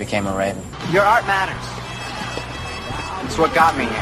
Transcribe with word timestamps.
became 0.00 0.26
a 0.26 0.34
Raven. 0.34 0.62
Your 0.92 1.02
art 1.02 1.26
matters. 1.26 1.62
It's 3.26 3.36
what 3.36 3.54
got 3.54 3.76
me 3.76 3.84
here. 3.84 3.92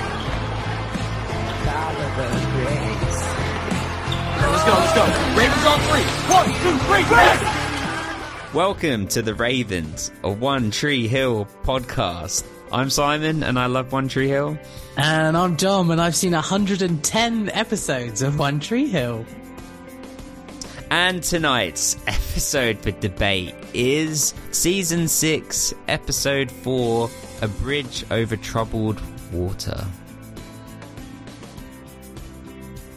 Let's 4.47 4.65
go, 4.65 4.74
let's 4.79 4.95
go. 4.95 5.04
Ravens 5.37 5.67
on 5.67 5.81
three. 5.90 6.06
One, 6.31 6.47
two, 6.63 6.79
three, 6.87 7.03
go! 7.11 8.56
Welcome 8.56 9.08
to 9.08 9.22
the 9.22 9.35
Ravens, 9.35 10.13
a 10.22 10.31
One 10.31 10.71
Tree 10.71 11.08
Hill 11.08 11.49
podcast. 11.65 12.46
I'm 12.71 12.90
Simon 12.90 13.42
and 13.42 13.58
I 13.58 13.67
love 13.67 13.90
One 13.90 14.06
Tree 14.06 14.28
Hill. 14.28 14.56
And 14.96 15.37
I'm 15.37 15.56
Dom, 15.56 15.90
and 15.90 16.01
I've 16.01 16.15
seen 16.15 16.33
110 16.33 17.51
episodes 17.51 18.23
of 18.23 18.38
One 18.38 18.60
Tree 18.60 18.87
Hill. 18.87 19.27
And 20.91 21.23
tonight's 21.23 21.97
episode 22.07 22.79
for 22.79 22.93
debate 22.93 23.55
is 23.75 24.33
Season 24.52 25.06
6, 25.06 25.74
Episode 25.87 26.51
4 26.51 27.10
A 27.42 27.48
Bridge 27.48 28.05
Over 28.10 28.37
Troubled 28.37 29.01
Water. 29.32 29.87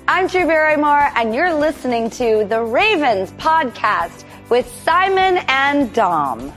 I'm 0.08 0.28
Drew 0.28 0.46
Barrymore, 0.46 1.12
and 1.16 1.36
you're 1.36 1.54
listening 1.54 2.10
to 2.12 2.46
the 2.46 2.62
Ravens 2.62 3.32
podcast 3.34 4.24
with 4.50 4.68
Simon 4.84 5.44
and 5.48 5.94
Dom. 5.94 6.54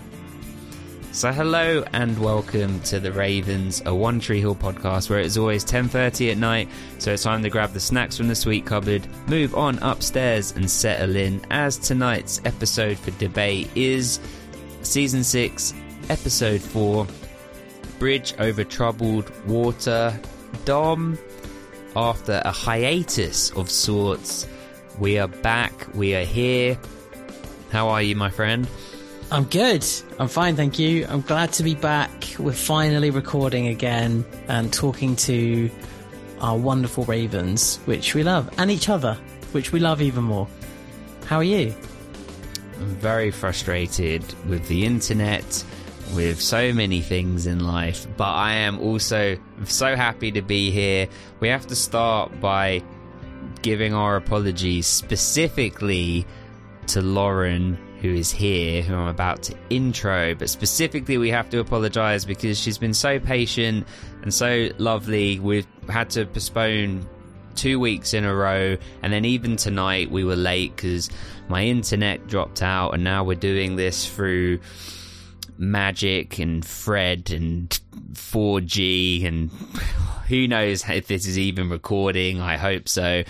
So 1.15 1.31
hello 1.31 1.85
and 1.93 2.19
welcome 2.19 2.81
to 2.81 2.99
the 2.99 3.13
Ravens, 3.13 3.81
a 3.87 3.95
One 3.95 4.19
Tree 4.19 4.41
Hill 4.41 4.57
podcast 4.57 5.09
where 5.09 5.21
it's 5.21 5.37
always 5.37 5.65
10:30 5.65 6.33
at 6.33 6.39
night, 6.39 6.69
so 6.99 7.13
it's 7.13 7.23
time 7.23 7.41
to 7.45 7.49
grab 7.49 7.73
the 7.73 7.79
snacks 7.79 8.17
from 8.17 8.27
the 8.27 8.35
sweet 8.35 8.67
cupboard, 8.67 9.07
move 9.29 9.55
on 9.55 9.79
upstairs 9.79 10.51
and 10.57 10.69
settle 10.69 11.15
in 11.15 11.41
as 11.53 11.79
tonight's 11.79 12.41
episode 12.45 12.99
for 12.99 13.13
debate 13.13 13.71
is 13.77 14.19
season 14.83 15.23
6, 15.23 15.73
episode 16.09 16.61
4, 16.61 17.07
Bridge 18.01 18.35
over 18.41 18.65
Troubled 18.65 19.31
Water. 19.47 20.19
Dom, 20.65 21.17
after 21.95 22.43
a 22.45 22.51
hiatus 22.51 23.51
of 23.51 23.71
sorts, 23.71 24.49
we 24.99 25.17
are 25.21 25.29
back, 25.29 25.87
we 25.95 26.17
are 26.17 26.25
here. 26.25 26.77
How 27.71 27.89
are 27.89 28.03
you, 28.03 28.17
my 28.17 28.31
friend? 28.31 28.69
I'm 29.31 29.45
good. 29.45 29.85
I'm 30.19 30.29
fine, 30.29 30.55
thank 30.55 30.79
you. 30.79 31.07
I'm 31.09 31.23
glad 31.23 31.53
to 31.55 31.63
be 31.63 31.75
back. 31.75 32.11
We're 32.39 32.53
finally 32.53 33.11
recording 33.11 33.67
again 33.69 34.25
and 34.49 34.73
talking 34.73 35.17
to 35.17 35.71
our 36.41 36.57
wonderful 36.57 37.05
Ravens, 37.05 37.79
which 37.87 38.15
we 38.15 38.23
love, 38.23 38.53
and 38.59 38.71
each 38.71 38.89
other, 38.89 39.15
which 39.53 39.73
we 39.73 39.81
love 39.81 40.03
even 40.03 40.25
more. 40.25 40.47
How 41.27 41.39
are 41.39 41.45
you? 41.45 41.75
I'm 42.79 42.95
very 42.97 43.31
frustrated 43.31 44.23
with 44.47 44.69
the 44.69 44.85
internet, 44.85 45.65
with 46.15 46.41
so 46.41 46.73
many 46.73 47.01
things 47.01 47.47
in 47.47 47.61
life, 47.61 48.07
but 48.17 48.31
I 48.31 48.53
am 48.53 48.79
also 48.79 49.37
so 49.65 49.97
happy 49.97 50.31
to 50.33 50.43
be 50.43 50.71
here. 50.71 51.09
We 51.41 51.49
have 51.49 51.67
to 51.69 51.75
start 51.75 52.41
by 52.41 52.83
giving 53.63 53.95
our 53.95 54.17
apologies 54.17 54.87
specifically 54.87 56.27
to 56.89 57.01
Lauren, 57.01 57.79
who 58.05 58.13
is 58.13 58.31
here, 58.31 58.83
who 58.83 58.95
I'm 58.95 59.09
about 59.09 59.45
to 59.45 59.57
intro. 59.71 60.35
But 60.35 60.51
specifically, 60.51 61.17
we 61.17 61.31
have 61.31 61.49
to 61.49 61.59
apologize 61.59 62.27
because 62.27 62.61
she's 62.61 62.77
been 62.77 62.93
so 62.93 63.19
patient 63.19 63.87
and 64.21 64.33
so 64.33 64.69
lovely. 64.77 65.41
We've 65.41 65.67
had 65.89 66.11
to 66.11 66.27
postpone 66.27 67.09
two 67.55 67.81
weeks 67.81 68.13
in 68.13 68.27
a 68.27 68.35
row, 68.35 68.77
and 69.03 69.11
then 69.11 69.25
even 69.25 69.57
tonight 69.57 70.11
we 70.11 70.23
were 70.23 70.37
late 70.37 70.77
because 70.77 71.09
my 71.49 71.65
internet 71.65 72.27
dropped 72.27 72.61
out, 72.61 72.91
and 72.91 73.03
now 73.03 73.25
we're 73.25 73.37
doing 73.37 73.77
this 73.77 74.07
through 74.07 74.61
Magic 75.57 76.39
and 76.39 76.63
Fred 76.63 77.31
and 77.31 77.71
4G, 78.13 79.25
and 79.25 79.51
who 80.29 80.47
knows 80.47 80.87
if 80.87 81.07
this 81.07 81.27
is 81.27 81.39
even 81.39 81.71
recording. 81.71 82.43
I 82.43 82.59
hope 82.59 82.87
so. 82.87 83.25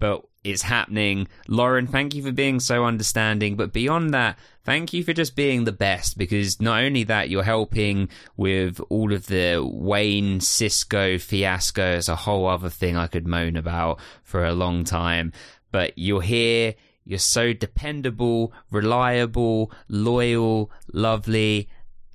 But 0.00 0.24
it's 0.44 0.62
happening. 0.62 1.28
Lauren, 1.48 1.86
thank 1.86 2.14
you 2.14 2.22
for 2.22 2.32
being 2.32 2.60
so 2.60 2.84
understanding. 2.84 3.56
But 3.56 3.72
beyond 3.72 4.14
that, 4.14 4.38
thank 4.64 4.92
you 4.92 5.02
for 5.02 5.12
just 5.12 5.36
being 5.36 5.64
the 5.64 5.72
best 5.72 6.16
because 6.16 6.60
not 6.60 6.82
only 6.82 7.04
that, 7.04 7.28
you're 7.28 7.42
helping 7.42 8.08
with 8.36 8.80
all 8.88 9.12
of 9.12 9.26
the 9.26 9.60
Wayne 9.62 10.40
Cisco 10.40 11.18
fiasco 11.18 11.82
as 11.82 12.08
a 12.08 12.16
whole 12.16 12.46
other 12.46 12.70
thing 12.70 12.96
I 12.96 13.08
could 13.08 13.26
moan 13.26 13.56
about 13.56 14.00
for 14.22 14.44
a 14.44 14.54
long 14.54 14.84
time. 14.84 15.32
But 15.70 15.92
you're 15.96 16.22
here. 16.22 16.74
You're 17.04 17.18
so 17.18 17.52
dependable, 17.52 18.52
reliable, 18.70 19.72
loyal, 19.88 20.70
lovely. 20.92 21.68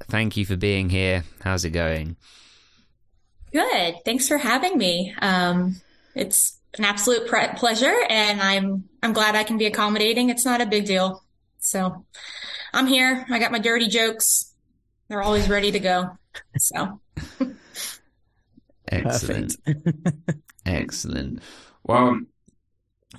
Thank 0.04 0.38
you 0.38 0.46
for 0.46 0.56
being 0.56 0.90
here. 0.90 1.24
How's 1.42 1.66
it 1.66 1.72
going? 1.72 2.16
Good. 3.52 3.96
Thanks 4.06 4.28
for 4.28 4.38
having 4.38 4.78
me. 4.78 5.14
Um, 5.20 5.82
it's 6.16 6.60
an 6.78 6.86
absolute 6.86 7.28
pre- 7.28 7.54
pleasure 7.56 7.96
and 8.10 8.42
I'm, 8.42 8.86
I'm 9.02 9.14
glad 9.14 9.36
I 9.36 9.44
can 9.44 9.58
be 9.58 9.66
accommodating. 9.66 10.30
It's 10.30 10.46
not 10.46 10.62
a 10.62 10.66
big 10.66 10.86
deal. 10.86 11.24
So 11.60 12.06
I'm 12.74 12.88
here. 12.88 13.26
I 13.30 13.40
got 13.40 13.52
my 13.52 13.60
dirty 13.60 13.88
jokes. 13.88 14.54
They're 15.08 15.22
always 15.22 15.50
ready 15.50 15.72
to 15.72 15.80
go. 15.80 16.18
So 16.58 17.00
excellent. 18.88 19.56
excellent. 20.66 21.42
Well, 21.84 22.20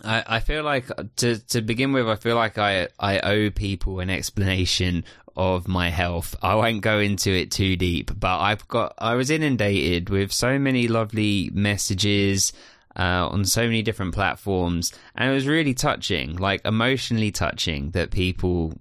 I, 0.02 0.24
I 0.26 0.40
feel 0.40 0.64
like 0.64 0.86
to 1.16 1.38
to 1.38 1.62
begin 1.62 1.92
with, 1.92 2.08
I 2.08 2.16
feel 2.16 2.36
like 2.36 2.58
I 2.58 2.88
I 2.98 3.20
owe 3.20 3.50
people 3.50 4.00
an 4.00 4.10
explanation 4.10 5.04
of 5.36 5.68
my 5.68 5.90
health. 5.90 6.34
I 6.42 6.54
won't 6.54 6.80
go 6.80 6.98
into 6.98 7.30
it 7.30 7.50
too 7.50 7.76
deep, 7.76 8.10
but 8.18 8.38
I've 8.38 8.66
got 8.68 8.94
I 8.98 9.14
was 9.14 9.30
inundated 9.30 10.10
with 10.10 10.32
so 10.32 10.58
many 10.58 10.88
lovely 10.88 11.50
messages 11.52 12.52
uh, 12.96 13.28
on 13.28 13.44
so 13.44 13.62
many 13.62 13.82
different 13.82 14.14
platforms, 14.14 14.92
and 15.14 15.30
it 15.30 15.34
was 15.34 15.46
really 15.46 15.74
touching, 15.74 16.36
like 16.36 16.64
emotionally 16.64 17.30
touching 17.30 17.90
that 17.90 18.10
people 18.10 18.78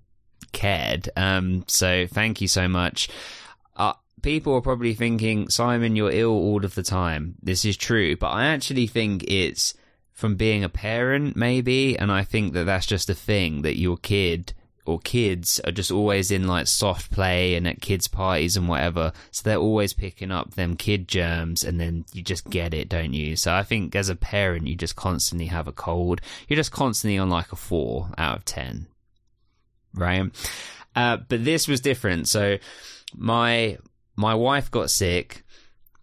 cared. 0.52 1.10
Um, 1.16 1.64
so 1.68 2.08
thank 2.08 2.42
you 2.42 2.48
so 2.48 2.68
much. 2.68 3.10
Uh, 3.76 3.94
people 4.22 4.54
are 4.54 4.62
probably 4.62 4.94
thinking, 4.94 5.50
Simon, 5.50 5.96
you're 5.96 6.12
ill 6.12 6.32
all 6.32 6.64
of 6.64 6.76
the 6.76 6.84
time. 6.84 7.36
This 7.42 7.66
is 7.66 7.78
true, 7.78 8.16
but 8.16 8.28
I 8.28 8.46
actually 8.46 8.88
think 8.88 9.24
it's 9.28 9.74
from 10.12 10.36
being 10.36 10.64
a 10.64 10.70
parent, 10.70 11.36
maybe, 11.36 11.98
and 11.98 12.12
I 12.12 12.24
think 12.24 12.54
that 12.54 12.66
that's 12.66 12.86
just 12.86 13.10
a 13.10 13.16
thing 13.16 13.64
that 13.64 13.80
your 13.80 13.98
kid 13.98 14.54
or 14.86 15.00
kids 15.00 15.60
are 15.62 15.72
just 15.72 15.92
always 15.92 16.30
in 16.32 16.48
like 16.48 16.68
soft 16.68 17.12
play 17.12 17.56
and 17.56 17.68
at 17.68 17.82
kids 17.82 18.08
parties 18.08 18.58
and 18.58 18.68
whatever. 18.68 19.14
So 19.32 19.42
they're 19.44 19.58
always 19.58 19.94
picking 19.94 20.32
up 20.32 20.56
them 20.56 20.76
kid 20.76 21.08
germs 21.08 21.64
and 21.64 21.80
then 21.80 22.06
you 22.14 22.22
just 22.22 22.50
get 22.50 22.74
it 22.74 22.90
don't 22.90 23.14
you? 23.14 23.36
So 23.36 23.54
i 23.54 23.64
think 23.64 23.96
as 23.96 24.10
a 24.10 24.16
parent 24.16 24.68
you 24.68 24.76
just 24.76 24.96
constantly 24.96 25.48
have 25.48 25.68
a 25.68 25.72
cold. 25.72 26.22
You're 26.48 26.58
just 26.58 26.72
constantly 26.72 27.18
on 27.18 27.30
like 27.30 27.52
a 27.52 27.56
4 27.56 28.10
out 28.18 28.38
of 28.38 28.46
10 28.46 28.88
right? 29.96 30.32
Uh, 30.96 31.18
but 31.18 31.44
this 31.44 31.68
was 31.68 31.82
different. 31.82 32.28
So 32.28 32.58
my 33.16 33.78
my 34.16 34.36
wife 34.36 34.70
got 34.70 34.90
sick 34.90 35.44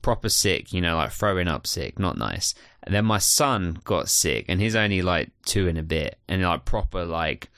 proper 0.02 0.30
sick 0.30 0.72
you 0.72 0.80
know 0.80 0.96
like 0.96 1.12
throwing 1.12 1.48
up 1.48 1.66
sick 1.66 1.98
not 1.98 2.16
nice. 2.16 2.54
And 2.82 2.94
then 2.94 3.04
my 3.04 3.18
son 3.18 3.78
got 3.84 4.08
sick 4.08 4.46
and 4.48 4.58
he's 4.58 4.74
only 4.74 5.02
like 5.02 5.30
2 5.44 5.68
and 5.68 5.76
a 5.76 5.82
bit 5.82 6.18
and 6.28 6.42
like 6.42 6.64
proper 6.64 7.04
like 7.04 7.50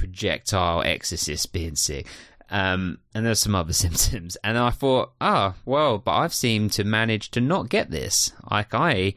projectile 0.00 0.82
exorcist 0.82 1.52
being 1.52 1.76
sick. 1.76 2.06
Um, 2.50 2.98
and 3.14 3.24
there's 3.24 3.38
some 3.38 3.54
other 3.54 3.72
symptoms. 3.84 4.36
And 4.42 4.58
I 4.58 4.70
thought, 4.70 5.12
ah, 5.20 5.54
oh, 5.54 5.60
well, 5.64 5.98
but 5.98 6.12
I've 6.12 6.34
seemed 6.34 6.72
to 6.72 6.84
manage 6.84 7.30
to 7.32 7.40
not 7.40 7.68
get 7.68 7.90
this. 7.90 8.32
Like 8.50 8.74
I 8.74 9.14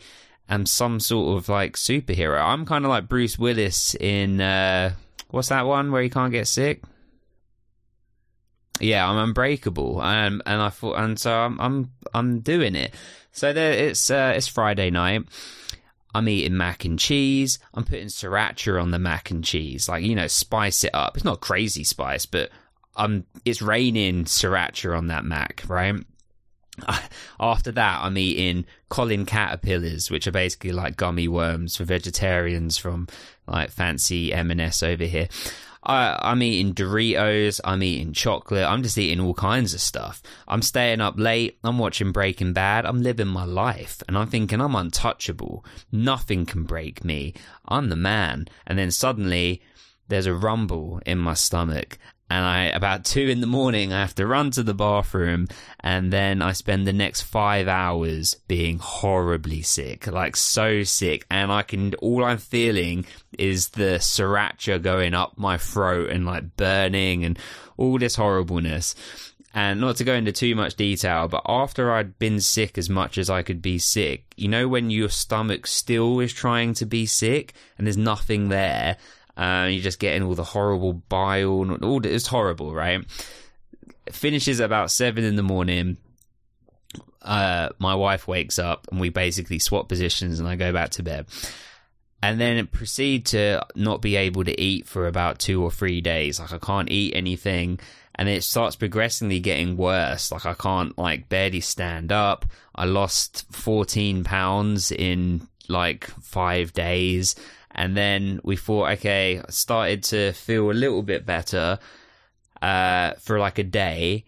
am 0.49 0.65
some 0.65 0.99
sort 0.99 1.37
of 1.37 1.49
like 1.49 1.77
superhero. 1.77 2.43
I'm 2.43 2.65
kind 2.65 2.85
of 2.85 2.89
like 2.89 3.07
Bruce 3.07 3.39
Willis 3.39 3.95
in, 3.95 4.41
uh, 4.41 4.93
what's 5.29 5.49
that 5.49 5.65
one 5.65 5.91
where 5.91 6.03
he 6.03 6.09
can't 6.09 6.33
get 6.33 6.47
sick? 6.47 6.83
Yeah, 8.79 9.09
I'm 9.09 9.17
unbreakable. 9.17 10.01
Um, 10.01 10.41
and 10.45 10.61
I 10.61 10.69
thought, 10.69 10.99
and 10.99 11.17
so 11.17 11.33
I'm, 11.33 11.59
I'm, 11.61 11.91
I'm 12.13 12.39
doing 12.41 12.75
it. 12.75 12.93
So 13.31 13.53
there, 13.53 13.71
it's, 13.71 14.11
uh, 14.11 14.33
it's 14.35 14.47
Friday 14.47 14.91
night. 14.91 15.23
I'm 16.13 16.29
eating 16.29 16.57
mac 16.57 16.85
and 16.85 16.99
cheese. 16.99 17.59
I'm 17.73 17.83
putting 17.83 18.07
sriracha 18.07 18.81
on 18.81 18.91
the 18.91 18.99
mac 18.99 19.31
and 19.31 19.43
cheese, 19.43 19.89
like 19.89 20.03
you 20.03 20.15
know, 20.15 20.27
spice 20.27 20.83
it 20.83 20.93
up. 20.93 21.15
It's 21.15 21.25
not 21.25 21.41
crazy 21.41 21.83
spice, 21.83 22.25
but 22.25 22.49
um, 22.95 23.25
it's 23.45 23.61
raining 23.61 24.25
sriracha 24.25 24.95
on 24.95 25.07
that 25.07 25.25
mac, 25.25 25.63
right? 25.67 25.95
After 27.39 27.71
that, 27.71 27.99
I'm 28.03 28.17
eating 28.17 28.65
Colin 28.89 29.25
caterpillars, 29.25 30.09
which 30.09 30.27
are 30.27 30.31
basically 30.31 30.71
like 30.71 30.97
gummy 30.97 31.27
worms 31.27 31.75
for 31.75 31.83
vegetarians 31.83 32.77
from 32.77 33.07
like 33.47 33.69
fancy 33.71 34.33
M&S 34.33 34.81
over 34.83 35.03
here. 35.03 35.27
I, 35.85 36.31
am 36.31 36.41
eating 36.41 36.73
Doritos. 36.73 37.59
I'm 37.63 37.83
eating 37.83 38.13
chocolate. 38.13 38.65
I'm 38.65 38.83
just 38.83 38.97
eating 38.97 39.19
all 39.19 39.33
kinds 39.33 39.73
of 39.73 39.81
stuff. 39.81 40.21
I'm 40.47 40.61
staying 40.61 41.01
up 41.01 41.15
late. 41.17 41.57
I'm 41.63 41.77
watching 41.77 42.11
Breaking 42.11 42.53
Bad. 42.53 42.85
I'm 42.85 43.03
living 43.03 43.27
my 43.27 43.45
life. 43.45 44.01
And 44.07 44.17
I'm 44.17 44.27
thinking 44.27 44.61
I'm 44.61 44.75
untouchable. 44.75 45.65
Nothing 45.91 46.45
can 46.45 46.63
break 46.63 47.03
me. 47.03 47.33
I'm 47.67 47.89
the 47.89 47.95
man. 47.95 48.47
And 48.65 48.79
then 48.79 48.91
suddenly 48.91 49.61
there's 50.07 50.25
a 50.25 50.33
rumble 50.33 51.01
in 51.05 51.17
my 51.17 51.33
stomach. 51.33 51.97
And 52.33 52.47
I, 52.47 52.63
about 52.63 53.05
two 53.05 53.27
in 53.27 53.41
the 53.41 53.45
morning, 53.47 53.93
I 53.93 53.99
have 53.99 54.15
to 54.15 54.25
run 54.25 54.49
to 54.51 54.63
the 54.63 54.73
bathroom 54.73 55.47
and 55.81 56.11
then 56.11 56.41
I 56.41 56.53
spend 56.53 56.87
the 56.87 56.91
next 56.91 57.21
five 57.21 57.67
hours 57.67 58.33
being 58.47 58.79
horribly 58.79 59.61
sick, 59.61 60.07
like 60.07 60.35
so 60.35 60.81
sick. 60.81 61.27
And 61.29 61.51
I 61.51 61.61
can, 61.61 61.93
all 61.95 62.23
I'm 62.23 62.39
feeling 62.39 63.05
is 63.37 63.69
the 63.69 63.99
sriracha 63.99 64.81
going 64.81 65.13
up 65.13 65.37
my 65.37 65.59
throat 65.59 66.09
and 66.09 66.25
like 66.25 66.57
burning 66.57 67.23
and 67.23 67.37
all 67.77 67.99
this 67.99 68.15
horribleness. 68.15 68.95
And 69.53 69.79
not 69.79 69.97
to 69.97 70.03
go 70.03 70.15
into 70.15 70.31
too 70.31 70.55
much 70.55 70.73
detail, 70.73 71.27
but 71.27 71.43
after 71.45 71.93
I'd 71.93 72.17
been 72.17 72.39
sick 72.39 72.79
as 72.79 72.89
much 72.89 73.19
as 73.19 73.29
I 73.29 73.43
could 73.43 73.61
be 73.61 73.77
sick, 73.77 74.33
you 74.35 74.47
know, 74.47 74.67
when 74.67 74.89
your 74.89 75.09
stomach 75.09 75.67
still 75.67 76.19
is 76.19 76.33
trying 76.33 76.73
to 76.75 76.87
be 76.87 77.05
sick 77.05 77.53
and 77.77 77.85
there's 77.85 77.95
nothing 77.95 78.49
there, 78.49 78.97
uh, 79.35 79.67
you're 79.69 79.81
just 79.81 79.99
getting 79.99 80.23
all 80.23 80.35
the 80.35 80.43
horrible 80.43 80.93
bile 80.93 81.63
and 81.63 81.83
all 81.83 82.05
it's 82.05 82.27
horrible, 82.27 82.73
right? 82.73 83.03
Finishes 84.11 84.59
about 84.59 84.91
seven 84.91 85.23
in 85.23 85.35
the 85.35 85.43
morning. 85.43 85.97
Uh, 87.21 87.69
my 87.79 87.95
wife 87.95 88.27
wakes 88.27 88.59
up 88.59 88.87
and 88.91 88.99
we 88.99 89.09
basically 89.09 89.59
swap 89.59 89.87
positions 89.87 90.39
and 90.39 90.47
I 90.47 90.55
go 90.55 90.71
back 90.73 90.91
to 90.91 91.03
bed. 91.03 91.25
And 92.21 92.39
then 92.39 92.67
proceed 92.67 93.25
to 93.27 93.65
not 93.75 94.01
be 94.01 94.15
able 94.15 94.43
to 94.45 94.61
eat 94.61 94.87
for 94.87 95.07
about 95.07 95.39
two 95.39 95.61
or 95.61 95.71
three 95.71 95.99
days. 95.99 96.39
Like 96.39 96.53
I 96.53 96.57
can't 96.57 96.91
eat 96.91 97.15
anything 97.15 97.79
and 98.15 98.29
it 98.29 98.43
starts 98.43 98.75
progressively 98.75 99.39
getting 99.39 99.77
worse. 99.77 100.31
Like 100.31 100.45
I 100.45 100.53
can't 100.53 100.97
like 100.97 101.29
barely 101.29 101.61
stand 101.61 102.11
up. 102.11 102.45
I 102.75 102.85
lost 102.85 103.45
14 103.51 104.23
pounds 104.23 104.91
in 104.91 105.47
like 105.67 106.05
five 106.21 106.73
days. 106.73 107.35
And 107.73 107.97
then 107.97 108.39
we 108.43 108.55
thought, 108.55 108.91
okay, 108.91 109.39
I 109.39 109.49
started 109.49 110.03
to 110.05 110.31
feel 110.33 110.69
a 110.69 110.73
little 110.73 111.01
bit 111.01 111.25
better, 111.25 111.79
uh, 112.61 113.13
for 113.19 113.39
like 113.39 113.59
a 113.59 113.63
day 113.63 114.25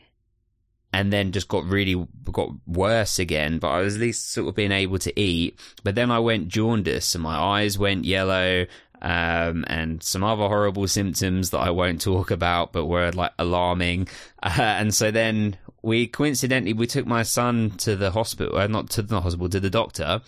and 0.96 1.12
then 1.12 1.34
just 1.34 1.50
got 1.50 1.66
really 1.66 2.08
got 2.32 2.50
worse 2.66 3.20
again. 3.20 3.60
But 3.60 3.68
I 3.68 3.82
was 3.82 3.96
at 3.96 4.02
least 4.02 4.32
sort 4.32 4.48
of 4.48 4.56
being 4.56 4.72
able 4.72 4.98
to 5.00 5.20
eat. 5.20 5.60
But 5.84 5.96
then 5.96 6.10
I 6.10 6.20
went 6.20 6.48
jaundice 6.48 7.16
and 7.16 7.22
my 7.22 7.36
eyes 7.36 7.78
went 7.78 8.06
yellow 8.06 8.66
um, 9.02 9.66
and 9.68 10.02
some 10.02 10.24
other 10.24 10.48
horrible 10.48 10.88
symptoms 10.88 11.50
that 11.50 11.60
I 11.60 11.70
won't 11.70 12.02
talk 12.02 12.32
about, 12.32 12.72
but 12.72 12.86
were 12.86 13.12
like 13.12 13.34
alarming. 13.38 14.08
Uh, 14.46 14.62
and 14.62 14.94
so 14.94 15.10
then 15.10 15.58
we 15.82 16.06
coincidentally 16.06 16.72
we 16.72 16.86
took 16.86 17.08
my 17.08 17.24
son 17.24 17.72
to 17.72 17.96
the 17.96 18.12
hospital, 18.12 18.56
uh, 18.56 18.68
not 18.68 18.92
to 18.92 19.02
the 19.02 19.20
hospital, 19.20 19.50
to 19.50 19.60
the 19.60 19.72
doctor 19.72 20.22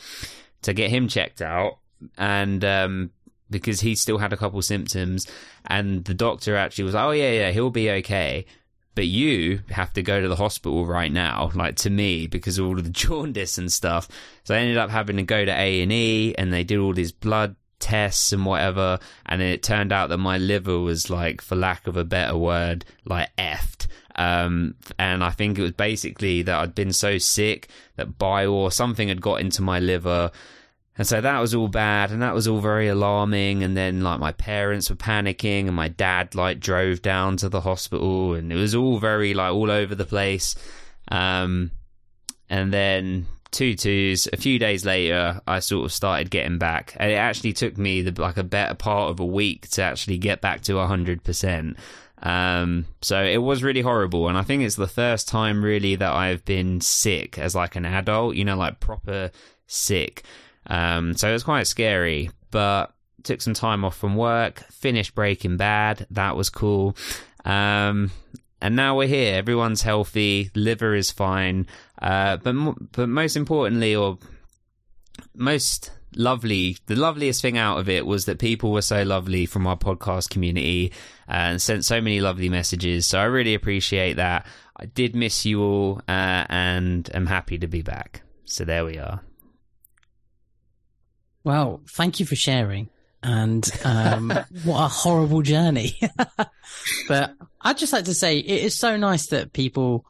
to 0.64 0.74
get 0.74 0.90
him 0.90 1.08
checked 1.08 1.40
out, 1.40 1.78
and 2.18 2.64
um, 2.64 3.12
because 3.50 3.82
he 3.82 3.96
still 3.96 4.18
had 4.18 4.34
a 4.34 4.38
couple 4.38 4.62
symptoms, 4.62 5.28
and 5.66 6.06
the 6.06 6.14
doctor 6.14 6.56
actually 6.56 6.86
was, 6.86 6.94
like, 6.94 7.06
oh 7.06 7.12
yeah, 7.12 7.32
yeah, 7.32 7.52
he'll 7.52 7.70
be 7.70 7.90
okay. 7.90 8.46
But 8.96 9.08
you 9.08 9.62
have 9.70 9.94
to 9.94 10.02
go 10.02 10.20
to 10.20 10.28
the 10.28 10.36
hospital 10.36 10.86
right 10.86 11.12
now, 11.12 11.52
like 11.54 11.76
to 11.78 11.90
me, 11.90 12.26
because 12.26 12.58
of 12.58 12.66
all 12.66 12.78
of 12.78 12.84
the 12.84 12.90
jaundice 13.06 13.58
and 13.58 13.72
stuff. 13.72 14.08
So 14.44 14.56
I 14.56 14.60
ended 14.60 14.78
up 14.78 14.90
having 14.90 15.18
to 15.18 15.24
go 15.24 15.46
to 15.46 15.52
A 15.52 15.82
and 15.82 15.92
E, 15.92 16.34
and 16.36 16.52
they 16.52 16.64
did 16.64 16.80
all 16.80 16.94
these 16.94 17.12
blood 17.12 17.56
tests 17.80 18.34
and 18.34 18.46
whatever, 18.46 19.00
and 19.26 19.42
it 19.42 19.64
turned 19.64 19.92
out 19.92 20.10
that 20.10 20.18
my 20.18 20.38
liver 20.38 20.80
was 20.80 21.10
like, 21.10 21.42
for 21.42 21.56
lack 21.56 21.88
of 21.88 21.98
a 21.98 22.04
better 22.04 22.38
word, 22.38 22.86
like 23.06 23.30
effed. 23.38 23.88
Um, 24.16 24.76
and 24.98 25.24
I 25.24 25.30
think 25.30 25.60
it 25.60 25.62
was 25.62 25.74
basically 25.74 26.42
that 26.42 26.60
I'd 26.60 26.76
been 26.76 26.94
so 26.94 27.18
sick 27.18 27.70
that 27.96 28.18
bile 28.18 28.54
or 28.54 28.72
something 28.72 29.10
had 29.10 29.22
got 29.22 29.42
into 29.42 29.62
my 29.62 29.80
liver. 29.80 30.32
And 30.98 31.08
so 31.08 31.22
that 31.22 31.40
was 31.40 31.54
all 31.54 31.68
bad 31.68 32.12
and 32.12 32.22
that 32.22 32.34
was 32.34 32.48
all 32.48 32.60
very 32.60 32.88
alarming. 32.88 33.64
And 33.64 33.78
then 33.78 34.02
like 34.02 34.20
my 34.20 34.32
parents 34.32 34.90
were 34.90 34.96
panicking 34.96 35.68
and 35.68 35.76
my 35.76 35.90
dad 35.90 36.34
like 36.34 36.60
drove 36.60 37.02
down 37.02 37.38
to 37.38 37.50
the 37.50 37.62
hospital 37.62 38.34
and 38.34 38.52
it 38.52 38.56
was 38.56 38.74
all 38.74 38.98
very 39.00 39.34
like 39.34 39.54
all 39.54 39.70
over 39.70 39.94
the 39.94 40.06
place. 40.06 40.56
Um, 41.10 41.72
and 42.50 42.74
then 42.74 43.28
two 43.52 43.76
twos. 43.76 44.28
A 44.32 44.38
few 44.38 44.60
days 44.60 44.86
later, 44.86 45.42
I 45.48 45.60
sort 45.60 45.86
of 45.86 45.92
started 45.94 46.30
getting 46.30 46.58
back, 46.58 46.96
and 46.98 47.12
it 47.12 47.16
actually 47.16 47.54
took 47.54 47.78
me 47.78 48.02
the, 48.02 48.22
like 48.22 48.38
a 48.38 48.44
better 48.44 48.76
part 48.76 49.12
of 49.12 49.20
a 49.20 49.26
week 49.26 49.70
to 49.72 49.84
actually 49.84 50.18
get 50.18 50.42
back 50.42 50.62
to 50.64 50.80
hundred 50.86 51.24
percent. 51.24 51.78
Um, 52.22 52.86
so 53.02 53.24
it 53.24 53.38
was 53.38 53.64
really 53.64 53.82
horrible, 53.82 54.28
and 54.28 54.38
I 54.38 54.44
think 54.44 54.64
it's 54.64 54.76
the 54.76 54.88
first 54.88 55.28
time 55.28 55.64
really 55.64 55.96
that 55.96 56.12
I've 56.12 56.44
been 56.46 56.82
sick 56.82 57.38
as 57.38 57.56
like 57.56 57.76
an 57.76 57.86
adult. 57.86 58.36
You 58.36 58.46
know, 58.46 58.58
like 58.58 58.80
proper 58.80 59.32
sick. 59.66 60.24
Um, 60.68 61.16
so 61.16 61.30
it 61.30 61.34
was 61.34 61.44
quite 61.44 61.68
scary, 61.68 62.30
but 62.52 62.94
took 63.24 63.42
some 63.42 63.54
time 63.54 63.84
off 63.84 63.98
from 63.98 64.16
work, 64.16 64.64
finished 64.72 65.16
Breaking 65.16 65.58
Bad. 65.58 66.06
That 66.12 66.36
was 66.36 66.50
cool. 66.50 66.96
Um, 67.46 68.12
and 68.62 68.76
now 68.76 68.98
we're 68.98 69.08
here. 69.08 69.36
Everyone's 69.36 69.82
healthy. 69.82 70.50
Liver 70.56 70.96
is 70.96 71.12
fine. 71.12 71.68
Uh, 72.02 72.38
but 72.38 72.54
but 72.92 73.10
most 73.10 73.36
importantly, 73.36 73.96
or 73.96 74.18
most 75.36 75.92
lovely, 76.16 76.78
the 76.88 76.96
loveliest 76.96 77.42
thing 77.42 77.58
out 77.58 77.80
of 77.80 77.90
it 77.90 78.06
was 78.06 78.26
that 78.26 78.40
people 78.40 78.72
were 78.72 78.82
so 78.82 79.04
lovely 79.04 79.46
from 79.46 79.68
our 79.68 79.78
podcast 79.78 80.30
community 80.30 80.92
and 81.28 81.62
sent 81.62 81.86
so 81.86 82.02
many 82.02 82.20
lovely 82.20 82.50
messages. 82.50 83.06
So 83.08 83.20
I 83.20 83.26
really 83.26 83.54
appreciate 83.54 84.14
that. 84.14 84.46
I 84.76 84.86
did 84.86 85.16
miss 85.16 85.46
you 85.46 85.62
all, 85.62 86.02
uh, 86.08 86.46
and 86.50 87.10
am 87.14 87.26
happy 87.26 87.58
to 87.60 87.68
be 87.68 87.82
back. 87.82 88.22
So 88.46 88.64
there 88.64 88.86
we 88.86 88.98
are. 88.98 89.22
Well, 91.48 91.80
thank 91.88 92.20
you 92.20 92.26
for 92.26 92.36
sharing. 92.36 92.90
And 93.24 93.66
um, 93.86 94.28
what 94.66 94.84
a 94.84 94.90
horrible 94.90 95.42
journey. 95.42 95.98
but 97.08 97.36
I'd 97.62 97.78
just 97.78 97.94
like 97.94 98.04
to 98.04 98.14
say 98.14 98.40
it 98.40 98.66
is 98.66 98.76
so 98.76 98.98
nice 98.98 99.28
that 99.28 99.54
people 99.54 100.06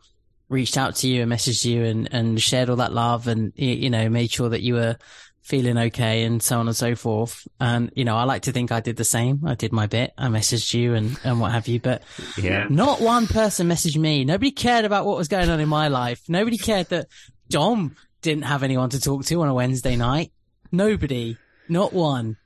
reached 0.50 0.78
out 0.78 0.96
to 0.96 1.08
you 1.08 1.22
and 1.22 1.32
messaged 1.32 1.64
you 1.64 1.84
and, 1.84 2.12
and 2.12 2.42
shared 2.42 2.72
all 2.72 2.78
that 2.78 2.92
love 2.92 3.28
and, 3.28 3.54
you 3.56 3.92
know, 3.92 4.10
made 4.10 4.32
sure 4.32 4.50
that 4.50 4.64
you 4.64 4.74
were 4.74 4.98
feeling 5.44 5.78
okay 5.78 6.24
and 6.24 6.42
so 6.42 6.58
on 6.58 6.66
and 6.66 6.76
so 6.76 6.96
forth. 6.96 7.48
And, 7.60 7.92
you 7.96 8.04
know, 8.04 8.18
I 8.18 8.24
like 8.24 8.42
to 8.44 8.52
think 8.52 8.72
I 8.72 8.80
did 8.80 8.98
the 8.98 9.04
same. 9.04 9.44
I 9.46 9.54
did 9.54 9.72
my 9.72 9.86
bit. 9.86 10.14
I 10.18 10.30
messaged 10.30 10.74
you 10.74 10.96
and, 10.96 11.20
and 11.24 11.40
what 11.40 11.52
have 11.52 11.68
you, 11.68 11.80
but 11.80 12.02
yeah. 12.36 12.66
not 12.68 13.00
one 13.00 13.28
person 13.28 13.70
messaged 13.70 13.98
me. 13.98 14.26
Nobody 14.26 14.50
cared 14.50 14.86
about 14.86 15.06
what 15.06 15.18
was 15.18 15.28
going 15.28 15.52
on 15.52 15.60
in 15.60 15.70
my 15.70 15.88
life. 15.88 16.24
Nobody 16.28 16.58
cared 16.58 16.90
that 16.90 17.10
Dom 17.48 17.96
didn't 18.24 18.46
have 18.46 18.64
anyone 18.64 18.90
to 18.90 19.00
talk 19.00 19.24
to 19.26 19.40
on 19.44 19.50
a 19.50 19.54
Wednesday 19.54 19.96
night. 19.96 20.32
Nobody. 20.72 21.38
Not 21.70 21.94
one. 21.94 22.38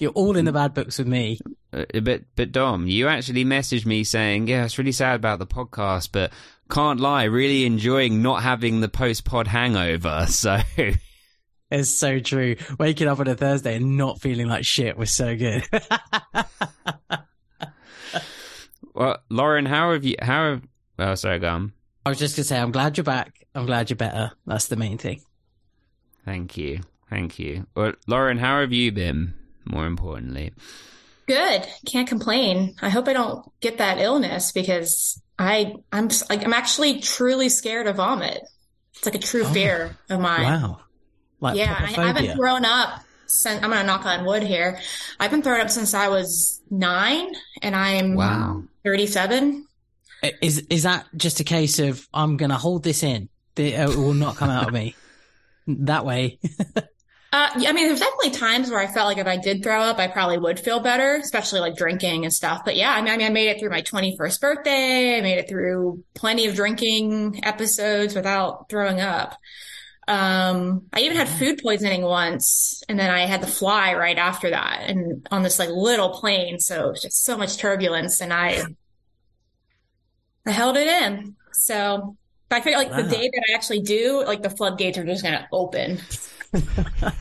You're 0.00 0.12
all 0.12 0.36
in 0.36 0.44
the 0.44 0.52
bad 0.52 0.74
books 0.74 0.98
with 0.98 1.08
me. 1.08 1.38
Uh, 1.72 1.84
but 2.00 2.22
but 2.36 2.52
Dom, 2.52 2.86
you 2.86 3.08
actually 3.08 3.44
messaged 3.44 3.84
me 3.84 4.04
saying, 4.04 4.46
"Yeah, 4.48 4.64
it's 4.64 4.78
really 4.78 4.92
sad 4.92 5.16
about 5.16 5.38
the 5.38 5.46
podcast, 5.46 6.10
but 6.12 6.32
can't 6.70 7.00
lie, 7.00 7.24
really 7.24 7.66
enjoying 7.66 8.22
not 8.22 8.42
having 8.42 8.80
the 8.80 8.88
post 8.88 9.24
pod 9.24 9.48
hangover." 9.48 10.26
So 10.38 10.60
it's 11.70 11.90
so 11.90 12.18
true. 12.20 12.56
Waking 12.78 13.08
up 13.08 13.20
on 13.20 13.28
a 13.28 13.34
Thursday 13.34 13.76
and 13.76 13.98
not 13.98 14.22
feeling 14.22 14.46
like 14.46 14.64
shit 14.64 14.96
was 14.96 15.10
so 15.10 15.36
good. 15.36 15.68
well, 18.94 19.18
Lauren, 19.28 19.66
how 19.66 19.92
have 19.92 20.04
you? 20.04 20.14
How 20.20 20.50
have? 20.52 20.62
Oh, 20.98 21.14
sorry, 21.14 21.38
gum. 21.40 21.74
I 22.06 22.10
was 22.10 22.18
just 22.18 22.36
gonna 22.36 22.44
say, 22.44 22.58
I'm 22.58 22.72
glad 22.72 22.96
you're 22.96 23.04
back. 23.04 23.46
I'm 23.54 23.66
glad 23.66 23.90
you're 23.90 23.98
better. 23.98 24.30
That's 24.46 24.68
the 24.68 24.76
main 24.76 24.96
thing. 24.96 25.20
Thank 26.24 26.56
you, 26.56 26.80
thank 27.10 27.38
you. 27.38 27.66
Well, 27.74 27.92
Lauren, 28.06 28.38
how 28.38 28.60
have 28.60 28.72
you 28.72 28.92
been? 28.92 29.34
More 29.64 29.86
importantly. 29.86 30.52
Good. 31.26 31.66
Can't 31.86 32.08
complain. 32.08 32.74
I 32.80 32.88
hope 32.88 33.06
I 33.06 33.12
don't 33.12 33.44
get 33.60 33.78
that 33.78 33.98
illness 33.98 34.52
because 34.52 35.20
I 35.38 35.74
I'm 35.92 36.08
like 36.30 36.44
I'm 36.44 36.54
actually 36.54 37.00
truly 37.00 37.48
scared 37.48 37.86
of 37.86 37.96
vomit. 37.96 38.40
It's 38.94 39.04
like 39.04 39.14
a 39.14 39.18
true 39.18 39.44
oh, 39.44 39.52
fear 39.52 39.96
of 40.08 40.20
mine. 40.20 40.42
Wow. 40.42 40.80
Like 41.40 41.56
yeah, 41.56 41.76
I, 41.78 42.06
haven't 42.06 42.34
thrown 42.34 42.64
up 42.64 43.00
since 43.26 43.62
I'm 43.62 43.70
gonna 43.70 43.84
knock 43.84 44.06
on 44.06 44.24
wood 44.24 44.42
here. 44.42 44.80
I've 45.20 45.30
been 45.30 45.42
thrown 45.42 45.60
up 45.60 45.70
since 45.70 45.94
I 45.94 46.08
was 46.08 46.60
nine, 46.70 47.32
and 47.62 47.76
I'm 47.76 48.14
wow 48.14 48.64
37. 48.84 49.66
Is 50.42 50.66
is 50.70 50.82
that 50.84 51.06
just 51.16 51.40
a 51.40 51.44
case 51.44 51.78
of 51.78 52.08
I'm 52.12 52.36
gonna 52.38 52.56
hold 52.56 52.82
this 52.82 53.02
in? 53.02 53.28
It 53.56 53.96
will 53.96 54.14
not 54.14 54.36
come 54.36 54.50
out 54.50 54.68
of 54.68 54.72
me 54.72 54.96
that 55.66 56.04
way. 56.04 56.38
Uh, 57.30 57.50
I 57.54 57.72
mean, 57.72 57.88
there's 57.88 58.00
definitely 58.00 58.30
times 58.30 58.70
where 58.70 58.80
I 58.80 58.86
felt 58.86 59.06
like 59.06 59.18
if 59.18 59.26
I 59.26 59.36
did 59.36 59.62
throw 59.62 59.82
up, 59.82 59.98
I 59.98 60.08
probably 60.08 60.38
would 60.38 60.58
feel 60.58 60.80
better, 60.80 61.16
especially 61.16 61.60
like 61.60 61.76
drinking 61.76 62.24
and 62.24 62.32
stuff. 62.32 62.62
But 62.64 62.74
yeah, 62.74 62.90
I 62.90 63.02
mean, 63.02 63.12
I, 63.12 63.16
mean, 63.18 63.26
I 63.26 63.30
made 63.30 63.50
it 63.50 63.60
through 63.60 63.68
my 63.68 63.82
21st 63.82 64.40
birthday. 64.40 65.18
I 65.18 65.20
made 65.20 65.38
it 65.38 65.46
through 65.46 66.02
plenty 66.14 66.46
of 66.46 66.54
drinking 66.54 67.40
episodes 67.44 68.14
without 68.14 68.70
throwing 68.70 69.00
up. 69.00 69.36
Um, 70.06 70.86
I 70.90 71.00
even 71.00 71.18
had 71.18 71.28
food 71.28 71.60
poisoning 71.62 72.00
once 72.00 72.82
and 72.88 72.98
then 72.98 73.10
I 73.10 73.26
had 73.26 73.42
to 73.42 73.46
fly 73.46 73.92
right 73.92 74.16
after 74.16 74.48
that 74.48 74.84
and 74.86 75.28
on 75.30 75.42
this 75.42 75.58
like 75.58 75.68
little 75.68 76.08
plane. 76.08 76.58
So 76.60 76.86
it 76.86 76.90
was 76.92 77.02
just 77.02 77.26
so 77.26 77.36
much 77.36 77.58
turbulence 77.58 78.22
and 78.22 78.32
I, 78.32 78.62
I 80.46 80.50
held 80.50 80.78
it 80.78 80.86
in. 80.86 81.36
So 81.52 82.16
I 82.50 82.62
feel 82.62 82.78
like 82.78 82.90
wow. 82.90 83.02
the 83.02 83.08
day 83.10 83.30
that 83.30 83.44
I 83.50 83.54
actually 83.54 83.80
do, 83.80 84.24
like 84.24 84.42
the 84.42 84.48
floodgates 84.48 84.96
are 84.96 85.04
just 85.04 85.22
going 85.22 85.34
to 85.34 85.46
open. 85.52 86.00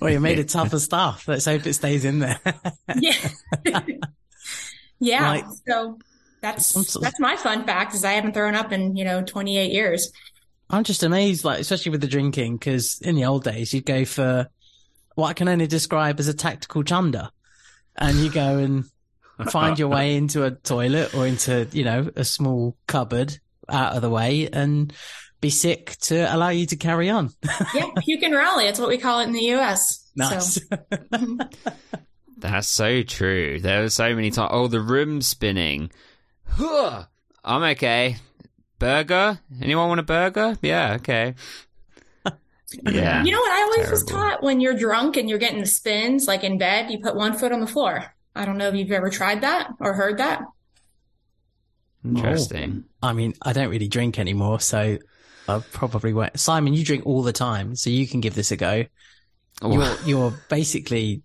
Well, 0.00 0.10
you 0.10 0.20
made 0.20 0.38
it 0.38 0.48
tougher 0.48 0.78
stuff. 0.78 1.28
Let's 1.28 1.44
hope 1.44 1.66
it 1.66 1.74
stays 1.74 2.04
in 2.04 2.20
there. 2.20 2.40
Yeah. 2.96 3.28
yeah. 4.98 5.22
Right. 5.22 5.44
So 5.66 5.98
that's 6.40 6.94
that's 6.94 7.20
my 7.20 7.36
fun 7.36 7.64
fact 7.64 7.94
is 7.94 8.04
I 8.04 8.12
haven't 8.12 8.32
thrown 8.32 8.54
up 8.54 8.72
in, 8.72 8.96
you 8.96 9.04
know, 9.04 9.22
28 9.22 9.70
years. 9.70 10.10
I'm 10.68 10.84
just 10.84 11.02
amazed, 11.02 11.44
like, 11.44 11.60
especially 11.60 11.90
with 11.90 12.00
the 12.00 12.08
drinking, 12.08 12.56
because 12.56 13.00
in 13.00 13.16
the 13.16 13.24
old 13.24 13.44
days, 13.44 13.72
you'd 13.72 13.86
go 13.86 14.04
for 14.04 14.48
what 15.14 15.28
I 15.28 15.32
can 15.34 15.48
only 15.48 15.66
describe 15.66 16.18
as 16.20 16.28
a 16.28 16.34
tactical 16.34 16.82
chunder. 16.82 17.30
And 17.96 18.16
you 18.18 18.30
go 18.30 18.58
and 18.58 18.84
find 19.50 19.78
your 19.78 19.88
way 19.88 20.16
into 20.16 20.44
a 20.44 20.50
toilet 20.50 21.14
or 21.14 21.26
into, 21.26 21.68
you 21.72 21.84
know, 21.84 22.10
a 22.16 22.24
small 22.24 22.76
cupboard 22.86 23.38
out 23.68 23.94
of 23.94 24.02
the 24.02 24.10
way 24.10 24.48
and 24.52 24.92
be 25.40 25.50
sick 25.50 25.96
to 26.02 26.34
allow 26.34 26.48
you 26.50 26.66
to 26.66 26.76
carry 26.76 27.08
on. 27.10 27.30
Yeah, 27.74 27.86
puke 28.04 28.22
and 28.22 28.34
rally. 28.34 28.64
That's 28.66 28.78
what 28.80 28.88
we 28.88 28.98
call 28.98 29.20
it 29.20 29.24
in 29.24 29.32
the 29.32 29.52
US. 29.54 30.10
nice. 30.16 30.54
So, 30.54 30.60
mhm. 31.12 31.52
That's 32.38 32.68
so 32.68 33.02
true. 33.02 33.60
There 33.60 33.82
were 33.82 33.90
so 33.90 34.14
many 34.14 34.30
times. 34.30 34.50
Oh, 34.52 34.66
the 34.66 34.80
room 34.80 35.20
spinning. 35.20 35.90
Huh. 36.46 37.04
I'm 37.44 37.62
okay. 37.74 38.16
Burger? 38.78 39.38
Anyone 39.60 39.88
want 39.88 40.00
a 40.00 40.04
burger? 40.04 40.56
Yeah, 40.62 40.94
okay. 40.94 41.34
Yeah. 42.84 43.24
You 43.24 43.32
know 43.32 43.40
what 43.40 43.50
I 43.50 43.62
always 43.62 43.90
was 43.90 44.04
taught 44.04 44.44
when 44.44 44.60
you're 44.60 44.76
drunk 44.78 45.16
and 45.16 45.28
you're 45.28 45.40
getting 45.40 45.58
the 45.58 45.66
spins, 45.66 46.28
like 46.28 46.44
in 46.44 46.56
bed, 46.56 46.88
you 46.88 47.00
put 47.00 47.16
one 47.16 47.36
foot 47.36 47.50
on 47.50 47.58
the 47.60 47.66
floor. 47.66 48.14
I 48.36 48.44
don't 48.44 48.58
know 48.58 48.68
if 48.68 48.76
you've 48.76 48.92
ever 48.92 49.10
tried 49.10 49.40
that 49.40 49.72
or 49.80 49.92
heard 49.92 50.18
that. 50.18 50.42
Interesting. 52.04 52.84
I 53.02 53.12
mean, 53.12 53.34
I 53.42 53.52
don't 53.52 53.70
really 53.70 53.88
drink 53.88 54.20
anymore, 54.20 54.60
so 54.60 54.98
I 55.48 55.60
probably 55.72 56.12
won't. 56.12 56.38
Simon, 56.38 56.74
you 56.74 56.84
drink 56.84 57.06
all 57.06 57.22
the 57.22 57.32
time, 57.32 57.76
so 57.76 57.90
you 57.90 58.06
can 58.06 58.20
give 58.20 58.34
this 58.34 58.50
a 58.50 58.56
go. 58.56 58.84
Oh. 59.62 59.72
You're, 59.72 59.96
you're 60.04 60.34
basically 60.48 61.22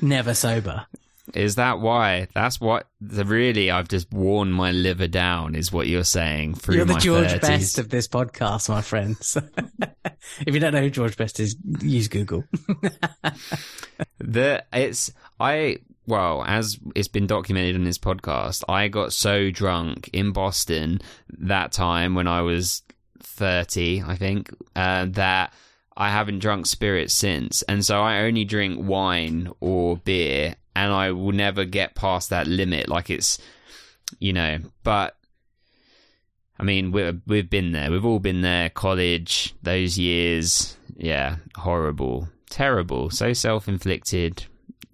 never 0.00 0.34
sober. 0.34 0.86
Is 1.34 1.56
that 1.56 1.80
why? 1.80 2.28
That's 2.34 2.60
what 2.60 2.88
the 3.00 3.24
really 3.24 3.70
I've 3.70 3.88
just 3.88 4.12
worn 4.12 4.52
my 4.52 4.70
liver 4.70 5.08
down 5.08 5.54
is 5.56 5.72
what 5.72 5.88
you're 5.88 6.04
saying 6.04 6.54
through 6.54 6.76
You're 6.76 6.84
the 6.84 6.94
George 6.94 7.26
30s. 7.26 7.40
Best 7.40 7.78
of 7.78 7.88
this 7.88 8.06
podcast, 8.06 8.68
my 8.68 8.82
friends. 8.82 9.36
If 10.44 10.54
you 10.54 10.60
don't 10.60 10.72
know 10.72 10.80
who 10.80 10.90
George 10.90 11.16
Best 11.16 11.38
is, 11.38 11.56
use 11.80 12.08
Google. 12.08 12.44
The 14.18 14.64
it's 14.72 15.12
I 15.38 15.78
well, 16.06 16.44
as 16.46 16.78
it's 16.94 17.08
been 17.08 17.26
documented 17.26 17.76
in 17.76 17.84
this 17.84 17.98
podcast, 17.98 18.64
I 18.68 18.88
got 18.88 19.12
so 19.12 19.50
drunk 19.50 20.10
in 20.12 20.32
Boston 20.32 21.00
that 21.38 21.72
time 21.72 22.14
when 22.14 22.28
I 22.28 22.42
was 22.42 22.82
thirty, 23.36 24.02
I 24.02 24.16
think, 24.16 24.50
uh, 24.74 25.06
that 25.10 25.52
I 25.96 26.10
haven't 26.10 26.40
drunk 26.40 26.66
spirits 26.66 27.14
since, 27.14 27.62
and 27.62 27.84
so 27.84 28.00
I 28.00 28.22
only 28.22 28.44
drink 28.44 28.80
wine 28.80 29.50
or 29.60 29.96
beer, 29.98 30.56
and 30.74 30.92
I 30.92 31.12
will 31.12 31.32
never 31.32 31.64
get 31.64 31.94
past 31.94 32.30
that 32.30 32.46
limit. 32.46 32.88
Like 32.88 33.10
it's, 33.10 33.38
you 34.18 34.32
know, 34.32 34.58
but 34.82 35.16
I 36.58 36.62
mean, 36.64 36.92
we've 36.92 37.20
we've 37.26 37.50
been 37.50 37.72
there. 37.72 37.90
We've 37.90 38.04
all 38.04 38.18
been 38.18 38.40
there. 38.42 38.70
College, 38.70 39.54
those 39.62 39.98
years, 39.98 40.76
yeah, 40.96 41.36
horrible, 41.56 42.28
terrible, 42.50 43.10
so 43.10 43.32
self-inflicted. 43.32 44.46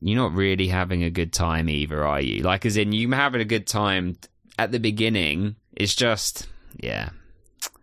You're 0.04 0.20
not 0.20 0.34
really 0.34 0.66
having 0.66 1.04
a 1.04 1.10
good 1.10 1.32
time 1.32 1.68
either, 1.68 2.04
are 2.04 2.20
you? 2.20 2.42
Like, 2.42 2.66
as 2.66 2.76
in, 2.76 2.90
you're 2.90 3.14
having 3.14 3.40
a 3.40 3.44
good 3.44 3.68
time 3.68 4.16
at 4.58 4.72
the 4.72 4.80
beginning. 4.80 5.54
It's 5.76 5.94
just, 5.94 6.48
yeah, 6.76 7.10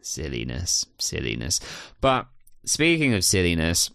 silliness, 0.10 0.86
silliness. 0.98 1.60
But 2.01 2.28
speaking 2.66 3.13
of 3.13 3.24
silliness, 3.24 3.92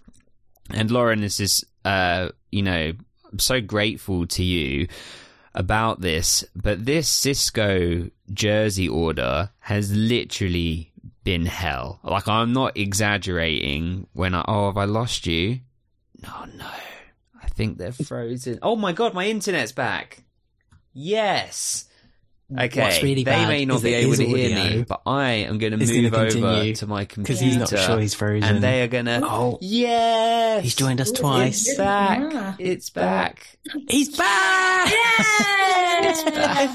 and 0.71 0.90
Lauren, 0.90 1.21
this 1.21 1.40
is, 1.40 1.64
uh, 1.85 2.30
you 2.50 2.62
know, 2.62 2.92
I'm 3.30 3.38
so 3.38 3.61
grateful 3.61 4.26
to 4.28 4.42
you 4.42 4.88
about 5.54 6.00
this, 6.00 6.44
but 6.54 6.85
this 6.85 7.09
Cisco 7.09 8.11
jersey 8.33 8.88
order 8.88 9.50
has 9.61 9.94
literally 9.94 10.92
been 11.23 11.47
hell. 11.47 12.00
Like 12.02 12.28
I'm 12.28 12.52
not 12.52 12.76
exaggerating 12.76 14.06
when 14.12 14.35
I 14.35 14.44
oh 14.47 14.66
have 14.66 14.76
I 14.76 14.85
lost 14.85 15.26
you? 15.26 15.61
No, 16.23 16.44
no. 16.56 16.71
I 17.42 17.49
think 17.49 17.78
they're 17.78 17.92
frozen. 17.92 18.59
Oh 18.62 18.76
my 18.76 18.92
god, 18.92 19.14
my 19.14 19.26
internet's 19.26 19.73
back. 19.73 20.25
Yes. 20.92 21.87
Okay, 22.56 22.80
What's 22.80 23.02
really 23.02 23.25
they 23.25 23.32
bad 23.32 23.49
may 23.49 23.64
not 23.64 23.82
be 23.82 23.94
able 23.94 24.14
to 24.14 24.25
hear 24.25 24.54
me, 24.54 24.84
but 24.88 25.02
I 25.06 25.30
am 25.49 25.58
going 25.58 25.73
to 25.73 25.78
move 25.78 26.12
gonna 26.12 26.25
over 26.25 26.73
to 26.75 26.87
my 26.87 27.04
computer 27.04 27.23
because 27.23 27.40
he's 27.40 27.56
not 27.56 27.68
sure 27.68 27.99
he's 27.99 28.14
frozen. 28.14 28.49
and 28.49 28.62
they 28.62 28.82
are 28.82 28.88
going 28.88 29.06
to. 29.06 29.20
Oh. 29.25 29.58
yes, 29.61 30.62
He's 30.62 30.75
joined 30.75 31.00
us 31.00 31.11
twice. 31.11 31.68
It's 31.68 31.78
back. 31.78 32.32
Yeah. 32.32 32.54
It's 32.58 32.90
back. 32.90 33.58
He's 33.88 34.16
back! 34.16 34.92
Yay! 34.92 36.68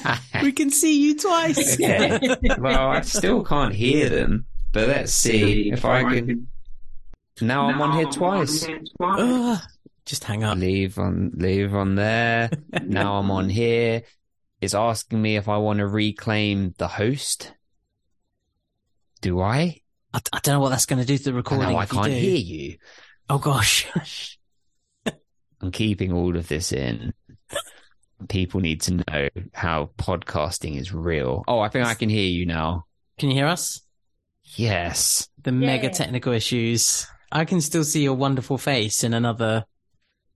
we 0.43 0.51
can 0.51 0.69
see 0.69 1.01
you 1.01 1.17
twice. 1.17 1.75
Okay. 1.75 2.19
well, 2.57 2.89
I 2.89 3.01
still 3.01 3.43
can't 3.43 3.73
hear 3.73 4.09
them, 4.09 4.45
but 4.71 4.87
let's 4.87 5.13
see 5.13 5.71
if 5.71 5.85
I 5.85 6.03
can. 6.03 6.47
Now 7.41 7.69
I'm 7.69 7.81
on 7.81 7.97
here 7.97 8.07
twice. 8.07 8.67
Ugh. 8.99 9.59
Just 10.05 10.23
hang 10.23 10.43
up. 10.43 10.57
Leave 10.57 10.97
on, 10.97 11.31
leave 11.35 11.75
on 11.75 11.93
there. 11.95 12.49
now 12.83 13.17
I'm 13.17 13.29
on 13.29 13.47
here. 13.47 14.01
It's 14.61 14.73
asking 14.73 15.21
me 15.21 15.37
if 15.37 15.47
I 15.47 15.57
want 15.57 15.79
to 15.79 15.87
reclaim 15.87 16.73
the 16.77 16.87
host. 16.87 17.53
Do 19.21 19.39
I? 19.41 19.81
I, 20.13 20.19
I 20.33 20.39
don't 20.39 20.55
know 20.55 20.59
what 20.59 20.69
that's 20.69 20.85
going 20.85 20.99
to 20.99 21.05
do 21.05 21.17
to 21.17 21.23
the 21.23 21.33
recording. 21.33 21.75
I 21.75 21.83
if 21.83 21.93
you 21.93 21.99
can't 21.99 22.11
do. 22.11 22.19
hear 22.19 22.37
you. 22.37 22.77
Oh 23.29 23.37
gosh. 23.37 23.87
I'm 25.61 25.71
keeping 25.71 26.11
all 26.11 26.35
of 26.35 26.47
this 26.47 26.71
in. 26.71 27.13
People 28.27 28.59
need 28.59 28.81
to 28.81 28.95
know 28.95 29.29
how 29.53 29.91
podcasting 29.97 30.79
is 30.79 30.93
real. 30.93 31.43
Oh, 31.47 31.59
I 31.59 31.69
think 31.69 31.85
I 31.85 31.93
can 31.93 32.09
hear 32.09 32.27
you 32.27 32.45
now. 32.45 32.85
Can 33.17 33.29
you 33.29 33.35
hear 33.35 33.47
us? 33.47 33.81
Yes. 34.43 35.29
The 35.41 35.51
mega 35.51 35.89
technical 35.89 36.33
issues. 36.33 37.07
I 37.31 37.45
can 37.45 37.61
still 37.61 37.83
see 37.83 38.03
your 38.03 38.15
wonderful 38.15 38.57
face 38.57 39.03
in 39.03 39.13
another 39.13 39.65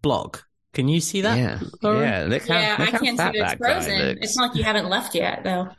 block. 0.02 0.46
Can 0.74 0.88
you 0.88 1.00
see 1.02 1.22
that? 1.22 1.38
Yeah. 1.38 1.60
Lauren? 1.82 2.02
Yeah. 2.02 2.26
Look 2.28 2.48
how, 2.48 2.60
yeah, 2.60 2.76
look 2.80 2.88
I 2.88 2.92
can't 2.92 3.04
see 3.06 3.18
fat 3.18 3.34
that 3.34 3.52
it's 3.52 3.54
frozen. 3.56 4.18
It's 4.22 4.38
not 4.38 4.50
like 4.50 4.58
you 4.58 4.64
haven't 4.64 4.90
left 4.90 5.16
yet, 5.16 5.44
though. 5.44 5.70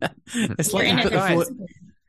It's 0.34 0.72
You're 0.72 0.82
like 0.82 0.88
in 0.88 0.98
you 0.98 1.00
it 1.00 1.02
put, 1.04 1.12
the 1.12 1.28
four, 1.28 1.46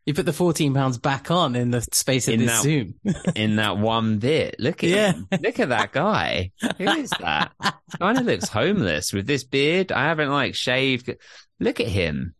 you 0.05 0.13
put 0.13 0.25
the 0.25 0.33
14 0.33 0.73
pounds 0.73 0.97
back 0.97 1.29
on 1.31 1.55
in 1.55 1.71
the 1.71 1.81
space 1.81 2.27
of 2.27 2.33
In 2.33 2.39
this 2.41 2.49
that- 2.49 2.63
Zoom. 2.63 2.95
in 3.35 3.55
that 3.57 3.77
one 3.77 4.17
bit. 4.19 4.55
Look 4.59 4.83
at 4.83 4.89
Yeah. 4.89 5.13
Look 5.39 5.59
at 5.59 5.69
that 5.69 5.91
guy. 5.91 6.51
Who 6.77 6.89
is 6.89 7.11
that? 7.11 7.51
kind 7.99 8.17
of 8.17 8.25
looks 8.25 8.49
homeless 8.49 9.13
with 9.13 9.27
this 9.27 9.43
beard. 9.43 9.91
I 9.91 10.05
haven't 10.05 10.29
like 10.31 10.55
shaved. 10.55 11.13
Look 11.59 11.79
at 11.79 11.87
him. 11.87 12.33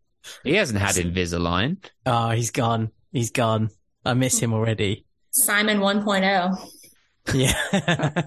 He 0.44 0.56
hasn't 0.56 0.80
had 0.80 0.96
Invisalign. 0.96 1.78
Oh, 2.06 2.30
he's 2.32 2.52
gone. 2.52 2.92
He's 3.12 3.32
gone. 3.32 3.70
I 4.04 4.16
miss 4.16 4.40
him 4.40 4.54
already. 4.54 5.06
Simon 5.32 5.80
oh. 5.82 5.86
1.0. 5.86 6.70
Yeah. 7.34 8.22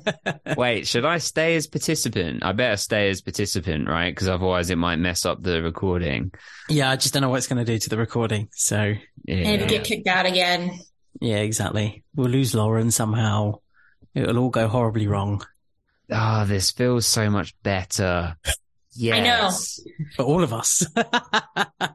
Wait, 0.56 0.86
should 0.86 1.04
I 1.04 1.18
stay 1.18 1.56
as 1.56 1.66
participant? 1.66 2.42
I 2.44 2.52
better 2.52 2.76
stay 2.76 3.10
as 3.10 3.20
participant, 3.20 3.88
right? 3.88 4.10
Because 4.10 4.28
otherwise 4.28 4.70
it 4.70 4.76
might 4.76 4.96
mess 4.96 5.26
up 5.26 5.42
the 5.42 5.62
recording. 5.62 6.32
yeah, 6.68 6.90
I 6.90 6.96
just 6.96 7.12
don't 7.12 7.20
know 7.22 7.28
what 7.28 7.36
it's 7.38 7.46
going 7.46 7.64
to 7.64 7.70
do 7.70 7.78
to 7.78 7.88
the 7.90 7.98
recording. 7.98 8.48
So, 8.52 8.94
Maybe 9.26 9.42
Yeah. 9.62 9.66
get 9.66 9.84
kicked 9.84 10.06
out 10.08 10.24
again. 10.26 10.78
yeah, 11.20 11.38
exactly. 11.38 12.04
We'll 12.14 12.30
lose 12.30 12.54
Lauren 12.54 12.90
somehow. 12.90 13.60
It'll 14.14 14.38
all 14.38 14.50
go 14.50 14.66
horribly 14.68 15.06
wrong. 15.08 15.44
Ah, 16.10 16.44
this 16.48 16.70
feels 16.70 17.06
so 17.06 17.28
much 17.28 17.54
better. 17.62 18.36
Yes. 18.98 19.80
For 20.16 20.22
all 20.24 20.42
of 20.42 20.52
us. 20.52 20.86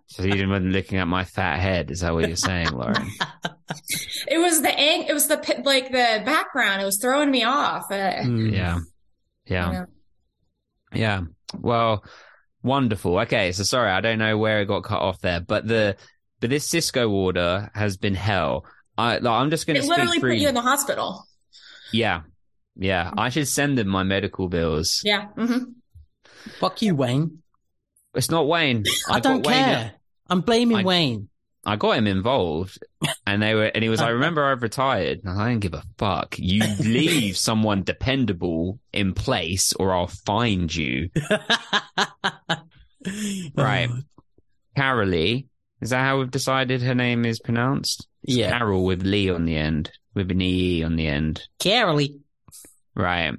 So 0.07 0.23
you 0.23 0.33
didn't 0.33 0.71
looking 0.71 0.97
at 0.97 1.07
my 1.07 1.23
fat 1.23 1.59
head. 1.59 1.89
Is 1.89 2.01
that 2.01 2.13
what 2.13 2.27
you're 2.27 2.35
saying, 2.35 2.71
Lauren? 2.71 3.07
It 4.27 4.37
was 4.39 4.61
the 4.61 4.77
ang- 4.77 5.03
it 5.07 5.13
was 5.13 5.27
the 5.27 5.37
like 5.63 5.85
the 5.91 6.21
background. 6.25 6.81
It 6.81 6.85
was 6.85 6.99
throwing 7.01 7.31
me 7.31 7.43
off. 7.45 7.89
Uh, 7.89 8.21
Hmm. 8.23 8.49
yeah. 8.49 8.79
Yeah. 9.45 9.85
Yeah. 10.93 11.21
Well, 11.57 12.03
wonderful. 12.61 13.17
Okay, 13.19 13.53
so 13.53 13.63
sorry, 13.63 13.89
I 13.89 14.01
don't 14.01 14.19
know 14.19 14.37
where 14.37 14.59
it 14.61 14.67
got 14.67 14.83
cut 14.83 14.99
off 15.01 15.21
there, 15.21 15.39
but 15.39 15.65
the 15.65 15.95
but 16.41 16.49
this 16.49 16.67
Cisco 16.67 17.09
order 17.09 17.71
has 17.73 17.95
been 17.97 18.15
hell. 18.15 18.65
I 18.97 19.17
like, 19.19 19.25
I'm 19.41 19.49
just 19.49 19.65
going 19.65 19.81
to 19.81 19.87
literally 19.87 20.19
through. 20.19 20.31
put 20.31 20.39
you 20.39 20.49
in 20.49 20.55
the 20.55 20.61
hospital. 20.61 21.25
yeah, 21.93 22.21
yeah. 22.75 23.11
I 23.17 23.29
should 23.29 23.47
send 23.47 23.77
them 23.77 23.87
my 23.87 24.03
medical 24.03 24.49
bills. 24.49 24.99
Yeah. 25.05 25.27
hmm 25.37 25.63
Fuck 26.59 26.81
you, 26.81 26.95
Wayne. 26.95 27.39
It's 28.13 28.29
not 28.29 28.47
Wayne. 28.47 28.83
I, 29.07 29.13
got 29.13 29.23
don't 29.23 29.45
Wayne- 29.45 29.55
care. 29.63 29.91
I'm 30.29 30.41
blaming 30.41 30.77
I- 30.77 30.83
Wayne. 30.83 31.27
I 31.63 31.75
got 31.75 31.95
him 31.95 32.07
involved, 32.07 32.79
and 33.27 33.39
they 33.39 33.53
were, 33.53 33.65
and 33.65 33.83
he 33.83 33.89
was. 33.89 34.01
I 34.01 34.09
remember 34.17 34.43
I've 34.45 34.63
retired. 34.63 35.19
and 35.23 35.39
I 35.39 35.49
don't 35.49 35.59
give 35.59 35.75
a 35.75 35.83
fuck. 35.99 36.33
You 36.39 36.63
leave 36.79 37.37
someone 37.49 37.83
dependable 37.83 38.79
in 38.91 39.13
place, 39.13 39.71
or 39.73 39.93
I'll 39.93 40.07
find 40.07 40.73
you. 40.75 41.09
Right. 43.55 43.89
Oh, 43.91 43.99
Carolee. 44.77 45.47
Is 45.81 45.89
that 45.89 46.01
how 46.03 46.19
we've 46.19 46.29
decided 46.31 46.81
her 46.83 46.93
name 46.95 47.25
is 47.25 47.39
pronounced? 47.39 48.07
It's 48.23 48.35
Yeah. 48.37 48.51
Carol 48.51 48.83
with 48.85 49.01
Lee 49.03 49.29
on 49.31 49.45
the 49.45 49.55
end, 49.55 49.91
with 50.13 50.29
an 50.29 50.41
E 50.41 50.83
on 50.83 50.95
the 50.95 51.07
end. 51.07 51.41
Carolee. 51.59 52.19
right? 52.95 53.33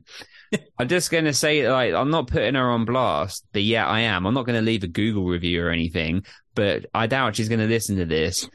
I'm 0.79 0.89
just 0.89 1.11
going 1.11 1.25
to 1.25 1.33
say, 1.33 1.71
like, 1.71 1.95
I'm 1.95 2.11
not 2.11 2.27
putting 2.27 2.55
her 2.55 2.71
on 2.71 2.85
blast, 2.85 3.47
but 3.53 3.63
yeah, 3.63 3.87
I 3.87 4.01
am. 4.01 4.27
I'm 4.27 4.35
not 4.35 4.47
going 4.47 4.59
to 4.59 4.65
leave 4.65 4.85
a 4.85 4.89
Google 4.89 5.25
review 5.25 5.65
or 5.65 5.71
anything, 5.71 6.25
but 6.55 6.87
I 6.95 7.07
doubt 7.07 7.37
she's 7.37 7.49
going 7.49 7.61
to 7.61 7.67
listen 7.67 7.97
to 7.97 8.05
this. 8.05 8.49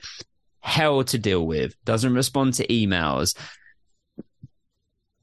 Hell 0.59 1.03
to 1.05 1.17
deal 1.17 1.45
with. 1.45 1.73
Doesn't 1.85 2.13
respond 2.13 2.55
to 2.55 2.67
emails. 2.67 3.37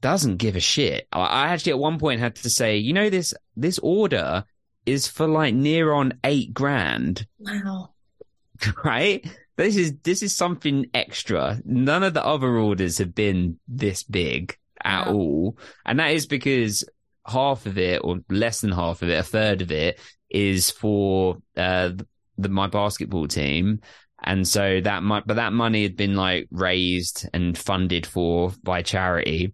Doesn't 0.01 0.37
give 0.37 0.55
a 0.55 0.59
shit. 0.59 1.07
I 1.11 1.47
actually 1.47 1.73
at 1.73 1.79
one 1.79 1.99
point 1.99 2.19
had 2.19 2.35
to 2.37 2.49
say, 2.49 2.77
you 2.77 2.93
know, 2.93 3.09
this, 3.09 3.33
this 3.55 3.79
order 3.79 4.45
is 4.85 5.07
for 5.07 5.27
like 5.27 5.55
near 5.55 5.93
on 5.93 6.19
eight 6.23 6.53
grand. 6.53 7.27
Wow. 7.39 7.91
Right? 8.85 9.27
This 9.57 9.75
is, 9.75 9.95
this 10.03 10.23
is 10.23 10.33
something 10.33 10.85
extra. 10.93 11.61
None 11.65 12.03
of 12.03 12.13
the 12.13 12.25
other 12.25 12.55
orders 12.55 12.97
have 12.99 13.13
been 13.13 13.59
this 13.67 14.01
big 14.03 14.57
at 14.85 15.07
all. 15.07 15.57
And 15.85 15.99
that 15.99 16.11
is 16.11 16.27
because 16.27 16.85
half 17.25 17.65
of 17.65 17.77
it, 17.77 18.01
or 18.03 18.19
less 18.29 18.61
than 18.61 18.71
half 18.71 19.01
of 19.01 19.09
it, 19.09 19.19
a 19.19 19.23
third 19.23 19.61
of 19.61 19.71
it, 19.71 19.99
is 20.29 20.69
for 20.69 21.37
uh, 21.57 21.91
the, 22.37 22.49
my 22.49 22.67
basketball 22.67 23.27
team. 23.27 23.81
And 24.23 24.47
so 24.47 24.79
that 24.81 25.03
might, 25.03 25.27
but 25.27 25.35
that 25.35 25.53
money 25.53 25.83
had 25.83 25.97
been 25.97 26.15
like 26.15 26.47
raised 26.51 27.27
and 27.33 27.57
funded 27.57 28.05
for 28.05 28.53
by 28.63 28.81
charity. 28.81 29.53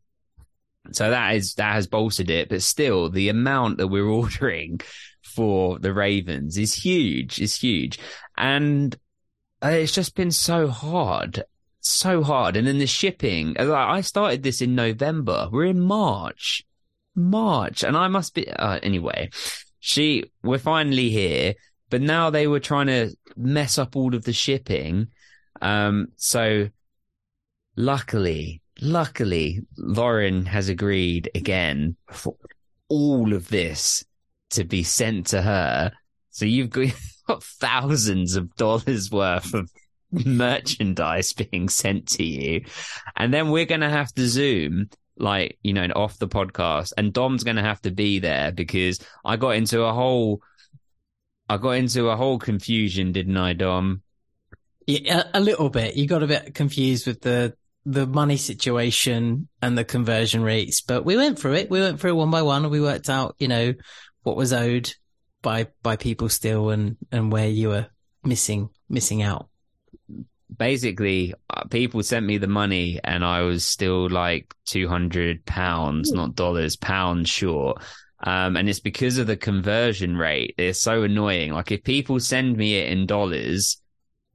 So 0.91 1.09
that 1.09 1.35
is, 1.35 1.55
that 1.55 1.73
has 1.73 1.87
bolstered 1.87 2.29
it. 2.29 2.49
But 2.49 2.61
still, 2.61 3.09
the 3.09 3.29
amount 3.29 3.77
that 3.77 3.87
we're 3.87 4.07
ordering 4.07 4.81
for 5.23 5.79
the 5.79 5.93
Ravens 5.93 6.57
is 6.57 6.73
huge, 6.73 7.39
is 7.39 7.55
huge. 7.55 7.99
And 8.37 8.95
uh, 9.63 9.69
it's 9.69 9.93
just 9.93 10.15
been 10.15 10.31
so 10.31 10.67
hard 10.67 11.43
so 11.81 12.23
hard. 12.23 12.55
And 12.55 12.67
then 12.67 12.77
the 12.77 12.87
shipping, 12.87 13.57
I 13.57 14.01
started 14.01 14.43
this 14.43 14.61
in 14.61 14.75
November. 14.75 15.49
We're 15.51 15.65
in 15.65 15.79
March, 15.79 16.63
March, 17.15 17.83
and 17.83 17.97
I 17.97 18.07
must 18.07 18.33
be, 18.33 18.49
uh, 18.49 18.79
anyway, 18.81 19.29
she, 19.79 20.31
we're 20.43 20.59
finally 20.59 21.09
here, 21.09 21.55
but 21.89 22.01
now 22.01 22.29
they 22.29 22.47
were 22.47 22.59
trying 22.59 22.87
to 22.87 23.15
mess 23.35 23.77
up 23.77 23.95
all 23.95 24.15
of 24.15 24.23
the 24.23 24.33
shipping. 24.33 25.07
Um, 25.61 26.07
so 26.15 26.69
luckily, 27.75 28.61
luckily, 28.79 29.61
Lauren 29.77 30.45
has 30.45 30.69
agreed 30.69 31.29
again 31.35 31.95
for 32.11 32.35
all 32.87 33.33
of 33.33 33.49
this 33.49 34.05
to 34.51 34.63
be 34.63 34.83
sent 34.83 35.27
to 35.27 35.41
her. 35.41 35.91
So 36.29 36.45
you've 36.45 36.69
got 36.69 36.93
thousands 37.43 38.35
of 38.35 38.55
dollars 38.55 39.11
worth 39.11 39.53
of 39.53 39.71
merchandise 40.25 41.33
being 41.33 41.69
sent 41.69 42.07
to 42.09 42.23
you. 42.23 42.65
And 43.15 43.33
then 43.33 43.49
we're 43.49 43.65
going 43.65 43.81
to 43.81 43.89
have 43.89 44.11
to 44.13 44.27
Zoom 44.27 44.89
like, 45.17 45.57
you 45.61 45.73
know, 45.73 45.87
off 45.95 46.17
the 46.17 46.27
podcast 46.27 46.93
and 46.97 47.13
Dom's 47.13 47.43
going 47.43 47.57
to 47.57 47.61
have 47.61 47.81
to 47.81 47.91
be 47.91 48.19
there 48.19 48.51
because 48.51 48.99
I 49.23 49.37
got 49.37 49.55
into 49.55 49.83
a 49.83 49.93
whole, 49.93 50.41
I 51.47 51.57
got 51.57 51.71
into 51.71 52.09
a 52.09 52.17
whole 52.17 52.39
confusion, 52.39 53.11
didn't 53.11 53.37
I, 53.37 53.53
Dom? 53.53 54.01
Yeah, 54.87 55.23
a 55.33 55.39
little 55.39 55.69
bit. 55.69 55.95
You 55.95 56.07
got 56.07 56.23
a 56.23 56.27
bit 56.27 56.55
confused 56.55 57.07
with 57.07 57.21
the, 57.21 57.53
the 57.85 58.07
money 58.07 58.37
situation 58.37 59.47
and 59.61 59.77
the 59.77 59.83
conversion 59.83 60.43
rates, 60.43 60.81
but 60.81 61.05
we 61.05 61.15
went 61.15 61.39
through 61.39 61.53
it. 61.53 61.69
We 61.69 61.79
went 61.79 61.99
through 61.99 62.11
it 62.11 62.15
one 62.15 62.31
by 62.31 62.41
one 62.41 62.63
and 62.63 62.71
we 62.71 62.81
worked 62.81 63.09
out, 63.09 63.35
you 63.37 63.47
know, 63.47 63.73
what 64.23 64.35
was 64.35 64.53
owed 64.53 64.93
by, 65.41 65.67
by 65.83 65.95
people 65.95 66.29
still 66.29 66.69
and, 66.69 66.97
and 67.11 67.31
where 67.31 67.47
you 67.47 67.69
were 67.69 67.87
missing, 68.23 68.69
missing 68.89 69.21
out 69.21 69.50
basically 70.57 71.33
uh, 71.49 71.63
people 71.65 72.03
sent 72.03 72.25
me 72.25 72.37
the 72.37 72.47
money 72.47 72.99
and 73.03 73.23
I 73.23 73.41
was 73.41 73.65
still 73.65 74.09
like 74.09 74.53
200 74.65 75.45
pounds, 75.45 76.11
not 76.11 76.35
dollars, 76.35 76.75
pounds 76.75 77.29
short. 77.29 77.81
Um, 78.23 78.55
and 78.55 78.69
it's 78.69 78.79
because 78.79 79.17
of 79.17 79.27
the 79.27 79.37
conversion 79.37 80.15
rate. 80.15 80.55
It's 80.57 80.79
so 80.79 81.03
annoying. 81.03 81.53
Like 81.53 81.71
if 81.71 81.83
people 81.83 82.19
send 82.19 82.55
me 82.57 82.75
it 82.75 82.89
in 82.89 83.07
dollars, 83.07 83.81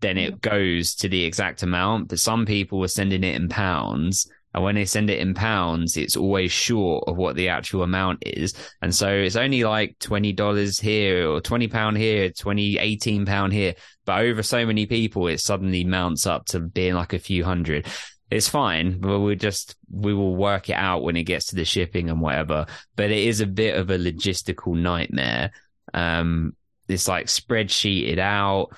then 0.01 0.19
it 0.19 0.41
goes 0.41 0.95
to 0.97 1.09
the 1.09 1.25
exact 1.25 1.63
amount, 1.63 2.09
but 2.09 2.19
some 2.19 2.45
people 2.45 2.79
were 2.79 2.89
sending 2.89 3.25
it 3.25 3.37
in 3.37 3.49
pounds 3.49 4.29
and 4.57 4.65
when 4.65 4.75
they 4.75 4.87
send 4.87 5.11
it 5.11 5.19
in 5.19 5.35
pounds, 5.35 5.99
it's 5.99 6.17
always 6.17 6.51
short 6.51 7.05
of 7.07 7.19
what 7.19 7.37
the 7.37 7.51
actual 7.51 7.83
amount 7.83 8.23
is. 8.25 8.55
And 8.81 8.93
so 8.93 9.11
it's 9.11 9.37
only 9.37 9.65
like 9.65 9.99
$20 9.99 10.81
here 10.81 11.29
or 11.29 11.43
20 11.43 11.69
pound 11.69 11.99
here, 11.99 12.31
20, 12.31 12.79
18 12.79 13.27
pound 13.27 13.53
here. 13.53 13.75
But 14.07 14.21
over 14.21 14.43
so 14.43 14.65
many 14.65 14.87
people, 14.87 15.27
it 15.29 15.41
suddenly 15.41 15.85
mounts 15.85 16.27
up 16.27 16.47
to 16.47 16.61
being 16.61 16.95
like 16.95 17.13
a 17.13 17.19
few 17.19 17.45
hundred. 17.45 17.87
It's 18.31 18.49
fine, 18.49 18.99
but 18.99 19.21
we 19.21 19.37
just, 19.37 19.77
we 19.91 20.15
will 20.15 20.35
work 20.35 20.71
it 20.71 20.75
out 20.75 21.03
when 21.03 21.17
it 21.17 21.25
gets 21.25 21.47
to 21.47 21.57
the 21.57 21.65
shipping 21.65 22.09
and 22.09 22.21
whatever. 22.21 22.67
But 22.97 23.11
it 23.11 23.19
is 23.19 23.41
a 23.41 23.47
bit 23.47 23.77
of 23.77 23.91
a 23.91 23.99
logistical 23.99 24.75
nightmare. 24.77 25.53
Um, 25.93 26.57
it's 26.89 27.07
like 27.07 27.27
spreadsheeted 27.27 28.19
out 28.19 28.71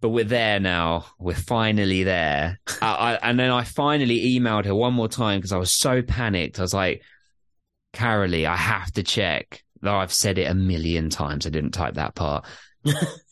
but 0.00 0.10
we're 0.10 0.24
there 0.24 0.58
now. 0.58 1.06
We're 1.18 1.34
finally 1.34 2.04
there. 2.04 2.58
I, 2.80 2.94
I, 2.94 3.14
and 3.16 3.38
then 3.38 3.50
I 3.50 3.64
finally 3.64 4.34
emailed 4.34 4.64
her 4.64 4.74
one 4.74 4.94
more 4.94 5.08
time 5.08 5.38
because 5.38 5.52
I 5.52 5.58
was 5.58 5.78
so 5.78 6.02
panicked. 6.02 6.58
I 6.58 6.62
was 6.62 6.74
like, 6.74 7.02
Carolee, 7.92 8.46
I 8.46 8.56
have 8.56 8.90
to 8.92 9.02
check. 9.02 9.62
Though 9.82 9.96
I've 9.96 10.12
said 10.12 10.38
it 10.38 10.50
a 10.50 10.54
million 10.54 11.10
times. 11.10 11.46
I 11.46 11.50
didn't 11.50 11.72
type 11.72 11.94
that 11.94 12.14
part. 12.14 12.44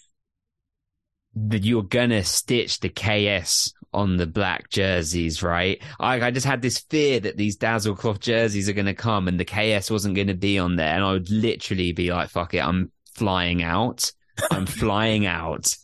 that 1.49 1.65
you're 1.65 1.83
gonna 1.83 2.25
stitch 2.25 2.81
the 2.81 2.89
KS 2.89 3.73
on 3.93 4.17
the 4.17 4.27
black 4.27 4.69
jerseys, 4.71 5.43
right? 5.43 5.83
I, 5.99 6.21
I 6.21 6.31
just 6.31 6.47
had 6.47 6.63
this 6.63 6.79
fear 6.79 7.21
that 7.21 7.37
these 7.37 7.57
dazzle 7.57 7.97
cloth 7.97 8.21
jerseys 8.21 8.69
are 8.69 8.75
gonna 8.75 8.95
come 8.95 9.29
and 9.29 9.41
the 9.41 9.45
KS 9.45 9.91
wasn't 9.91 10.17
gonna 10.17 10.35
be 10.35 10.59
on 10.59 10.77
there. 10.77 10.95
And 10.95 11.05
I 11.05 11.13
would 11.13 11.31
literally 11.31 11.93
be 11.93 12.13
like, 12.13 12.31
fuck 12.31 12.55
it, 12.55 12.59
I'm 12.59 12.93
flying 13.15 13.63
out. 13.63 14.13
I'm 14.51 14.67
flying 14.67 15.27
out. 15.27 15.75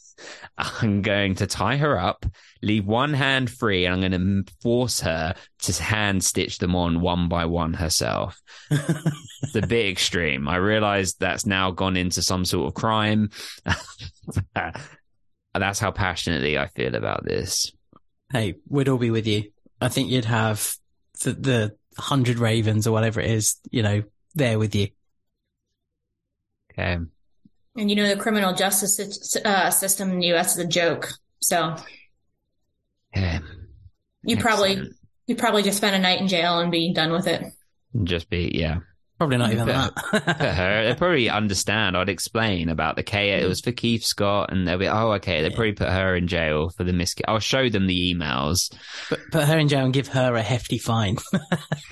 I'm 0.57 1.03
going 1.03 1.35
to 1.37 1.47
tie 1.47 1.77
her 1.77 1.99
up, 1.99 2.25
leave 2.63 2.87
one 2.87 3.13
hand 3.13 3.51
free, 3.51 3.85
and 3.85 3.95
I'm 3.95 4.13
going 4.13 4.45
to 4.45 4.53
force 4.63 5.01
her 5.01 5.35
to 5.63 5.83
hand 5.83 6.23
stitch 6.23 6.59
them 6.59 6.77
on 6.77 7.01
one 7.01 7.29
by 7.29 7.47
one 7.47 7.75
herself. 7.75 8.41
it's 8.71 9.55
a 9.55 9.67
bit 9.67 9.91
extreme. 9.91 10.49
I 10.49 10.57
realize 10.57 11.15
that's 11.15 11.47
now 11.47 11.73
gone 11.73 11.97
into 11.97 12.23
some 12.23 12.45
sort 12.45 12.69
of 12.69 12.75
crime. 12.75 13.31
that's 15.63 15.79
how 15.79 15.91
passionately 15.91 16.59
I 16.59 16.69
feel 16.69 16.95
about 16.95 17.25
this. 17.25 17.73
Hey, 18.33 18.57
we'd 18.69 18.89
all 18.89 18.99
be 18.99 19.11
with 19.11 19.27
you. 19.27 19.51
I 19.81 19.89
think 19.89 20.11
you'd 20.11 20.25
have 20.25 20.75
the, 21.23 21.33
the 21.33 21.77
hundred 21.97 22.39
ravens 22.39 22.87
or 22.87 22.93
whatever 22.93 23.21
it 23.21 23.31
is, 23.31 23.57
you 23.71 23.83
know, 23.83 24.03
there 24.35 24.59
with 24.59 24.75
you. 24.75 24.89
Okay. 26.73 26.99
And 27.77 27.91
you 27.91 27.97
know, 27.97 28.09
the 28.09 28.21
criminal 28.21 28.55
justice 28.55 29.37
uh, 29.45 29.71
system 29.71 30.11
in 30.11 30.19
the 30.19 30.27
U.S. 30.29 30.57
is 30.57 30.65
a 30.65 30.69
joke. 30.69 31.13
So 31.41 31.77
yeah. 33.15 33.41
you 34.23 34.37
probably 34.37 34.91
you 35.27 35.37
probably 35.37 35.63
just 35.63 35.79
spend 35.79 35.97
a 35.97 35.99
night 35.99 36.21
in 36.21 36.29
jail 36.29 36.59
and 36.61 36.71
be 36.71 36.93
done 36.93 37.13
with 37.13 37.27
it. 37.27 37.45
Just 38.03 38.29
be 38.29 38.51
yeah. 38.55 38.79
Probably 39.19 39.37
not 39.37 39.51
mm, 39.51 39.55
even 39.55 39.67
that. 39.69 39.93
her, 40.57 40.85
they 40.89 40.95
probably 40.97 41.29
understand. 41.29 41.97
I'd 41.97 42.09
explain 42.09 42.69
about 42.69 42.97
the 42.97 43.05
K. 43.05 43.31
It 43.31 43.47
was 43.47 43.61
for 43.61 43.71
Keith 43.71 44.03
Scott, 44.03 44.51
and 44.53 44.67
they'll 44.67 44.79
be, 44.79 44.89
oh, 44.89 45.13
okay. 45.13 45.41
They 45.41 45.51
probably 45.51 45.73
put 45.73 45.89
her 45.89 46.17
in 46.17 46.27
jail 46.27 46.71
for 46.71 46.83
the 46.83 46.93
mis. 46.93 47.15
I'll 47.29 47.39
show 47.39 47.69
them 47.69 47.87
the 47.87 48.15
emails. 48.15 48.75
Put, 49.09 49.21
put 49.31 49.45
her 49.45 49.59
in 49.59 49.69
jail 49.69 49.85
and 49.85 49.95
give 49.95 50.09
her 50.09 50.35
a 50.35 50.43
hefty 50.43 50.79
fine. 50.79 51.17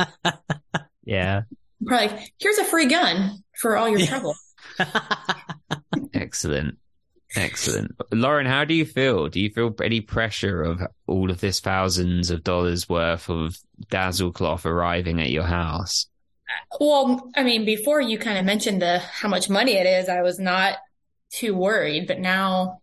yeah. 1.04 1.42
Probably. 1.86 2.18
Here's 2.38 2.58
a 2.58 2.64
free 2.64 2.86
gun 2.86 3.44
for 3.60 3.76
all 3.76 3.88
your 3.88 4.00
yeah. 4.00 4.06
trouble. 4.06 4.34
Excellent. 6.14 6.78
Excellent. 7.36 7.92
Lauren, 8.12 8.46
how 8.46 8.64
do 8.64 8.74
you 8.74 8.84
feel? 8.84 9.28
Do 9.28 9.40
you 9.40 9.50
feel 9.50 9.74
any 9.82 10.00
pressure 10.00 10.62
of 10.62 10.80
all 11.06 11.30
of 11.30 11.40
this 11.40 11.60
thousands 11.60 12.30
of 12.30 12.42
dollars 12.44 12.88
worth 12.88 13.30
of 13.30 13.56
dazzle 13.90 14.32
cloth 14.32 14.66
arriving 14.66 15.20
at 15.20 15.30
your 15.30 15.44
house? 15.44 16.08
Well, 16.80 17.30
I 17.36 17.42
mean, 17.42 17.64
before 17.64 18.00
you 18.00 18.18
kind 18.18 18.38
of 18.38 18.44
mentioned 18.44 18.82
the 18.82 18.98
how 18.98 19.28
much 19.28 19.48
money 19.50 19.72
it 19.72 19.86
is, 19.86 20.08
I 20.08 20.22
was 20.22 20.38
not 20.38 20.78
too 21.30 21.54
worried, 21.54 22.06
but 22.06 22.18
now 22.18 22.80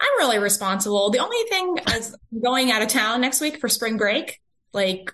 I'm 0.00 0.18
really 0.18 0.38
responsible. 0.38 1.10
The 1.10 1.18
only 1.20 1.42
thing 1.48 1.78
is 1.94 2.16
going 2.42 2.70
out 2.70 2.82
of 2.82 2.88
town 2.88 3.20
next 3.20 3.40
week 3.40 3.60
for 3.60 3.68
spring 3.68 3.96
break, 3.96 4.40
like 4.72 5.12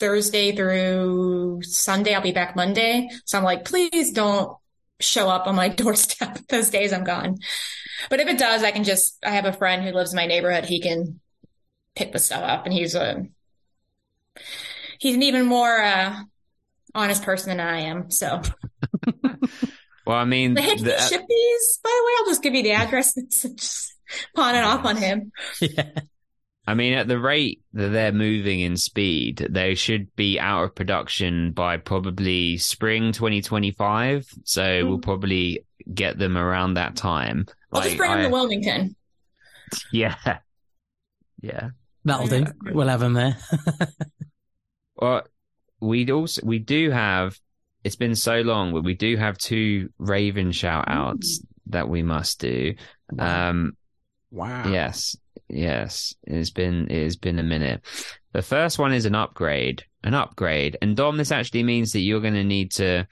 Thursday 0.00 0.54
through 0.54 1.62
Sunday. 1.62 2.14
I'll 2.14 2.22
be 2.22 2.32
back 2.32 2.56
Monday. 2.56 3.08
So 3.24 3.38
I'm 3.38 3.44
like, 3.44 3.64
please 3.64 4.12
don't 4.12 4.56
show 5.00 5.28
up 5.28 5.46
on 5.46 5.54
my 5.54 5.68
doorstep 5.68 6.38
those 6.48 6.70
days 6.70 6.92
I'm 6.92 7.04
gone. 7.04 7.38
But 8.10 8.20
if 8.20 8.28
it 8.28 8.38
does, 8.38 8.62
I 8.62 8.70
can 8.70 8.84
just, 8.84 9.18
I 9.24 9.30
have 9.30 9.44
a 9.44 9.52
friend 9.52 9.82
who 9.82 9.92
lives 9.92 10.12
in 10.12 10.16
my 10.16 10.26
neighborhood. 10.26 10.64
He 10.64 10.80
can 10.80 11.20
pick 11.94 12.12
the 12.12 12.18
stuff 12.18 12.42
up 12.42 12.64
and 12.64 12.72
he's 12.72 12.94
a, 12.94 13.24
he's 14.98 15.16
an 15.16 15.22
even 15.22 15.46
more, 15.46 15.80
uh, 15.80 16.16
honest 16.98 17.22
person 17.22 17.50
than 17.50 17.60
I 17.60 17.80
am. 17.80 18.10
So. 18.10 18.42
well, 20.06 20.16
I 20.16 20.24
mean, 20.24 20.54
the, 20.54 20.60
the, 20.60 20.98
ship 20.98 21.22
these, 21.28 21.78
by 21.82 21.90
the 21.90 22.04
way, 22.04 22.12
I'll 22.18 22.26
just 22.26 22.42
give 22.42 22.54
you 22.54 22.62
the 22.62 22.72
address 22.72 23.16
and 23.16 23.30
just 23.30 23.94
pawn 24.34 24.54
it 24.54 24.64
off 24.64 24.84
on 24.84 24.96
him. 24.96 25.32
Yeah. 25.60 25.90
I 26.66 26.74
mean, 26.74 26.92
at 26.92 27.08
the 27.08 27.18
rate 27.18 27.62
that 27.72 27.88
they're 27.88 28.12
moving 28.12 28.60
in 28.60 28.76
speed, 28.76 29.46
they 29.48 29.74
should 29.74 30.14
be 30.16 30.38
out 30.38 30.64
of 30.64 30.74
production 30.74 31.52
by 31.52 31.78
probably 31.78 32.58
spring 32.58 33.12
2025. 33.12 34.28
So 34.44 34.62
mm. 34.62 34.86
we'll 34.86 34.98
probably 34.98 35.64
get 35.94 36.18
them 36.18 36.36
around 36.36 36.74
that 36.74 36.94
time. 36.94 37.46
I'll 37.72 37.80
like, 37.80 37.88
just 37.88 37.96
bring 37.96 38.10
them 38.10 38.22
to 38.24 38.28
Wilmington. 38.28 38.96
Yeah. 39.92 40.16
Yeah. 41.40 41.70
That'll 42.04 42.26
do. 42.26 42.44
We'll 42.64 42.88
have 42.88 43.00
them 43.00 43.14
there. 43.14 43.38
well, 44.96 45.22
we 45.80 46.10
also 46.10 46.42
we 46.44 46.58
do 46.58 46.90
have. 46.90 47.38
It's 47.84 47.96
been 47.96 48.16
so 48.16 48.40
long, 48.40 48.72
but 48.72 48.82
we 48.82 48.94
do 48.94 49.16
have 49.16 49.38
two 49.38 49.90
Raven 49.98 50.50
shout 50.52 50.86
outs 50.88 51.40
that 51.66 51.88
we 51.88 52.02
must 52.02 52.40
do. 52.40 52.74
Wow. 53.12 53.50
Um, 53.50 53.76
wow. 54.30 54.68
Yes. 54.68 55.16
Yes. 55.48 56.14
It's 56.24 56.50
been 56.50 56.90
it's 56.90 57.16
been 57.16 57.38
a 57.38 57.44
minute. 57.44 57.82
The 58.32 58.42
first 58.42 58.78
one 58.78 58.92
is 58.92 59.06
an 59.06 59.14
upgrade. 59.14 59.84
An 60.02 60.14
upgrade. 60.14 60.76
And 60.82 60.96
Dom, 60.96 61.16
this 61.16 61.32
actually 61.32 61.62
means 61.62 61.92
that 61.92 62.00
you're 62.00 62.20
going 62.20 62.34
to 62.34 62.44
need 62.44 62.72
to 62.72 63.06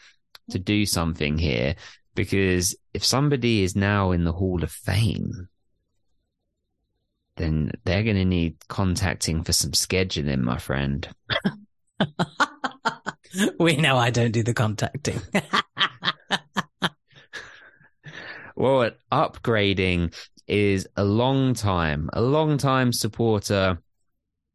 to 0.50 0.58
do 0.58 0.86
something 0.86 1.38
here 1.38 1.74
because 2.14 2.74
if 2.94 3.04
somebody 3.04 3.62
is 3.62 3.76
now 3.76 4.10
in 4.10 4.24
the 4.24 4.32
Hall 4.32 4.62
of 4.62 4.70
Fame, 4.72 5.48
then 7.36 7.70
they're 7.84 8.02
going 8.02 8.16
to 8.16 8.24
need 8.24 8.56
contacting 8.68 9.44
for 9.44 9.52
some 9.52 9.72
scheduling, 9.72 10.40
my 10.40 10.58
friend. 10.58 11.08
we 13.58 13.76
know 13.76 13.96
I 13.96 14.10
don't 14.10 14.32
do 14.32 14.42
the 14.42 14.54
contacting. 14.54 15.20
well, 18.56 18.90
upgrading 19.12 20.14
is 20.46 20.88
a 20.96 21.04
long 21.04 21.54
time, 21.54 22.10
a 22.12 22.22
long 22.22 22.58
time 22.58 22.92
supporter 22.92 23.82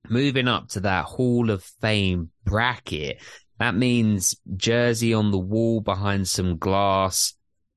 moving 0.10 0.48
up 0.48 0.70
to 0.70 0.80
that 0.82 1.06
Hall 1.06 1.50
of 1.50 1.64
Fame 1.64 2.32
bracket. 2.44 3.22
That 3.60 3.76
means 3.76 4.36
jersey 4.56 5.14
on 5.14 5.32
the 5.32 5.40
wall 5.40 5.82
behind 5.82 6.28
some 6.28 6.58
glass 6.58 7.34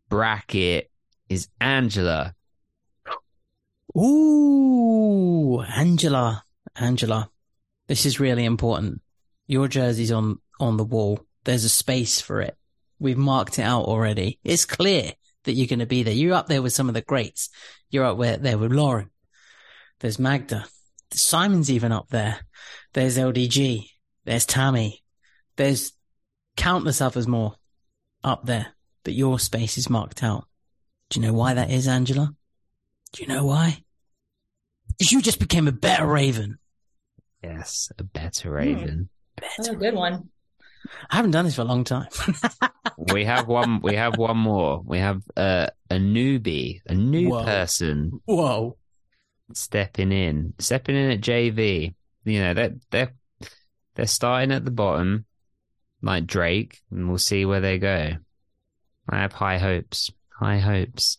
bracket 0.08 0.90
is 1.28 1.48
Angela. 1.60 2.34
Ooh, 3.96 5.60
Angela, 5.60 6.42
Angela. 6.76 7.30
This 7.86 8.06
is 8.06 8.18
really 8.18 8.44
important. 8.44 9.02
Your 9.46 9.68
jersey's 9.68 10.10
on, 10.10 10.40
on 10.60 10.76
the 10.76 10.84
wall. 10.84 11.20
There's 11.44 11.64
a 11.64 11.68
space 11.68 12.20
for 12.20 12.40
it. 12.40 12.56
We've 12.98 13.18
marked 13.18 13.58
it 13.58 13.62
out 13.62 13.84
already. 13.84 14.38
It's 14.44 14.64
clear 14.64 15.12
that 15.44 15.52
you're 15.52 15.66
going 15.66 15.80
to 15.80 15.86
be 15.86 16.02
there. 16.02 16.14
You're 16.14 16.34
up 16.34 16.46
there 16.46 16.62
with 16.62 16.72
some 16.72 16.88
of 16.88 16.94
the 16.94 17.02
greats. 17.02 17.50
You're 17.90 18.04
up 18.04 18.18
there 18.40 18.58
with 18.58 18.72
Lauren. 18.72 19.10
There's 20.00 20.18
Magda. 20.18 20.64
Simon's 21.12 21.70
even 21.70 21.92
up 21.92 22.08
there. 22.08 22.40
There's 22.92 23.18
LDG. 23.18 23.88
There's 24.24 24.46
Tammy. 24.46 25.02
There's 25.56 25.92
countless 26.56 27.00
others 27.00 27.28
more 27.28 27.56
up 28.22 28.46
there 28.46 28.74
but 29.04 29.14
your 29.14 29.38
space 29.38 29.78
is 29.78 29.88
marked 29.88 30.22
out. 30.22 30.46
Do 31.10 31.20
you 31.20 31.26
know 31.26 31.34
why 31.34 31.54
that 31.54 31.70
is, 31.70 31.86
Angela? 31.86 32.34
Do 33.12 33.22
you 33.22 33.28
know 33.28 33.44
why? 33.44 33.84
Because 34.88 35.12
you 35.12 35.22
just 35.22 35.38
became 35.38 35.68
a 35.68 35.72
better 35.72 36.06
Raven. 36.06 36.58
Yes, 37.42 37.92
a 37.98 38.02
better 38.02 38.48
hmm. 38.48 38.54
Raven. 38.54 39.08
Better 39.36 39.52
That's 39.58 39.68
a 39.68 39.76
good 39.76 39.94
one. 39.94 40.30
I 41.10 41.16
haven't 41.16 41.32
done 41.32 41.44
this 41.44 41.56
for 41.56 41.62
a 41.62 41.66
long 41.66 41.84
time. 41.84 42.08
we 43.12 43.24
have 43.24 43.46
one. 43.46 43.80
We 43.82 43.94
have 43.96 44.16
one 44.16 44.36
more. 44.36 44.82
We 44.84 44.98
have 44.98 45.22
uh, 45.36 45.68
a 45.90 45.96
newbie, 45.96 46.80
a 46.86 46.94
new 46.94 47.30
Whoa. 47.30 47.44
person. 47.44 48.20
Whoa! 48.24 48.76
Stepping 49.52 50.12
in, 50.12 50.54
stepping 50.58 50.96
in 50.96 51.10
at 51.10 51.20
JV. 51.20 51.94
You 52.24 52.40
know 52.40 52.54
they're 52.54 52.74
they're 52.90 53.14
they're 53.94 54.06
starting 54.06 54.52
at 54.52 54.64
the 54.64 54.70
bottom, 54.70 55.26
like 56.02 56.26
Drake, 56.26 56.80
and 56.90 57.08
we'll 57.08 57.18
see 57.18 57.44
where 57.44 57.60
they 57.60 57.78
go. 57.78 58.12
I 59.08 59.18
have 59.18 59.32
high 59.32 59.58
hopes. 59.58 60.10
High 60.38 60.58
hopes. 60.58 61.16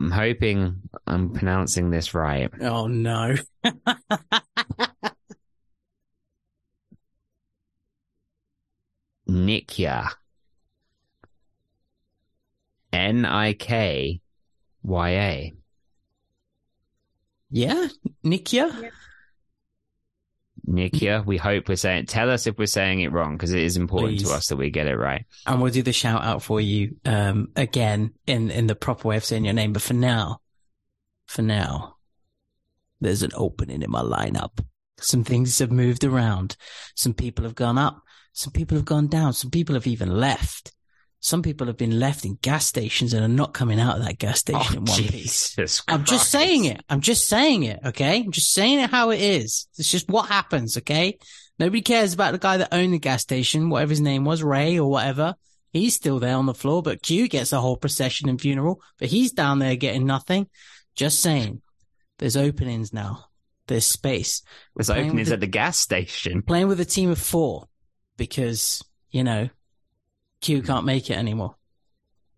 I'm 0.00 0.10
hoping 0.10 0.82
I'm 1.06 1.32
pronouncing 1.32 1.90
this 1.90 2.14
right. 2.14 2.50
Oh 2.60 2.86
no. 2.86 3.36
Nikya. 9.28 10.10
N 12.92 13.24
I 13.24 13.52
K 13.54 14.20
Y 14.82 15.10
A. 15.10 15.52
Yeah, 17.50 17.88
Nikya. 18.24 18.82
Yeah. 18.82 18.90
Nikia. 20.68 21.24
We 21.24 21.36
hope 21.36 21.68
we're 21.68 21.76
saying. 21.76 22.06
Tell 22.06 22.30
us 22.30 22.46
if 22.46 22.58
we're 22.58 22.66
saying 22.66 23.00
it 23.00 23.12
wrong 23.12 23.36
because 23.36 23.52
it 23.52 23.62
is 23.62 23.76
important 23.76 24.18
Please. 24.18 24.28
to 24.28 24.34
us 24.34 24.46
that 24.48 24.56
we 24.56 24.70
get 24.70 24.86
it 24.86 24.96
right. 24.96 25.24
And 25.46 25.60
we'll 25.60 25.72
do 25.72 25.82
the 25.82 25.92
shout 25.92 26.24
out 26.24 26.42
for 26.42 26.60
you 26.60 26.96
um, 27.04 27.48
again 27.56 28.12
in 28.26 28.50
in 28.50 28.66
the 28.66 28.74
proper 28.74 29.08
way 29.08 29.16
of 29.16 29.24
saying 29.24 29.44
your 29.44 29.54
name. 29.54 29.72
But 29.72 29.82
for 29.82 29.94
now, 29.94 30.40
for 31.26 31.42
now, 31.42 31.96
there's 33.00 33.22
an 33.22 33.32
opening 33.34 33.82
in 33.82 33.90
my 33.90 34.02
lineup. 34.02 34.64
Some 34.98 35.24
things 35.24 35.58
have 35.58 35.72
moved 35.72 36.04
around. 36.04 36.56
Some 36.94 37.14
people 37.14 37.44
have 37.44 37.54
gone 37.54 37.78
up. 37.78 38.00
Some 38.34 38.52
people 38.52 38.76
have 38.76 38.84
gone 38.84 39.06
down. 39.06 39.32
Some 39.32 39.50
people 39.52 39.76
have 39.76 39.86
even 39.86 40.10
left. 40.10 40.72
Some 41.20 41.40
people 41.40 41.68
have 41.68 41.76
been 41.76 42.00
left 42.00 42.24
in 42.24 42.36
gas 42.42 42.66
stations 42.66 43.14
and 43.14 43.24
are 43.24 43.28
not 43.28 43.54
coming 43.54 43.80
out 43.80 43.96
of 43.96 44.04
that 44.04 44.18
gas 44.18 44.34
oh, 44.34 44.60
station 44.60 44.74
oh, 44.74 44.78
in 44.78 44.84
one 44.84 44.96
Jesus 44.98 45.54
piece. 45.54 45.80
Christ. 45.80 45.84
I'm 45.88 46.04
just 46.04 46.30
saying 46.30 46.64
it. 46.66 46.82
I'm 46.90 47.00
just 47.00 47.28
saying 47.28 47.62
it. 47.62 47.80
Okay. 47.86 48.18
I'm 48.20 48.32
just 48.32 48.52
saying 48.52 48.80
it 48.80 48.90
how 48.90 49.10
it 49.10 49.20
is. 49.20 49.68
It's 49.78 49.90
just 49.90 50.08
what 50.10 50.28
happens. 50.28 50.76
Okay. 50.76 51.16
Nobody 51.60 51.80
cares 51.80 52.12
about 52.12 52.32
the 52.32 52.38
guy 52.38 52.56
that 52.56 52.74
owned 52.74 52.92
the 52.92 52.98
gas 52.98 53.22
station, 53.22 53.70
whatever 53.70 53.90
his 53.90 54.00
name 54.00 54.24
was, 54.24 54.42
Ray 54.42 54.78
or 54.78 54.90
whatever. 54.90 55.36
He's 55.72 55.94
still 55.94 56.18
there 56.18 56.36
on 56.36 56.46
the 56.46 56.54
floor, 56.54 56.82
but 56.82 57.02
Q 57.02 57.28
gets 57.28 57.52
a 57.52 57.60
whole 57.60 57.76
procession 57.76 58.28
and 58.28 58.40
funeral, 58.40 58.82
but 58.98 59.08
he's 59.08 59.32
down 59.32 59.60
there 59.60 59.76
getting 59.76 60.06
nothing. 60.06 60.48
Just 60.96 61.20
saying. 61.20 61.62
There's 62.18 62.36
openings 62.36 62.92
now. 62.92 63.26
There's 63.68 63.86
space. 63.86 64.42
There's 64.76 64.90
openings 64.90 65.28
the, 65.28 65.34
at 65.34 65.40
the 65.40 65.46
gas 65.46 65.78
station. 65.78 66.42
Playing 66.42 66.68
with 66.68 66.80
a 66.80 66.84
team 66.84 67.10
of 67.10 67.18
four 67.18 67.68
because, 68.16 68.82
you 69.10 69.24
know, 69.24 69.48
Q 70.40 70.62
can't 70.62 70.84
make 70.84 71.10
it 71.10 71.16
anymore. 71.16 71.56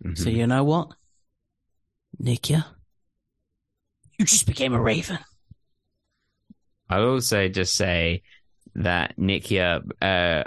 Mm-hmm. 0.05 0.23
So 0.23 0.31
you 0.31 0.47
know 0.47 0.65
what? 0.65 0.89
Nikia, 2.23 2.65
you 4.19 4.25
just 4.25 4.47
became 4.47 4.75
a 4.75 4.81
raven. 4.81 5.19
I 6.89 7.01
will 7.01 7.15
also 7.15 7.49
just 7.49 7.75
say 7.75 8.23
that 8.77 9.17
Nikia, 9.19 9.83
uh, 10.01 10.45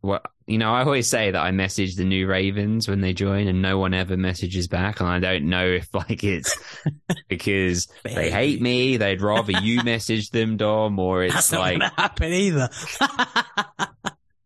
what 0.00 0.24
you 0.48 0.56
know, 0.56 0.72
I 0.72 0.82
always 0.82 1.06
say 1.06 1.30
that 1.30 1.38
I 1.38 1.50
message 1.50 1.96
the 1.96 2.04
new 2.04 2.26
Ravens 2.26 2.88
when 2.88 3.02
they 3.02 3.12
join, 3.12 3.48
and 3.48 3.60
no 3.60 3.78
one 3.78 3.92
ever 3.92 4.16
messages 4.16 4.66
back, 4.66 5.00
and 5.00 5.08
I 5.08 5.18
don't 5.18 5.50
know 5.50 5.66
if 5.66 5.92
like 5.94 6.24
it's 6.24 6.56
because 7.28 7.86
they 8.02 8.30
hate 8.30 8.62
me, 8.62 8.96
they'd 8.96 9.20
rather 9.20 9.52
you 9.52 9.82
message 9.82 10.30
them, 10.30 10.56
Dom, 10.56 10.98
or 10.98 11.22
it's 11.24 11.34
That's 11.34 11.52
like 11.52 11.78
not 11.78 11.92
happen 11.94 12.32
either. 12.32 12.70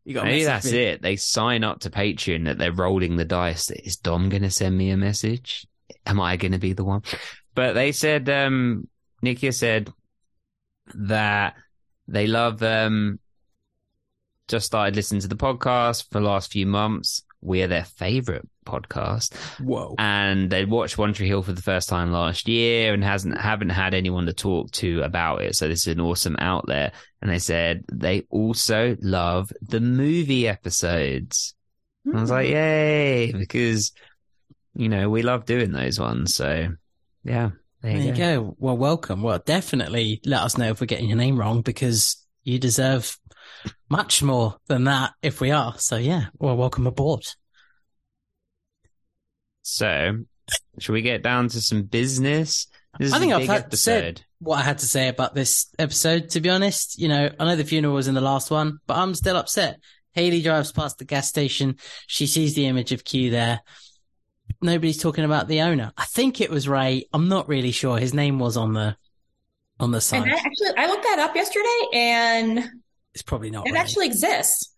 You 0.05 0.15
got 0.15 0.25
Maybe 0.25 0.45
that's 0.45 0.71
me. 0.71 0.79
it. 0.79 1.03
They 1.03 1.17
sign 1.17 1.63
up 1.63 1.81
to 1.81 1.91
Patreon 1.91 2.47
that 2.47 2.59
they're 2.59 2.73
rolling 2.73 3.17
the 3.17 3.25
dice. 3.25 3.71
Is 3.71 3.97
Dom 3.97 4.29
going 4.29 4.43
to 4.43 4.51
send 4.51 4.77
me 4.77 4.91
a 4.91 4.97
message? 4.97 5.67
Am 6.07 6.21
I 6.21 6.37
going 6.37 6.53
to 6.53 6.59
be 6.59 6.73
the 6.73 6.85
one? 6.85 7.03
But 7.55 7.75
they 7.75 7.93
said, 7.93 8.29
um, 8.29 8.89
Nikia 9.25 9.55
said 9.55 9.93
that 10.95 11.55
they 12.09 12.27
love, 12.27 12.63
um, 12.63 13.21
just 14.49 14.67
started 14.67 14.97
listening 14.97 15.21
to 15.21 15.29
the 15.29 15.37
podcast 15.37 16.11
for 16.11 16.19
the 16.19 16.27
last 16.27 16.51
few 16.51 16.67
months. 16.67 17.23
We're 17.43 17.67
their 17.67 17.85
favorite 17.85 18.49
podcast. 18.65 19.35
Whoa. 19.61 19.95
And 19.99 20.49
they 20.49 20.65
watched 20.65 20.97
One 20.97 21.13
Tree 21.13 21.27
Hill 21.27 21.43
for 21.43 21.53
the 21.53 21.63
first 21.63 21.89
time 21.89 22.13
last 22.13 22.49
year 22.49 22.95
and 22.95 23.03
hasn't 23.03 23.39
haven't 23.39 23.71
had 23.71 23.95
anyone 23.95 24.27
to 24.27 24.33
talk 24.33 24.71
to 24.73 25.03
about 25.03 25.43
it. 25.43 25.57
So 25.57 25.69
this 25.69 25.87
is 25.87 25.93
an 25.93 26.01
awesome 26.01 26.37
outlet. 26.39 26.95
And 27.21 27.31
they 27.31 27.39
said 27.39 27.85
they 27.93 28.23
also 28.31 28.97
love 29.01 29.53
the 29.61 29.81
movie 29.81 30.49
episodes. 30.49 31.55
Mm. 32.07 32.17
I 32.17 32.21
was 32.21 32.31
like, 32.31 32.47
hmm. 32.47 32.53
yay, 32.53 33.33
because 33.33 33.93
you 34.75 34.89
know, 34.89 35.11
we 35.11 35.23
love 35.23 35.45
doing 35.45 35.73
those 35.73 35.99
ones. 35.99 36.35
So 36.35 36.69
yeah. 37.25 37.51
There, 37.83 37.97
you, 37.97 37.99
go. 37.99 38.07
you 38.07 38.15
go. 38.15 38.57
Well, 38.59 38.77
welcome. 38.77 39.23
Well, 39.23 39.41
definitely 39.45 40.21
let 40.25 40.43
us 40.43 40.57
know 40.57 40.71
if 40.71 40.81
we're 40.81 40.87
getting 40.87 41.09
your 41.09 41.19
name 41.19 41.37
wrong 41.37 41.63
because 41.63 42.25
you 42.45 42.61
deserve 42.61 43.19
much 43.89 44.23
more 44.23 44.57
than 44.67 44.85
that 44.85 45.13
if 45.23 45.41
we 45.41 45.51
are. 45.51 45.75
So 45.79 45.97
yeah, 45.97 46.27
well, 46.39 46.57
welcome 46.57 46.87
aboard. 46.87 47.25
So, 49.63 50.25
should 50.79 50.93
we 50.93 51.03
get 51.03 51.23
down 51.23 51.49
to 51.49 51.61
some 51.61 51.85
business? 51.85 52.67
I 53.01 53.19
think 53.19 53.33
I've 53.33 53.47
had 53.47 53.73
said 53.75 54.23
what 54.39 54.59
I 54.59 54.63
had 54.63 54.79
to 54.79 54.87
say 54.87 55.09
about 55.09 55.35
this 55.35 55.69
episode. 55.79 56.31
To 56.31 56.41
be 56.41 56.51
honest, 56.51 56.99
you 56.99 57.09
know, 57.09 57.31
I 57.39 57.45
know 57.45 57.57
the 57.57 57.65
funeral 57.65 57.95
was 57.95 58.09
in 58.09 58.15
the 58.15 58.21
last 58.21 58.51
one, 58.51 58.79
but 58.87 58.97
I'm 58.97 59.15
still 59.15 59.37
upset. 59.37 59.79
Haley 60.13 60.43
drives 60.43 60.73
past 60.73 60.99
the 60.99 61.05
gas 61.05 61.29
station. 61.29 61.77
She 62.07 62.27
sees 62.27 62.55
the 62.55 62.67
image 62.67 62.93
of 62.93 63.05
Q 63.05 63.31
there. 63.31 63.61
Nobody's 64.61 65.01
talking 65.01 65.25
about 65.25 65.49
the 65.49 65.63
owner. 65.63 65.93
I 65.97 66.05
think 66.05 66.41
it 66.41 66.51
was 66.51 66.69
Ray. 66.69 67.07
I'm 67.13 67.29
not 67.29 67.49
really 67.49 67.71
sure. 67.71 67.99
His 67.99 68.13
name 68.13 68.39
was 68.39 68.57
on 68.57 68.75
the 68.75 68.97
on 69.81 69.91
the 69.91 70.09
And. 70.13 70.25
I 70.25 70.35
actually, 70.35 70.77
I 70.77 70.87
looked 70.87 71.05
that 71.05 71.19
up 71.19 71.35
yesterday, 71.35 71.81
and 71.95 72.71
it's 73.15 73.23
probably 73.23 73.51
not. 73.51 73.67
it 73.67 73.73
Ray. 73.73 73.79
actually 73.79 74.07
exists. 74.07 74.73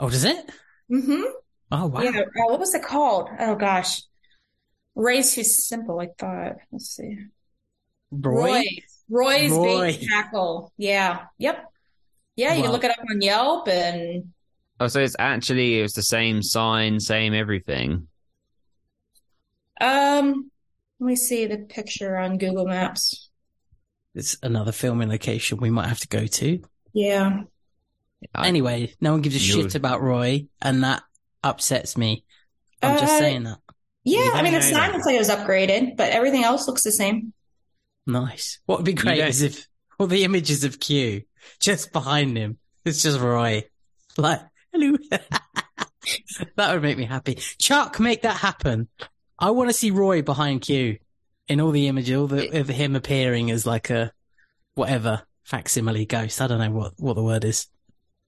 Oh, 0.00 0.10
does 0.10 0.24
it? 0.24 0.50
Mm-hmm. 0.90 1.22
Oh 1.72 1.86
wow. 1.86 2.02
Yeah. 2.02 2.10
Uh, 2.20 2.24
what 2.46 2.60
was 2.60 2.74
it 2.74 2.82
called? 2.82 3.28
Oh 3.38 3.54
gosh, 3.54 4.02
Ray's 4.94 5.34
too 5.34 5.44
simple. 5.44 6.00
I 6.00 6.08
thought. 6.18 6.56
Let's 6.72 6.90
see. 6.90 7.16
Roy. 8.10 8.64
Roy's 9.08 9.50
Roy. 9.50 9.92
bait 9.92 10.06
tackle. 10.08 10.72
Yeah. 10.76 11.22
Yep. 11.38 11.64
Yeah, 12.36 12.54
you 12.54 12.60
Wow. 12.60 12.64
can 12.64 12.72
look 12.72 12.84
it 12.84 12.90
up 12.90 13.04
on 13.10 13.20
Yelp 13.20 13.68
and 13.68 14.32
Oh, 14.80 14.88
so 14.88 15.00
it's 15.00 15.14
actually 15.18 15.78
it 15.78 15.82
was 15.82 15.92
the 15.94 16.02
same 16.02 16.42
sign, 16.42 16.98
same 17.00 17.32
everything. 17.34 18.08
um 19.80 20.50
let 21.00 21.06
me 21.08 21.16
see 21.16 21.46
the 21.46 21.58
picture 21.58 22.16
on 22.16 22.38
Google 22.38 22.66
Maps. 22.66 23.30
It's 24.14 24.36
another 24.42 24.72
filming 24.72 25.08
location 25.08 25.58
we 25.58 25.70
might 25.70 25.88
have 25.88 25.98
to 26.00 26.08
go 26.08 26.26
to. 26.26 26.60
Yeah. 26.92 27.42
I- 28.34 28.48
Anyway, 28.48 28.94
no 29.00 29.12
one 29.12 29.22
gives 29.22 29.36
a 29.36 29.38
You're- 29.38 29.62
shit 29.62 29.74
about 29.74 30.02
Roy, 30.02 30.46
and 30.62 30.84
that 30.84 31.02
upsets 31.42 31.96
me. 31.96 32.24
I'm 32.82 32.98
just 32.98 33.14
Uh, 33.14 33.18
saying 33.18 33.42
that. 33.44 33.58
Yeah, 34.04 34.30
I 34.34 34.42
mean 34.42 34.52
don't 34.52 34.60
the 34.62 34.70
know 34.70 34.72
sign 34.76 34.90
that. 34.90 34.92
looks 34.92 35.06
like 35.06 35.16
it 35.16 35.18
was 35.18 35.30
upgraded, 35.30 35.96
but 35.96 36.10
everything 36.12 36.44
else 36.44 36.66
looks 36.68 36.82
the 36.84 36.92
same. 36.92 37.32
Nice. 38.06 38.58
What 38.66 38.78
would 38.78 38.84
be 38.84 38.92
great 38.92 39.18
is 39.20 39.40
if 39.42 39.66
all 39.98 40.06
the 40.06 40.24
images 40.24 40.62
of 40.64 40.78
Q 40.78 41.22
just 41.60 41.92
behind 41.92 42.36
him, 42.36 42.58
it's 42.84 43.02
just 43.02 43.18
Roy. 43.18 43.64
Like, 44.18 44.40
hello. 44.72 44.96
that 46.56 46.72
would 46.74 46.82
make 46.82 46.98
me 46.98 47.04
happy. 47.04 47.36
Chuck, 47.58 47.98
make 47.98 48.22
that 48.22 48.36
happen. 48.36 48.88
I 49.38 49.50
want 49.50 49.70
to 49.70 49.74
see 49.76 49.90
Roy 49.90 50.22
behind 50.22 50.60
Q 50.62 50.98
in 51.48 51.60
all 51.60 51.70
the 51.70 51.88
images, 51.88 52.16
all 52.16 52.26
the, 52.26 52.60
of 52.60 52.68
him 52.68 52.96
appearing 52.96 53.50
as 53.50 53.66
like 53.66 53.90
a 53.90 54.12
whatever 54.74 55.22
facsimile 55.44 56.06
ghost. 56.06 56.40
I 56.40 56.46
don't 56.46 56.58
know 56.58 56.70
what, 56.70 56.92
what 56.98 57.14
the 57.14 57.22
word 57.22 57.44
is. 57.44 57.66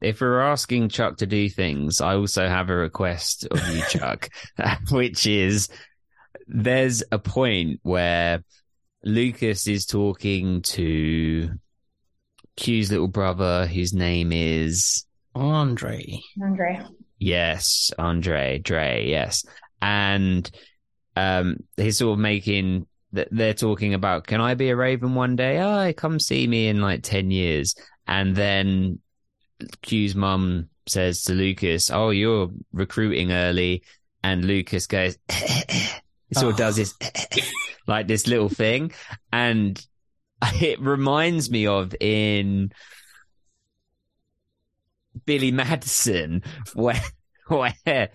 If 0.00 0.20
we're 0.20 0.40
asking 0.40 0.90
Chuck 0.90 1.18
to 1.18 1.26
do 1.26 1.48
things, 1.48 2.00
I 2.00 2.14
also 2.14 2.46
have 2.46 2.68
a 2.68 2.76
request 2.76 3.46
of 3.50 3.68
you, 3.68 3.82
Chuck, 3.88 4.28
which 4.90 5.26
is 5.26 5.68
there's 6.46 7.02
a 7.10 7.18
point 7.18 7.80
where 7.82 8.44
Lucas 9.04 9.66
is 9.66 9.86
talking 9.86 10.62
to 10.62 11.50
Q's 12.56 12.90
little 12.90 13.08
brother, 13.08 13.66
whose 13.66 13.92
name 13.92 14.32
is 14.32 15.04
Andre. 15.34 16.20
Andre. 16.42 16.82
Yes, 17.18 17.90
Andre, 17.98 18.58
Dre, 18.58 19.06
yes. 19.08 19.44
And 19.80 20.50
um 21.14 21.56
he's 21.76 21.98
sort 21.98 22.12
of 22.14 22.18
making 22.18 22.86
th- 23.14 23.28
they're 23.30 23.54
talking 23.54 23.94
about 23.94 24.26
can 24.26 24.40
I 24.40 24.54
be 24.54 24.70
a 24.70 24.76
raven 24.76 25.14
one 25.14 25.36
day? 25.36 25.60
Oh, 25.60 25.92
come 25.94 26.20
see 26.20 26.46
me 26.46 26.68
in 26.68 26.80
like 26.80 27.02
10 27.02 27.30
years. 27.30 27.74
And 28.06 28.36
then 28.36 29.00
Q's 29.82 30.14
mum 30.14 30.68
says 30.86 31.22
to 31.24 31.32
Lucas, 31.34 31.90
"Oh, 31.90 32.10
you're 32.10 32.50
recruiting 32.72 33.32
early." 33.32 33.82
And 34.22 34.44
Lucas 34.44 34.86
goes 34.86 35.16
he 35.30 36.34
sort 36.34 36.48
of 36.48 36.54
Oh. 36.54 36.56
does 36.56 36.76
this 36.76 36.94
like 37.86 38.08
this 38.08 38.26
little 38.26 38.48
thing 38.48 38.92
and 39.32 39.80
it 40.60 40.80
reminds 40.80 41.48
me 41.50 41.68
of 41.68 41.94
in 42.00 42.72
Billy 45.24 45.52
Madison 45.52 46.42
where 46.74 47.00
where 47.46 48.10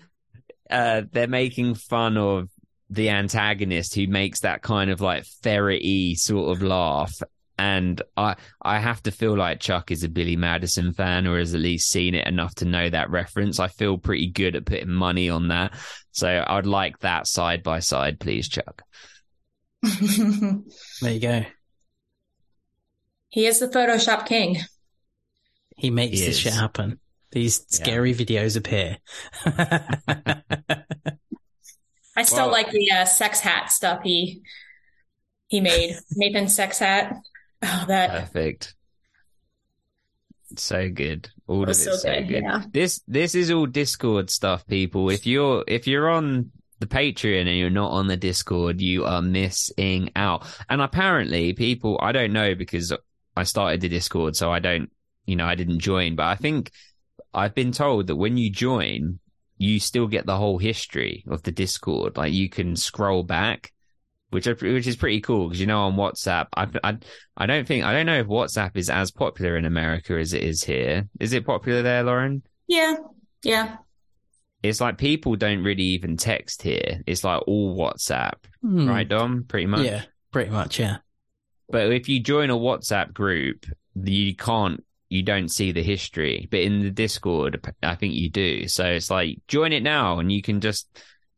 uh, 0.70 1.02
they're 1.12 1.28
making 1.28 1.76
fun 1.76 2.18
of 2.18 2.50
the 2.90 3.10
antagonist 3.10 3.96
who 3.96 4.08
makes 4.08 4.42
that 4.42 4.62
kind 4.62 4.92
of 4.92 5.00
like 5.00 5.24
ferrety 5.42 6.16
sort 6.16 6.56
of 6.56 6.62
laugh. 6.62 7.14
And 7.64 8.02
I 8.18 8.38
I 8.60 8.80
have 8.80 9.04
to 9.04 9.12
feel 9.12 9.38
like 9.38 9.60
Chuck 9.60 9.92
is 9.92 10.04
a 10.04 10.10
Billy 10.10 10.36
Madison 10.36 10.94
fan 10.94 11.28
or 11.28 11.38
has 11.38 11.54
at 11.54 11.62
least 11.62 11.92
seen 11.92 12.16
it 12.16 12.26
enough 12.26 12.56
to 12.56 12.66
know 12.66 12.90
that 12.90 13.12
reference. 13.12 13.60
I 13.60 13.68
feel 13.68 14.00
pretty 14.00 14.32
good 14.32 14.56
at 14.56 14.66
putting 14.66 14.90
money 14.90 15.30
on 15.30 15.50
that. 15.50 15.74
So 16.12 16.44
I'd 16.48 16.66
like 16.66 16.98
that 17.00 17.28
side 17.28 17.62
by 17.62 17.78
side, 17.80 18.20
please, 18.20 18.50
Chuck. 18.50 18.82
There 19.84 21.12
you 21.14 21.20
go. 21.20 21.44
he 23.30 23.46
is 23.46 23.60
the 23.60 23.68
Photoshop 23.68 24.26
king. 24.26 24.58
He 25.78 25.92
makes 25.92 26.18
He 26.20 26.26
this 26.26 26.36
is. 26.36 26.40
shit 26.42 26.54
happen. 26.54 27.00
These 27.32 27.60
Yeah. 27.70 27.76
scary 27.84 28.14
videos 28.16 28.58
appear. 28.58 28.98
I 32.16 32.24
still 32.24 32.46
Well- 32.46 32.52
like 32.52 32.72
the 32.72 32.92
uh, 32.92 33.06
sex 33.06 33.40
hat 33.40 33.72
stuff 33.72 34.02
he 34.04 34.42
he 35.48 35.62
made. 35.62 35.96
Nathan's 36.12 36.56
sex 36.56 36.80
hat. 36.80 37.14
Oh, 37.64 37.86
that 37.88 38.10
Perfect. 38.10 38.76
So 40.58 40.90
good. 40.90 41.30
All 41.48 41.64
of 41.64 41.70
it's 41.70 41.84
so 41.84 41.96
so 41.96 42.14
good. 42.14 42.28
good. 42.28 42.44
Yeah. 42.44 42.64
This 42.72 43.02
this 43.08 43.36
is 43.36 43.52
all 43.52 43.66
Discord 43.66 44.30
stuff, 44.30 44.66
people. 44.68 45.10
If 45.10 45.26
you're 45.26 45.64
if 45.68 45.88
you're 45.88 46.10
on 46.10 46.52
the 46.80 46.88
Patreon 46.88 47.42
and 47.42 47.58
you're 47.58 47.70
not 47.70 47.92
on 47.92 48.08
the 48.08 48.18
Discord, 48.18 48.82
you 48.82 49.06
are 49.06 49.22
missing 49.22 50.10
out. 50.16 50.46
And 50.70 50.82
apparently, 50.82 51.54
people 51.54 51.98
I 52.02 52.12
don't 52.12 52.34
know 52.34 52.56
because 52.56 52.92
I 53.36 53.44
started 53.44 53.82
the 53.82 53.90
Discord, 53.90 54.36
so 54.36 54.52
I 54.52 54.60
don't, 54.60 54.92
you 55.26 55.36
know, 55.36 55.46
I 55.46 55.56
didn't 55.56 55.80
join. 55.80 56.16
But 56.16 56.26
I 56.26 56.36
think 56.36 56.72
I've 57.34 57.56
been 57.56 57.72
told 57.72 58.08
that 58.08 58.16
when 58.18 58.38
you 58.38 58.50
join, 58.50 59.20
you 59.58 59.80
still 59.80 60.08
get 60.08 60.26
the 60.26 60.38
whole 60.38 60.58
history 60.58 61.24
of 61.30 61.44
the 61.44 61.52
Discord. 61.52 62.18
Like 62.18 62.34
you 62.34 62.50
can 62.50 62.76
scroll 62.76 63.24
back, 63.24 63.72
which 64.32 64.48
are, 64.48 64.56
which 64.56 64.88
is 64.88 64.96
pretty 64.98 65.22
cool 65.22 65.48
because 65.48 65.60
you 65.62 65.68
know 65.68 65.84
on 65.84 65.96
WhatsApp, 65.96 66.48
I, 66.56 66.68
I 66.84 66.98
I 67.38 67.46
don't 67.46 67.68
think 67.68 67.86
I 67.86 67.94
don't 67.94 68.06
know 68.06 68.20
if 68.20 68.28
WhatsApp 68.28 68.76
is 68.76 68.90
as 68.90 69.12
popular 69.12 69.56
in 69.58 69.66
America 69.66 70.18
as 70.18 70.34
it 70.34 70.44
is 70.44 70.64
here. 70.64 71.08
Is 71.20 71.34
it 71.34 71.46
popular 71.46 71.82
there, 71.82 72.04
Lauren? 72.04 72.42
Yeah. 72.68 72.96
Yeah. 73.44 73.78
It's 74.64 74.80
like 74.82 74.98
people 74.98 75.36
don't 75.36 75.64
really 75.64 75.84
even 75.84 76.18
text 76.18 76.62
here. 76.62 77.02
It's 77.08 77.24
like 77.24 77.42
all 77.48 77.76
WhatsApp, 77.78 78.34
Hmm. 78.62 78.88
right, 78.88 79.08
Dom? 79.08 79.46
Pretty 79.48 79.66
much. 79.66 79.86
Yeah, 79.86 80.04
pretty 80.32 80.52
much. 80.52 80.80
Yeah. 80.80 80.98
But 81.70 81.92
if 81.92 82.08
you 82.10 82.20
join 82.20 82.50
a 82.52 82.56
WhatsApp 82.56 83.14
group, 83.14 83.66
you 83.96 84.36
can't, 84.36 84.84
you 85.10 85.24
don't 85.24 85.50
see 85.50 85.72
the 85.72 85.82
history. 85.82 86.48
But 86.52 86.60
in 86.60 86.84
the 86.84 86.92
Discord, 86.92 87.66
I 87.82 87.96
think 87.96 88.14
you 88.14 88.30
do. 88.30 88.68
So 88.68 88.86
it's 88.86 89.10
like 89.10 89.40
join 89.48 89.74
it 89.74 89.82
now, 89.84 90.20
and 90.20 90.32
you 90.32 90.42
can 90.44 90.62
just 90.62 90.88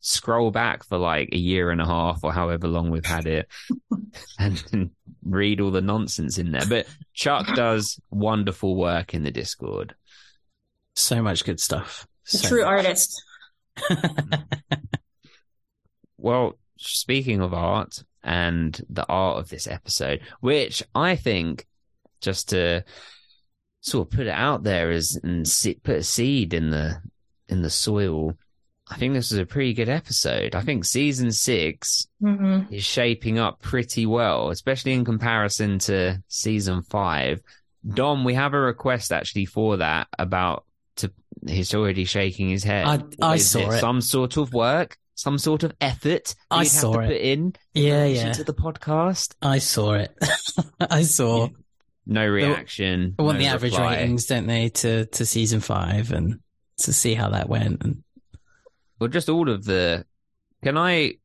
scroll 0.06 0.52
back 0.52 0.84
for 0.84 0.98
like 0.98 1.30
a 1.32 1.38
year 1.38 1.72
and 1.72 1.80
a 1.82 1.86
half 1.86 2.24
or 2.24 2.34
however 2.34 2.68
long 2.68 2.92
we've 2.92 3.06
had 3.06 3.26
it, 3.26 3.48
and, 4.40 4.64
and 4.72 4.90
read 5.24 5.60
all 5.62 5.72
the 5.72 5.82
nonsense 5.82 6.38
in 6.38 6.52
there. 6.52 6.66
But 6.68 6.88
Chuck 7.14 7.48
does 7.56 8.00
wonderful 8.12 8.76
work 8.76 9.14
in 9.14 9.24
the 9.24 9.32
Discord. 9.32 9.96
So 10.96 11.22
much 11.22 11.46
good 11.46 11.60
stuff. 11.60 12.06
A 12.34 12.38
So 12.38 12.48
true 12.50 12.62
much. 12.64 12.68
artist. 12.86 13.24
Well, 16.18 16.58
speaking 16.78 17.42
of 17.42 17.54
art 17.54 18.04
and 18.24 18.80
the 18.90 19.06
art 19.08 19.40
of 19.40 19.50
this 19.50 19.68
episode, 19.68 20.22
which 20.40 20.84
I 20.96 21.16
think 21.16 21.66
just 22.22 22.50
to 22.50 22.86
sort 23.82 24.08
of 24.08 24.12
put 24.18 24.28
it 24.28 24.32
out 24.34 24.64
there 24.64 24.92
is 24.92 25.20
and 25.22 25.46
se- 25.48 25.82
put 25.84 25.98
a 25.98 26.04
seed 26.04 26.54
in 26.54 26.70
the 26.70 27.02
in 27.50 27.62
the 27.62 27.70
soil, 27.70 28.38
I 28.90 28.98
think 28.98 29.14
this 29.14 29.32
was 29.32 29.40
a 29.40 29.46
pretty 29.46 29.74
good 29.74 29.90
episode. 29.90 30.56
I 30.56 30.62
think 30.62 30.86
season 30.86 31.32
six 31.32 32.08
hmm 32.20 32.62
is 32.70 32.84
shaping 32.84 33.40
up 33.40 33.62
pretty 33.62 34.06
well, 34.06 34.50
especially 34.50 34.94
in 34.94 35.06
comparison 35.06 35.80
to 35.80 36.22
season 36.28 36.82
five. 36.84 37.42
Dom, 37.88 38.24
we 38.24 38.34
have 38.34 38.54
a 38.54 38.60
request 38.60 39.12
actually 39.12 39.46
for 39.46 39.78
that 39.78 40.08
about 40.20 40.66
to 40.98 41.12
he's 41.48 41.74
already 41.74 42.06
shaking 42.06 42.50
his 42.50 42.64
head. 42.64 42.86
I- 43.22 43.34
I 43.34 43.38
saw 43.38 43.72
it. 43.72 43.80
Some 43.80 44.02
sort 44.02 44.38
of 44.38 44.54
work, 44.54 44.98
some 45.16 45.38
sort 45.38 45.64
of 45.64 45.74
effort 45.82 46.36
I 46.52 46.60
you'd 46.64 46.64
have 46.64 46.68
saw 46.82 46.94
to 46.94 47.00
it. 47.02 47.08
put 47.08 47.18
in 47.22 47.56
Yeah, 47.74 48.02
relation 48.04 48.28
yeah. 48.28 48.34
to 48.34 48.44
the 48.44 48.54
podcast. 48.54 49.36
I 49.42 49.60
saw 49.60 49.94
it. 49.94 50.16
I 50.80 51.04
saw. 51.04 51.50
No 52.06 52.28
reaction. 52.28 53.16
I 53.18 53.22
want 53.24 53.38
no 53.38 53.46
the 53.46 53.50
average 53.50 53.78
ratings, 53.78 54.26
don't 54.26 54.46
they, 54.48 54.70
to 54.70 55.06
to 55.06 55.26
season 55.26 55.62
five 55.62 56.12
and 56.12 56.40
to 56.80 56.92
see 56.92 57.14
how 57.14 57.30
that 57.30 57.48
went. 57.48 57.82
And 57.82 58.04
Well, 59.00 59.10
just 59.10 59.30
all 59.30 59.50
of 59.50 59.66
the. 59.66 60.06
Can 60.64 60.78
I? 60.78 61.16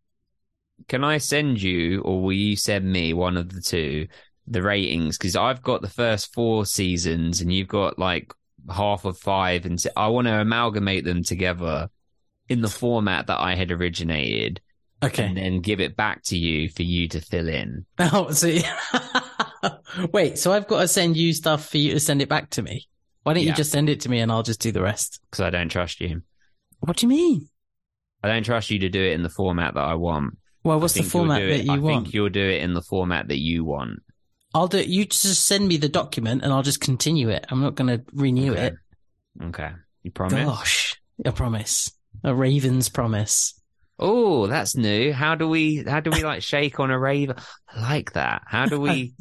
Can 0.87 1.04
I 1.04 1.18
send 1.18 1.61
you, 1.61 2.02
or 2.02 2.22
will 2.22 2.33
you 2.33 2.57
send 2.57 2.90
me 2.90 3.12
one 3.12 3.37
of 3.37 3.52
the 3.52 3.61
two, 3.61 4.07
the 4.46 4.62
ratings? 4.62 5.18
Because 5.18 5.37
I've 5.37 5.62
got 5.62 5.83
the 5.83 5.88
first 5.88 6.33
four 6.33 6.66
seasons, 6.66 7.40
and 7.40 7.52
you've 7.52 7.68
got 7.68 7.98
like 7.98 8.33
half 8.70 9.04
of 9.04 9.18
five, 9.18 9.66
and 9.66 9.83
I 9.96 10.09
want 10.09 10.26
to 10.26 10.40
amalgamate 10.40 11.04
them 11.04 11.22
together 11.22 11.90
in 12.48 12.62
the 12.62 12.68
format 12.68 13.26
that 13.26 13.40
I 13.40 13.54
had 13.54 13.70
originated, 13.70 14.61
okay. 15.02 15.24
and 15.24 15.37
then 15.37 15.61
give 15.61 15.81
it 15.81 15.96
back 15.96 16.22
to 16.24 16.38
you 16.38 16.68
for 16.68 16.83
you 16.83 17.09
to 17.09 17.20
fill 17.20 17.48
in. 17.48 17.85
Oh, 17.98 18.31
so 18.31 18.48
wait. 20.12 20.38
So 20.38 20.52
I've 20.52 20.68
got 20.68 20.81
to 20.81 20.88
send 20.88 21.16
you 21.16 21.33
stuff 21.33 21.68
for 21.68 21.78
you 21.78 21.92
to 21.92 22.00
send 22.00 22.22
it 22.22 22.28
back 22.28 22.50
to 22.50 22.62
me. 22.62 22.87
Why 23.24 23.35
don't 23.35 23.42
you 23.42 23.52
just 23.52 23.72
send 23.72 23.90
it 23.90 24.00
to 24.00 24.09
me 24.09 24.20
and 24.20 24.33
I'll 24.33 24.42
just 24.42 24.61
do 24.61 24.72
the 24.72 24.81
rest? 24.81 25.20
Because 25.31 25.44
I 25.44 25.50
don't 25.50 25.68
trust 25.68 26.00
you. 26.00 26.22
What 26.81 26.96
do 26.96 27.07
you 27.07 27.11
mean? 27.11 27.48
I 28.22 28.28
don't 28.28 28.42
trust 28.44 28.70
you 28.70 28.81
to 28.81 28.88
do 28.88 29.02
it 29.02 29.12
in 29.12 29.22
the 29.22 29.28
format 29.28 29.74
that 29.74 29.85
I 29.85 29.94
want. 29.94 30.38
Well, 30.64 30.81
what's 30.81 30.94
the 30.94 31.02
format 31.02 31.40
that 31.40 31.50
it- 31.61 31.64
you 31.66 31.72
I 31.72 31.78
want? 31.78 31.96
I 31.96 32.00
think 32.02 32.14
you'll 32.14 32.28
do 32.31 32.44
it 32.44 32.62
in 32.62 32.74
the 32.74 32.83
format 32.83 33.28
that 33.28 33.38
you 33.38 33.64
want. 33.64 34.00
I'll 34.54 34.66
do. 34.68 34.83
You 34.83 35.04
just 35.04 35.44
send 35.44 35.68
me 35.68 35.76
the 35.76 35.88
document, 35.88 36.42
and 36.42 36.52
I'll 36.52 36.62
just 36.62 36.81
continue 36.81 37.28
it. 37.28 37.46
I'm 37.50 37.61
not 37.61 37.74
going 37.74 37.88
to 37.98 38.04
renew 38.12 38.52
Okay. 38.52 38.66
it. 38.68 38.74
Okay. 39.44 39.70
You 40.02 40.11
promise? 40.11 40.44
Gosh, 40.44 41.00
I 41.24 41.31
promise. 41.31 41.92
A 42.24 42.35
Raven's 42.35 42.88
promise. 42.88 43.54
Oh, 43.98 44.46
that's 44.46 44.74
new. 44.76 45.12
How 45.12 45.35
do 45.35 45.48
we 45.48 45.85
how 45.87 46.00
do 46.00 46.11
we 46.11 46.22
like 46.24 46.42
shake 46.52 46.81
on 46.81 46.90
a 46.90 46.98
raven? 46.98 47.37
I 47.68 47.81
like 47.81 48.12
that. 48.14 48.42
How 48.46 48.66
do 48.66 48.81
we 48.81 49.12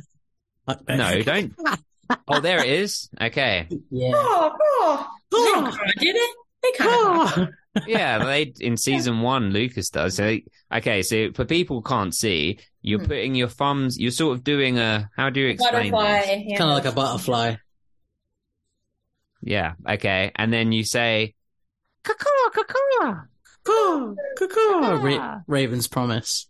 No, 0.87 1.21
don't 1.21 1.53
Oh 2.27 2.39
there 2.39 2.63
it 2.63 2.69
is. 2.69 3.09
Okay. 3.19 3.67
Yeah. 3.91 4.11
Oh, 4.15 4.55
oh. 4.59 5.07
They 5.31 5.61
kind 5.61 5.67
of 5.67 5.95
did 5.99 6.15
it. 6.15 6.35
Oh. 6.37 6.43
They 6.71 6.77
kind 6.77 7.21
of. 7.39 7.49
Yeah, 7.87 8.25
they 8.25 8.53
in 8.59 8.75
season 8.75 9.21
one 9.21 9.51
Lucas 9.51 9.91
does. 9.91 10.15
So 10.15 10.37
okay, 10.73 11.03
so 11.03 11.31
for 11.33 11.45
people 11.45 11.77
who 11.77 11.81
can't 11.83 12.13
see, 12.15 12.57
you're 12.81 12.97
Hmm. 12.99 13.05
putting 13.05 13.35
your 13.35 13.49
thumbs 13.49 13.99
you're 13.99 14.09
sort 14.09 14.35
of 14.35 14.43
doing 14.43 14.79
a 14.79 15.11
how 15.15 15.29
do 15.29 15.39
you 15.41 15.47
explain 15.49 15.91
Butterfly. 15.91 16.21
this? 16.21 16.43
yeah. 16.47 16.57
Kind 16.57 16.71
of 16.71 16.75
like 16.77 16.85
a 16.91 16.91
butterfly. 16.95 17.55
Yeah, 19.43 19.73
okay. 19.87 20.31
And 20.35 20.51
then 20.51 20.71
you 20.71 20.83
say 20.83 21.35
caw 22.03 22.13
caw 22.15 22.49
Caw, 22.53 24.13
caw, 24.37 24.47
caw. 24.47 24.99
Ra- 25.03 25.39
Raven's 25.45 25.87
promise. 25.87 26.47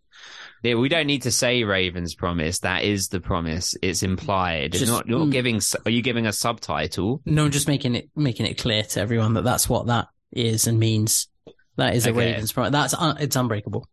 Yeah, 0.63 0.75
we 0.75 0.89
don't 0.89 1.07
need 1.07 1.23
to 1.23 1.31
say 1.31 1.63
Raven's 1.63 2.15
promise. 2.15 2.59
That 2.59 2.83
is 2.83 3.09
the 3.09 3.19
promise. 3.19 3.75
It's 3.81 4.03
implied. 4.03 4.75
It's 4.75 4.87
not. 4.87 5.07
You're 5.07 5.19
not 5.19 5.29
mm. 5.29 5.31
giving. 5.31 5.61
Are 5.85 5.91
you 5.91 6.01
giving 6.01 6.25
a 6.25 6.33
subtitle? 6.33 7.21
No, 7.25 7.45
I'm 7.45 7.51
just 7.51 7.67
making 7.67 7.95
it 7.95 8.09
making 8.15 8.47
it 8.47 8.57
clear 8.57 8.83
to 8.83 8.99
everyone 8.99 9.33
that 9.35 9.43
that's 9.43 9.69
what 9.69 9.87
that 9.87 10.07
is 10.31 10.67
and 10.67 10.79
means. 10.79 11.27
That 11.75 11.95
is 11.95 12.07
a 12.07 12.09
Okay. 12.09 12.31
Raven's 12.31 12.51
promise. 12.51 12.71
That's 12.71 12.93
un- 12.95 13.17
it's 13.19 13.35
unbreakable. 13.35 13.87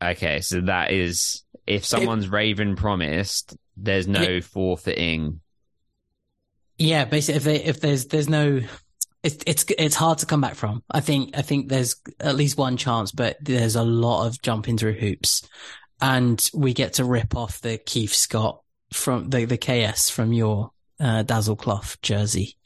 Okay, 0.00 0.40
so 0.40 0.60
that 0.62 0.92
is 0.92 1.44
if 1.66 1.84
someone's 1.84 2.28
Raven 2.28 2.76
promised, 2.76 3.56
there's 3.76 4.06
no 4.06 4.40
forfeiting. 4.40 5.40
Yeah, 6.78 7.04
basically, 7.04 7.36
if 7.36 7.44
they 7.44 7.64
if 7.64 7.80
there's 7.80 8.06
there's 8.06 8.28
no, 8.28 8.60
it's 9.22 9.38
it's 9.46 9.64
it's 9.78 9.96
hard 9.96 10.18
to 10.18 10.26
come 10.26 10.40
back 10.40 10.54
from. 10.54 10.82
I 10.90 11.00
think 11.00 11.36
I 11.36 11.42
think 11.42 11.68
there's 11.68 11.96
at 12.20 12.36
least 12.36 12.56
one 12.56 12.76
chance, 12.76 13.10
but 13.10 13.36
there's 13.40 13.76
a 13.76 13.82
lot 13.82 14.26
of 14.26 14.40
jumping 14.42 14.78
through 14.78 14.94
hoops, 14.94 15.46
and 16.00 16.44
we 16.54 16.72
get 16.72 16.94
to 16.94 17.04
rip 17.04 17.36
off 17.36 17.60
the 17.60 17.78
Keith 17.78 18.14
Scott 18.14 18.62
from 18.92 19.30
the 19.30 19.44
the 19.44 19.58
KS 19.58 20.10
from 20.10 20.32
your 20.32 20.70
uh, 21.00 21.22
Dazzle 21.22 21.56
Cloth 21.56 22.00
jersey. 22.02 22.56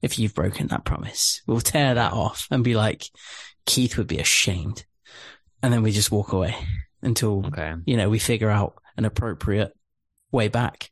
If 0.00 0.18
you've 0.18 0.34
broken 0.34 0.66
that 0.68 0.84
promise, 0.84 1.42
we'll 1.46 1.60
tear 1.60 1.94
that 1.94 2.12
off 2.12 2.48
and 2.50 2.64
be 2.64 2.74
like, 2.74 3.04
Keith 3.66 3.96
would 3.96 4.08
be 4.08 4.18
ashamed, 4.18 4.84
and 5.62 5.72
then 5.72 5.82
we 5.82 5.92
just 5.92 6.10
walk 6.10 6.32
away 6.32 6.56
until 7.00 7.46
Okay, 7.46 7.74
you 7.84 7.96
know 7.96 8.10
we 8.10 8.18
figure 8.18 8.50
out 8.50 8.74
an 8.96 9.04
appropriate 9.04 9.72
way 10.32 10.48
back. 10.48 10.90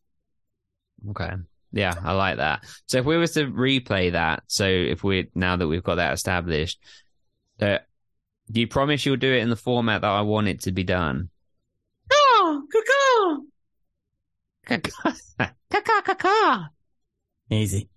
okay, 1.10 1.32
yeah, 1.72 1.94
I 2.02 2.12
like 2.12 2.38
that. 2.38 2.64
So 2.86 2.98
if 2.98 3.04
we 3.04 3.16
was 3.16 3.32
to 3.32 3.46
replay 3.46 4.12
that, 4.12 4.42
so 4.46 4.66
if 4.66 5.04
we 5.04 5.28
now 5.34 5.56
that 5.56 5.68
we've 5.68 5.82
got 5.82 5.96
that 5.96 6.12
established, 6.12 6.80
uh, 7.60 7.78
do 8.50 8.60
you 8.60 8.66
promise 8.66 9.06
you'll 9.06 9.16
do 9.16 9.32
it 9.32 9.42
in 9.42 9.50
the 9.50 9.56
format 9.56 10.02
that 10.02 10.10
I 10.10 10.22
want 10.22 10.48
it 10.48 10.62
to 10.62 10.72
be 10.72 10.84
done? 10.84 11.30
Easy. 17.50 17.88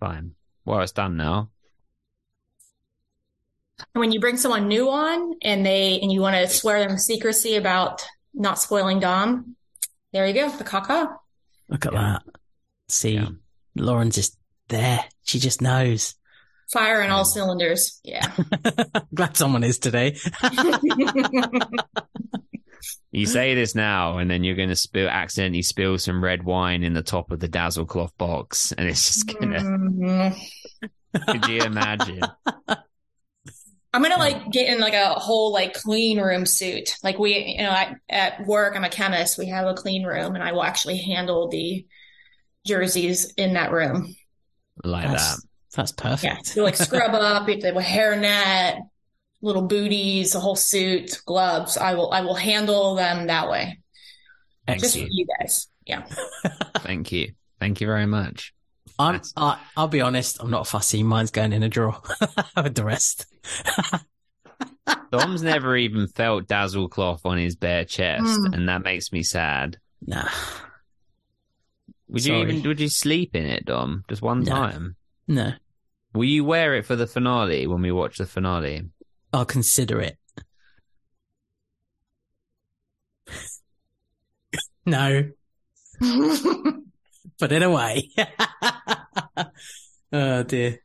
Fine. 0.00 0.32
Well, 0.64 0.80
it's 0.80 0.92
done 0.92 1.16
now. 1.16 1.50
when 3.92 4.12
you 4.12 4.20
bring 4.20 4.36
someone 4.36 4.68
new 4.68 4.88
on 4.88 5.34
and 5.42 5.66
they 5.66 5.98
and 6.00 6.12
you 6.12 6.20
want 6.20 6.36
to 6.36 6.48
swear 6.48 6.86
them 6.86 6.96
secrecy 6.96 7.56
about 7.56 8.06
not 8.32 8.58
spoiling 8.58 9.00
Dom, 9.00 9.56
there 10.12 10.26
you 10.26 10.34
go, 10.34 10.48
the 10.48 10.64
caca. 10.64 11.16
Look 11.68 11.86
at 11.86 11.92
Yeah. 11.92 12.18
that. 12.24 12.40
See, 12.88 13.14
Yeah. 13.14 13.28
Lauren's 13.76 14.14
just 14.14 14.36
there. 14.68 15.04
She 15.24 15.38
just 15.38 15.60
knows. 15.60 16.14
Fire 16.72 17.02
on 17.02 17.10
all 17.10 17.24
cylinders. 17.24 18.00
Yeah. 18.04 18.26
Glad 19.14 19.36
someone 19.36 19.64
is 19.64 19.78
today. 19.78 20.16
You 23.12 23.26
say 23.26 23.54
this 23.54 23.74
now, 23.76 24.18
and 24.18 24.28
then 24.28 24.42
you're 24.42 24.56
going 24.56 24.68
to 24.70 24.76
spill 24.76 25.08
accidentally 25.08 25.62
spill 25.62 25.96
some 25.98 26.22
red 26.22 26.42
wine 26.44 26.82
in 26.82 26.94
the 26.94 27.02
top 27.02 27.30
of 27.30 27.38
the 27.38 27.46
dazzle 27.48 27.86
cloth 27.86 28.12
box, 28.18 28.72
and 28.72 28.88
it's 28.88 29.06
just 29.06 29.38
gonna. 29.38 29.60
Mhm. 29.60 30.36
Could 31.28 31.46
you 31.48 31.62
imagine? 31.62 32.20
I'm 32.68 34.02
gonna 34.02 34.18
like 34.18 34.50
get 34.50 34.66
in 34.68 34.80
like 34.80 34.94
a 34.94 35.10
whole 35.14 35.52
like 35.52 35.74
clean 35.74 36.20
room 36.20 36.44
suit. 36.44 36.96
Like 37.04 37.18
we, 37.18 37.38
you 37.56 37.62
know, 37.62 37.70
I, 37.70 37.94
at 38.10 38.44
work, 38.46 38.74
I'm 38.76 38.84
a 38.84 38.88
chemist. 38.90 39.38
We 39.38 39.46
have 39.46 39.66
a 39.68 39.74
clean 39.74 40.04
room, 40.04 40.34
and 40.34 40.42
I 40.42 40.50
will 40.52 40.64
actually 40.64 40.98
handle 40.98 41.48
the 41.48 41.86
jerseys 42.66 43.32
in 43.36 43.54
that 43.54 43.70
room. 43.72 44.14
Like 44.82 45.06
That's, 45.06 45.36
that. 45.36 45.92
that's 45.96 46.22
Yeah, 46.24 46.34
perfect. 46.34 46.46
so 46.46 46.62
like 46.64 46.76
scrub 46.76 47.14
up, 47.14 47.46
with 47.46 47.60
the 47.62 47.72
hairnet, 47.72 48.80
little 49.42 49.62
booties, 49.62 50.34
a 50.34 50.40
whole 50.40 50.56
suit, 50.56 51.20
gloves. 51.26 51.76
I 51.76 51.94
will, 51.94 52.10
I 52.12 52.22
will 52.22 52.34
handle 52.34 52.94
them 52.94 53.26
that 53.28 53.48
way. 53.50 53.78
Just 54.68 54.80
for 54.80 54.86
Excellent. 54.86 55.08
you 55.12 55.26
guys. 55.38 55.68
Yeah. 55.86 56.04
Thank 56.78 57.12
you. 57.12 57.32
Thank 57.60 57.80
you 57.80 57.86
very 57.86 58.06
much. 58.06 58.54
I'm, 58.98 59.20
I, 59.36 59.58
I'll 59.76 59.88
be 59.88 60.00
honest. 60.00 60.38
I'm 60.40 60.50
not 60.50 60.66
fussy. 60.66 61.02
Mine's 61.02 61.30
going 61.30 61.52
in 61.52 61.62
a 61.62 61.68
drawer 61.68 62.00
with 62.56 62.74
the 62.74 62.84
rest. 62.84 63.26
Dom's 65.10 65.42
never 65.42 65.76
even 65.76 66.06
felt 66.08 66.46
dazzle 66.48 66.88
cloth 66.88 67.22
on 67.24 67.38
his 67.38 67.56
bare 67.56 67.84
chest, 67.84 68.24
Mm. 68.24 68.54
and 68.54 68.68
that 68.68 68.82
makes 68.82 69.12
me 69.12 69.22
sad. 69.22 69.78
Nah, 70.06 70.28
Would 72.08 72.24
you 72.24 72.34
even 72.36 72.62
would 72.62 72.80
you 72.80 72.88
sleep 72.88 73.34
in 73.34 73.46
it, 73.46 73.64
Dom? 73.64 74.04
Just 74.08 74.22
one 74.22 74.40
No. 74.40 74.50
time? 74.50 74.96
no. 75.26 75.52
Will 76.12 76.24
you 76.24 76.44
wear 76.44 76.74
it 76.76 76.86
for 76.86 76.94
the 76.94 77.06
finale 77.08 77.66
when 77.66 77.82
we 77.82 77.90
watch 77.90 78.18
the 78.18 78.26
finale? 78.26 78.82
I'll 79.32 79.44
consider 79.44 80.00
it. 80.00 80.16
no, 84.86 85.30
put 87.38 87.52
it 87.52 87.62
away. 87.62 88.10
oh 90.12 90.42
dear. 90.44 90.78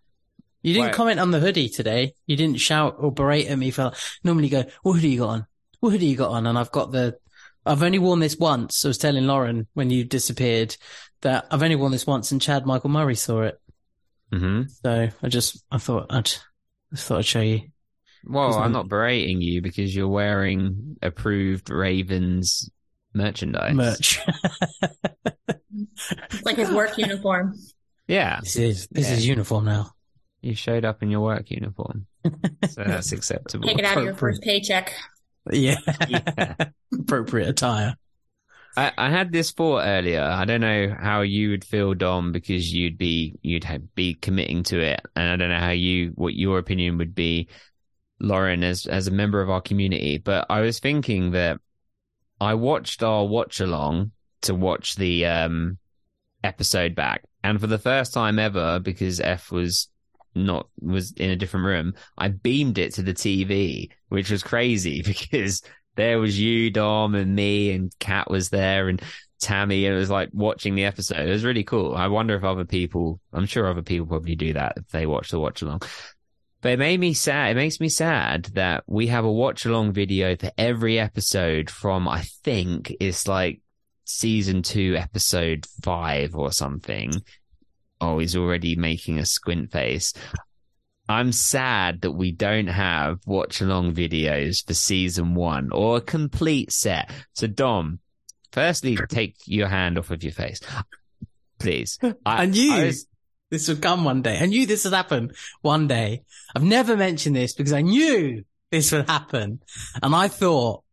You 0.61 0.73
didn't 0.73 0.87
Wait. 0.87 0.95
comment 0.95 1.19
on 1.19 1.31
the 1.31 1.39
hoodie 1.39 1.69
today. 1.69 2.13
You 2.25 2.35
didn't 2.35 2.59
shout 2.59 2.95
or 2.99 3.11
berate 3.13 3.47
at 3.47 3.57
me 3.57 3.71
for 3.71 3.91
normally 4.23 4.47
you 4.47 4.63
go, 4.63 4.69
what 4.83 4.93
hoodie 4.93 5.09
you 5.09 5.19
got 5.19 5.29
on? 5.29 5.47
What 5.79 5.91
hoodie 5.91 6.07
you 6.07 6.17
got 6.17 6.31
on? 6.31 6.45
And 6.47 6.57
I've 6.57 6.71
got 6.71 6.91
the, 6.91 7.17
I've 7.65 7.81
only 7.83 7.99
worn 7.99 8.19
this 8.19 8.35
once. 8.37 8.83
I 8.83 8.89
was 8.89 8.97
telling 8.97 9.25
Lauren 9.25 9.67
when 9.73 9.89
you 9.89 10.03
disappeared 10.03 10.75
that 11.21 11.47
I've 11.51 11.63
only 11.63 11.75
worn 11.75 11.91
this 11.91 12.07
once 12.07 12.31
and 12.31 12.41
Chad 12.41 12.65
Michael 12.65 12.89
Murray 12.89 13.15
saw 13.15 13.41
it. 13.43 13.59
hmm 14.31 14.63
So 14.83 15.09
I 15.21 15.27
just, 15.27 15.63
I 15.71 15.77
thought 15.77 16.07
I'd, 16.09 16.31
I 16.93 16.95
thought 16.95 17.19
I'd 17.19 17.25
show 17.25 17.41
you. 17.41 17.61
Well, 18.25 18.49
Isn't 18.49 18.61
I'm 18.61 18.71
not 18.73 18.89
berating 18.89 19.41
you 19.41 19.61
because 19.61 19.95
you're 19.95 20.07
wearing 20.09 20.97
approved 21.01 21.69
Ravens 21.69 22.69
merchandise. 23.13 23.73
Merch. 23.75 24.19
It's 25.47 26.43
like 26.45 26.57
his 26.57 26.69
work 26.71 26.97
uniform. 26.97 27.55
Yeah, 28.07 28.39
this 28.41 28.55
is, 28.55 28.87
this 28.91 29.07
Yeah. 29.07 29.13
is 29.15 29.27
uniform 29.27 29.65
now. 29.65 29.91
you 30.41 30.55
showed 30.55 30.85
up 30.85 31.03
in 31.03 31.09
your 31.11 31.19
work 31.21 31.49
uniform, 31.51 32.07
so 32.69 32.83
that's 32.85 33.11
acceptable. 33.11 33.67
Take 33.67 33.79
it 33.79 33.85
out 33.85 33.97
of 33.97 34.03
your 34.03 34.15
first 34.15 34.41
paycheck. 34.41 34.93
Yeah. 35.51 35.77
Yeah. 36.07 36.55
Appropriate 36.99 37.49
attire. 37.49 37.95
I, 38.77 38.91
I 38.97 39.09
had 39.09 39.31
this 39.31 39.51
thought 39.51 39.85
earlier. 39.85 40.21
I 40.21 40.45
don't 40.45 40.61
know 40.61 40.95
how 40.99 41.21
you 41.21 41.49
would 41.49 41.65
feel, 41.65 41.93
Dom, 41.93 42.31
because 42.31 42.73
you'd 42.73 42.97
be 42.97 43.35
you'd 43.41 43.63
have, 43.63 43.93
be 43.95 44.13
committing 44.15 44.63
to 44.63 44.79
it, 44.79 45.01
and 45.15 45.29
I 45.29 45.35
don't 45.35 45.49
know 45.49 45.59
how 45.59 45.71
you 45.71 46.11
what 46.15 46.35
your 46.35 46.59
opinion 46.59 46.97
would 46.97 47.15
be, 47.15 47.49
Lauren, 48.19 48.63
as 48.63 48.85
as 48.85 49.07
a 49.07 49.11
member 49.11 49.41
of 49.41 49.49
our 49.49 49.61
community. 49.61 50.17
But 50.17 50.45
I 50.49 50.61
was 50.61 50.79
thinking 50.79 51.31
that 51.31 51.59
I 52.39 52.53
watched 52.53 53.03
our 53.03 53.25
watch 53.25 53.59
along 53.59 54.11
to 54.41 54.55
watch 54.55 54.95
the 54.95 55.25
um 55.25 55.77
episode 56.43 56.95
back, 56.95 57.23
and 57.43 57.59
for 57.59 57.67
the 57.67 57.77
first 57.77 58.13
time 58.13 58.39
ever, 58.39 58.79
because 58.79 59.19
F 59.19 59.51
was 59.51 59.89
not 60.35 60.67
was 60.79 61.11
in 61.13 61.31
a 61.31 61.35
different 61.35 61.65
room, 61.65 61.93
I 62.17 62.29
beamed 62.29 62.77
it 62.77 62.93
to 62.93 63.01
the 63.01 63.13
TV, 63.13 63.89
which 64.09 64.29
was 64.29 64.43
crazy 64.43 65.01
because 65.05 65.63
there 65.99 66.19
was 66.19 66.39
you, 66.39 66.69
Dom, 66.69 67.15
and 67.15 67.35
me, 67.35 67.71
and 67.71 67.91
Kat 67.99 68.29
was 68.29 68.49
there, 68.49 68.87
and 68.89 69.01
Tammy, 69.41 69.85
and 69.85 69.95
it 69.95 69.99
was 69.99 70.09
like 70.09 70.29
watching 70.33 70.75
the 70.75 70.85
episode. 70.85 71.27
It 71.27 71.31
was 71.31 71.45
really 71.45 71.63
cool. 71.63 71.95
I 71.95 72.07
wonder 72.07 72.35
if 72.35 72.43
other 72.43 72.65
people, 72.65 73.19
I'm 73.33 73.45
sure 73.45 73.67
other 73.67 73.81
people 73.81 74.07
probably 74.07 74.35
do 74.35 74.53
that 74.53 74.73
if 74.77 74.87
they 74.89 75.05
watch 75.05 75.31
the 75.31 75.39
watch 75.39 75.61
along. 75.61 75.81
But 76.61 76.73
it 76.73 76.79
made 76.79 76.99
me 76.99 77.13
sad. 77.13 77.51
It 77.51 77.55
makes 77.55 77.79
me 77.79 77.87
sad 77.87 78.45
that 78.55 78.83
we 78.85 79.07
have 79.07 79.23
a 79.23 79.31
watch 79.31 79.65
along 79.65 79.93
video 79.93 80.35
for 80.35 80.51
every 80.57 80.99
episode 80.99 81.69
from, 81.69 82.07
I 82.07 82.23
think 82.43 82.93
it's 82.99 83.27
like 83.27 83.61
season 84.03 84.61
two, 84.61 84.95
episode 84.97 85.65
five 85.81 86.35
or 86.35 86.51
something. 86.51 87.13
Oh, 88.01 88.19
he's 88.19 88.35
already 88.35 88.75
making 88.75 89.19
a 89.19 89.25
squint 89.25 89.71
face. 89.71 90.13
I'm 91.09 91.31
sad 91.31 92.01
that 92.01 92.11
we 92.11 92.31
don't 92.31 92.67
have 92.67 93.19
watch 93.25 93.61
along 93.61 93.95
videos 93.95 94.65
for 94.65 94.75
season 94.75 95.33
one 95.33 95.71
or 95.71 95.97
a 95.97 96.01
complete 96.01 96.71
set. 96.71 97.09
So 97.33 97.47
Dom, 97.47 97.99
firstly, 98.51 98.95
take 99.09 99.35
your 99.45 99.67
hand 99.67 99.97
off 99.97 100.11
of 100.11 100.23
your 100.23 100.33
face, 100.33 100.59
please. 101.59 101.97
I, 102.25 102.45
knew 102.45 102.71
I 102.71 102.85
was- 102.85 103.07
this 103.49 103.67
would 103.67 103.81
come 103.81 104.03
one 104.03 104.21
day. 104.21 104.37
I 104.39 104.45
knew 104.45 104.67
this 104.67 104.83
would 104.85 104.93
happen 104.93 105.31
one 105.61 105.87
day. 105.87 106.21
I've 106.55 106.63
never 106.63 106.95
mentioned 106.95 107.35
this 107.35 107.53
because 107.53 107.73
I 107.73 107.81
knew 107.81 108.43
this 108.71 108.91
would 108.91 109.09
happen. 109.09 109.61
And 110.03 110.13
I 110.13 110.27
thought 110.27 110.83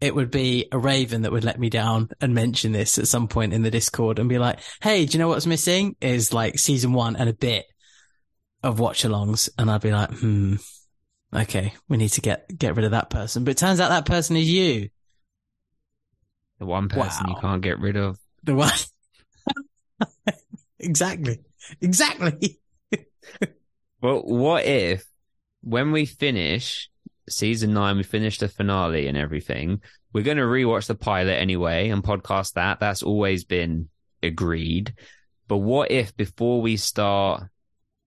it 0.00 0.14
would 0.14 0.30
be 0.30 0.68
a 0.72 0.78
Raven 0.78 1.22
that 1.22 1.32
would 1.32 1.44
let 1.44 1.60
me 1.60 1.68
down 1.68 2.08
and 2.20 2.34
mention 2.34 2.72
this 2.72 2.98
at 2.98 3.08
some 3.08 3.28
point 3.28 3.52
in 3.52 3.62
the 3.62 3.70
Discord 3.70 4.18
and 4.18 4.28
be 4.30 4.38
like, 4.38 4.60
Hey, 4.80 5.04
do 5.04 5.12
you 5.12 5.18
know 5.18 5.28
what's 5.28 5.46
missing? 5.46 5.96
Is 6.00 6.32
like 6.32 6.58
season 6.58 6.94
one 6.94 7.16
and 7.16 7.28
a 7.28 7.34
bit 7.34 7.66
of 8.62 8.78
watch 8.78 9.02
alongs. 9.04 9.48
And 9.58 9.70
I'd 9.70 9.80
be 9.80 9.92
like, 9.92 10.10
Hmm, 10.10 10.56
okay, 11.34 11.74
we 11.88 11.96
need 11.96 12.10
to 12.10 12.20
get, 12.20 12.56
get 12.56 12.76
rid 12.76 12.84
of 12.84 12.90
that 12.92 13.10
person. 13.10 13.44
But 13.44 13.52
it 13.52 13.58
turns 13.58 13.80
out 13.80 13.90
that 13.90 14.06
person 14.06 14.36
is 14.36 14.48
you. 14.48 14.88
the 16.58 16.66
one 16.66 16.88
person 16.88 17.28
you 17.28 17.36
can't 17.40 17.62
get 17.62 17.78
rid 17.78 17.96
of. 17.96 18.18
The 18.44 18.54
one. 18.54 18.72
exactly. 20.78 21.40
Exactly. 21.80 22.58
Well, 24.02 24.22
what 24.22 24.66
if 24.66 25.04
when 25.62 25.90
we 25.90 26.04
finish 26.04 26.90
season 27.28 27.72
nine, 27.72 27.96
we 27.96 28.02
finish 28.02 28.38
the 28.38 28.46
finale 28.46 29.08
and 29.08 29.16
everything, 29.16 29.80
we're 30.12 30.22
going 30.22 30.36
to 30.36 30.44
rewatch 30.44 30.86
the 30.86 30.94
pilot 30.94 31.32
anyway 31.32 31.88
and 31.88 32.04
podcast 32.04 32.52
that. 32.52 32.78
That's 32.78 33.02
always 33.02 33.44
been 33.44 33.88
agreed. 34.22 34.94
But 35.48 35.58
what 35.58 35.90
if 35.90 36.16
before 36.16 36.60
we 36.60 36.76
start 36.76 37.44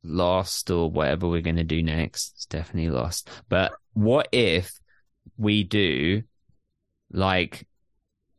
Lost 0.03 0.71
or 0.71 0.89
whatever 0.89 1.27
we're 1.27 1.41
going 1.41 1.57
to 1.57 1.63
do 1.63 1.83
next, 1.83 2.33
it's 2.35 2.45
definitely 2.45 2.89
Lost. 2.89 3.29
But 3.49 3.73
what 3.93 4.29
if 4.31 4.71
we 5.37 5.63
do 5.63 6.23
like 7.11 7.67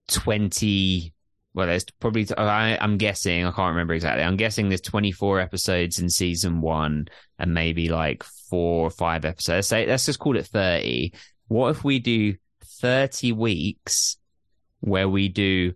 20 0.08 1.12
well, 1.52 1.66
there's 1.66 1.84
probably, 1.98 2.28
I, 2.38 2.78
I'm 2.80 2.96
guessing, 2.96 3.44
I 3.44 3.50
can't 3.50 3.70
remember 3.70 3.94
exactly. 3.94 4.22
I'm 4.22 4.36
guessing 4.36 4.68
there's 4.68 4.80
24 4.82 5.40
episodes 5.40 5.98
in 5.98 6.08
season 6.08 6.60
one 6.60 7.08
and 7.38 7.52
maybe 7.52 7.88
like 7.88 8.22
four 8.22 8.86
or 8.86 8.90
five 8.90 9.24
episodes. 9.24 9.66
Say, 9.66 9.86
let's 9.86 10.06
just 10.06 10.20
call 10.20 10.36
it 10.36 10.46
30. 10.46 11.12
What 11.48 11.70
if 11.70 11.82
we 11.82 11.98
do 11.98 12.36
30 12.64 13.32
weeks 13.32 14.16
where 14.78 15.08
we 15.08 15.28
do 15.28 15.74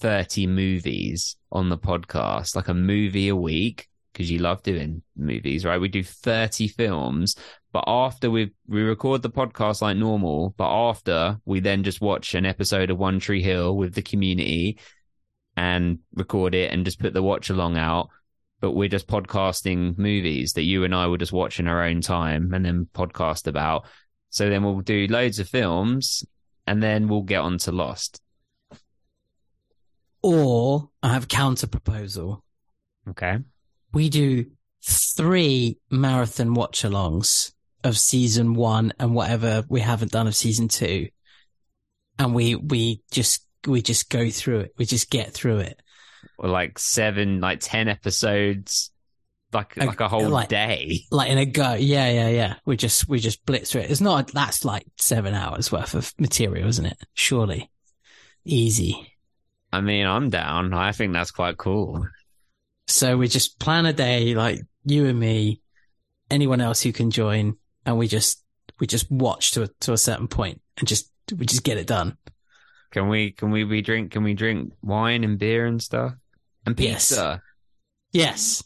30 0.00 0.46
movies 0.46 1.36
on 1.50 1.68
the 1.68 1.78
podcast, 1.78 2.56
like 2.56 2.68
a 2.68 2.74
movie 2.74 3.28
a 3.28 3.36
week? 3.36 3.88
Cause 4.14 4.28
you 4.28 4.40
love 4.40 4.62
doing 4.62 5.02
movies, 5.16 5.64
right? 5.64 5.80
We 5.80 5.88
do 5.88 6.02
30 6.02 6.68
films, 6.68 7.34
but 7.72 7.84
after 7.86 8.30
we, 8.30 8.52
we 8.68 8.82
record 8.82 9.22
the 9.22 9.30
podcast 9.30 9.80
like 9.80 9.96
normal, 9.96 10.54
but 10.58 10.68
after 10.68 11.38
we 11.46 11.60
then 11.60 11.82
just 11.82 12.02
watch 12.02 12.34
an 12.34 12.44
episode 12.44 12.90
of 12.90 12.98
One 12.98 13.18
Tree 13.18 13.42
Hill 13.42 13.74
with 13.76 13.94
the 13.94 14.02
community 14.02 14.78
and 15.56 15.98
record 16.14 16.54
it 16.54 16.72
and 16.72 16.84
just 16.84 16.98
put 17.00 17.14
the 17.14 17.22
watch 17.22 17.50
along 17.50 17.76
out. 17.76 18.08
But 18.60 18.72
we're 18.72 18.88
just 18.88 19.08
podcasting 19.08 19.98
movies 19.98 20.52
that 20.52 20.62
you 20.62 20.84
and 20.84 20.94
I 20.94 21.06
will 21.06 21.16
just 21.16 21.32
watch 21.32 21.58
in 21.58 21.66
our 21.66 21.82
own 21.82 22.00
time 22.00 22.52
and 22.52 22.64
then 22.64 22.88
podcast 22.94 23.46
about. 23.46 23.86
So 24.30 24.48
then 24.48 24.62
we'll 24.62 24.80
do 24.80 25.06
loads 25.08 25.38
of 25.38 25.48
films 25.48 26.24
and 26.66 26.82
then 26.82 27.08
we'll 27.08 27.22
get 27.22 27.40
on 27.40 27.58
to 27.58 27.72
Lost. 27.72 28.20
Or 30.22 30.90
I 31.02 31.12
have 31.12 31.24
a 31.24 31.26
counter 31.26 31.66
proposal. 31.66 32.44
Okay. 33.08 33.38
We 33.92 34.08
do 34.08 34.46
three 34.84 35.78
marathon 35.90 36.54
watch 36.54 36.82
alongs 36.82 37.52
of 37.84 37.98
season 37.98 38.54
one 38.54 38.92
and 38.98 39.14
whatever 39.14 39.64
we 39.68 39.80
haven't 39.80 40.12
done 40.12 40.26
of 40.26 40.34
season 40.36 40.68
two. 40.68 41.08
And 42.18 42.34
we, 42.34 42.54
we 42.54 43.02
just, 43.10 43.46
we 43.66 43.82
just 43.82 44.08
go 44.10 44.30
through 44.30 44.60
it. 44.60 44.74
We 44.78 44.84
just 44.84 45.10
get 45.10 45.32
through 45.32 45.58
it. 45.58 45.80
Or 46.38 46.48
like 46.48 46.78
seven, 46.78 47.40
like 47.40 47.58
10 47.60 47.88
episodes, 47.88 48.90
like, 49.52 49.76
Like- 49.76 49.88
like 49.88 50.00
a 50.00 50.08
whole 50.08 50.28
like- 50.28 50.48
day. 50.48 51.00
Like 51.10 51.30
in 51.30 51.38
a 51.38 51.46
go. 51.46 51.74
Yeah, 51.74 52.10
yeah, 52.10 52.28
yeah. 52.28 52.54
We 52.64 52.76
just, 52.76 53.08
we 53.08 53.18
just 53.18 53.44
blitz 53.44 53.72
through 53.72 53.82
it. 53.82 53.90
It's 53.90 54.00
not, 54.00 54.28
that's 54.32 54.64
like 54.64 54.86
seven 54.98 55.34
hours 55.34 55.70
worth 55.72 55.94
of 55.94 56.12
material, 56.18 56.68
isn't 56.68 56.86
it? 56.86 56.98
Surely. 57.14 57.70
Easy. 58.44 59.08
I 59.72 59.80
mean, 59.80 60.06
I'm 60.06 60.30
down. 60.30 60.74
I 60.74 60.92
think 60.92 61.12
that's 61.12 61.30
quite 61.30 61.56
cool. 61.56 62.06
So 62.86 63.16
we 63.16 63.28
just 63.28 63.58
plan 63.58 63.86
a 63.86 63.92
day, 63.92 64.34
like 64.34 64.60
you 64.84 65.06
and 65.06 65.18
me, 65.18 65.60
anyone 66.30 66.60
else 66.60 66.82
who 66.82 66.92
can 66.92 67.10
join, 67.10 67.56
and 67.86 67.96
we 67.98 68.08
just 68.08 68.42
we 68.80 68.86
just 68.86 69.10
watch 69.10 69.52
to 69.52 69.62
a 69.64 69.68
to 69.80 69.92
a 69.92 69.98
certain 69.98 70.28
point 70.28 70.60
and 70.78 70.88
just 70.88 71.10
we 71.36 71.46
just 71.46 71.62
get 71.64 71.78
it 71.78 71.86
done. 71.86 72.16
Can 72.90 73.08
we, 73.08 73.30
can 73.32 73.50
we 73.50 73.64
be 73.64 73.80
drink, 73.80 74.12
can 74.12 74.22
we 74.22 74.34
drink 74.34 74.74
wine 74.82 75.24
and 75.24 75.38
beer 75.38 75.64
and 75.64 75.82
stuff? 75.82 76.12
And 76.66 76.78
Yes. 76.78 77.08
pizza? 77.08 77.42
Yes, 78.12 78.62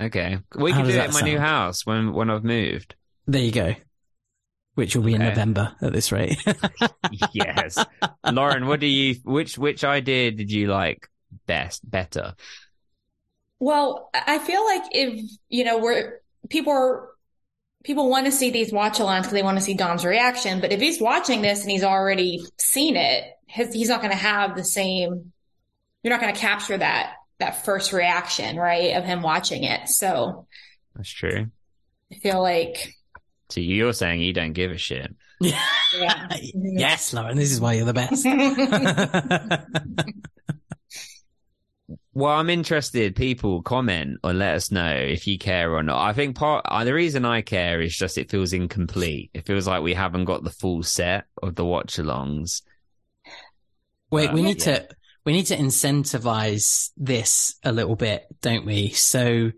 Okay. 0.00 0.38
We 0.56 0.70
How 0.70 0.78
can 0.78 0.86
do 0.86 0.92
it 0.92 0.96
that 0.98 1.08
in 1.08 1.14
my 1.14 1.22
new 1.22 1.40
house 1.40 1.84
when, 1.84 2.12
when 2.12 2.30
I've 2.30 2.44
moved. 2.44 2.94
there 3.26 3.42
you 3.42 3.50
go. 3.50 3.74
Which 4.74 4.94
will 4.94 5.02
be 5.02 5.14
in 5.14 5.22
November 5.22 5.74
at 5.82 5.92
this 5.92 6.12
rate. 6.12 6.38
yes. 7.32 7.84
Lauren, 8.24 8.66
what 8.68 8.78
do 8.78 8.86
you, 8.86 9.16
which, 9.24 9.58
which 9.58 9.82
idea 9.82 10.30
did 10.30 10.52
you 10.52 10.68
like 10.68 11.08
best, 11.46 11.88
better? 11.88 12.34
Well, 13.60 14.10
I 14.14 14.38
feel 14.38 14.64
like 14.64 14.82
if, 14.92 15.30
you 15.48 15.64
know, 15.64 15.78
we're, 15.78 16.20
people 16.48 16.72
are, 16.72 17.08
people 17.84 18.08
want 18.08 18.26
to 18.26 18.32
see 18.32 18.50
these 18.50 18.72
watch 18.72 18.98
alongs 18.98 19.20
because 19.20 19.32
they 19.32 19.42
want 19.42 19.58
to 19.58 19.64
see 19.64 19.74
Dom's 19.74 20.04
reaction. 20.04 20.60
But 20.60 20.72
if 20.72 20.80
he's 20.80 21.00
watching 21.00 21.42
this 21.42 21.62
and 21.62 21.70
he's 21.70 21.84
already 21.84 22.44
seen 22.58 22.96
it, 22.96 23.24
his, 23.46 23.72
he's 23.72 23.88
not 23.88 24.00
going 24.00 24.12
to 24.12 24.16
have 24.16 24.54
the 24.54 24.64
same, 24.64 25.32
you're 26.02 26.12
not 26.12 26.20
going 26.20 26.32
to 26.32 26.40
capture 26.40 26.78
that, 26.78 27.14
that 27.38 27.64
first 27.64 27.92
reaction, 27.92 28.56
right? 28.56 28.96
Of 28.96 29.04
him 29.04 29.22
watching 29.22 29.64
it. 29.64 29.88
So 29.88 30.46
That's 30.94 31.10
true. 31.10 31.46
I 32.12 32.14
feel 32.16 32.40
like, 32.40 32.94
So 33.50 33.60
you're 33.60 33.92
saying 33.92 34.20
you 34.20 34.32
don't 34.32 34.52
give 34.52 34.70
a 34.70 34.78
shit. 34.78 35.14
yeah. 35.40 35.60
yes, 36.32 37.12
Lauren, 37.12 37.36
this 37.36 37.52
is 37.52 37.60
why 37.60 37.74
you're 37.74 37.84
the 37.84 37.94
best. 37.94 38.24
Well, 42.18 42.32
I'm 42.32 42.50
interested. 42.50 43.14
People 43.14 43.62
comment 43.62 44.18
or 44.24 44.32
let 44.32 44.56
us 44.56 44.72
know 44.72 44.90
if 44.92 45.24
you 45.28 45.38
care 45.38 45.72
or 45.72 45.84
not. 45.84 46.04
I 46.04 46.12
think 46.12 46.34
part 46.34 46.66
uh, 46.68 46.82
the 46.82 46.92
reason 46.92 47.24
I 47.24 47.42
care 47.42 47.80
is 47.80 47.96
just 47.96 48.18
it 48.18 48.28
feels 48.28 48.52
incomplete. 48.52 49.30
It 49.34 49.46
feels 49.46 49.68
like 49.68 49.82
we 49.82 49.94
haven't 49.94 50.24
got 50.24 50.42
the 50.42 50.50
full 50.50 50.82
set 50.82 51.26
of 51.40 51.54
the 51.54 51.64
watch 51.64 51.94
alongs. 51.94 52.62
Wait, 54.10 54.32
we 54.32 54.40
Uh, 54.40 54.44
need 54.46 54.66
yeah. 54.66 54.78
to 54.78 54.88
we 55.24 55.32
need 55.32 55.46
to 55.46 55.56
incentivize 55.56 56.90
this 56.96 57.54
a 57.62 57.70
little 57.70 57.94
bit, 57.94 58.26
don't 58.42 58.66
we? 58.66 58.88
So, 58.88 59.52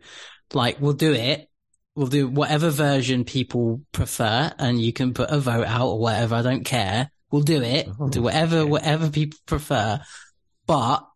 like, 0.53 0.83
we'll 0.83 0.93
do 0.93 1.15
it. 1.15 1.49
We'll 1.95 2.09
do 2.09 2.29
whatever 2.29 2.69
version 2.69 3.25
people 3.25 3.81
prefer, 3.93 4.53
and 4.59 4.79
you 4.79 4.93
can 4.93 5.15
put 5.15 5.31
a 5.31 5.39
vote 5.41 5.67
out 5.67 5.89
or 5.89 5.99
whatever. 5.99 6.35
I 6.35 6.43
don't 6.43 6.65
care. 6.65 7.11
We'll 7.31 7.41
do 7.41 7.63
it. 7.63 7.89
We'll 7.99 8.11
do 8.11 8.21
Oh, 8.21 8.25
whatever 8.25 8.59
okay. 8.59 8.71
whatever 8.71 9.09
people 9.09 9.39
prefer, 9.47 10.01
but 10.67 11.07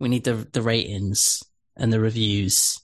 we 0.00 0.08
need 0.08 0.24
the 0.24 0.48
the 0.52 0.62
ratings 0.62 1.44
and 1.76 1.92
the 1.92 2.00
reviews. 2.00 2.80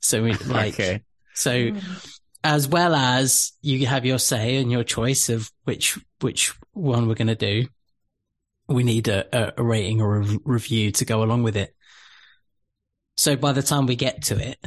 So 0.00 0.22
we 0.24 0.32
like 0.46 0.74
okay. 0.74 1.02
so 1.34 1.52
mm. 1.52 2.08
as 2.42 2.66
well 2.66 2.94
as 2.94 3.52
you 3.62 3.86
have 3.86 4.04
your 4.04 4.18
say 4.18 4.56
and 4.56 4.72
your 4.72 4.82
choice 4.82 5.28
of 5.28 5.50
which 5.64 5.98
which 6.20 6.54
one 6.72 7.06
we're 7.06 7.14
going 7.14 7.28
to 7.28 7.36
do, 7.36 7.68
we 8.66 8.82
need 8.82 9.06
a, 9.06 9.26
a, 9.32 9.52
a 9.58 9.62
rating 9.62 10.00
or 10.00 10.20
a 10.20 10.38
review 10.44 10.90
to 10.92 11.04
go 11.04 11.22
along 11.22 11.44
with 11.44 11.56
it. 11.56 11.74
So 13.16 13.36
by 13.36 13.52
the 13.52 13.62
time 13.62 13.86
we 13.86 13.96
get 13.96 14.22
to 14.24 14.38
it, 14.38 14.58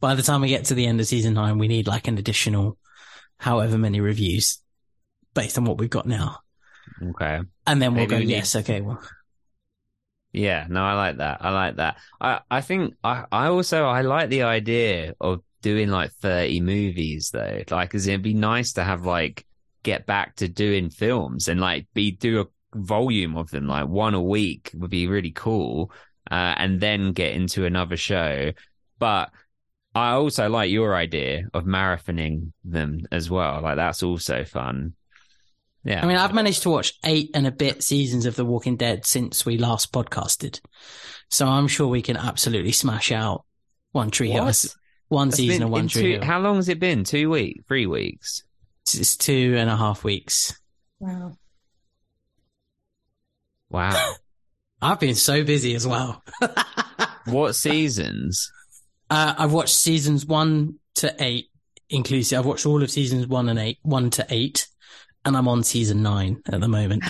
by 0.00 0.14
the 0.14 0.22
time 0.22 0.40
we 0.40 0.48
get 0.48 0.66
to 0.66 0.74
the 0.74 0.86
end 0.86 1.00
of 1.00 1.06
season 1.06 1.34
nine, 1.34 1.58
we 1.58 1.68
need 1.68 1.86
like 1.86 2.08
an 2.08 2.18
additional 2.18 2.78
however 3.38 3.78
many 3.78 4.00
reviews 4.00 4.58
based 5.34 5.58
on 5.58 5.64
what 5.64 5.78
we've 5.78 5.90
got 5.90 6.06
now. 6.06 6.38
Okay. 7.02 7.40
And 7.66 7.82
then 7.82 7.94
we'll 7.94 8.02
Maybe 8.02 8.10
go, 8.10 8.16
we 8.18 8.24
need- 8.26 8.32
yes, 8.32 8.56
okay, 8.56 8.80
well, 8.80 9.02
Yeah, 10.34 10.66
no, 10.68 10.82
I 10.84 10.94
like 10.94 11.18
that. 11.18 11.38
I 11.42 11.50
like 11.50 11.76
that. 11.76 11.98
I, 12.20 12.40
I 12.50 12.60
think 12.60 12.94
I, 13.04 13.24
I 13.30 13.46
also, 13.46 13.84
I 13.84 14.00
like 14.00 14.30
the 14.30 14.42
idea 14.42 15.14
of 15.20 15.42
doing 15.62 15.88
like 15.90 16.10
30 16.14 16.60
movies 16.60 17.30
though. 17.32 17.62
Like, 17.70 17.94
it'd 17.94 18.22
be 18.22 18.34
nice 18.34 18.72
to 18.72 18.82
have 18.82 19.06
like, 19.06 19.46
get 19.84 20.06
back 20.06 20.34
to 20.36 20.48
doing 20.48 20.90
films 20.90 21.46
and 21.46 21.60
like 21.60 21.86
be, 21.94 22.10
do 22.10 22.40
a 22.40 22.46
volume 22.76 23.36
of 23.36 23.50
them, 23.50 23.68
like 23.68 23.86
one 23.86 24.14
a 24.14 24.20
week 24.20 24.72
would 24.74 24.90
be 24.90 25.06
really 25.06 25.30
cool. 25.30 25.92
Uh, 26.28 26.54
and 26.56 26.80
then 26.80 27.12
get 27.12 27.34
into 27.34 27.64
another 27.64 27.96
show. 27.96 28.50
But 28.98 29.30
I 29.94 30.12
also 30.12 30.48
like 30.48 30.70
your 30.70 30.96
idea 30.96 31.44
of 31.54 31.64
marathoning 31.64 32.52
them 32.64 33.02
as 33.12 33.30
well. 33.30 33.60
Like 33.60 33.76
that's 33.76 34.02
also 34.02 34.42
fun. 34.44 34.94
Yeah. 35.84 36.02
I 36.02 36.06
mean, 36.08 36.16
I've 36.16 36.32
managed 36.34 36.62
to 36.62 36.70
watch 36.70 36.94
eight 37.04 37.30
and 37.34 37.46
a 37.46 37.50
bit 37.52 37.82
seasons 37.82 38.24
of 38.26 38.36
The 38.36 38.44
Walking 38.44 38.76
Dead 38.76 39.04
since 39.04 39.44
we 39.44 39.58
last 39.58 39.92
podcasted. 39.92 40.60
So 41.30 41.46
I'm 41.46 41.68
sure 41.68 41.88
we 41.88 42.02
can 42.02 42.16
absolutely 42.16 42.72
smash 42.72 43.12
out 43.12 43.44
One 43.92 44.10
Tree 44.10 44.30
Hill. 44.30 44.44
What? 44.44 44.64
One 45.08 45.28
That's 45.28 45.36
season 45.36 45.56
been 45.58 45.62
of 45.64 45.70
One 45.70 45.80
in 45.82 45.88
Tree 45.88 46.02
two- 46.02 46.10
Hill. 46.12 46.24
How 46.24 46.40
long 46.40 46.56
has 46.56 46.68
it 46.68 46.80
been? 46.80 47.04
Two 47.04 47.28
weeks? 47.30 47.62
Three 47.68 47.86
weeks? 47.86 48.42
It's 48.94 49.16
two 49.16 49.54
and 49.58 49.68
a 49.68 49.76
half 49.76 50.04
weeks. 50.04 50.58
Wow. 50.98 51.32
Wow. 53.70 54.14
I've 54.82 55.00
been 55.00 55.14
so 55.14 55.44
busy 55.44 55.74
as 55.74 55.86
well. 55.86 56.22
What 57.26 57.54
seasons? 57.54 58.52
Uh, 59.08 59.34
I've 59.38 59.52
watched 59.52 59.74
seasons 59.74 60.26
one 60.26 60.74
to 60.96 61.14
eight 61.18 61.46
inclusive. 61.88 62.38
I've 62.38 62.44
watched 62.44 62.66
all 62.66 62.82
of 62.82 62.90
seasons 62.90 63.26
one 63.26 63.48
and 63.48 63.58
eight, 63.58 63.78
one 63.82 64.10
to 64.10 64.26
eight, 64.28 64.66
and 65.24 65.36
I'm 65.36 65.48
on 65.48 65.62
season 65.62 66.02
nine 66.02 66.42
at 66.46 66.60
the 66.60 66.68
moment. 66.68 67.04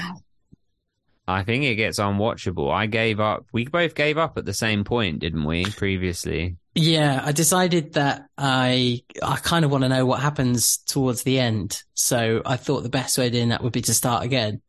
I 1.27 1.43
think 1.43 1.65
it 1.65 1.77
gets 1.77 1.99
unwatchable. 1.99 2.71
I 2.71 2.87
gave 2.87 3.19
up. 3.19 3.47
We 3.53 3.67
both 3.67 3.95
gave 3.95 4.19
up 4.19 4.37
at 4.37 4.45
the 4.45 4.53
same 4.53 4.85
point, 4.85 5.21
didn't 5.21 5.45
we? 5.45 5.65
Previously. 5.65 6.57
Yeah, 6.75 7.23
I 7.25 7.33
decided 7.33 7.95
that 7.95 8.27
I 8.37 9.03
I 9.23 9.37
kind 9.37 9.65
of 9.65 9.71
want 9.71 9.85
to 9.85 9.89
know 9.89 10.05
what 10.05 10.21
happens 10.21 10.79
towards 10.79 11.23
the 11.23 11.39
end. 11.39 11.83
So 11.95 12.43
I 12.45 12.57
thought 12.57 12.83
the 12.83 12.89
best 12.91 13.17
way 13.17 13.27
of 13.27 13.33
doing 13.33 13.51
that 13.51 13.63
would 13.63 13.73
be 13.73 13.83
to 13.83 13.95
start 13.95 14.25
again. 14.25 14.61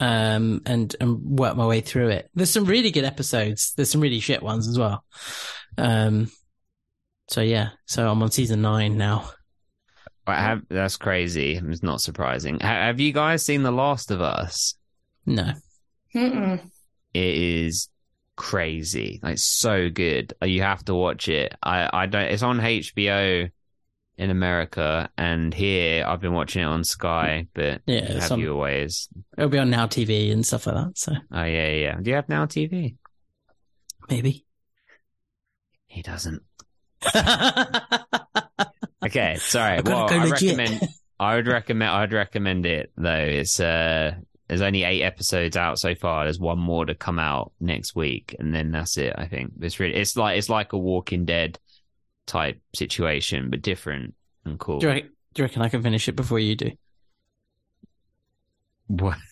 Um 0.00 0.62
and 0.64 0.94
and 1.00 1.38
work 1.38 1.54
my 1.56 1.66
way 1.66 1.80
through 1.80 2.08
it. 2.08 2.30
There's 2.34 2.50
some 2.50 2.64
really 2.64 2.90
good 2.90 3.04
episodes. 3.04 3.74
There's 3.76 3.90
some 3.90 4.00
really 4.00 4.20
shit 4.20 4.42
ones 4.42 4.68
as 4.68 4.78
well. 4.78 5.04
Um 5.76 6.30
so 7.28 7.40
yeah, 7.40 7.70
so 7.86 8.08
I'm 8.08 8.22
on 8.22 8.30
season 8.30 8.62
9 8.62 8.96
now. 8.96 9.30
I 10.26 10.36
have, 10.36 10.62
that's 10.68 10.96
crazy. 10.96 11.60
It's 11.64 11.82
not 11.82 12.00
surprising. 12.00 12.60
Ha- 12.60 12.66
have 12.66 13.00
you 13.00 13.12
guys 13.12 13.44
seen 13.44 13.62
The 13.62 13.72
Last 13.72 14.10
of 14.10 14.20
Us? 14.20 14.74
No. 15.26 15.52
Mm-mm. 16.14 16.60
It 17.14 17.34
is 17.34 17.88
crazy. 18.36 19.20
Like 19.22 19.38
so 19.38 19.88
good. 19.90 20.34
You 20.42 20.62
have 20.62 20.84
to 20.86 20.94
watch 20.94 21.28
it. 21.28 21.54
I 21.62 21.88
I 21.92 22.06
don't. 22.06 22.22
It's 22.24 22.42
on 22.42 22.58
HBO 22.60 23.50
in 24.18 24.30
America, 24.30 25.08
and 25.18 25.52
here 25.54 26.04
I've 26.06 26.20
been 26.20 26.32
watching 26.34 26.62
it 26.62 26.66
on 26.66 26.84
Sky. 26.84 27.46
But 27.54 27.80
Yeah, 27.86 28.12
have 28.12 28.22
some- 28.24 28.40
you 28.40 28.52
always? 28.52 29.08
It'll 29.36 29.50
be 29.50 29.58
on 29.58 29.70
Now 29.70 29.86
TV 29.86 30.30
and 30.32 30.44
stuff 30.46 30.66
like 30.66 30.76
that. 30.76 30.98
So 30.98 31.12
Oh 31.32 31.44
yeah, 31.44 31.68
yeah. 31.70 31.98
Do 32.00 32.10
you 32.10 32.16
have 32.16 32.28
Now 32.28 32.46
TV? 32.46 32.96
maybe. 34.08 34.44
He 35.86 36.02
doesn't. 36.02 36.42
Okay, 39.12 39.36
sorry. 39.36 39.78
I've 39.78 39.86
Well, 39.86 40.08
go 40.08 40.16
I 40.16 40.24
legit. 40.24 40.56
recommend. 40.56 40.88
I 41.20 41.36
would 41.36 41.46
recommend. 41.46 41.90
I'd 41.90 42.12
recommend 42.12 42.66
it 42.66 42.90
though. 42.96 43.12
It's 43.14 43.60
uh, 43.60 44.14
there's 44.48 44.60
only 44.62 44.82
eight 44.84 45.02
episodes 45.02 45.56
out 45.56 45.78
so 45.78 45.94
far. 45.94 46.24
There's 46.24 46.40
one 46.40 46.58
more 46.58 46.84
to 46.86 46.94
come 46.94 47.18
out 47.18 47.52
next 47.60 47.94
week, 47.94 48.34
and 48.38 48.54
then 48.54 48.70
that's 48.72 48.96
it. 48.98 49.14
I 49.16 49.26
think 49.26 49.52
it's 49.60 49.78
really. 49.78 49.94
It's 49.94 50.16
like 50.16 50.38
it's 50.38 50.48
like 50.48 50.72
a 50.72 50.78
Walking 50.78 51.24
Dead 51.24 51.58
type 52.26 52.60
situation, 52.74 53.50
but 53.50 53.62
different 53.62 54.14
and 54.44 54.58
cool. 54.58 54.78
Do 54.78 54.86
you, 54.88 54.92
reckon, 54.92 55.10
do 55.34 55.42
you 55.42 55.44
reckon 55.44 55.62
I 55.62 55.68
can 55.68 55.82
finish 55.82 56.08
it 56.08 56.16
before 56.16 56.38
you 56.40 56.56
do? 56.56 56.70
What? 58.88 59.18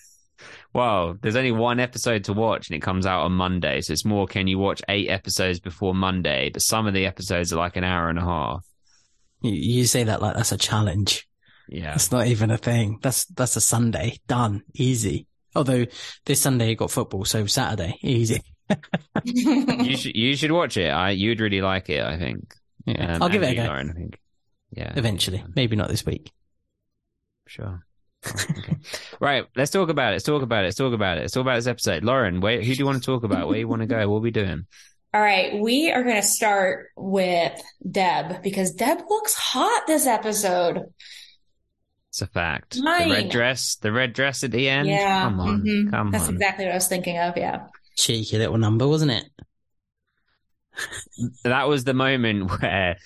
Well, 0.73 1.17
there's 1.21 1.35
only 1.35 1.51
one 1.51 1.81
episode 1.81 2.25
to 2.25 2.33
watch, 2.33 2.69
and 2.69 2.77
it 2.77 2.81
comes 2.81 3.05
out 3.05 3.23
on 3.25 3.33
Monday. 3.33 3.81
So 3.81 3.93
it's 3.93 4.05
more. 4.05 4.29
Can 4.29 4.47
you 4.47 4.57
watch 4.57 4.81
eight 4.89 5.09
episodes 5.11 5.59
before 5.59 5.95
Monday? 5.97 6.49
But 6.51 6.63
some 6.63 6.87
of 6.87 6.95
the 6.95 7.07
episodes 7.07 7.53
are 7.53 7.57
like 7.57 7.77
an 7.77 7.83
hour 7.83 8.09
and 8.09 8.19
a 8.21 8.23
half. 8.23 8.65
You, 9.41 9.53
you 9.53 9.85
say 9.85 10.05
that 10.05 10.23
like 10.23 10.37
that's 10.37 10.53
a 10.53 10.59
challenge. 10.59 11.29
Yeah. 11.69 11.95
It's 11.95 12.11
not 12.11 12.27
even 12.27 12.51
a 12.51 12.59
thing. 12.59 12.99
That's 13.01 13.27
that's 13.27 13.57
a 13.57 13.61
Sunday. 13.61 14.19
Done. 14.27 14.63
Easy. 14.75 15.27
Although 15.55 15.87
this 16.27 16.41
Sunday 16.41 16.71
you 16.71 16.77
got 16.77 16.91
football, 16.91 17.25
so 17.25 17.47
Saturday. 17.47 17.99
Easy. 18.03 18.43
you 19.25 19.97
should 19.97 20.15
you 20.15 20.37
should 20.37 20.53
watch 20.53 20.77
it. 20.77 20.89
I 20.89 21.11
you'd 21.11 21.41
really 21.41 21.61
like 21.61 21.89
it. 21.89 22.03
I 22.03 22.19
think. 22.19 22.55
Yeah. 22.87 23.15
Um, 23.15 23.23
I'll 23.23 23.29
give 23.29 23.43
it 23.43 23.53
a 23.53 23.55
go. 23.55 23.65
Lauren, 23.65 23.91
I 23.91 23.93
think. 23.93 24.19
Yeah. 24.73 24.93
Eventually. 24.97 25.45
Maybe 25.55 25.77
not 25.77 25.89
this 25.89 26.05
week. 26.07 26.33
Sure. 27.47 27.85
okay. 28.27 28.77
Right. 29.21 29.45
Let's 29.55 29.71
talk 29.71 29.91
about 29.91 30.13
it. 30.13 30.17
Let's 30.17 30.25
talk 30.25 30.43
about 30.43 30.65
it. 30.65 30.69
Let's 30.69 30.77
talk 30.77 30.95
about 30.95 31.19
it. 31.19 31.23
Let's 31.23 31.35
talk 31.35 31.43
about 31.43 31.57
this 31.57 31.67
episode. 31.67 32.05
Lauren, 32.05 32.41
where, 32.41 32.63
who 32.63 32.73
do 32.73 32.79
you 32.79 32.87
want 32.87 33.03
to 33.03 33.05
talk 33.05 33.23
about? 33.23 33.49
Where 33.49 33.59
you 33.59 33.69
want 33.69 33.83
to 33.83 33.87
go? 33.87 34.09
What 34.09 34.19
are 34.19 34.21
we 34.21 34.31
doing? 34.31 34.67
All 35.13 35.21
right, 35.21 35.59
we 35.61 35.91
are 35.91 36.05
going 36.05 36.17
to 36.17 36.23
start 36.23 36.91
with 36.97 37.61
Deb 37.89 38.43
because 38.43 38.73
Deb 38.73 38.99
looks 39.09 39.35
hot 39.35 39.87
this 39.89 40.07
episode. 40.07 40.85
It's 42.11 42.23
a 42.23 42.27
fact. 42.27 42.75
The 42.75 42.83
red 42.85 43.29
dress. 43.31 43.77
The 43.77 43.91
red 43.93 44.13
dress 44.13 44.45
at 44.45 44.53
the 44.53 44.69
end. 44.69 44.89
Yeah, 44.89 45.23
Come 45.25 45.41
on. 45.41 45.63
mhm. 45.63 45.91
Come 45.91 46.11
That's 46.13 46.29
on. 46.29 46.35
exactly 46.35 46.65
what 46.65 46.73
I 46.73 46.77
was 46.77 46.87
thinking 46.89 47.19
of. 47.19 47.37
Yeah. 47.37 47.67
Cheeky 47.97 48.39
little 48.39 48.59
number, 48.59 48.87
wasn't 48.87 49.11
it? 49.13 49.25
that 51.45 51.69
was 51.69 51.85
the 51.85 51.95
moment 51.95 52.51
where 52.61 52.97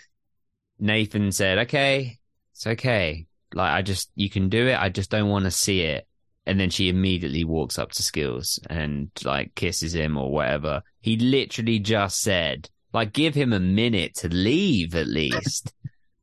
Nathan 0.79 1.33
said, 1.33 1.59
"Okay, 1.59 2.19
it's 2.53 2.67
okay. 2.67 3.27
Like 3.55 3.73
I 3.73 3.83
just 3.83 4.11
you 4.15 4.29
can 4.29 4.49
do 4.51 4.67
it. 4.69 4.79
I 4.79 4.89
just 4.91 5.11
don't 5.11 5.29
want 5.29 5.47
to 5.47 5.51
see 5.51 5.81
it." 5.83 6.07
And 6.47 6.61
then 6.61 6.71
she 6.71 6.89
immediately 6.89 7.45
walks 7.45 7.79
up 7.79 7.93
to 7.93 8.03
Skills 8.03 8.59
and 8.69 9.11
like 9.25 9.55
kisses 9.55 9.95
him 9.95 10.19
or 10.19 10.31
whatever. 10.31 10.83
He 11.01 11.17
literally 11.17 11.79
just 11.79 12.21
said, 12.21 12.69
"Like 12.93 13.13
give 13.13 13.35
him 13.35 13.53
a 13.53 13.61
minute 13.61 14.15
to 14.17 14.29
leave 14.29 14.95
at 14.95 15.07
least." 15.07 15.73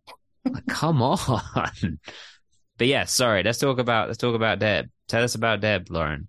like, 0.45 0.67
come 0.67 1.01
on. 1.01 1.99
But 2.81 2.87
yeah, 2.87 3.05
sorry. 3.05 3.43
Let's 3.43 3.59
talk 3.59 3.77
about 3.77 4.07
let's 4.07 4.17
talk 4.17 4.33
about 4.33 4.57
Deb. 4.57 4.89
Tell 5.07 5.23
us 5.23 5.35
about 5.35 5.61
Deb, 5.61 5.91
Lauren. 5.91 6.27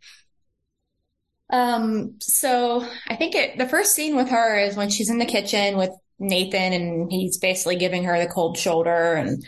Um, 1.49 2.17
so 2.21 2.87
I 3.09 3.17
think 3.17 3.35
it, 3.35 3.57
the 3.57 3.67
first 3.67 3.95
scene 3.95 4.17
with 4.17 4.29
her 4.29 4.59
is 4.59 4.77
when 4.77 4.91
she's 4.91 5.09
in 5.09 5.17
the 5.17 5.25
kitchen 5.25 5.79
with 5.79 5.93
Nathan 6.19 6.75
and 6.75 7.11
he's 7.11 7.39
basically 7.39 7.77
giving 7.77 8.05
her 8.05 8.19
the 8.19 8.31
cold 8.31 8.59
shoulder 8.59 9.15
and, 9.15 9.43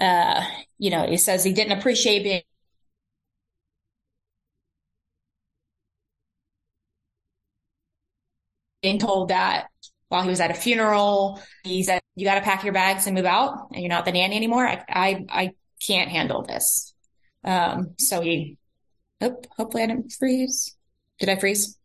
uh, 0.00 0.44
you 0.78 0.90
know, 0.90 1.08
he 1.08 1.16
says 1.16 1.42
he 1.42 1.52
didn't 1.52 1.76
appreciate 1.76 2.22
being 2.22 2.42
being 8.86 8.98
told 9.00 9.30
that 9.30 9.66
while 10.08 10.22
he 10.22 10.28
was 10.28 10.38
at 10.38 10.52
a 10.52 10.54
funeral, 10.54 11.42
he 11.64 11.82
said, 11.82 12.00
you 12.14 12.24
got 12.24 12.36
to 12.36 12.40
pack 12.40 12.62
your 12.62 12.72
bags 12.72 13.06
and 13.06 13.16
move 13.16 13.24
out 13.24 13.68
and 13.72 13.82
you're 13.82 13.88
not 13.88 14.04
the 14.04 14.12
nanny 14.12 14.36
anymore. 14.36 14.64
I, 14.64 14.84
I, 14.88 15.26
I 15.28 15.50
can't 15.84 16.08
handle 16.08 16.42
this. 16.42 16.94
Um, 17.42 17.94
so 17.98 18.20
he, 18.20 18.58
oh, 19.20 19.42
hopefully 19.56 19.82
I 19.82 19.86
didn't 19.86 20.12
freeze. 20.12 20.76
Did 21.18 21.30
I 21.30 21.36
freeze? 21.36 21.76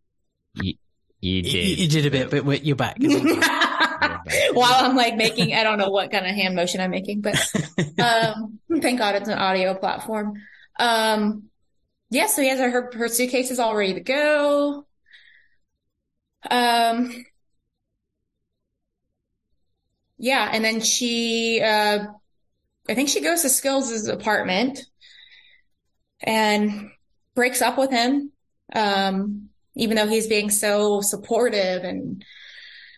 You, 0.53 0.75
you 1.21 1.37
You, 1.37 1.41
did. 1.41 1.79
you 1.79 1.87
did 1.87 2.05
a 2.05 2.27
bit, 2.27 2.45
but 2.45 2.63
you're 2.63 2.75
back. 2.75 2.97
While 4.53 4.85
I'm 4.85 4.95
like 4.95 5.15
making, 5.15 5.55
I 5.55 5.63
don't 5.63 5.79
know 5.79 5.89
what 5.89 6.11
kind 6.11 6.27
of 6.27 6.35
hand 6.35 6.55
motion 6.55 6.81
I'm 6.81 6.91
making, 6.91 7.21
but 7.21 7.35
um, 7.99 8.59
thank 8.79 8.99
God 8.99 9.15
it's 9.15 9.29
an 9.29 9.39
audio 9.39 9.73
platform. 9.73 10.33
Um, 10.79 11.49
yeah, 12.11 12.27
so 12.27 12.43
he 12.43 12.49
has 12.49 12.59
her 12.59 12.91
her 12.93 13.07
suitcases 13.07 13.57
all 13.57 13.75
ready 13.75 13.95
to 13.95 14.01
go. 14.01 14.85
Um, 16.49 17.25
yeah, 20.17 20.49
and 20.53 20.63
then 20.63 20.81
she, 20.81 21.61
uh, 21.63 22.05
I 22.89 22.95
think 22.95 23.09
she 23.09 23.21
goes 23.21 23.41
to 23.43 23.49
Skills' 23.49 24.07
apartment 24.07 24.79
and 26.21 26.91
breaks 27.35 27.61
up 27.61 27.77
with 27.77 27.91
him. 27.91 28.31
Um, 28.73 29.49
even 29.75 29.95
though 29.95 30.07
he's 30.07 30.27
being 30.27 30.49
so 30.49 31.01
supportive 31.01 31.83
and 31.83 32.23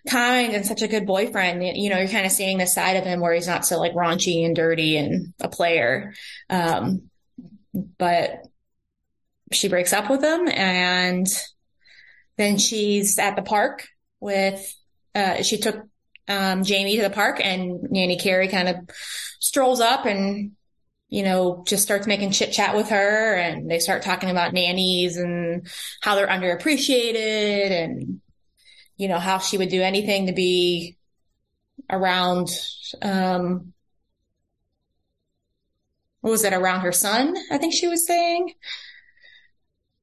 kind 0.10 0.54
and 0.54 0.66
such 0.66 0.82
a 0.82 0.88
good 0.88 1.06
boyfriend, 1.06 1.64
you 1.78 1.89
know, 1.89 1.98
you're 2.00 2.08
kind 2.08 2.26
of 2.26 2.32
seeing 2.32 2.58
the 2.58 2.68
side 2.68 2.98
of 2.98 3.06
him 3.06 3.20
where 3.22 3.34
he's 3.34 3.48
not 3.48 3.66
so 3.66 3.80
like 3.80 3.94
raunchy 3.94 4.46
and 4.46 4.56
dirty 4.56 4.98
and 4.98 5.34
a 5.41 5.50
player. 5.50 6.14
Um, 6.50 7.10
but 7.98 8.46
she 9.52 9.68
breaks 9.70 9.94
up 9.94 10.10
with 10.10 10.24
him 10.24 10.48
and 10.50 11.28
then 12.38 12.58
she's 12.58 13.20
at 13.20 13.36
the 13.36 13.42
park 13.42 13.88
with, 14.20 14.76
uh, 15.16 15.44
she 15.44 15.58
took, 15.58 15.86
um, 16.28 16.64
Jamie 16.64 16.96
to 16.98 17.04
the 17.04 17.10
park 17.10 17.40
and 17.44 17.84
Nanny 17.92 18.18
Carrie 18.18 18.48
kind 18.48 18.70
of 18.70 18.76
strolls 19.40 19.82
up 19.82 20.06
and, 20.06 20.54
you 21.10 21.24
know, 21.24 21.64
just 21.68 21.84
starts 21.84 22.08
making 22.08 22.32
chit 22.32 22.52
chat 22.52 22.76
with 22.76 22.90
her 22.90 23.36
and 23.36 23.70
they 23.70 23.80
start 23.80 24.02
talking 24.02 24.30
about 24.30 24.54
nannies 24.54 25.18
and 25.18 25.68
how 26.02 26.16
they're 26.16 26.28
underappreciated 26.28 27.72
and, 27.72 28.22
you 28.98 29.08
know, 29.08 29.20
how 29.20 29.38
she 29.38 29.58
would 29.58 29.70
do 29.70 29.82
anything 29.82 30.28
to 30.28 30.34
be 30.34 30.98
around, 31.90 32.50
um, 33.02 33.74
what 36.22 36.32
was 36.32 36.46
it 36.46 36.54
around 36.54 36.82
her 36.82 36.94
son? 36.94 37.36
I 37.52 37.58
think 37.58 37.74
she 37.74 37.90
was 37.90 38.08
saying. 38.08 38.54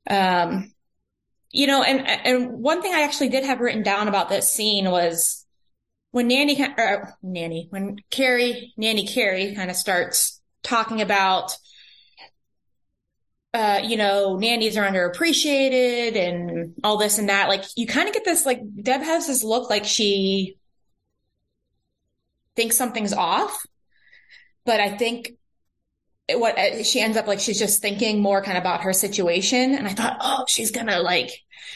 Um, 0.09 0.73
you 1.51 1.67
know, 1.67 1.83
and, 1.83 2.07
and 2.07 2.53
one 2.53 2.81
thing 2.81 2.95
I 2.95 3.03
actually 3.03 3.29
did 3.29 3.45
have 3.45 3.61
written 3.61 3.83
down 3.83 4.09
about 4.09 4.29
this 4.29 4.53
scene 4.53 4.91
was 4.91 5.45
when 6.13 6.29
Nanny, 6.29 6.63
or 6.63 7.17
Nanny, 7.23 7.67
when 7.71 7.99
Carrie, 8.11 8.73
Nanny 8.77 9.07
Carrie 9.07 9.55
kind 9.55 9.71
of 9.71 9.77
starts 9.77 10.41
talking 10.63 11.01
about, 11.01 11.57
uh, 13.53 13.81
you 13.83 13.97
know, 13.97 14.37
nannies 14.37 14.77
are 14.77 14.87
underappreciated 14.87 16.17
and 16.17 16.75
all 16.85 16.99
this 16.99 17.19
and 17.19 17.29
that. 17.29 17.49
Like 17.49 17.65
you 17.77 17.87
kind 17.87 18.07
of 18.07 18.15
get 18.15 18.25
this, 18.25 18.47
like 18.47 18.61
Deb 18.83 19.03
has 19.03 19.27
this 19.27 19.43
look 19.43 19.69
like 19.69 19.85
she 19.85 20.57
thinks 22.55 22.77
something's 22.77 23.13
off, 23.13 23.67
but 24.65 24.79
I 24.79 24.97
think 24.97 25.33
what 26.39 26.59
uh, 26.59 26.83
she 26.83 27.01
ends 27.01 27.17
up 27.17 27.27
like 27.27 27.41
she's 27.41 27.59
just 27.59 27.81
thinking 27.81 28.21
more 28.21 28.43
kind 28.43 28.57
of 28.57 28.63
about 28.63 28.83
her 28.83 28.93
situation. 28.93 29.75
And 29.75 29.87
i 29.87 29.93
thought 29.93 30.19
oh 30.21 30.45
she's 30.49 30.71
gonna 30.71 31.01
like 31.01 31.31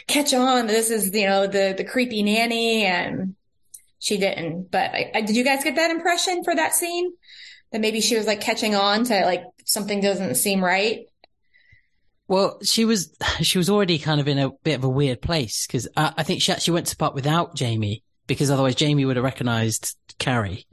catch 0.06 0.34
on. 0.34 0.66
This 0.66 0.90
is 0.90 1.14
you 1.14 1.26
know 1.26 1.46
the 1.46 1.74
the 1.76 1.84
creepy 1.84 2.22
nanny. 2.22 2.84
And 2.84 3.34
she 3.98 4.18
didn't. 4.18 4.70
But 4.70 4.90
I, 4.90 5.10
I, 5.14 5.20
did 5.22 5.34
you 5.34 5.44
guys 5.44 5.64
get 5.64 5.76
that 5.76 5.90
impression 5.90 6.44
for 6.44 6.54
that 6.54 6.74
scene? 6.74 7.12
That 7.72 7.80
maybe 7.80 8.00
she 8.00 8.16
was 8.16 8.26
like 8.26 8.40
catching 8.40 8.74
on 8.74 9.04
to 9.04 9.24
like 9.24 9.42
something 9.64 10.00
doesn't 10.00 10.36
seem 10.36 10.62
right? 10.62 11.06
Well, 12.28 12.58
she 12.62 12.84
was 12.84 13.14
she 13.40 13.58
was 13.58 13.68
already 13.68 13.98
kind 13.98 14.20
of 14.20 14.28
in 14.28 14.38
a 14.38 14.50
bit 14.62 14.74
of 14.74 14.84
a 14.84 14.88
weird 14.88 15.20
place 15.20 15.66
because 15.66 15.88
I, 15.96 16.12
I, 16.18 16.22
think 16.22 16.42
she 16.42 16.52
actually 16.52 16.74
went 16.74 16.86
to 16.88 16.96
part 16.96 17.14
without 17.14 17.56
Jamie 17.56 18.03
because 18.26 18.50
otherwise 18.50 18.74
Jamie 18.74 19.04
would 19.04 19.16
have 19.16 19.24
recognised 19.24 19.96
Carrie. 20.18 20.66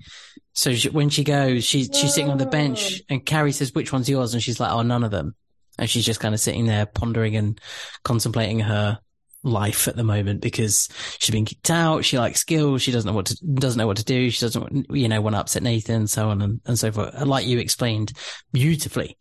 So 0.54 0.74
she, 0.74 0.90
when 0.90 1.10
she 1.10 1.24
goes, 1.24 1.64
she's 1.64 1.90
she's 1.94 2.14
sitting 2.14 2.30
on 2.30 2.38
the 2.38 2.46
bench, 2.46 3.02
and 3.10 3.26
Carrie 3.26 3.54
says, 3.54 3.74
"Which 3.74 3.94
one's 3.94 4.10
yours?" 4.10 4.34
And 4.34 4.44
she's 4.44 4.60
like, 4.60 4.72
"Oh, 4.72 4.82
none 4.82 5.04
of 5.04 5.12
them." 5.12 5.36
And 5.78 5.90
she's 5.90 6.06
just 6.06 6.20
kind 6.20 6.34
of 6.34 6.42
sitting 6.42 6.66
there 6.66 6.86
pondering 6.86 7.36
and 7.36 7.60
contemplating 8.04 8.60
her 8.60 9.00
life 9.44 9.88
at 9.88 9.96
the 9.96 10.04
moment 10.04 10.42
because 10.42 10.90
she's 11.20 11.34
been 11.34 11.46
kicked 11.46 11.70
out. 11.70 12.06
She 12.06 12.20
likes 12.20 12.40
skills. 12.40 12.82
She 12.82 12.92
doesn't 12.92 13.08
know 13.08 13.16
what 13.16 13.28
to 13.28 13.46
doesn't 13.46 13.78
know 13.78 13.88
what 13.88 13.98
to 13.98 14.04
do. 14.04 14.30
She 14.30 14.46
doesn't, 14.46 14.88
you 14.92 15.08
know, 15.08 15.22
want 15.22 15.36
to 15.36 15.40
upset 15.40 15.64
Nathan, 15.64 15.96
and 15.96 16.10
so 16.10 16.30
on 16.30 16.42
and, 16.42 16.62
and 16.66 16.78
so 16.78 16.92
forth. 16.92 17.20
Like 17.22 17.48
you 17.48 17.60
explained 17.60 18.14
beautifully. 18.52 19.18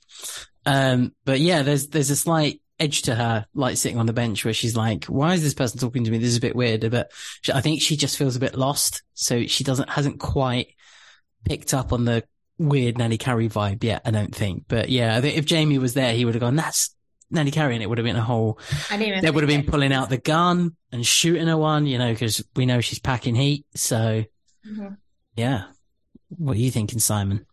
Um, 0.66 1.12
but 1.24 1.41
yeah, 1.41 1.62
there's 1.62 1.89
there's 1.89 2.11
a 2.11 2.16
slight 2.16 2.61
edge 2.81 3.03
to 3.03 3.14
her, 3.14 3.47
like 3.55 3.76
sitting 3.76 3.99
on 3.99 4.07
the 4.07 4.12
bench 4.12 4.45
where 4.45 4.55
she's 4.55 4.74
like, 4.74 5.05
why 5.05 5.35
is 5.35 5.43
this 5.43 5.55
person 5.55 5.78
talking 5.78 6.03
to 6.05 6.11
me? 6.11 6.18
This 6.18 6.31
is 6.31 6.39
a 6.39 6.41
bit 6.41 6.57
weird, 6.57 6.91
but 6.91 7.12
she, 7.43 7.53
I 7.53 7.61
think 7.61 7.83
she 7.83 7.97
just 7.97 8.16
feels 8.16 8.35
a 8.37 8.41
bit 8.41 8.57
lost. 8.57 9.03
So 9.14 9.47
she 9.47 9.62
doesn't, 9.62 9.91
hasn't 9.91 10.18
quite 10.18 10.74
picked 11.45 11.74
up 11.74 11.93
on 11.93 12.07
the 12.07 12.24
weird 12.59 12.99
Nanny 12.99 13.18
Carrie 13.18 13.49
vibe 13.49 13.85
yet, 13.85 14.03
I 14.05 14.11
don't 14.11 14.35
think. 14.35 14.64
But 14.66 14.89
yeah, 14.89 15.16
I 15.16 15.20
think 15.20 15.37
if 15.37 15.45
Jamie 15.45 15.78
was 15.78 15.95
there, 15.95 16.14
he 16.14 16.24
would 16.24 16.35
have 16.35 16.41
gone, 16.41 16.57
that's 16.57 16.95
Nanny 17.31 17.51
Carrie. 17.51 17.74
And 17.74 17.83
it 17.83 17.89
would 17.89 17.99
have 17.99 18.05
been 18.05 18.16
a 18.16 18.22
whole, 18.22 18.59
they 18.91 19.31
would 19.31 19.45
have 19.45 19.49
been 19.49 19.66
pulling 19.66 19.93
out 19.93 20.09
the 20.09 20.18
gun 20.18 20.74
and 20.91 21.07
shooting 21.07 21.47
her 21.47 21.57
one, 21.57 21.87
you 21.87 21.99
know, 21.99 22.14
cause 22.14 22.43
we 22.57 22.66
know 22.66 22.81
she's 22.81 22.99
packing 22.99 23.35
heat. 23.35 23.66
So 23.74 24.24
mm-hmm. 24.66 24.95
yeah. 25.37 25.64
What 26.28 26.57
are 26.57 26.61
you 26.61 26.70
thinking, 26.70 27.01
Simon? 27.01 27.45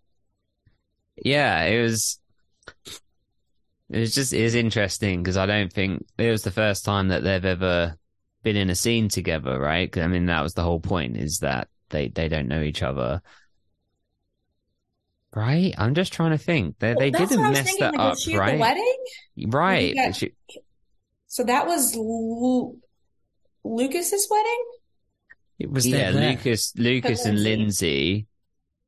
Yeah, 1.16 1.64
it 1.64 1.82
was, 1.82 2.20
it 3.90 4.08
just 4.08 4.34
is 4.34 4.56
interesting 4.56 5.22
because 5.22 5.38
I 5.38 5.46
don't 5.46 5.72
think 5.72 6.06
it 6.18 6.30
was 6.30 6.44
the 6.44 6.52
first 6.52 6.84
time 6.84 7.10
that 7.10 7.24
they've 7.24 7.46
ever 7.46 7.96
been 8.44 8.58
in 8.58 8.70
a 8.70 8.76
scene 8.76 9.10
together, 9.10 9.60
right? 9.60 9.96
I 9.98 10.08
mean, 10.08 10.26
that 10.28 10.44
was 10.44 10.54
the 10.54 10.64
whole 10.64 10.80
point 10.80 11.18
is 11.18 11.40
that 11.40 11.70
they 11.90 12.10
they 12.10 12.28
don't 12.28 12.48
know 12.48 12.62
each 12.62 12.84
other. 12.84 13.22
Right? 15.36 15.74
I'm 15.78 15.94
just 15.94 16.14
trying 16.14 16.32
to 16.32 16.38
think. 16.38 16.80
They 16.80 16.94
they 16.94 17.12
didn't 17.12 17.42
mess 17.42 17.66
thinking, 17.66 17.80
that 17.80 17.96
like, 17.96 18.14
up, 18.14 18.40
right? 18.40 18.60
wedding? 18.60 18.98
Right. 19.48 19.96
Got... 19.96 20.16
She... 20.16 20.34
So 21.28 21.44
that 21.44 21.68
was 21.68 21.96
Lu... 21.96 22.78
Lucas's 23.64 24.28
wedding? 24.30 24.66
It 25.60 25.72
was 25.72 25.88
yeah, 25.88 26.12
Lucas 26.12 26.74
Lucas 26.76 27.26
and 27.26 27.42
Lindsey. 27.42 28.28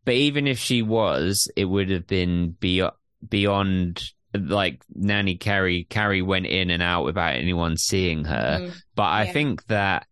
But 0.05 0.13
even 0.15 0.47
if 0.47 0.59
she 0.59 0.81
was, 0.81 1.51
it 1.55 1.65
would 1.65 1.89
have 1.89 2.07
been 2.07 2.51
beyond 2.51 2.93
beyond 3.27 4.01
like 4.33 4.81
Nanny 4.93 5.37
Carrie, 5.37 5.87
Carrie 5.89 6.21
went 6.21 6.45
in 6.45 6.69
and 6.69 6.83
out 6.83 7.05
without 7.05 7.35
anyone 7.35 7.77
seeing 7.77 8.25
her. 8.25 8.59
Mm, 8.61 8.81
but 8.95 9.03
I 9.03 9.23
yeah. 9.23 9.31
think 9.31 9.65
that 9.67 10.05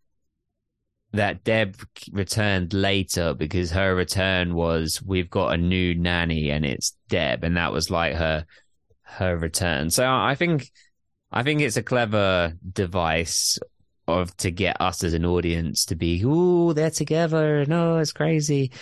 that 1.12 1.42
Deb 1.44 1.76
returned 2.12 2.74
later 2.74 3.32
because 3.32 3.70
her 3.70 3.94
return 3.94 4.54
was 4.54 5.00
we've 5.02 5.30
got 5.30 5.54
a 5.54 5.56
new 5.56 5.94
nanny 5.94 6.50
and 6.50 6.64
it's 6.64 6.96
Deb, 7.08 7.44
and 7.44 7.56
that 7.56 7.72
was 7.72 7.90
like 7.90 8.14
her 8.14 8.44
her 9.02 9.36
return. 9.36 9.90
So 9.90 10.06
I 10.06 10.34
think 10.34 10.70
I 11.30 11.42
think 11.42 11.60
it's 11.60 11.76
a 11.76 11.82
clever 11.82 12.54
device 12.72 13.58
of 14.06 14.34
to 14.38 14.50
get 14.50 14.80
us 14.80 15.04
as 15.04 15.12
an 15.12 15.26
audience 15.26 15.84
to 15.86 15.94
be, 15.94 16.22
oh, 16.24 16.72
they're 16.72 16.90
together. 16.90 17.64
No, 17.66 17.98
it's 17.98 18.12
crazy. 18.12 18.72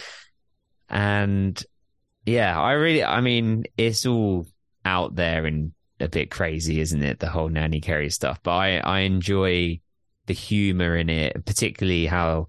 And 0.88 1.60
yeah, 2.24 2.58
I 2.58 2.72
really, 2.72 3.02
I 3.04 3.20
mean, 3.20 3.64
it's 3.76 4.06
all 4.06 4.46
out 4.86 5.16
there 5.16 5.44
and 5.44 5.72
a 6.00 6.08
bit 6.08 6.30
crazy, 6.30 6.80
isn't 6.80 7.02
it? 7.02 7.18
The 7.18 7.28
whole 7.28 7.48
Nanny 7.48 7.80
Carrie 7.80 8.10
stuff. 8.10 8.40
But 8.42 8.52
I, 8.52 8.76
I 8.78 9.00
enjoy 9.00 9.80
the 10.26 10.34
humor 10.34 10.96
in 10.96 11.10
it, 11.10 11.44
particularly 11.44 12.06
how 12.06 12.48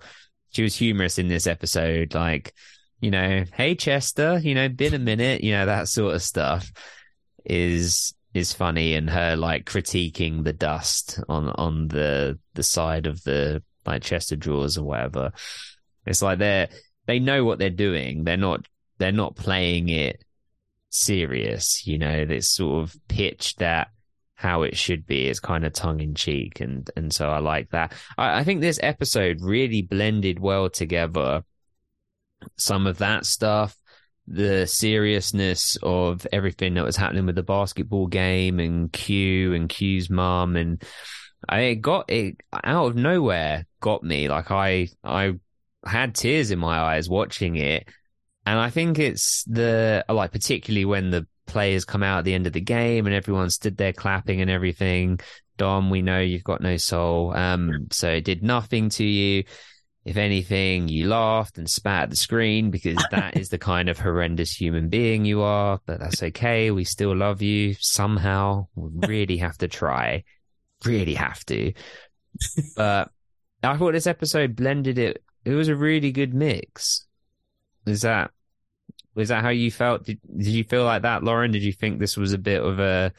she 0.51 0.63
was 0.63 0.75
humorous 0.75 1.17
in 1.17 1.27
this 1.27 1.47
episode. 1.47 2.13
Like, 2.13 2.53
you 3.01 3.11
know, 3.11 3.43
hey 3.53 3.75
Chester, 3.75 4.39
you 4.39 4.55
know, 4.55 4.69
been 4.69 4.93
a 4.93 4.99
minute, 4.99 5.43
you 5.43 5.51
know, 5.51 5.65
that 5.65 5.87
sort 5.87 6.15
of 6.15 6.21
stuff 6.21 6.71
is 7.45 8.13
is 8.33 8.53
funny 8.53 8.93
and 8.93 9.09
her 9.09 9.35
like 9.35 9.65
critiquing 9.65 10.43
the 10.43 10.53
dust 10.53 11.19
on 11.29 11.49
on 11.49 11.87
the 11.87 12.37
the 12.53 12.63
side 12.63 13.07
of 13.07 13.23
the 13.23 13.63
like 13.85 14.03
Chester 14.03 14.35
drawers 14.35 14.77
or 14.77 14.83
whatever. 14.83 15.31
It's 16.05 16.21
like 16.21 16.39
they're 16.39 16.69
they 17.05 17.19
know 17.19 17.45
what 17.45 17.59
they're 17.59 17.69
doing. 17.69 18.23
They're 18.23 18.37
not 18.37 18.67
they're 18.97 19.11
not 19.11 19.35
playing 19.35 19.89
it 19.89 20.23
serious, 20.89 21.85
you 21.85 21.97
know, 21.97 22.25
it's 22.29 22.49
sort 22.49 22.83
of 22.83 22.95
pitched 23.07 23.61
at 23.61 23.89
how 24.35 24.61
it 24.61 24.77
should 24.77 25.05
be. 25.05 25.27
It's 25.27 25.39
kind 25.39 25.65
of 25.65 25.73
tongue 25.73 25.99
in 25.99 26.13
cheek. 26.13 26.61
And, 26.61 26.89
and 26.95 27.11
so 27.11 27.29
I 27.29 27.39
like 27.39 27.71
that. 27.71 27.93
I, 28.17 28.39
I 28.39 28.43
think 28.43 28.61
this 28.61 28.79
episode 28.81 29.41
really 29.41 29.81
blended 29.81 30.39
well 30.39 30.69
together 30.69 31.43
some 32.55 32.87
of 32.87 32.99
that 32.99 33.25
stuff, 33.25 33.75
the 34.27 34.67
seriousness 34.67 35.77
of 35.81 36.27
everything 36.31 36.75
that 36.75 36.85
was 36.85 36.95
happening 36.95 37.25
with 37.25 37.35
the 37.35 37.43
basketball 37.43 38.07
game 38.07 38.59
and 38.59 38.91
Q 38.91 39.53
and 39.53 39.67
Q's 39.67 40.09
mom. 40.09 40.55
And 40.55 40.83
I 41.49 41.73
got 41.73 42.09
it 42.09 42.37
out 42.63 42.87
of 42.87 42.95
nowhere, 42.95 43.65
got 43.79 44.03
me. 44.03 44.27
Like 44.27 44.51
I, 44.51 44.89
I 45.03 45.33
had 45.85 46.15
tears 46.15 46.51
in 46.51 46.59
my 46.59 46.77
eyes 46.77 47.09
watching 47.09 47.55
it 47.55 47.87
and 48.47 48.57
I 48.57 48.69
think 48.69 48.97
it's 48.97 49.43
the, 49.43 50.05
like, 50.07 50.31
particularly 50.31 50.85
when 50.85 51.11
the 51.11 51.27
players 51.47 51.83
come 51.83 52.01
out 52.01 52.19
at 52.19 52.23
the 52.23 52.33
end 52.33 52.47
of 52.47 52.53
the 52.53 52.61
game 52.61 53.05
and 53.05 53.13
everyone 53.13 53.49
stood 53.49 53.75
there 53.75 53.91
clapping 53.91 54.39
and 54.39 54.49
everything. 54.49 55.19
Dom, 55.57 55.89
we 55.89 56.01
know 56.01 56.21
you've 56.21 56.45
got 56.45 56.61
no 56.61 56.77
soul. 56.77 57.35
Um, 57.35 57.87
so 57.91 58.09
it 58.09 58.23
did 58.23 58.43
nothing 58.43 58.87
to 58.91 59.03
you. 59.03 59.43
If 60.05 60.15
anything, 60.15 60.87
you 60.87 61.09
laughed 61.09 61.57
and 61.57 61.69
spat 61.69 62.03
at 62.03 62.09
the 62.09 62.15
screen 62.15 62.71
because 62.71 63.05
that 63.11 63.35
is 63.35 63.49
the 63.49 63.57
kind 63.57 63.89
of 63.89 63.99
horrendous 63.99 64.53
human 64.53 64.87
being 64.87 65.25
you 65.25 65.41
are, 65.41 65.81
but 65.85 65.99
that's 65.99 66.23
okay. 66.23 66.71
We 66.71 66.85
still 66.85 67.13
love 67.13 67.41
you 67.41 67.75
somehow. 67.81 68.67
We 68.75 69.09
really 69.09 69.37
have 69.37 69.57
to 69.57 69.67
try. 69.67 70.23
Really 70.85 71.15
have 71.15 71.45
to. 71.47 71.73
But 72.77 73.11
I 73.61 73.75
thought 73.75 73.91
this 73.91 74.07
episode 74.07 74.55
blended 74.55 74.97
it. 74.97 75.21
It 75.43 75.51
was 75.51 75.67
a 75.67 75.75
really 75.75 76.13
good 76.13 76.33
mix. 76.33 77.05
Is 77.85 78.03
that 78.03 78.31
was 79.17 79.29
that 79.29 79.43
how 79.43 79.49
you 79.49 79.71
felt? 79.71 80.05
Did, 80.05 80.19
did 80.37 80.47
you 80.47 80.63
feel 80.63 80.83
like 80.83 81.01
that, 81.01 81.23
Lauren? 81.23 81.51
Did 81.51 81.63
you 81.63 81.73
think 81.73 81.99
this 81.99 82.15
was 82.15 82.33
a 82.33 82.37
bit 82.37 82.61
of 82.61 82.79
a 82.79 83.11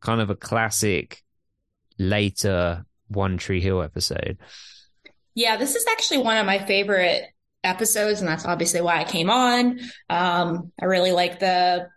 kind 0.00 0.20
of 0.20 0.28
a 0.28 0.34
classic 0.34 1.22
later 1.98 2.84
One 3.06 3.38
Tree 3.38 3.60
Hill 3.60 3.80
episode? 3.80 4.38
Yeah, 5.36 5.56
this 5.56 5.76
is 5.76 5.86
actually 5.88 6.18
one 6.18 6.36
of 6.36 6.46
my 6.46 6.58
favorite 6.66 7.26
episodes, 7.62 8.20
and 8.20 8.28
that's 8.28 8.44
obviously 8.44 8.80
why 8.80 9.00
I 9.00 9.04
came 9.04 9.30
on. 9.30 9.78
Um, 10.10 10.72
I 10.80 10.86
really 10.86 11.12
like 11.12 11.38
the 11.38 11.88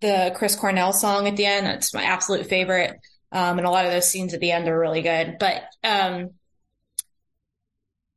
the 0.00 0.32
Chris 0.34 0.56
Cornell 0.56 0.92
song 0.92 1.28
at 1.28 1.36
the 1.36 1.46
end. 1.46 1.66
That's 1.66 1.94
my 1.94 2.02
absolute 2.02 2.46
favorite. 2.46 2.98
Um, 3.30 3.58
and 3.58 3.66
a 3.66 3.70
lot 3.70 3.84
of 3.84 3.92
those 3.92 4.08
scenes 4.08 4.34
at 4.34 4.40
the 4.40 4.50
end 4.50 4.66
are 4.66 4.78
really 4.78 5.02
good. 5.02 5.36
But 5.38 5.62
um, 5.84 6.30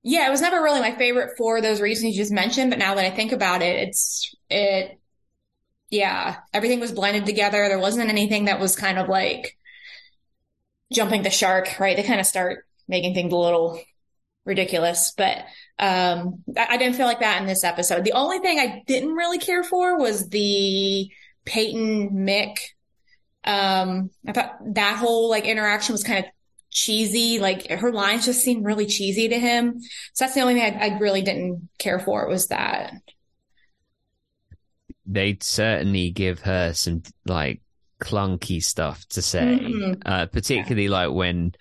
yeah, 0.04 0.28
it 0.28 0.32
was 0.32 0.42
never 0.42 0.62
really 0.62 0.80
my 0.82 0.96
favorite 0.96 1.38
for 1.38 1.62
those 1.62 1.82
reasons 1.82 2.16
you 2.16 2.22
just 2.22 2.32
mentioned. 2.32 2.72
But 2.72 2.80
now 2.80 2.96
that 2.96 3.06
I 3.06 3.12
think 3.12 3.32
about 3.32 3.62
it, 3.62 3.88
it's, 3.88 4.34
it, 4.50 5.00
yeah, 5.90 6.38
everything 6.54 6.80
was 6.80 6.92
blended 6.92 7.26
together. 7.26 7.68
There 7.68 7.80
wasn't 7.80 8.10
anything 8.10 8.46
that 8.46 8.60
was 8.60 8.76
kind 8.76 8.98
of 8.98 9.10
like 9.10 9.58
jumping 10.92 11.24
the 11.24 11.30
shark, 11.30 11.80
right? 11.80 11.96
They 11.96 12.04
kind 12.04 12.20
of 12.20 12.26
start 12.26 12.66
making 12.88 13.14
things 13.14 13.32
a 13.32 13.38
little 13.38 13.80
ridiculous, 14.46 15.14
but, 15.16 15.38
um, 15.80 16.44
I, 16.58 16.68
I 16.72 16.78
didn't 16.78 16.96
feel 16.96 17.06
like 17.06 17.20
that 17.20 17.42
in 17.42 17.48
this 17.48 17.64
episode. 17.64 18.04
The 18.04 18.14
only 18.14 18.40
thing 18.40 18.60
I 18.60 18.84
didn't 18.88 19.14
really 19.14 19.38
care 19.38 19.64
for 19.64 19.98
was 19.98 20.30
the 20.30 21.10
Peyton 21.46 22.12
Mick 22.12 22.58
um 23.44 24.10
i 24.28 24.32
thought 24.34 24.58
that 24.76 24.98
whole 24.98 25.30
like 25.30 25.46
interaction 25.46 25.94
was 25.94 26.04
kind 26.04 26.26
of 26.26 26.32
cheesy. 26.72 27.40
Like 27.40 27.70
her 27.70 27.92
lines 27.92 28.26
just 28.26 28.42
seemed 28.42 28.66
really 28.66 28.86
cheesy 28.86 29.30
to 29.30 29.40
him. 29.40 29.82
So 30.14 30.26
that's 30.26 30.34
the 30.34 30.42
only 30.42 30.56
thing 30.56 30.76
I, 30.76 30.88
I 30.88 30.98
really 30.98 31.22
didn't 31.22 31.70
care 31.78 32.00
for 32.00 32.28
was 32.28 32.48
that. 32.48 32.94
They'd 35.06 35.44
certainly 35.44 36.12
give 36.12 36.40
her 36.42 36.74
some 36.74 37.04
like 37.26 37.62
clunky 38.02 38.64
stuff 38.64 39.06
to 39.10 39.22
say, 39.22 39.60
mm-hmm. 39.62 40.02
uh, 40.06 40.26
particularly 40.28 40.86
yeah. 40.86 41.08
like 41.08 41.12
when 41.12 41.54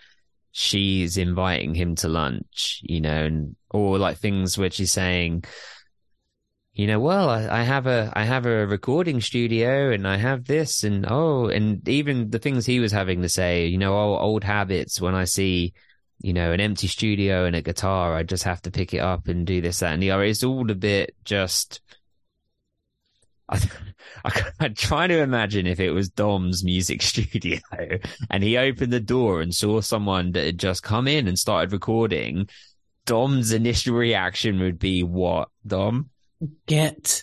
she's 0.53 1.17
inviting 1.17 1.75
him 1.75 1.95
to 1.97 2.09
lunch, 2.09 2.81
you 2.83 3.01
know, 3.01 3.25
and 3.25 3.57
or 3.71 3.99
like 3.99 4.19
things 4.19 4.57
where 4.57 4.71
she's 4.71 4.93
saying, 4.93 5.45
you 6.81 6.87
know, 6.87 6.99
well, 6.99 7.29
I, 7.29 7.61
I, 7.61 7.63
have 7.63 7.87
a 7.87 8.11
I 8.17 8.25
have 8.25 8.47
a 8.47 8.67
recording 8.67 9.21
studio 9.21 9.91
and 9.93 10.09
I 10.09 10.17
have 10.17 10.47
this 10.47 10.83
and 10.83 11.05
oh, 11.07 11.49
and 11.49 11.87
even 11.87 12.31
the 12.31 12.39
things 12.39 12.65
he 12.65 12.81
was 12.81 12.91
having 12.91 13.21
to 13.21 13.29
say, 13.29 13.67
you 13.67 13.77
know, 13.77 13.95
old 14.17 14.45
habits. 14.45 14.99
When 14.99 15.15
I 15.15 15.25
see, 15.25 15.75
you 16.21 16.33
know, 16.33 16.53
an 16.53 16.61
empty 16.61 16.87
studio 16.87 17.45
and 17.45 17.55
a 17.55 17.61
guitar, 17.61 18.15
I 18.15 18.23
just 18.23 18.45
have 18.45 18.63
to 18.63 18.71
pick 18.71 18.95
it 18.95 19.01
up 19.01 19.29
and 19.29 19.47
do 19.47 19.61
this, 19.61 19.81
that, 19.81 19.93
and 19.93 20.03
the 20.03 20.13
other. 20.13 20.25
It's 20.25 20.43
all 20.43 20.71
a 20.71 20.75
bit 20.75 21.15
just. 21.23 21.83
I, 23.47 23.61
I, 24.25 24.43
I'm 24.61 24.75
trying 24.75 25.11
to 25.11 25.19
imagine 25.19 25.67
if 25.67 25.81
it 25.81 25.91
was 25.91 26.09
Dom's 26.09 26.65
music 26.65 27.03
studio 27.03 27.61
and 28.31 28.43
he 28.43 28.57
opened 28.57 28.95
the 28.95 29.01
door 29.01 29.43
and 29.43 29.55
saw 29.55 29.83
someone 29.83 30.33
that 30.33 30.47
had 30.47 30.59
just 30.59 30.83
come 30.83 31.07
in 31.07 31.29
and 31.29 31.39
started 31.39 31.73
recording. 31.73 32.49
Dom's 33.05 33.53
initial 33.53 33.97
reaction 33.97 34.61
would 34.61 34.79
be 34.79 35.03
what, 35.03 35.51
Dom? 35.67 36.09
Get 36.67 37.23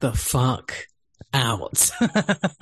the 0.00 0.12
fuck 0.12 0.74
out. 1.32 1.90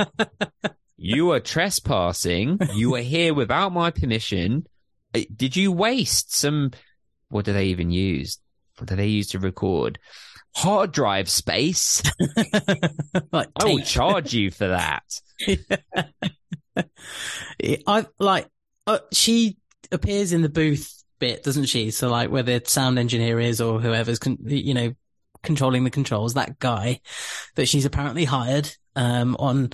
you 0.96 1.32
are 1.32 1.40
trespassing. 1.40 2.58
You 2.74 2.94
are 2.94 3.00
here 3.00 3.34
without 3.34 3.72
my 3.72 3.90
permission. 3.90 4.66
Uh, 5.14 5.20
did 5.34 5.56
you 5.56 5.72
waste 5.72 6.34
some? 6.34 6.70
What 7.28 7.44
do 7.44 7.52
they 7.52 7.66
even 7.66 7.90
use? 7.90 8.38
What 8.78 8.88
do 8.88 8.96
they 8.96 9.08
use 9.08 9.28
to 9.28 9.38
record? 9.38 9.98
Hard 10.54 10.92
drive 10.92 11.28
space. 11.28 12.02
like 13.32 13.48
I 13.56 13.64
will 13.64 13.80
charge 13.80 14.32
you 14.32 14.50
for 14.50 14.68
that. 14.68 15.02
I 17.86 18.06
like 18.18 18.46
uh, 18.86 18.98
she 19.12 19.58
appears 19.90 20.32
in 20.32 20.42
the 20.42 20.48
booth 20.48 21.02
bit, 21.18 21.42
doesn't 21.42 21.66
she? 21.66 21.90
So 21.90 22.08
like 22.08 22.30
where 22.30 22.42
the 22.42 22.62
sound 22.64 22.98
engineer 22.98 23.40
is 23.40 23.60
or 23.60 23.80
whoever's 23.80 24.18
you 24.44 24.74
know 24.74 24.92
controlling 25.46 25.84
the 25.84 25.90
controls, 25.90 26.34
that 26.34 26.58
guy 26.58 27.00
that 27.54 27.66
she's 27.66 27.84
apparently 27.84 28.24
hired 28.24 28.70
um 28.94 29.36
on 29.38 29.70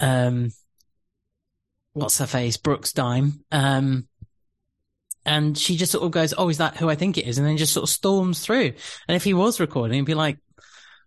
um 0.00 0.50
what's 1.92 2.18
her 2.18 2.26
face 2.26 2.56
Brooks 2.56 2.92
dime 2.92 3.44
um 3.50 4.06
and 5.26 5.56
she 5.56 5.76
just 5.76 5.92
sort 5.92 6.04
of 6.04 6.12
goes, 6.12 6.32
"Oh, 6.36 6.48
is 6.48 6.58
that 6.58 6.76
who 6.76 6.88
I 6.88 6.94
think 6.94 7.18
it 7.18 7.26
is?" 7.26 7.38
and 7.38 7.46
then 7.46 7.56
just 7.56 7.74
sort 7.74 7.84
of 7.84 7.90
storms 7.90 8.40
through. 8.40 8.72
And 9.06 9.16
if 9.16 9.24
he 9.24 9.34
was 9.34 9.60
recording, 9.60 9.98
he'd 9.98 10.06
be 10.06 10.14
like, 10.14 10.38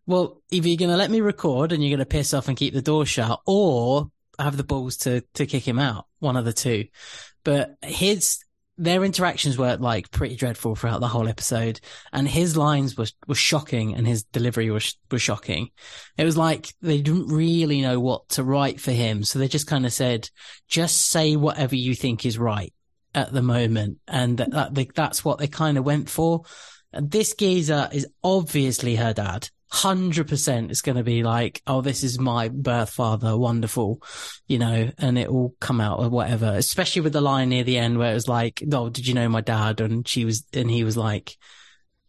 "Well, 0.06 0.42
either 0.52 0.68
you're 0.68 0.78
going 0.78 0.92
to 0.92 0.98
let 0.98 1.12
me 1.12 1.22
record 1.22 1.72
and 1.72 1.84
you're 1.84 1.90
going 1.90 2.00
to 2.00 2.06
piss 2.06 2.34
off 2.34 2.48
and 2.48 2.58
keep 2.58 2.74
the 2.74 2.82
door 2.82 3.06
shut, 3.06 3.40
or 3.46 4.12
have 4.40 4.58
the 4.58 4.64
balls 4.64 4.98
to 4.98 5.22
to 5.34 5.46
kick 5.46 5.68
him 5.68 5.80
out. 5.80 6.06
One 6.20 6.38
of 6.38 6.46
the 6.46 6.54
two. 6.54 6.86
But 7.44 7.76
his 7.82 8.40
their 8.78 9.04
interactions 9.04 9.58
were 9.58 9.78
like 9.78 10.12
pretty 10.12 10.36
dreadful 10.36 10.76
throughout 10.76 11.00
the 11.00 11.08
whole 11.08 11.28
episode, 11.28 11.80
and 12.12 12.28
his 12.28 12.58
lines 12.58 12.98
were 12.98 13.08
were 13.28 13.36
shocking, 13.36 13.96
and 13.96 14.08
his 14.08 14.24
delivery 14.24 14.70
was 14.70 14.98
was 15.12 15.22
shocking. 15.22 15.70
It 16.18 16.26
was 16.26 16.38
like 16.38 16.74
they 16.82 17.02
didn't 17.02 17.28
really 17.28 17.82
know 17.82 18.00
what 18.00 18.30
to 18.30 18.44
write 18.44 18.80
for 18.80 18.92
him, 18.92 19.24
so 19.24 19.40
they 19.40 19.48
just 19.48 19.68
kind 19.68 19.86
of 19.86 19.94
said, 19.94 20.30
"Just 20.68 21.10
say 21.10 21.36
whatever 21.36 21.76
you 21.76 21.96
think 21.96 22.26
is 22.26 22.38
right." 22.38 22.74
At 23.16 23.32
the 23.32 23.44
moment, 23.44 24.00
and 24.08 24.40
that, 24.40 24.74
that 24.74 24.96
that's 24.96 25.24
what 25.24 25.38
they 25.38 25.48
kind 25.48 25.78
of 25.78 25.86
went 25.86 26.10
for. 26.10 26.46
And 26.92 27.12
this 27.12 27.36
geezer 27.36 27.88
is 27.92 28.08
obviously 28.24 28.96
her 28.96 29.14
dad. 29.14 29.50
Hundred 29.74 30.28
percent 30.28 30.70
is 30.70 30.82
going 30.82 30.98
to 30.98 31.04
be 31.04 31.24
like, 31.24 31.64
oh, 31.66 31.82
this 31.82 32.04
is 32.04 32.20
my 32.20 32.48
birth 32.48 32.92
father, 32.92 33.36
wonderful, 33.36 34.04
you 34.46 34.60
know, 34.60 34.92
and 35.00 35.18
it 35.18 35.34
will 35.34 35.56
come 35.60 35.82
out 35.82 36.00
or 36.00 36.10
whatever. 36.10 36.54
Especially 36.54 37.02
with 37.02 37.14
the 37.14 37.22
line 37.22 37.50
near 37.50 37.64
the 37.64 37.80
end 37.80 37.98
where 37.98 38.12
it 38.12 38.14
was 38.14 38.28
like, 38.28 38.62
oh, 38.72 38.90
did 38.90 39.08
you 39.08 39.16
know 39.16 39.28
my 39.28 39.42
dad? 39.42 39.82
And 39.82 40.08
she 40.08 40.26
was, 40.26 40.46
and 40.54 40.70
he 40.70 40.84
was 40.84 40.96
like, 40.96 41.36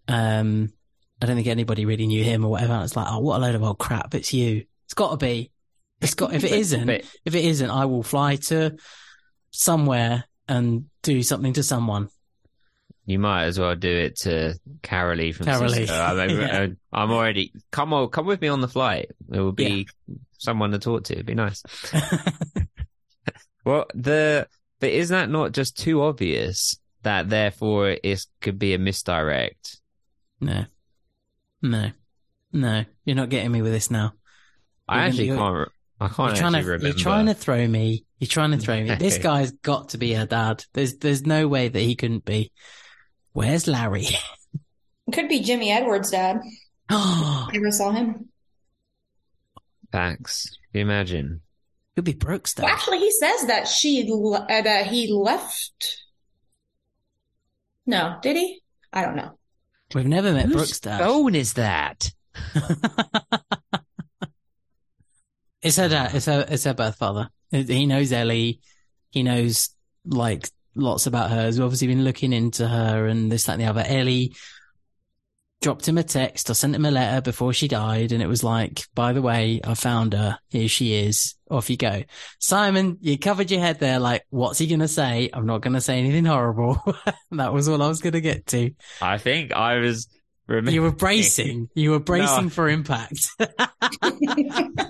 um, 0.08 0.74
I 1.22 1.26
don't 1.26 1.36
think 1.36 1.48
anybody 1.48 1.86
really 1.86 2.06
knew 2.06 2.22
him 2.22 2.44
or 2.44 2.50
whatever. 2.50 2.74
And 2.74 2.84
it's 2.84 2.96
like, 2.96 3.06
oh, 3.08 3.20
what 3.20 3.38
a 3.38 3.40
load 3.40 3.54
of 3.54 3.62
old 3.62 3.78
crap! 3.78 4.14
It's 4.14 4.34
you. 4.34 4.66
It's 4.84 4.94
got 4.94 5.12
to 5.12 5.16
be. 5.16 5.50
It's 6.02 6.12
got. 6.12 6.34
If 6.34 6.44
it 6.44 6.52
isn't, 6.64 6.88
if 6.90 7.34
it 7.34 7.44
isn't, 7.44 7.70
I 7.70 7.86
will 7.86 8.02
fly 8.02 8.36
to 8.36 8.76
somewhere 9.50 10.24
and 10.48 10.84
do 11.02 11.22
something 11.22 11.54
to 11.54 11.62
someone. 11.62 12.10
You 13.06 13.18
might 13.18 13.44
as 13.44 13.58
well 13.58 13.74
do 13.76 13.90
it 13.90 14.16
to 14.20 14.54
Carolee 14.82 15.34
from 15.34 15.46
Carolee. 15.46 15.88
I 15.90 16.26
mean, 16.26 16.36
Yeah. 16.40 16.60
Uh, 16.62 16.68
I'm 16.92 17.10
already 17.10 17.52
come 17.70 17.92
on, 17.92 18.08
come 18.08 18.24
with 18.26 18.40
me 18.40 18.48
on 18.48 18.60
the 18.62 18.68
flight. 18.68 19.10
It 19.32 19.38
will 19.40 19.52
be 19.52 19.86
someone 20.38 20.70
to 20.70 20.78
talk 20.78 21.04
to. 21.04 21.12
It'd 21.14 21.26
be 21.26 21.34
nice. 21.34 21.62
Well, 23.64 23.86
the 23.94 24.46
but 24.80 24.90
is 24.90 25.08
that 25.08 25.30
not 25.30 25.52
just 25.52 25.78
too 25.78 26.02
obvious 26.02 26.78
that 27.02 27.30
therefore 27.30 27.96
it 28.02 28.20
could 28.42 28.58
be 28.58 28.74
a 28.74 28.78
misdirect? 28.78 29.80
No, 30.40 30.66
no, 31.62 31.90
no. 32.52 32.84
You're 33.06 33.16
not 33.16 33.30
getting 33.30 33.52
me 33.52 33.62
with 33.62 33.72
this 33.72 33.90
now. 33.90 34.12
I 34.86 34.96
You're 34.98 35.04
actually 35.06 35.28
gonna- 35.28 35.38
can't. 35.64 35.68
I 36.00 36.08
can't 36.08 36.28
You're 36.32 36.36
trying 36.36 36.52
to. 36.52 36.58
remember. 36.68 36.86
You're 36.88 36.96
trying 36.96 37.26
to 37.26 37.34
throw 37.34 37.66
me. 37.66 38.04
You're 38.18 38.28
trying 38.28 38.50
to 38.50 38.58
throw 38.58 38.82
me. 38.82 38.94
This 38.96 39.16
guy's 39.22 39.52
got 39.52 39.90
to 39.90 39.98
be 39.98 40.12
her 40.12 40.26
dad. 40.26 40.62
There's 40.74 40.96
there's 40.98 41.24
no 41.24 41.48
way 41.48 41.68
that 41.68 41.80
he 41.80 41.94
couldn't 41.94 42.26
be. 42.26 42.52
Where's 43.34 43.66
Larry? 43.66 44.06
Could 45.12 45.28
be 45.28 45.40
Jimmy 45.40 45.70
Edwards' 45.70 46.10
dad. 46.10 46.40
Oh, 46.88 47.48
Never 47.52 47.70
saw 47.70 47.90
him. 47.90 48.30
Facts. 49.92 50.48
Can 50.72 50.78
you 50.78 50.80
imagine? 50.82 51.42
could 51.94 52.04
be 52.04 52.12
Brooks 52.14 52.54
Well, 52.56 52.66
dad. 52.66 52.72
actually, 52.72 52.98
he 53.00 53.10
says 53.12 53.46
that 53.46 53.68
she 53.68 54.04
le- 54.10 54.46
uh, 54.50 54.62
that 54.62 54.86
he 54.86 55.12
left. 55.12 56.00
No, 57.86 58.16
did 58.22 58.36
he? 58.36 58.62
I 58.92 59.02
don't 59.04 59.14
know. 59.14 59.38
We've 59.94 60.06
never 60.06 60.32
met 60.32 60.46
Whose 60.46 60.54
Brooks 60.54 60.80
dad. 60.80 60.98
phone 61.00 61.34
is 61.34 61.52
that? 61.54 62.10
It's 65.62 65.76
her 65.78 65.88
dad. 65.88 66.14
It's 66.14 66.26
her. 66.26 66.44
It's 66.46 66.64
her 66.64 66.74
birth 66.74 66.96
father. 66.96 67.30
He 67.50 67.86
knows 67.86 68.12
Ellie. 68.12 68.60
He 69.10 69.22
knows 69.22 69.70
like 70.04 70.50
lots 70.74 71.06
about 71.06 71.30
her. 71.30 71.46
We've 71.46 71.60
obviously 71.60 71.88
been 71.88 72.04
looking 72.04 72.32
into 72.32 72.66
her 72.68 73.06
and 73.06 73.30
this, 73.30 73.44
that, 73.44 73.52
and 73.52 73.62
the 73.62 73.66
other. 73.66 73.84
Ellie 73.86 74.34
dropped 75.62 75.88
him 75.88 75.96
a 75.96 76.02
text 76.02 76.50
or 76.50 76.54
sent 76.54 76.74
him 76.74 76.84
a 76.84 76.90
letter 76.90 77.22
before 77.22 77.52
she 77.52 77.68
died, 77.68 78.12
and 78.12 78.22
it 78.22 78.26
was 78.26 78.44
like, 78.44 78.86
"By 78.94 79.12
the 79.12 79.22
way, 79.22 79.60
I 79.64 79.74
found 79.74 80.12
her. 80.12 80.38
Here 80.50 80.68
she 80.68 80.92
is. 80.92 81.36
Off 81.50 81.70
you 81.70 81.76
go." 81.76 82.02
Simon, 82.38 82.98
you 83.00 83.18
covered 83.18 83.50
your 83.50 83.60
head 83.60 83.80
there. 83.80 83.98
Like, 83.98 84.24
what's 84.28 84.58
he 84.58 84.66
gonna 84.66 84.88
say? 84.88 85.30
I'm 85.32 85.46
not 85.46 85.62
gonna 85.62 85.80
say 85.80 85.98
anything 85.98 86.26
horrible. 86.26 86.82
that 87.30 87.52
was 87.52 87.68
all 87.68 87.82
I 87.82 87.88
was 87.88 88.00
gonna 88.00 88.20
get 88.20 88.46
to. 88.48 88.72
I 89.00 89.18
think 89.18 89.52
I 89.52 89.78
was. 89.78 90.06
Remembering. 90.46 90.74
You 90.74 90.82
were 90.82 90.92
bracing. 90.92 91.68
You 91.74 91.90
were 91.92 92.00
bracing 92.00 92.44
No. 92.44 92.50
for 92.50 92.68
impact. 92.68 93.28
I 93.40 94.10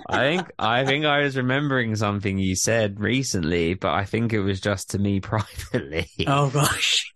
think 0.09 0.47
I 0.59 0.85
think 0.85 1.05
I 1.05 1.21
was 1.21 1.37
remembering 1.37 1.95
something 1.95 2.37
you 2.37 2.55
said 2.55 2.99
recently, 2.99 3.73
but 3.73 3.93
I 3.93 4.03
think 4.05 4.33
it 4.33 4.41
was 4.41 4.59
just 4.59 4.91
to 4.91 4.99
me 4.99 5.19
privately 5.21 6.09
oh 6.27 6.49
gosh. 6.49 7.11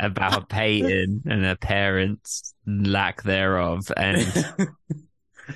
about 0.00 0.48
Peyton 0.48 1.22
and 1.26 1.44
her 1.44 1.56
parents' 1.56 2.52
lack 2.66 3.22
thereof. 3.22 3.90
And 3.96 4.18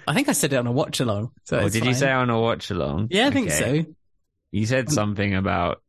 I 0.06 0.14
think 0.14 0.28
I 0.28 0.32
said 0.32 0.52
it 0.52 0.56
on 0.56 0.66
a 0.66 0.72
watch 0.72 1.00
along. 1.00 1.32
So 1.44 1.58
oh, 1.58 1.66
it's 1.66 1.74
did 1.74 1.84
you 1.86 1.94
say 1.94 2.10
on 2.10 2.30
a 2.30 2.40
watch 2.40 2.70
along? 2.70 3.08
Yeah, 3.10 3.26
I 3.26 3.30
think 3.30 3.50
Okay. 3.50 3.82
so. 3.84 3.94
You 4.52 4.66
said 4.66 4.88
um, 4.88 4.94
something 4.94 5.34
about. 5.34 5.82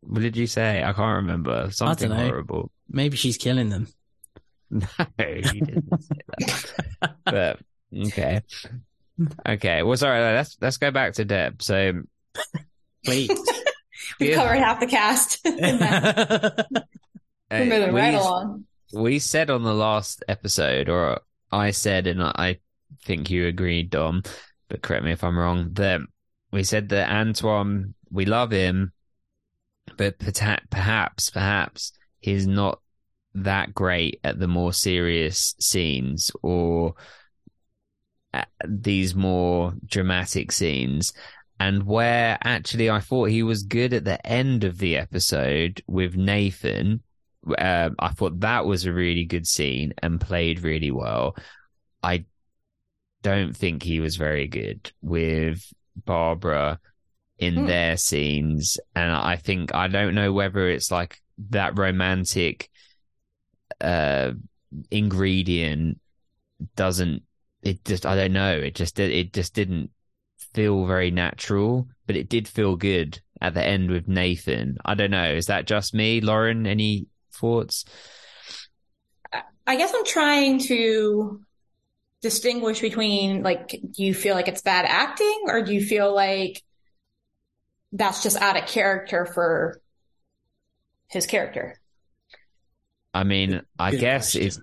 What 0.00 0.20
did 0.22 0.36
you 0.36 0.48
say? 0.48 0.82
I 0.82 0.92
can't 0.92 1.16
remember. 1.22 1.70
Something 1.70 2.10
know. 2.10 2.16
horrible. 2.16 2.72
Maybe 2.88 3.16
she's 3.16 3.36
killing 3.36 3.68
them. 3.68 3.86
No, 4.80 4.86
you 5.18 5.60
didn't 5.60 6.02
say 6.02 6.14
that. 7.00 7.16
but 7.26 7.58
okay, 7.94 8.40
okay. 9.46 9.82
Well, 9.82 9.98
sorry. 9.98 10.20
Let's 10.20 10.56
let's 10.62 10.78
go 10.78 10.90
back 10.90 11.12
to 11.14 11.26
Deb. 11.26 11.60
So 11.62 12.02
Please. 13.04 13.30
We 14.20 14.34
covered 14.34 14.58
half 14.58 14.80
the 14.80 14.86
cast. 14.86 15.46
Uh, 15.46 16.50
moving 17.64 17.94
right 17.94 18.14
along. 18.14 18.64
we 18.92 19.18
said 19.18 19.50
on 19.50 19.62
the 19.62 19.74
last 19.74 20.24
episode, 20.28 20.88
or 20.88 21.20
I 21.50 21.70
said, 21.70 22.06
and 22.06 22.22
I 22.22 22.58
think 23.04 23.30
you 23.30 23.46
agreed, 23.46 23.90
Dom, 23.90 24.22
but 24.68 24.82
correct 24.82 25.04
me 25.04 25.12
if 25.12 25.22
I'm 25.22 25.38
wrong, 25.38 25.70
that 25.74 26.00
we 26.50 26.64
said 26.64 26.88
that 26.90 27.10
Antwon, 27.10 27.94
we 28.10 28.24
love 28.24 28.50
him, 28.50 28.92
but 29.96 30.18
peta- 30.18 30.62
perhaps, 30.70 31.30
perhaps 31.30 31.92
he's 32.20 32.46
not 32.46 32.80
that 33.34 33.74
great 33.74 34.20
at 34.24 34.38
the 34.38 34.48
more 34.48 34.72
serious 34.72 35.54
scenes 35.58 36.30
or 36.42 36.94
these 38.66 39.14
more 39.14 39.74
dramatic 39.84 40.52
scenes. 40.52 41.12
And 41.60 41.84
where 41.84 42.38
actually 42.42 42.90
I 42.90 43.00
thought 43.00 43.28
he 43.28 43.42
was 43.42 43.62
good 43.62 43.92
at 43.92 44.04
the 44.04 44.24
end 44.26 44.64
of 44.64 44.78
the 44.78 44.96
episode 44.96 45.82
with 45.86 46.16
Nathan, 46.16 47.02
um, 47.58 47.94
I 47.98 48.08
thought 48.08 48.40
that 48.40 48.66
was 48.66 48.84
a 48.84 48.92
really 48.92 49.24
good 49.24 49.46
scene 49.46 49.92
and 50.02 50.20
played 50.20 50.60
really 50.62 50.90
well. 50.90 51.36
I 52.02 52.24
don't 53.22 53.56
think 53.56 53.82
he 53.82 54.00
was 54.00 54.16
very 54.16 54.48
good 54.48 54.92
with 55.02 55.64
Barbara 56.04 56.80
in 57.38 57.54
Hmm. 57.54 57.66
their 57.66 57.96
scenes, 57.96 58.78
and 58.94 59.12
I 59.12 59.36
think 59.36 59.74
I 59.74 59.88
don't 59.88 60.14
know 60.14 60.32
whether 60.32 60.68
it's 60.68 60.90
like 60.90 61.20
that 61.50 61.78
romantic 61.78 62.70
uh, 63.82 64.32
ingredient 64.90 66.00
doesn't 66.76 67.22
it 67.62 67.84
just 67.84 68.04
I 68.06 68.16
don't 68.16 68.32
know. 68.32 68.56
It 68.58 68.74
just 68.74 68.98
it 68.98 69.32
just 69.32 69.54
didn't 69.54 69.90
feel 70.52 70.86
very 70.86 71.10
natural, 71.10 71.88
but 72.06 72.16
it 72.16 72.28
did 72.28 72.48
feel 72.48 72.76
good 72.76 73.20
at 73.40 73.54
the 73.54 73.64
end 73.64 73.90
with 73.90 74.08
Nathan. 74.08 74.78
I 74.84 74.94
don't 74.94 75.10
know. 75.10 75.32
Is 75.32 75.46
that 75.46 75.66
just 75.66 75.94
me, 75.94 76.20
Lauren? 76.20 76.66
Any 76.66 77.06
thoughts? 77.32 77.84
I 79.66 79.76
guess 79.76 79.92
I'm 79.94 80.04
trying 80.04 80.58
to 80.60 81.40
distinguish 82.20 82.80
between 82.80 83.42
like, 83.42 83.68
do 83.68 84.04
you 84.04 84.14
feel 84.14 84.34
like 84.34 84.48
it's 84.48 84.62
bad 84.62 84.84
acting 84.86 85.44
or 85.46 85.62
do 85.62 85.72
you 85.72 85.84
feel 85.84 86.12
like 86.14 86.62
that's 87.92 88.22
just 88.22 88.36
out 88.36 88.56
of 88.56 88.66
character 88.66 89.26
for 89.26 89.80
his 91.08 91.26
character? 91.26 91.80
I 93.14 93.24
mean, 93.24 93.62
I 93.78 93.90
Good 93.90 94.00
guess 94.00 94.34
question. 94.34 94.42
it's 94.46 94.60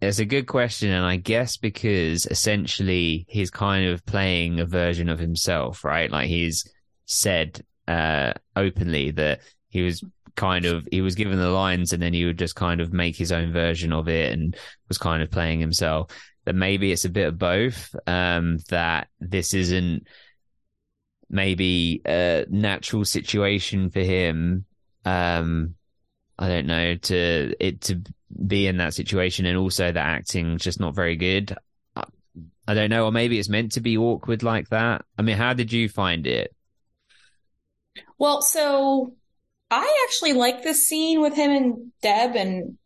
it's 0.00 0.18
a 0.18 0.24
good 0.24 0.46
question, 0.46 0.90
and 0.90 1.06
I 1.06 1.16
guess 1.16 1.56
because 1.56 2.26
essentially 2.26 3.26
he's 3.28 3.50
kind 3.50 3.88
of 3.88 4.04
playing 4.06 4.60
a 4.60 4.66
version 4.66 5.08
of 5.08 5.18
himself, 5.18 5.84
right? 5.84 6.10
Like 6.10 6.28
he's 6.28 6.64
said 7.06 7.64
uh, 7.86 8.32
openly 8.56 9.10
that 9.12 9.40
he 9.68 9.82
was 9.82 10.02
kind 10.36 10.64
of 10.64 10.88
he 10.90 11.02
was 11.02 11.14
given 11.14 11.38
the 11.38 11.50
lines, 11.50 11.92
and 11.92 12.02
then 12.02 12.14
he 12.14 12.24
would 12.24 12.38
just 12.38 12.56
kind 12.56 12.80
of 12.80 12.92
make 12.92 13.16
his 13.16 13.32
own 13.32 13.52
version 13.52 13.92
of 13.92 14.08
it, 14.08 14.32
and 14.32 14.56
was 14.88 14.98
kind 14.98 15.22
of 15.22 15.30
playing 15.30 15.60
himself. 15.60 16.10
That 16.44 16.54
maybe 16.56 16.90
it's 16.90 17.04
a 17.04 17.10
bit 17.10 17.28
of 17.28 17.38
both. 17.38 17.94
Um, 18.06 18.58
that 18.70 19.08
this 19.20 19.54
isn't 19.54 20.06
maybe 21.30 22.02
a 22.06 22.46
natural 22.50 23.04
situation 23.04 23.90
for 23.90 24.00
him. 24.00 24.64
Um, 25.04 25.74
I 26.38 26.48
don't 26.48 26.66
know 26.66 26.94
to 26.94 27.54
it 27.60 27.80
to 27.82 28.02
be 28.46 28.66
in 28.66 28.78
that 28.78 28.94
situation, 28.94 29.46
and 29.46 29.58
also 29.58 29.92
the 29.92 30.00
acting 30.00 30.58
just 30.58 30.80
not 30.80 30.94
very 30.94 31.16
good. 31.16 31.56
I, 31.94 32.04
I 32.66 32.74
don't 32.74 32.90
know, 32.90 33.04
or 33.04 33.12
maybe 33.12 33.38
it's 33.38 33.48
meant 33.48 33.72
to 33.72 33.80
be 33.80 33.96
awkward 33.96 34.42
like 34.42 34.68
that. 34.70 35.04
I 35.18 35.22
mean, 35.22 35.36
how 35.36 35.52
did 35.52 35.72
you 35.72 35.88
find 35.88 36.26
it? 36.26 36.54
Well, 38.18 38.42
so 38.42 39.14
I 39.70 40.06
actually 40.08 40.32
like 40.32 40.62
this 40.62 40.86
scene 40.86 41.20
with 41.20 41.34
him 41.34 41.50
and 41.50 41.92
Deb, 42.02 42.36
and 42.36 42.78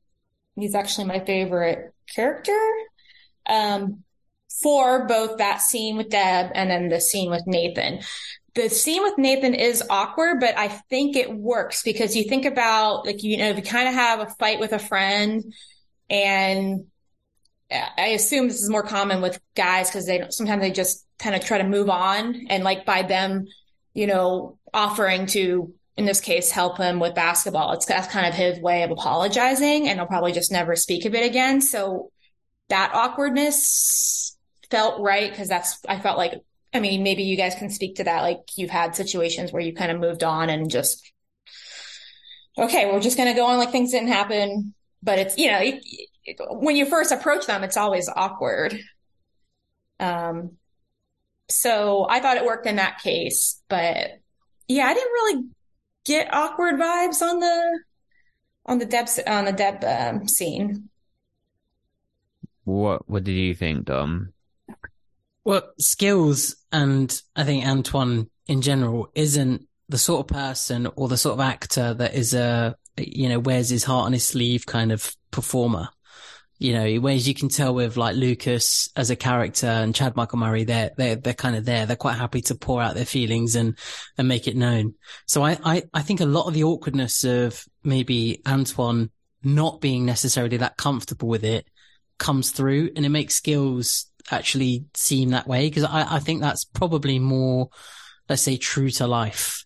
he's 0.57 0.75
actually 0.75 1.07
my 1.07 1.25
favorite 1.25 1.95
character. 2.15 2.59
Um, 3.49 4.03
for 4.63 5.07
both 5.07 5.39
that 5.39 5.61
scene 5.61 5.97
with 5.97 6.11
Deb 6.11 6.51
and 6.55 6.71
then 6.71 6.89
the 6.89 7.01
scene 7.01 7.31
with 7.31 7.47
Nathan. 7.47 8.01
The 8.57 8.71
scene 8.71 9.03
with 9.03 9.19
Nathan 9.19 9.55
is 9.55 9.85
awkward, 9.91 10.41
but 10.41 10.57
I 10.57 10.69
think 10.69 11.15
it 11.15 11.31
works 11.31 11.83
because 11.83 12.17
you 12.17 12.25
think 12.25 12.47
about 12.47 13.05
like, 13.05 13.23
you 13.23 13.37
know, 13.37 13.51
if 13.51 13.57
you 13.59 13.63
kind 13.63 13.87
of 13.87 13.95
have 13.95 14.21
a 14.21 14.27
fight 14.27 14.61
with 14.61 14.73
a 14.73 14.79
friend 14.79 15.53
and 16.09 16.87
uh, 17.71 17.85
I 17.99 18.07
assume 18.09 18.49
this 18.49 18.63
is 18.63 18.71
more 18.71 18.83
common 18.83 19.21
with 19.21 19.39
guys 19.55 19.91
because 19.91 20.07
they 20.07 20.25
sometimes 20.31 20.63
they 20.63 20.71
just 20.71 21.05
kind 21.19 21.37
of 21.37 21.45
try 21.45 21.59
to 21.59 21.65
move 21.65 21.91
on 21.91 22.47
and 22.49 22.65
like 22.65 22.87
by 22.87 23.03
them, 23.03 23.47
you 23.93 24.07
know, 24.07 24.59
offering 24.73 25.27
to, 25.27 25.75
in 25.99 26.07
this 26.07 26.23
case, 26.23 26.51
help 26.51 26.79
him 26.79 26.99
with 26.99 27.15
basketball. 27.15 27.73
It's 27.73 27.85
that's 27.85 28.09
kind 28.09 28.27
of 28.27 28.33
his 28.33 28.59
way 28.59 28.85
of 28.85 28.91
apologizing 28.91 29.87
and 29.87 29.99
he'll 29.99 30.07
probably 30.07 30.33
just 30.33 30.51
never 30.51 30.77
speak 30.77 31.05
of 31.05 31.15
it 31.15 31.27
again. 31.27 31.61
So 31.61 32.11
that 32.71 32.93
awkwardness 32.95 34.35
felt 34.71 35.03
right 35.03 35.31
because 35.31 35.49
that's, 35.49 35.79
I 35.87 35.99
felt 35.99 36.17
like, 36.17 36.41
I 36.77 36.81
mean, 36.81 37.03
maybe 37.03 37.23
you 37.23 37.37
guys 37.37 37.55
can 37.55 37.71
speak 37.71 37.97
to 37.97 38.05
that. 38.05 38.21
Like 38.21 38.41
you've 38.57 38.71
had 38.71 38.95
situations 38.95 39.51
where 39.51 39.63
you 39.63 39.73
kind 39.75 39.91
of 39.91 39.99
moved 39.99 40.23
on 40.23 40.51
and 40.51 40.71
just, 40.71 41.11
okay, 42.59 42.85
we're 42.93 43.01
just 43.01 43.17
going 43.17 43.33
to 43.33 43.35
go 43.35 43.47
on 43.47 43.57
like 43.57 43.73
things 43.73 43.93
didn't 43.93 44.09
happen. 44.09 44.75
But 45.03 45.19
it's, 45.19 45.39
you 45.39 45.51
know, 45.51 45.59
it, 45.59 45.83
it, 46.25 46.37
when 46.51 46.77
you 46.77 46.85
first 46.85 47.13
approach 47.13 47.47
them, 47.47 47.65
it's 47.65 47.79
always 47.79 48.11
awkward. 48.15 48.79
Um, 49.99 50.59
so 51.49 52.07
I 52.11 52.21
thought 52.21 52.37
it 52.37 52.45
worked 52.45 52.67
in 52.67 52.77
that 52.77 52.99
case, 52.99 53.63
but 53.69 54.21
yeah, 54.69 54.85
I 54.85 54.93
didn't 54.93 55.13
really 55.13 55.45
get 56.05 56.35
awkward 56.35 56.75
vibes 56.75 57.23
on 57.23 57.41
the, 57.41 57.81
on 58.67 58.79
the 58.79 58.85
Deb, 58.85 59.09
on 59.27 59.47
the 59.47 59.53
Deb 59.53 59.83
um, 59.83 60.29
scene. 60.29 60.91
What 62.65 63.09
What 63.09 63.25
did 63.25 63.33
you 63.33 63.55
think, 63.55 63.87
Dom? 63.87 64.35
Well, 65.47 65.63
skills 65.79 66.57
and 66.73 67.23
I 67.37 67.45
think 67.45 67.65
Antwon 67.65 68.31
in 68.49 68.63
general 68.63 69.13
isn't 69.15 69.63
the 69.89 69.97
sort 69.97 70.23
of 70.23 70.37
person 70.37 70.89
or 70.97 71.07
the 71.07 71.17
sort 71.17 71.35
of 71.35 71.41
actor 71.41 71.95
that 71.95 72.15
is 72.15 72.35
a, 72.35 72.75
you 72.97 73.29
know, 73.29 73.39
wears 73.39 73.69
his 73.69 73.85
heart 73.85 74.07
on 74.07 74.13
his 74.13 74.27
sleeve 74.27 74.67
kind 74.67 74.91
of 74.91 75.15
performer. 75.31 75.91
You 76.59 76.73
know, 76.73 76.95
whereas 76.97 77.29
you 77.29 77.35
can 77.35 77.49
tell 77.49 77.73
with 77.73 77.97
like 77.97 78.17
Lucas 78.17 78.89
as 78.97 79.11
a 79.11 79.15
character 79.15 79.69
and 79.69 79.95
Chad 79.95 80.17
Michael 80.17 80.41
Murray, 80.41 80.65
they're, 80.65 80.91
they're, 80.97 81.15
they're 81.15 81.33
kind 81.33 81.55
of 81.55 81.65
there. 81.65 81.87
They're 81.87 81.95
quite 81.95 82.19
happy 82.19 82.41
to 82.41 82.57
pour 82.57 82.83
out 82.83 82.97
their 82.97 83.05
feelings 83.05 83.55
and, 83.55 83.79
and 84.19 84.27
make 84.27 84.49
it 84.49 84.57
known. 84.57 84.95
So 85.27 85.45
I, 85.45 85.59
I, 85.63 85.85
I 85.95 86.03
think 86.03 86.21
a 86.21 86.27
lot 86.27 86.49
of 86.49 86.55
the 86.55 86.65
awkwardness 86.65 87.23
of 87.23 87.65
maybe 87.85 88.43
Antwon 88.47 89.11
not 89.45 89.81
being 89.81 90.07
necessarily 90.07 90.57
that 90.57 90.77
comfortable 90.77 91.29
with 91.29 91.45
it 91.45 91.69
comes 92.19 92.51
through 92.51 92.91
and 92.97 93.07
it 93.07 93.11
makes 93.11 93.37
skills 93.37 94.07
actually 94.31 94.87
seem 94.95 95.31
that 95.31 95.47
way 95.47 95.69
because 95.69 95.85
I, 95.85 96.17
I 96.17 96.19
think 96.19 96.41
that's 96.41 96.65
probably 96.65 97.19
more, 97.19 97.69
let's 98.29 98.43
say, 98.43 98.57
true 98.57 98.91
to 98.91 99.07
life 99.07 99.65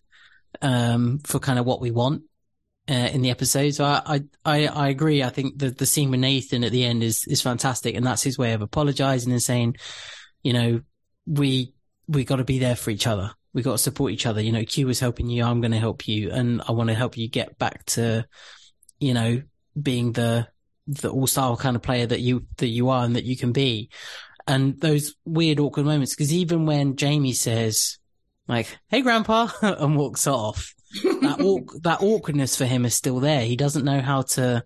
um, 0.61 1.19
for 1.19 1.39
kind 1.39 1.59
of 1.59 1.65
what 1.65 1.81
we 1.81 1.91
want 1.91 2.23
uh, 2.89 2.93
in 2.93 3.21
the 3.21 3.29
episode. 3.29 3.71
So 3.71 3.85
I, 3.85 4.21
I 4.45 4.67
I 4.67 4.89
agree. 4.89 5.23
I 5.23 5.29
think 5.29 5.57
the 5.57 5.69
the 5.69 5.85
scene 5.85 6.11
with 6.11 6.19
Nathan 6.19 6.63
at 6.63 6.71
the 6.71 6.85
end 6.85 7.03
is 7.03 7.25
is 7.27 7.41
fantastic, 7.41 7.95
and 7.95 8.05
that's 8.05 8.23
his 8.23 8.37
way 8.37 8.53
of 8.53 8.61
apologizing 8.61 9.31
and 9.31 9.41
saying, 9.41 9.77
you 10.43 10.53
know, 10.53 10.81
we 11.25 11.73
we 12.07 12.25
got 12.25 12.37
to 12.37 12.43
be 12.43 12.59
there 12.59 12.75
for 12.75 12.91
each 12.91 13.07
other. 13.07 13.31
We 13.53 13.61
got 13.61 13.73
to 13.73 13.77
support 13.77 14.11
each 14.11 14.25
other. 14.25 14.41
You 14.41 14.51
know, 14.51 14.63
Q 14.63 14.87
was 14.87 14.99
helping 14.99 15.29
you. 15.29 15.43
I'm 15.43 15.61
going 15.61 15.71
to 15.71 15.79
help 15.79 16.07
you, 16.07 16.31
and 16.31 16.61
I 16.67 16.71
want 16.71 16.89
to 16.89 16.95
help 16.95 17.17
you 17.17 17.29
get 17.29 17.57
back 17.57 17.85
to, 17.85 18.25
you 18.99 19.13
know, 19.13 19.41
being 19.79 20.13
the 20.13 20.47
the 20.87 21.09
all-star 21.09 21.55
kind 21.57 21.75
of 21.75 21.81
player 21.81 22.05
that 22.05 22.19
you 22.19 22.45
that 22.57 22.67
you 22.67 22.89
are 22.89 23.05
and 23.05 23.15
that 23.15 23.23
you 23.23 23.37
can 23.37 23.51
be 23.51 23.89
and 24.51 24.79
those 24.81 25.15
weird 25.25 25.59
awkward 25.59 25.85
moments 25.85 26.13
because 26.13 26.33
even 26.33 26.65
when 26.65 26.95
Jamie 26.95 27.33
says 27.33 27.97
like 28.47 28.67
hey 28.89 29.01
grandpa 29.01 29.47
and 29.61 29.95
walks 29.95 30.27
off 30.27 30.73
that 31.03 31.37
awk- 31.41 31.81
that 31.83 32.01
awkwardness 32.01 32.55
for 32.55 32.65
him 32.65 32.85
is 32.85 32.93
still 32.93 33.19
there. 33.19 33.41
He 33.41 33.55
doesn't 33.55 33.85
know 33.85 34.01
how 34.01 34.23
to 34.23 34.63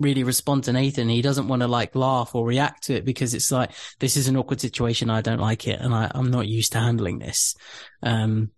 really 0.00 0.24
respond 0.24 0.64
to 0.64 0.72
Nathan. 0.72 1.08
He 1.08 1.22
doesn't 1.22 1.46
want 1.46 1.62
to 1.62 1.68
like 1.68 1.94
laugh 1.94 2.34
or 2.34 2.44
react 2.44 2.84
to 2.84 2.94
it 2.94 3.04
because 3.04 3.34
it's 3.34 3.52
like 3.52 3.70
this 4.00 4.16
is 4.16 4.28
an 4.28 4.36
awkward 4.36 4.60
situation. 4.60 5.10
I 5.10 5.20
don't 5.20 5.38
like 5.38 5.68
it 5.68 5.80
and 5.80 5.94
I, 5.94 6.10
I'm 6.12 6.30
not 6.30 6.48
used 6.48 6.72
to 6.72 6.80
handling 6.80 7.18
this. 7.18 7.54
Um 8.02 8.50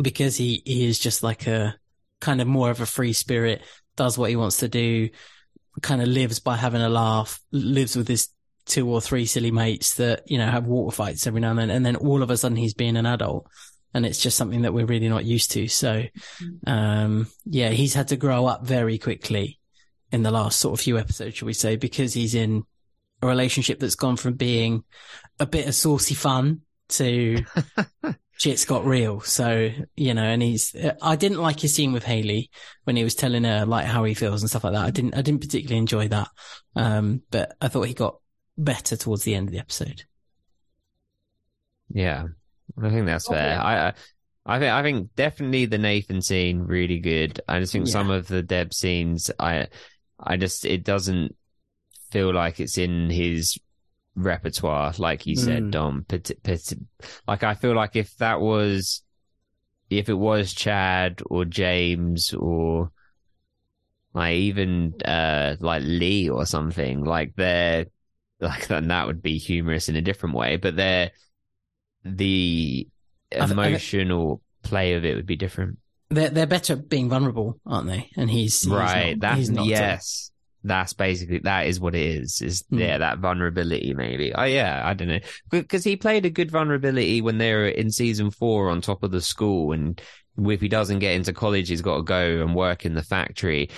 because 0.00 0.36
he 0.36 0.62
he 0.64 0.86
is 0.86 0.98
just 0.98 1.22
like 1.24 1.46
a 1.48 1.74
kind 2.20 2.40
of 2.40 2.46
more 2.46 2.70
of 2.70 2.80
a 2.80 2.86
free 2.86 3.12
spirit 3.12 3.62
does 3.96 4.16
what 4.16 4.30
he 4.30 4.36
wants 4.36 4.58
to 4.58 4.68
do 4.68 5.08
kind 5.82 6.00
of 6.00 6.08
lives 6.08 6.38
by 6.40 6.56
having 6.56 6.82
a 6.82 6.88
laugh 6.88 7.40
lives 7.50 7.96
with 7.96 8.08
his 8.08 8.28
two 8.68 8.88
or 8.88 9.00
three 9.00 9.26
silly 9.26 9.50
mates 9.50 9.94
that, 9.94 10.22
you 10.30 10.38
know, 10.38 10.46
have 10.46 10.66
water 10.66 10.94
fights 10.94 11.26
every 11.26 11.40
now 11.40 11.50
and 11.50 11.58
then. 11.58 11.70
And 11.70 11.84
then 11.84 11.96
all 11.96 12.22
of 12.22 12.30
a 12.30 12.36
sudden 12.36 12.56
he's 12.56 12.74
being 12.74 12.96
an 12.96 13.06
adult 13.06 13.48
and 13.94 14.04
it's 14.04 14.18
just 14.18 14.36
something 14.36 14.62
that 14.62 14.74
we're 14.74 14.86
really 14.86 15.08
not 15.08 15.24
used 15.24 15.50
to. 15.52 15.68
So, 15.68 16.04
um, 16.66 17.26
yeah, 17.44 17.70
he's 17.70 17.94
had 17.94 18.08
to 18.08 18.16
grow 18.16 18.46
up 18.46 18.64
very 18.64 18.98
quickly 18.98 19.58
in 20.12 20.22
the 20.22 20.30
last 20.30 20.60
sort 20.60 20.78
of 20.78 20.84
few 20.84 20.98
episodes, 20.98 21.36
shall 21.36 21.46
we 21.46 21.52
say, 21.52 21.76
because 21.76 22.14
he's 22.14 22.34
in 22.34 22.64
a 23.22 23.26
relationship 23.26 23.78
that's 23.78 23.94
gone 23.94 24.16
from 24.16 24.34
being 24.34 24.84
a 25.40 25.46
bit 25.46 25.66
of 25.66 25.74
saucy 25.74 26.14
fun 26.14 26.60
to 26.90 27.38
shit's 28.38 28.64
got 28.64 28.84
real. 28.84 29.20
So, 29.20 29.70
you 29.96 30.14
know, 30.14 30.22
and 30.22 30.42
he's, 30.42 30.74
I 31.02 31.16
didn't 31.16 31.38
like 31.40 31.60
his 31.60 31.74
scene 31.74 31.92
with 31.92 32.04
Haley 32.04 32.50
when 32.84 32.96
he 32.96 33.04
was 33.04 33.14
telling 33.14 33.44
her 33.44 33.66
like 33.66 33.86
how 33.86 34.04
he 34.04 34.14
feels 34.14 34.42
and 34.42 34.48
stuff 34.48 34.64
like 34.64 34.74
that. 34.74 34.84
I 34.84 34.90
didn't, 34.90 35.14
I 35.16 35.22
didn't 35.22 35.40
particularly 35.40 35.78
enjoy 35.78 36.08
that. 36.08 36.28
Um, 36.76 37.22
but 37.30 37.56
I 37.60 37.68
thought 37.68 37.82
he 37.82 37.94
got 37.94 38.18
better 38.58 38.96
towards 38.96 39.22
the 39.24 39.34
end 39.34 39.48
of 39.48 39.52
the 39.52 39.58
episode. 39.60 40.02
Yeah, 41.90 42.26
I 42.82 42.90
think 42.90 43.06
that's 43.06 43.28
fair. 43.28 43.58
I, 43.60 43.88
I, 43.88 43.92
I 44.44 44.58
think, 44.58 44.72
I 44.72 44.82
think 44.82 45.14
definitely 45.16 45.64
the 45.66 45.78
Nathan 45.78 46.20
scene 46.20 46.60
really 46.60 46.98
good. 46.98 47.40
I 47.48 47.60
just 47.60 47.72
think 47.72 47.86
Yeah. 47.86 47.92
some 47.92 48.10
of 48.10 48.28
the 48.28 48.42
Deb 48.42 48.74
scenes, 48.74 49.30
I, 49.38 49.68
I 50.20 50.36
just 50.36 50.64
it 50.66 50.84
doesn't 50.84 51.34
feel 52.10 52.34
like 52.34 52.60
it's 52.60 52.76
in 52.78 53.08
his 53.10 53.58
repertoire, 54.14 54.92
like 54.98 55.26
you 55.26 55.36
said, 55.36 55.64
Mm. 55.64 55.70
Dom. 55.70 56.06
Like 57.26 57.42
I 57.42 57.54
feel 57.54 57.74
like 57.74 57.96
if 57.96 58.14
that 58.16 58.40
was, 58.40 59.02
if 59.88 60.08
it 60.08 60.14
was 60.14 60.52
Chad 60.52 61.22
or 61.26 61.44
James 61.46 62.34
or 62.34 62.90
like 64.14 64.34
even 64.34 64.94
uh 65.04 65.56
like 65.60 65.82
Lee 65.84 66.28
or 66.28 66.44
something, 66.44 67.04
like 67.04 67.34
they're 67.36 67.86
like 68.40 68.68
then 68.68 68.88
that 68.88 69.06
would 69.06 69.22
be 69.22 69.38
humorous 69.38 69.88
in 69.88 69.96
a 69.96 70.02
different 70.02 70.34
way, 70.34 70.56
but 70.56 70.76
they're 70.76 71.10
the 72.04 72.88
I 73.38 73.46
th- 73.46 73.58
I 73.58 73.68
th- 73.68 73.74
emotional 73.74 74.42
play 74.62 74.94
of 74.94 75.04
it 75.04 75.16
would 75.16 75.26
be 75.26 75.36
different. 75.36 75.78
They're, 76.10 76.30
they're 76.30 76.46
better 76.46 76.72
at 76.74 76.88
being 76.88 77.08
vulnerable, 77.10 77.60
aren't 77.66 77.88
they? 77.88 78.10
And 78.16 78.30
he's, 78.30 78.62
he's 78.62 78.70
right. 78.70 79.10
not, 79.18 79.20
That's 79.20 79.38
he's 79.38 79.50
not. 79.50 79.66
yes. 79.66 80.30
that's 80.64 80.92
basically 80.94 81.38
that 81.40 81.66
is 81.66 81.80
what 81.80 81.94
it 81.94 82.00
is. 82.22 82.40
Is 82.40 82.64
Hmm. 82.70 82.78
yeah, 82.78 82.98
that 82.98 83.18
vulnerability 83.18 83.92
maybe. 83.94 84.32
Oh 84.34 84.44
yeah, 84.44 84.82
I 84.84 84.94
don't 84.94 85.08
know 85.08 85.20
because 85.50 85.84
he 85.84 85.96
played 85.96 86.24
a 86.24 86.30
good 86.30 86.50
vulnerability 86.50 87.20
when 87.20 87.38
they 87.38 87.52
were 87.54 87.68
in 87.68 87.90
season 87.90 88.30
four 88.30 88.70
on 88.70 88.80
top 88.80 89.02
of 89.02 89.10
the 89.10 89.20
school, 89.20 89.72
and 89.72 90.00
if 90.38 90.60
he 90.60 90.68
doesn't 90.68 91.00
get 91.00 91.14
into 91.14 91.32
college, 91.32 91.68
he's 91.68 91.82
got 91.82 91.96
to 91.98 92.02
go 92.02 92.40
and 92.42 92.54
work 92.54 92.86
in 92.86 92.94
the 92.94 93.02
factory. 93.02 93.68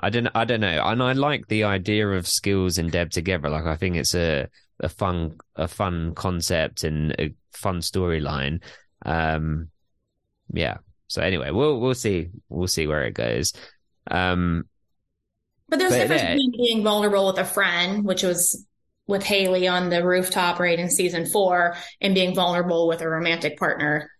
I 0.00 0.10
don't, 0.10 0.28
I 0.34 0.44
don't 0.44 0.60
know, 0.60 0.82
and 0.84 1.02
I 1.02 1.12
like 1.12 1.48
the 1.48 1.64
idea 1.64 2.08
of 2.08 2.26
skills 2.26 2.78
and 2.78 2.90
Deb 2.92 3.10
together. 3.10 3.48
Like 3.50 3.66
I 3.66 3.76
think 3.76 3.96
it's 3.96 4.14
a 4.14 4.48
a 4.80 4.88
fun 4.88 5.36
a 5.56 5.66
fun 5.68 6.14
concept 6.14 6.84
and 6.84 7.12
a 7.18 7.34
fun 7.52 7.80
storyline. 7.80 8.62
Um, 9.04 9.70
yeah. 10.52 10.78
So 11.08 11.22
anyway, 11.22 11.50
we'll 11.50 11.80
we'll 11.80 11.94
see 11.94 12.30
we'll 12.48 12.68
see 12.68 12.86
where 12.86 13.04
it 13.04 13.14
goes. 13.14 13.52
Um, 14.10 14.68
But 15.68 15.78
there's 15.78 15.92
But 15.92 15.96
a 15.96 15.98
difference 16.00 16.22
yeah. 16.22 16.34
between 16.34 16.52
being 16.52 16.82
vulnerable 16.84 17.26
with 17.26 17.38
a 17.38 17.44
friend, 17.44 18.04
which 18.04 18.22
was 18.22 18.64
with 19.06 19.22
Haley 19.22 19.68
on 19.68 19.88
the 19.90 20.04
rooftop 20.06 20.58
right 20.58 20.78
in 20.78 20.90
season 20.90 21.26
four, 21.26 21.76
and 22.00 22.14
being 22.14 22.34
vulnerable 22.34 22.88
with 22.88 23.00
a 23.02 23.08
romantic 23.08 23.58
partner, 23.58 24.10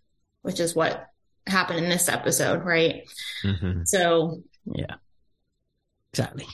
which 0.41 0.59
is 0.59 0.75
what 0.75 1.05
happened 1.47 1.79
in 1.79 1.89
this 1.89 2.09
episode, 2.09 2.63
right? 2.65 3.03
mhm. 3.43 3.87
So 3.87 4.43
Yeah. 4.65 4.95
Exactly. 6.13 6.45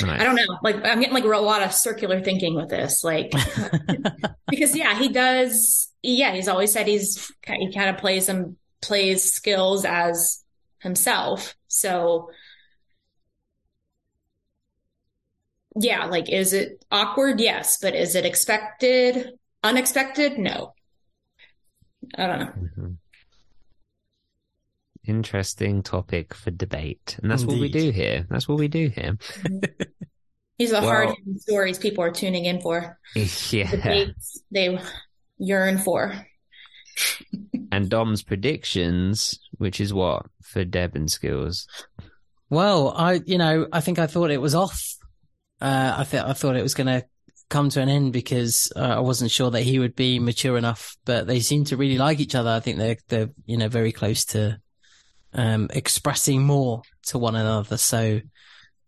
I 0.00 0.22
don't 0.22 0.36
know. 0.36 0.58
Like 0.62 0.76
I'm 0.84 1.00
getting 1.00 1.14
like 1.14 1.24
a 1.24 1.28
lot 1.38 1.62
of 1.62 1.72
circular 1.72 2.20
thinking 2.20 2.54
with 2.54 2.68
this, 2.68 3.02
like 3.02 3.32
because 4.48 4.76
yeah, 4.76 4.96
he 4.96 5.08
does. 5.08 5.92
Yeah, 6.04 6.32
he's 6.32 6.46
always 6.46 6.70
said 6.72 6.86
he's 6.86 7.32
he 7.44 7.72
kind 7.72 7.90
of 7.90 7.98
plays 7.98 8.26
some 8.26 8.56
plays 8.80 9.32
skills 9.32 9.84
as 9.84 10.44
himself. 10.78 11.56
So 11.66 12.30
yeah, 15.76 16.06
like 16.06 16.28
is 16.28 16.52
it 16.52 16.84
awkward? 16.90 17.40
Yes, 17.40 17.78
but 17.80 17.94
is 17.94 18.14
it 18.14 18.24
expected? 18.24 19.32
Unexpected? 19.62 20.38
No. 20.38 20.74
I 22.16 22.26
don't 22.26 22.38
know. 22.40 22.52
Mhm. 22.82 22.98
Interesting 25.08 25.82
topic 25.82 26.34
for 26.34 26.50
debate, 26.50 27.16
and 27.22 27.30
that's 27.30 27.42
what 27.42 27.58
we 27.58 27.70
do 27.70 27.90
here. 27.90 28.26
That's 28.28 28.46
what 28.46 28.58
we 28.58 28.68
do 28.68 28.88
here. 28.90 29.16
These 30.58 30.72
are 30.72 30.82
the 30.82 30.86
Well- 30.86 31.06
hard 31.06 31.16
stories 31.38 31.78
people 31.78 32.04
are 32.04 32.10
tuning 32.10 32.44
in 32.44 32.60
for. 32.60 32.98
yeah. 33.50 33.70
Debates 33.70 34.42
they 34.50 34.78
yearn 35.38 35.78
for. 35.78 36.14
And 37.70 37.90
Dom's 37.90 38.22
predictions, 38.22 39.38
which 39.58 39.78
is 39.78 39.92
what 39.92 40.24
for 40.42 40.64
Deb 40.64 40.96
and 40.96 41.10
skills. 41.10 41.66
Well, 42.48 42.94
I, 42.96 43.20
you 43.26 43.36
know, 43.36 43.66
I 43.70 43.80
think 43.82 43.98
I 43.98 44.06
thought 44.06 44.30
it 44.30 44.40
was 44.40 44.54
off. 44.54 44.82
Uh, 45.60 45.96
I 45.98 46.04
thought 46.04 46.26
I 46.28 46.32
thought 46.32 46.56
it 46.56 46.62
was 46.62 46.74
going 46.74 46.86
to 46.86 47.04
come 47.50 47.68
to 47.70 47.82
an 47.82 47.90
end 47.90 48.14
because 48.14 48.72
uh, 48.74 48.80
I 48.80 49.00
wasn't 49.00 49.30
sure 49.30 49.50
that 49.50 49.62
he 49.62 49.78
would 49.78 49.94
be 49.96 50.18
mature 50.18 50.56
enough. 50.56 50.96
But 51.04 51.26
they 51.26 51.40
seem 51.40 51.64
to 51.64 51.76
really 51.76 51.98
like 51.98 52.20
each 52.20 52.34
other. 52.34 52.48
I 52.50 52.60
think 52.60 52.78
they're 52.78 52.96
they're 53.08 53.30
you 53.44 53.58
know 53.58 53.68
very 53.68 53.92
close 53.92 54.24
to 54.26 54.58
um, 55.34 55.68
expressing 55.72 56.42
more 56.44 56.82
to 57.06 57.18
one 57.18 57.36
another. 57.36 57.76
So 57.76 58.20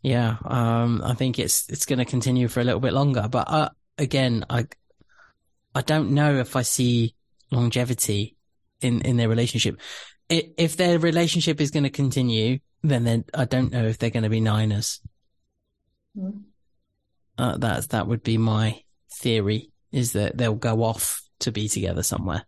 yeah, 0.03 0.37
um, 0.45 1.03
I 1.05 1.15
think 1.15 1.39
it's 1.39 1.69
it's 1.69 1.87
going 1.87 1.99
to 1.99 2.05
continue 2.05 2.49
for 2.49 2.61
a 2.61 2.65
little 2.65 2.81
bit 2.81 2.93
longer. 2.93 3.29
But 3.31 3.51
uh, 3.51 3.69
again, 3.99 4.45
I 4.49 4.67
I 5.75 5.83
don't 5.83 6.13
know 6.13 6.37
if 6.39 6.57
I 6.57 6.63
see 6.63 7.15
longevity 7.51 8.37
in 8.81 9.03
in 9.03 9.17
their 9.17 9.29
relationship. 9.29 9.79
I- 10.31 10.53
If 10.57 10.77
their 10.77 10.99
relationship 10.99 11.61
is 11.61 11.71
going 11.71 11.85
to 11.85 11.91
continue, 11.91 12.61
then 12.83 13.05
they're- 13.05 13.25
I 13.35 13.45
don't 13.45 13.73
know 13.73 13.85
if 13.85 13.99
they're 13.99 14.11
going 14.11 14.23
to 14.23 14.29
be 14.31 14.41
Niners. 14.41 15.01
Hmm. 16.15 16.31
Uh, 17.37 17.57
that's 17.59 17.89
that 17.89 18.07
would 18.07 18.23
be 18.23 18.39
my 18.39 18.83
theory 19.13 19.71
is 19.93 20.13
that 20.13 20.37
they'll 20.39 20.55
go 20.55 20.83
off 20.83 21.23
to 21.41 21.51
be 21.53 21.69
together 21.69 22.03
somewhere. 22.03 22.45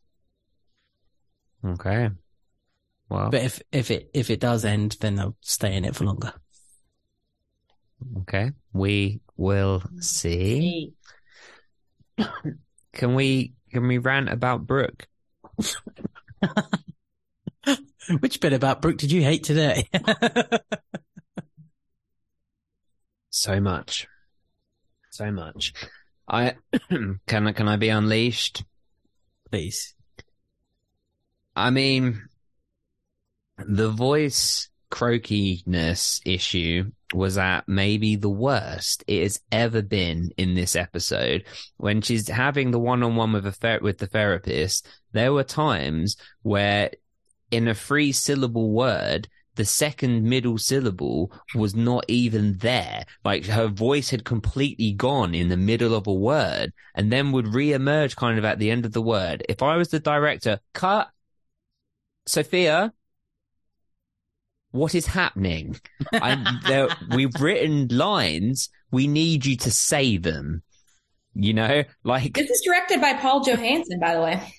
Okay. 1.65 2.11
Well, 3.13 3.29
But 3.31 3.43
if 3.43 3.61
if 3.73 3.91
it 3.91 4.11
if 4.15 4.31
it 4.31 4.41
does 4.41 4.65
end, 4.65 4.97
then 5.01 5.17
they'll 5.17 5.37
stay 5.43 5.77
in 5.77 5.85
it 5.85 5.95
for 5.95 6.05
longer. 6.05 6.33
okay. 8.21 8.53
We 8.73 9.21
will 9.37 9.83
see. 10.01 10.95
Can 12.95 13.15
we 13.15 13.53
can 13.71 13.87
we 13.87 13.99
rant 13.99 14.31
about 14.31 14.67
Brooke? 14.67 15.07
Which 18.21 18.41
bit 18.41 18.53
about 18.55 18.81
Brooke 18.83 18.97
did 18.97 19.13
you 19.13 19.23
hate 19.23 19.45
today? 19.45 19.89
So 23.35 23.61
much. 23.61 24.07
So 25.11 25.33
much. 25.33 25.73
I 26.29 26.55
can 27.27 27.47
I 27.47 27.53
can 27.53 27.67
I 27.67 27.77
be 27.77 27.89
unleashed? 27.89 28.63
Please. 29.51 29.95
I 31.57 31.71
mean, 31.71 32.29
the 33.69 33.91
voice 33.91 34.69
croakiness 34.91 36.21
issue 36.27 36.91
was 37.15 37.39
at 37.39 37.67
maybe 37.67 38.17
the 38.17 38.29
worst 38.29 39.05
it 39.07 39.23
has 39.23 39.41
ever 39.51 39.83
been 39.83 40.31
in 40.37 40.55
this 40.55 40.77
episode. 40.77 41.45
When 41.77 42.03
she's 42.03 42.29
having 42.29 42.71
the 42.71 42.79
one-on-one 42.79 43.33
with 43.33 43.47
a 43.47 43.53
ther- 43.53 43.81
with 43.81 43.99
the 43.99 44.07
therapist, 44.07 44.87
there 45.13 45.33
were 45.33 45.45
times 45.45 46.17
where, 46.43 46.91
in 47.51 47.69
a 47.69 47.75
three-syllable 47.75 48.71
word, 48.71 49.29
the 49.55 49.65
second 49.65 50.25
middle 50.25 50.57
syllable 50.57 51.33
was 51.55 51.75
not 51.75 52.05
even 52.09 52.57
there. 52.59 53.05
Like 53.25 53.45
her 53.47 53.69
voice 53.69 54.09
had 54.09 54.25
completely 54.25 54.93
gone 54.93 55.35
in 55.35 55.49
the 55.49 55.59
middle 55.59 55.95
of 55.95 56.07
a 56.07 56.13
word 56.13 56.73
and 56.95 57.13
then 57.13 57.33
would 57.33 57.55
re-emerge 57.55 58.17
kind 58.17 58.39
of 58.39 58.47
at 58.47 58.59
the 58.59 58.71
end 58.71 58.87
of 58.87 58.93
the 58.93 59.03
word. 59.03 59.45
If 59.49 59.63
I 59.63 59.77
was 59.77 59.89
the 59.89 60.01
director, 60.01 60.61
cut 60.73 61.11
Sophia, 62.27 62.95
what 64.73 64.95
is 64.95 65.07
happening? 65.07 65.79
I, 66.13 66.59
there, 66.67 66.89
we've 67.15 67.35
written 67.41 67.89
lines. 67.89 68.69
We 68.91 69.07
need 69.07 69.47
you 69.47 69.57
to 69.59 69.71
say 69.71 70.17
them. 70.17 70.63
You 71.35 71.55
know, 71.55 71.85
like, 72.05 72.35
This 72.35 72.51
is 72.51 72.63
directed 72.63 73.01
by 73.01 73.15
Paul 73.15 73.43
Johansson, 73.43 73.99
by 74.01 74.15
the 74.15 74.21
way. 74.21 74.55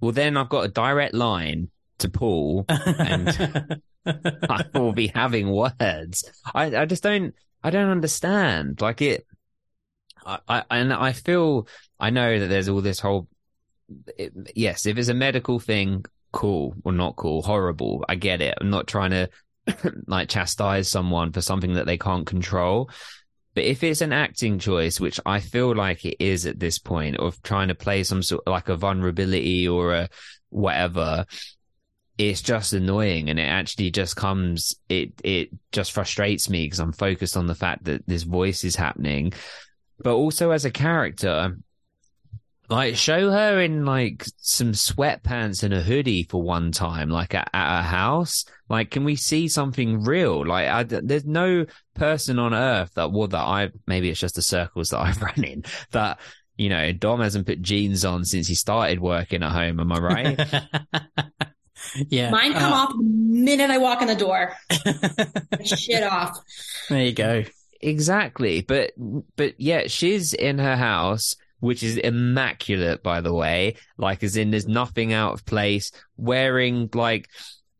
well, 0.00 0.12
then 0.12 0.36
I've 0.36 0.48
got 0.48 0.64
a 0.64 0.68
direct 0.68 1.14
line 1.14 1.70
to 1.98 2.08
Paul 2.08 2.64
and 2.68 3.80
I 4.06 4.64
will 4.74 4.92
be 4.92 5.08
having 5.08 5.50
words. 5.50 6.30
I, 6.54 6.76
I 6.76 6.84
just 6.84 7.02
don't, 7.02 7.34
I 7.64 7.70
don't 7.70 7.90
understand. 7.90 8.80
Like 8.80 9.02
it, 9.02 9.26
I, 10.24 10.38
I, 10.48 10.62
and 10.70 10.92
I 10.92 11.12
feel, 11.12 11.66
I 11.98 12.10
know 12.10 12.38
that 12.38 12.46
there's 12.46 12.68
all 12.68 12.82
this 12.82 13.00
whole, 13.00 13.26
it, 14.16 14.32
yes, 14.54 14.86
if 14.86 14.98
it's 14.98 15.08
a 15.08 15.14
medical 15.14 15.58
thing, 15.58 16.04
cool 16.36 16.74
or 16.84 16.92
not 16.92 17.16
cool, 17.16 17.40
horrible. 17.40 18.04
I 18.08 18.14
get 18.14 18.42
it. 18.42 18.58
I'm 18.60 18.68
not 18.68 18.86
trying 18.86 19.10
to 19.10 19.30
like 20.06 20.28
chastise 20.28 20.88
someone 20.88 21.32
for 21.32 21.40
something 21.40 21.74
that 21.74 21.86
they 21.86 21.96
can't 21.96 22.26
control. 22.26 22.90
But 23.54 23.64
if 23.64 23.82
it's 23.82 24.02
an 24.02 24.12
acting 24.12 24.58
choice, 24.58 25.00
which 25.00 25.18
I 25.24 25.40
feel 25.40 25.74
like 25.74 26.04
it 26.04 26.22
is 26.22 26.44
at 26.44 26.60
this 26.60 26.78
point 26.78 27.16
of 27.16 27.42
trying 27.42 27.68
to 27.68 27.74
play 27.74 28.02
some 28.02 28.22
sort 28.22 28.42
of 28.46 28.50
like 28.50 28.68
a 28.68 28.76
vulnerability 28.76 29.66
or 29.66 29.94
a 29.94 30.08
whatever, 30.50 31.24
it's 32.18 32.42
just 32.42 32.74
annoying 32.74 33.30
and 33.30 33.38
it 33.38 33.48
actually 33.48 33.90
just 33.90 34.14
comes 34.14 34.76
it 34.90 35.12
it 35.24 35.50
just 35.72 35.92
frustrates 35.92 36.50
me 36.50 36.66
because 36.66 36.80
I'm 36.80 36.92
focused 36.92 37.36
on 37.36 37.46
the 37.46 37.54
fact 37.54 37.84
that 37.84 38.06
this 38.06 38.22
voice 38.22 38.64
is 38.64 38.76
happening 38.76 39.34
but 39.98 40.14
also 40.14 40.50
as 40.50 40.64
a 40.64 40.70
character 40.70 41.58
like 42.68 42.96
show 42.96 43.30
her 43.30 43.60
in 43.60 43.84
like 43.84 44.24
some 44.38 44.72
sweatpants 44.72 45.62
and 45.62 45.72
a 45.72 45.80
hoodie 45.82 46.24
for 46.24 46.42
one 46.42 46.72
time 46.72 47.08
like 47.10 47.34
at, 47.34 47.48
at 47.52 47.78
a 47.80 47.82
house 47.82 48.44
like 48.68 48.90
can 48.90 49.04
we 49.04 49.16
see 49.16 49.48
something 49.48 50.02
real 50.04 50.44
like 50.46 50.68
I, 50.68 50.82
there's 50.82 51.24
no 51.24 51.66
person 51.94 52.38
on 52.38 52.54
earth 52.54 52.92
that 52.94 53.12
well 53.12 53.28
that 53.28 53.38
I 53.38 53.70
maybe 53.86 54.10
it's 54.10 54.20
just 54.20 54.34
the 54.34 54.42
circles 54.42 54.90
that 54.90 54.98
I've 55.00 55.22
run 55.22 55.44
in 55.44 55.64
that 55.92 56.18
you 56.56 56.68
know 56.68 56.92
Dom 56.92 57.20
hasn't 57.20 57.46
put 57.46 57.62
jeans 57.62 58.04
on 58.04 58.24
since 58.24 58.48
he 58.48 58.54
started 58.54 59.00
working 59.00 59.42
at 59.42 59.52
home 59.52 59.78
am 59.80 59.92
I 59.92 59.98
right 59.98 60.40
yeah. 62.08 62.30
Mine 62.30 62.52
come 62.52 62.72
Uh, 62.72 62.76
off 62.76 62.88
the 62.90 63.02
minute 63.02 63.70
I 63.70 63.78
walk 63.78 64.02
in 64.02 64.08
the 64.08 64.16
door. 64.16 64.52
Shit 65.64 66.02
off. 66.02 66.36
There 66.88 67.04
you 67.04 67.12
go. 67.12 67.44
Exactly. 67.80 68.62
But 68.62 68.92
but 69.36 69.54
yeah, 69.60 69.84
she's 69.86 70.32
in 70.34 70.58
her 70.58 70.76
house, 70.76 71.36
which 71.60 71.82
is 71.82 71.96
immaculate 71.96 73.02
by 73.02 73.20
the 73.20 73.32
way, 73.34 73.76
like 73.98 74.22
as 74.22 74.36
in 74.36 74.50
there's 74.50 74.68
nothing 74.68 75.12
out 75.12 75.34
of 75.34 75.44
place, 75.44 75.90
wearing 76.16 76.88
like, 76.94 77.28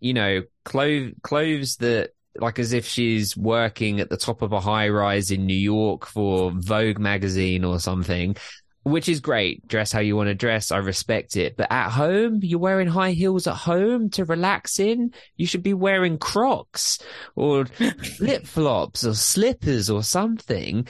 you 0.00 0.14
know, 0.14 0.42
clothes 0.64 1.12
clothes 1.22 1.76
that 1.76 2.10
like 2.38 2.58
as 2.58 2.72
if 2.74 2.86
she's 2.86 3.36
working 3.36 3.98
at 4.00 4.10
the 4.10 4.16
top 4.16 4.42
of 4.42 4.52
a 4.52 4.60
high 4.60 4.88
rise 4.88 5.30
in 5.30 5.46
New 5.46 5.54
York 5.54 6.06
for 6.06 6.52
Vogue 6.54 6.98
magazine 6.98 7.64
or 7.64 7.80
something. 7.80 8.36
which 8.82 9.08
is 9.08 9.18
great. 9.18 9.66
Dress 9.66 9.90
how 9.90 9.98
you 9.98 10.14
want 10.14 10.28
to 10.28 10.34
dress. 10.34 10.70
I 10.70 10.76
respect 10.76 11.36
it. 11.36 11.56
But 11.56 11.72
at 11.72 11.90
home, 11.90 12.38
you're 12.42 12.60
wearing 12.60 12.86
high 12.86 13.10
heels 13.12 13.48
at 13.48 13.56
home 13.56 14.10
to 14.10 14.24
relax 14.24 14.78
in. 14.78 15.12
You 15.36 15.44
should 15.44 15.64
be 15.64 15.74
wearing 15.74 16.18
Crocs 16.18 17.00
or 17.34 17.66
flip 18.16 18.46
flops 18.46 19.04
or 19.04 19.14
slippers 19.14 19.90
or 19.90 20.04
something. 20.04 20.86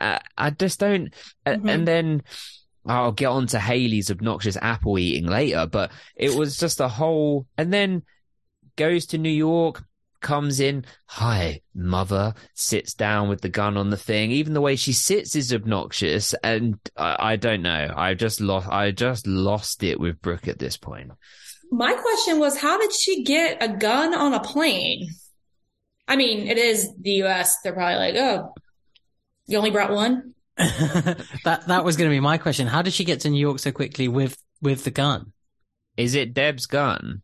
Uh, 0.00 0.18
I 0.36 0.50
just 0.50 0.80
don't. 0.80 1.12
Mhm. 1.46 1.68
And 1.70 1.86
then 1.88 2.22
I'll 2.86 3.12
get 3.12 3.26
on 3.26 3.46
to 3.48 3.58
Haley's 3.60 4.10
obnoxious 4.10 4.56
apple 4.60 4.98
eating 4.98 5.26
later. 5.26 5.66
But 5.66 5.92
it 6.16 6.34
was 6.34 6.56
just 6.56 6.80
a 6.80 6.88
whole. 6.88 7.46
And 7.58 7.72
then 7.72 8.02
goes 8.76 9.06
to 9.06 9.18
New 9.18 9.28
York, 9.28 9.84
comes 10.20 10.60
in, 10.60 10.84
hi, 11.06 11.60
mother, 11.74 12.34
sits 12.54 12.94
down 12.94 13.28
with 13.28 13.40
the 13.40 13.48
gun 13.48 13.76
on 13.76 13.90
the 13.90 13.96
thing. 13.96 14.30
Even 14.30 14.52
the 14.52 14.60
way 14.60 14.76
she 14.76 14.92
sits 14.92 15.34
is 15.36 15.52
obnoxious, 15.52 16.34
and 16.42 16.78
I, 16.96 17.32
I 17.32 17.36
don't 17.36 17.62
know. 17.62 17.92
I 17.94 18.14
just 18.14 18.40
lost. 18.40 18.68
I 18.68 18.90
just 18.90 19.26
lost 19.26 19.82
it 19.82 19.98
with 19.98 20.20
Brooke 20.20 20.48
at 20.48 20.58
this 20.58 20.76
point. 20.76 21.10
My 21.70 21.92
question 21.92 22.38
was, 22.38 22.58
how 22.58 22.78
did 22.78 22.92
she 22.92 23.22
get 23.22 23.62
a 23.62 23.68
gun 23.68 24.14
on 24.14 24.34
a 24.34 24.40
plane? 24.40 25.08
I 26.08 26.16
mean, 26.16 26.48
it 26.48 26.58
is 26.58 26.92
the 27.00 27.22
US. 27.22 27.60
They're 27.62 27.72
probably 27.72 28.12
like, 28.12 28.16
oh, 28.16 28.52
you 29.52 29.58
only 29.58 29.70
brought 29.70 29.90
one? 29.92 30.34
that 30.56 31.64
that 31.68 31.84
was 31.84 31.96
going 31.96 32.10
to 32.10 32.14
be 32.14 32.20
my 32.20 32.38
question. 32.38 32.66
How 32.66 32.82
did 32.82 32.92
she 32.92 33.04
get 33.04 33.20
to 33.20 33.30
New 33.30 33.40
York 33.40 33.58
so 33.58 33.72
quickly 33.72 34.08
with 34.08 34.36
with 34.60 34.84
the 34.84 34.90
gun? 34.90 35.32
Is 35.96 36.14
it 36.14 36.34
Deb's 36.34 36.66
gun? 36.66 37.22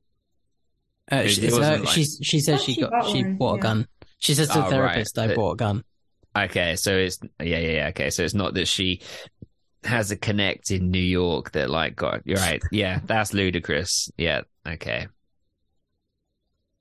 Uh, 1.12 1.16
It- 1.16 1.28
she, 1.30 1.42
it 1.46 1.52
her- 1.52 1.78
like- 1.78 1.88
she 1.88 2.04
she 2.04 2.40
says 2.40 2.62
she 2.62 2.74
she 2.74 2.80
got 2.80 2.90
bought 2.90 3.06
she 3.10 3.22
one, 3.22 3.36
bought 3.36 3.54
a 3.56 3.60
gun. 3.60 3.88
She 4.18 4.34
says 4.34 4.48
to 4.48 4.54
the 4.58 4.66
Oh, 4.66 4.70
therapist, 4.70 5.16
right. 5.18 5.30
"I 5.30 5.34
bought 5.34 5.52
a 5.52 5.56
gun." 5.56 5.84
Okay, 6.36 6.76
so 6.76 6.96
it's 6.96 7.18
yeah, 7.40 7.58
yeah, 7.58 7.70
yeah. 7.72 7.88
Okay, 7.88 8.10
so 8.10 8.22
it's 8.22 8.34
not 8.34 8.54
that 8.54 8.66
she 8.68 9.00
has 9.84 10.10
a 10.10 10.16
connect 10.16 10.70
in 10.70 10.90
New 10.90 10.98
York 10.98 11.52
that 11.52 11.70
like 11.70 11.94
God, 11.96 12.22
you're 12.24 12.38
right. 12.38 12.62
Yeah, 12.72 13.00
that's 13.04 13.32
ludicrous. 13.34 14.10
Yeah, 14.16 14.42
okay. 14.66 15.06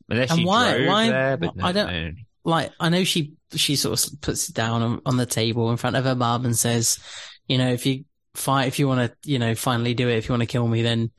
Unless 0.10 0.32
And 0.32 0.40
she 0.40 0.46
why- 0.46 0.76
drove 0.78 0.88
why- 0.88 1.10
there, 1.10 1.38
but 1.38 1.54
I 1.62 1.72
don't- 1.72 1.88
no. 1.92 2.12
Like 2.48 2.72
I 2.80 2.90
know 2.90 3.04
she 3.04 3.34
she 3.56 3.76
sort 3.76 4.06
of 4.06 4.22
puts 4.22 4.50
it 4.50 4.56
down 4.56 4.82
on, 4.82 5.02
on 5.06 5.18
the 5.18 5.26
table 5.26 5.72
in 5.72 5.78
front 5.78 5.96
of 5.96 6.06
her 6.06 6.16
mum 6.16 6.46
and 6.46 6.58
says, 6.58 7.00
"You 7.48 7.58
know, 7.58 7.70
if 7.70 7.86
you 7.86 8.06
fight, 8.34 8.68
if 8.68 8.80
you 8.80 8.88
want 8.88 9.12
to, 9.12 9.30
you 9.30 9.40
know, 9.40 9.56
finally 9.56 9.94
do 9.94 10.10
it, 10.10 10.18
if 10.18 10.28
you 10.28 10.34
want 10.34 10.44
to 10.44 10.48
kill 10.48 10.68
me, 10.68 10.82
then." 10.82 11.12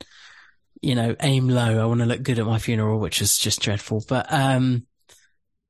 You 0.79 0.93
know, 0.93 1.15
aim 1.21 1.49
low. 1.49 1.81
I 1.81 1.85
want 1.87 2.01
to 2.01 2.05
look 2.05 2.21
good 2.21 2.37
at 2.37 2.45
my 2.45 2.59
funeral, 2.59 2.99
which 2.99 3.19
is 3.19 3.39
just 3.39 3.61
dreadful. 3.61 4.05
But, 4.07 4.31
um, 4.31 4.85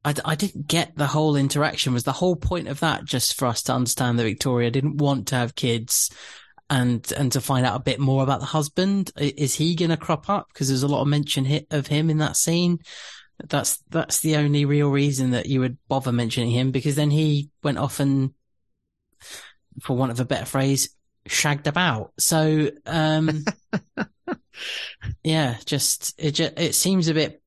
I, 0.08 0.14
I 0.24 0.36
didn't 0.36 0.68
get 0.68 0.96
the 0.96 1.08
whole 1.08 1.36
interaction. 1.36 1.94
Was 1.94 2.06
the 2.06 2.14
whole 2.14 2.38
point 2.38 2.70
of 2.70 2.80
that 2.80 3.04
just 3.04 3.36
for 3.36 3.46
us 3.46 3.62
to 3.64 3.74
understand 3.74 4.18
that 4.18 4.24
Victoria 4.24 4.72
didn't 4.72 4.98
want 4.98 5.28
to 5.28 5.36
have 5.36 5.56
kids 5.56 6.10
and, 6.70 7.10
and 7.18 7.32
to 7.34 7.42
find 7.42 7.66
out 7.66 7.76
a 7.76 7.84
bit 7.84 8.00
more 8.00 8.24
about 8.24 8.40
the 8.40 8.46
husband? 8.46 9.12
Is 9.18 9.56
he 9.56 9.76
going 9.76 9.90
to 9.90 9.98
crop 9.98 10.30
up? 10.30 10.48
Because 10.54 10.70
there's 10.70 10.84
a 10.84 10.88
lot 10.88 11.02
of 11.02 11.08
mention 11.08 11.44
hit 11.44 11.68
of 11.72 11.88
him 11.88 12.10
in 12.10 12.20
that 12.20 12.38
scene. 12.38 12.80
That's, 13.44 13.78
that's 13.90 14.20
the 14.22 14.38
only 14.38 14.66
real 14.66 14.90
reason 14.90 15.32
that 15.32 15.46
you 15.46 15.60
would 15.60 15.78
bother 15.88 16.12
mentioning 16.12 16.52
him 16.52 16.72
because 16.72 16.96
then 16.96 17.12
he 17.12 17.52
went 17.64 17.78
off 17.78 18.00
and, 18.00 18.34
for 19.82 19.96
want 19.96 20.12
of 20.12 20.20
a 20.20 20.26
better 20.26 20.46
phrase, 20.46 20.90
shagged 21.28 21.68
about. 21.68 22.14
So, 22.18 22.72
um, 22.86 23.46
yeah, 25.24 25.58
just, 25.66 26.16
it 26.18 26.32
just, 26.32 26.54
it 26.58 26.74
seems 26.76 27.08
a 27.08 27.14
bit 27.14 27.42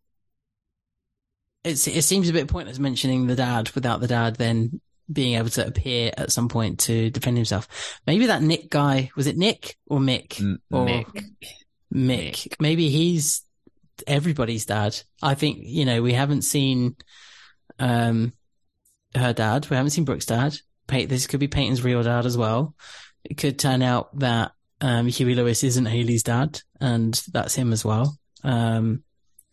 it's 1.65 1.87
it 1.87 2.05
seems 2.05 2.29
a 2.29 2.33
bit 2.33 2.49
pointless 2.49 2.79
mentioning 2.79 3.27
the 3.27 3.37
dad 3.37 3.71
without 3.75 4.01
the 4.01 4.07
dad 4.07 4.37
then 4.37 4.81
being 5.13 5.37
able 5.37 5.51
to 5.51 5.67
appear 5.67 6.13
at 6.17 6.31
some 6.31 6.49
point 6.49 6.79
to 6.81 7.11
defend 7.11 7.37
himself. 7.37 7.69
Maybe 8.07 8.27
that 8.27 8.43
Nick 8.43 8.71
guy 8.71 9.11
was 9.17 9.27
it 9.27 9.37
Nick 9.37 9.77
or 9.87 9.99
Mick 9.99 10.41
M- 10.41 10.61
or 10.71 10.87
Mick. 10.87 11.07
Mick? 11.93 12.31
Mick. 12.33 12.55
Maybe 12.61 12.89
he's 12.91 13.43
everybody's 14.07 14.67
dad. 14.67 14.97
I 15.23 15.35
think 15.35 15.59
you 15.61 15.85
know 15.85 16.03
we 16.03 16.13
haven't 16.13 16.43
seen 16.43 16.97
um 17.79 18.33
her 19.15 19.33
dad. 19.33 19.69
We 19.71 19.77
haven't 19.77 19.91
seen 19.91 20.05
Brooke's 20.05 20.27
dad. 20.27 20.57
Pey- 20.87 21.07
This 21.07 21.27
could 21.27 21.41
be 21.41 21.49
Peyton's 21.49 21.83
real 21.85 22.03
dad 22.03 22.27
as 22.27 22.37
well. 22.37 22.75
It 23.25 23.35
could 23.37 23.59
turn 23.59 23.83
out 23.83 24.19
that 24.21 24.53
um 24.81 25.07
Huey 25.07 25.35
Lewis 25.35 25.63
isn't 25.65 25.87
Haley's 25.87 26.23
dad, 26.23 26.61
and 26.81 27.21
that's 27.33 27.55
him 27.55 27.73
as 27.73 27.85
well. 27.85 28.17
Um, 28.43 29.03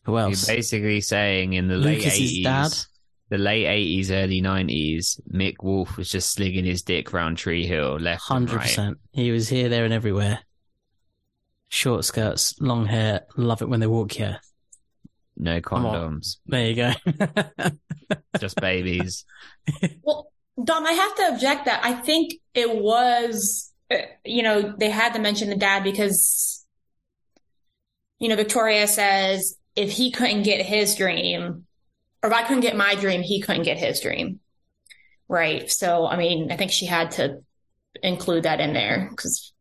who 0.03 0.13
You're 0.13 0.21
else? 0.21 0.47
basically 0.47 1.01
saying 1.01 1.53
in 1.53 1.67
the 1.67 1.75
late 1.75 2.05
eighties, 2.05 2.43
dad. 2.43 2.71
the 3.29 3.37
late 3.37 3.65
eighties, 3.65 4.09
early 4.11 4.39
nineties, 4.39 5.19
Mick 5.33 5.55
Wolf 5.61 5.97
was 5.97 6.09
just 6.09 6.31
slinging 6.31 6.63
his 6.65 6.81
dick 6.83 7.11
round 7.11 7.37
Tree 7.37 7.67
Hill, 7.67 7.99
left 7.99 8.23
and 8.29 8.47
Hundred 8.47 8.55
right. 8.57 8.61
percent. 8.63 8.97
He 9.11 9.31
was 9.31 9.49
here, 9.49 9.67
there, 9.67 9.83
and 9.83 9.93
everywhere. 9.93 10.39
Short 11.69 12.05
skirts, 12.05 12.59
long 12.59 12.85
hair. 12.85 13.25
Love 13.35 13.61
it 13.61 13.69
when 13.69 13.79
they 13.79 13.87
walk 13.87 14.11
here. 14.11 14.39
No 15.39 15.61
condoms, 15.61 16.37
There 16.47 16.65
you 16.67 16.75
go. 16.75 16.91
just 18.39 18.59
babies. 18.59 19.23
Well, 20.01 20.31
Dom, 20.63 20.85
I 20.87 20.93
have 20.93 21.15
to 21.15 21.33
object 21.33 21.65
that 21.65 21.85
I 21.85 21.93
think 21.93 22.33
it 22.55 22.75
was, 22.75 23.71
uh, 23.91 23.97
you 24.25 24.41
know, 24.41 24.73
they 24.77 24.89
had 24.89 25.13
to 25.13 25.19
mention 25.19 25.49
the 25.49 25.55
dad 25.55 25.83
because, 25.83 26.65
you 28.17 28.29
know, 28.29 28.35
Victoria 28.35 28.87
says 28.87 29.55
if 29.75 29.91
he 29.91 30.11
couldn't 30.11 30.41
get 30.41 30.65
his 30.65 30.95
dream, 30.95 31.65
or 32.23 32.31
if 32.31 32.35
I 32.35 32.41
couldn't 32.41 32.61
get 32.61 32.75
my 32.75 32.95
dream, 32.95 33.21
he 33.21 33.39
couldn't 33.39 33.63
get 33.63 33.77
his 33.77 34.01
dream. 34.01 34.39
Right. 35.29 35.71
So, 35.71 36.07
I 36.07 36.17
mean, 36.17 36.51
I 36.51 36.57
think 36.57 36.71
she 36.71 36.87
had 36.87 37.11
to 37.11 37.43
include 38.01 38.43
that 38.43 38.59
in 38.59 38.73
there 38.73 39.07
because, 39.11 39.53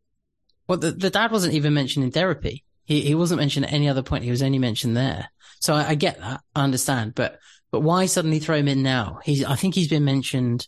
well, 0.67 0.77
the, 0.77 0.91
the 0.91 1.09
dad 1.09 1.31
wasn't 1.31 1.53
even 1.53 1.73
mentioned 1.73 2.05
in 2.05 2.11
therapy. 2.11 2.63
He 2.83 3.01
he 3.01 3.15
wasn't 3.15 3.39
mentioned 3.39 3.65
at 3.65 3.73
any 3.73 3.89
other 3.89 4.03
point. 4.03 4.23
He 4.23 4.31
was 4.31 4.43
only 4.43 4.59
mentioned 4.59 4.95
there. 4.95 5.29
So 5.59 5.73
I, 5.73 5.89
I 5.89 5.95
get 5.95 6.19
that. 6.19 6.41
I 6.55 6.63
understand. 6.63 7.15
But 7.15 7.39
but 7.71 7.81
why 7.81 8.05
suddenly 8.05 8.39
throw 8.39 8.57
him 8.57 8.67
in 8.67 8.83
now? 8.83 9.19
He's 9.23 9.43
I 9.43 9.55
think 9.55 9.75
he's 9.75 9.89
been 9.89 10.05
mentioned 10.05 10.67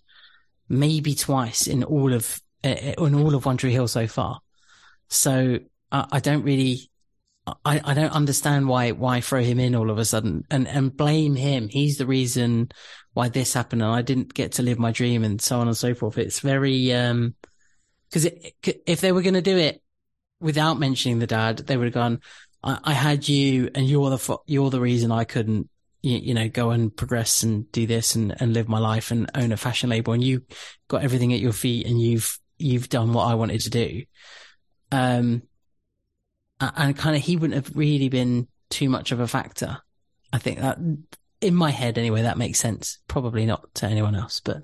maybe 0.68 1.16
twice 1.16 1.68
in 1.68 1.84
all 1.84 2.14
of 2.14 2.40
uh, 2.64 2.70
in 2.98 3.16
all 3.16 3.36
of 3.36 3.46
One 3.46 3.58
Tree 3.58 3.72
Hill 3.72 3.88
so 3.88 4.08
far. 4.08 4.42
So 5.08 5.60
I, 5.92 6.06
I 6.12 6.20
don't 6.20 6.44
really. 6.44 6.90
I, 7.66 7.82
I 7.84 7.94
don't 7.96 8.12
understand 8.12 8.68
why 8.68 8.92
why 8.92 9.22
throw 9.22 9.42
him 9.42 9.60
in 9.60 9.74
all 9.74 9.90
of 9.90 9.98
a 9.98 10.06
sudden 10.06 10.44
and, 10.52 10.68
and 10.68 10.96
blame 10.96 11.36
him. 11.36 11.68
He's 11.68 11.98
the 11.98 12.06
reason 12.06 12.70
why 13.14 13.30
this 13.30 13.54
happened 13.54 13.82
and 13.82 13.92
I 13.92 14.04
didn't 14.04 14.36
get 14.36 14.52
to 14.54 14.62
live 14.62 14.78
my 14.78 14.92
dream 14.92 15.24
and 15.24 15.42
so 15.42 15.60
on 15.60 15.68
and 15.68 15.76
so 15.76 15.96
forth. 15.96 16.20
It's 16.20 16.42
very 16.42 16.94
um 16.94 17.34
because 18.08 18.30
if 18.64 19.02
they 19.02 19.12
were 19.12 19.24
going 19.24 19.34
to 19.34 19.42
do 19.42 19.58
it 19.58 19.82
without 20.40 20.80
mentioning 20.80 21.20
the 21.20 21.28
dad, 21.28 21.58
they 21.58 21.78
would 21.78 21.86
have 21.86 21.94
gone. 21.94 22.22
I, 22.64 22.80
I 22.84 22.94
had 22.94 23.28
you, 23.28 23.70
and 23.76 23.88
you're 23.88 24.10
the 24.10 24.18
fo- 24.18 24.44
you're 24.46 24.70
the 24.70 24.82
reason 24.82 25.12
I 25.12 25.24
couldn't, 25.24 25.70
you, 26.02 26.18
you 26.18 26.34
know, 26.34 26.50
go 26.50 26.72
and 26.72 26.96
progress 26.96 27.44
and 27.44 27.72
do 27.72 27.86
this 27.88 28.16
and, 28.16 28.36
and 28.40 28.54
live 28.54 28.68
my 28.70 28.80
life 28.80 29.12
and 29.12 29.30
own 29.36 29.52
a 29.52 29.58
fashion 29.58 29.90
label. 29.90 30.14
And 30.14 30.24
you 30.24 30.44
got 30.88 31.04
everything 31.04 31.34
at 31.34 31.40
your 31.40 31.54
feet, 31.54 31.86
and 31.86 32.02
you've 32.02 32.40
you've 32.58 32.90
done 32.90 33.14
what 33.14 33.28
I 33.28 33.36
wanted 33.36 33.62
to 33.62 33.70
do. 33.70 34.04
Um, 34.92 35.44
and 36.60 36.98
kind 36.98 37.16
of 37.16 37.22
he 37.22 37.38
wouldn't 37.38 37.66
have 37.66 37.76
really 37.76 38.10
been 38.10 38.48
too 38.70 38.90
much 38.90 39.12
of 39.12 39.20
a 39.20 39.28
factor. 39.28 39.78
I 40.32 40.38
think 40.40 40.60
that 40.60 40.78
in 41.42 41.56
my 41.56 41.72
head 41.72 41.98
anyway, 41.98 42.24
that 42.24 42.38
makes 42.38 42.60
sense. 42.60 43.00
Probably 43.08 43.46
not 43.46 43.74
to 43.76 43.86
anyone 43.86 44.16
else, 44.16 44.42
but 44.42 44.64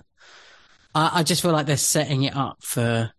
I, 0.93 1.19
I 1.19 1.23
just 1.23 1.41
feel 1.41 1.51
like 1.51 1.65
they're 1.65 1.77
setting 1.77 2.23
it 2.23 2.35
up 2.35 2.57
for 2.61 3.11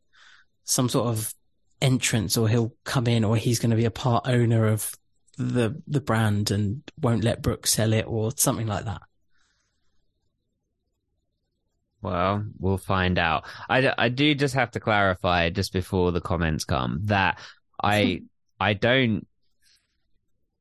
some 0.65 0.89
sort 0.89 1.09
of 1.09 1.33
entrance 1.81 2.37
or 2.37 2.49
he'll 2.49 2.73
come 2.85 3.07
in 3.07 3.25
or 3.25 3.37
he's 3.37 3.59
going 3.59 3.71
to 3.71 3.77
be 3.77 3.85
a 3.85 3.91
part 3.91 4.27
owner 4.27 4.67
of 4.67 4.95
the 5.37 5.81
the 5.87 6.01
brand 6.01 6.51
and 6.51 6.83
won't 7.01 7.25
let 7.25 7.43
Brooke 7.43 7.67
sell 7.67 7.93
it 7.93 8.07
or 8.07 8.33
something 8.37 8.67
like 8.67 8.85
that. 8.87 9.03
Well, 12.03 12.45
we'll 12.59 12.79
find 12.79 13.19
out. 13.19 13.45
I, 13.69 13.93
I 13.99 14.09
do 14.11 14.35
just 14.35 14.55
have 14.55 14.71
to 14.73 14.81
clarify 14.81 15.51
just 15.51 15.73
before 15.73 16.13
the 16.13 16.21
comments 16.21 16.65
come 16.65 17.01
that 17.05 17.39
I 17.83 18.23
I 18.61 18.75
don't 18.75 19.27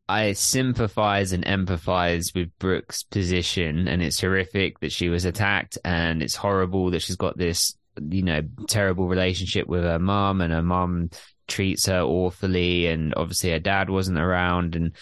I 0.07 0.33
sympathize 0.33 1.31
and 1.31 1.45
empathize 1.45 2.35
with 2.35 2.57
Brooke's 2.59 3.03
position 3.03 3.87
and 3.87 4.03
it's 4.03 4.21
horrific 4.21 4.79
that 4.79 4.91
she 4.91 5.09
was 5.09 5.25
attacked 5.25 5.77
and 5.83 6.21
it's 6.21 6.35
horrible 6.35 6.91
that 6.91 7.01
she's 7.01 7.15
got 7.15 7.37
this 7.37 7.75
you 8.09 8.21
know 8.23 8.41
terrible 8.67 9.07
relationship 9.07 9.67
with 9.67 9.83
her 9.83 9.99
mom 9.99 10.41
and 10.41 10.53
her 10.53 10.61
mom 10.61 11.09
treats 11.47 11.85
her 11.85 12.01
awfully 12.01 12.87
and 12.87 13.13
obviously 13.15 13.51
her 13.51 13.59
dad 13.59 13.89
wasn't 13.89 14.17
around 14.17 14.75
and 14.75 14.93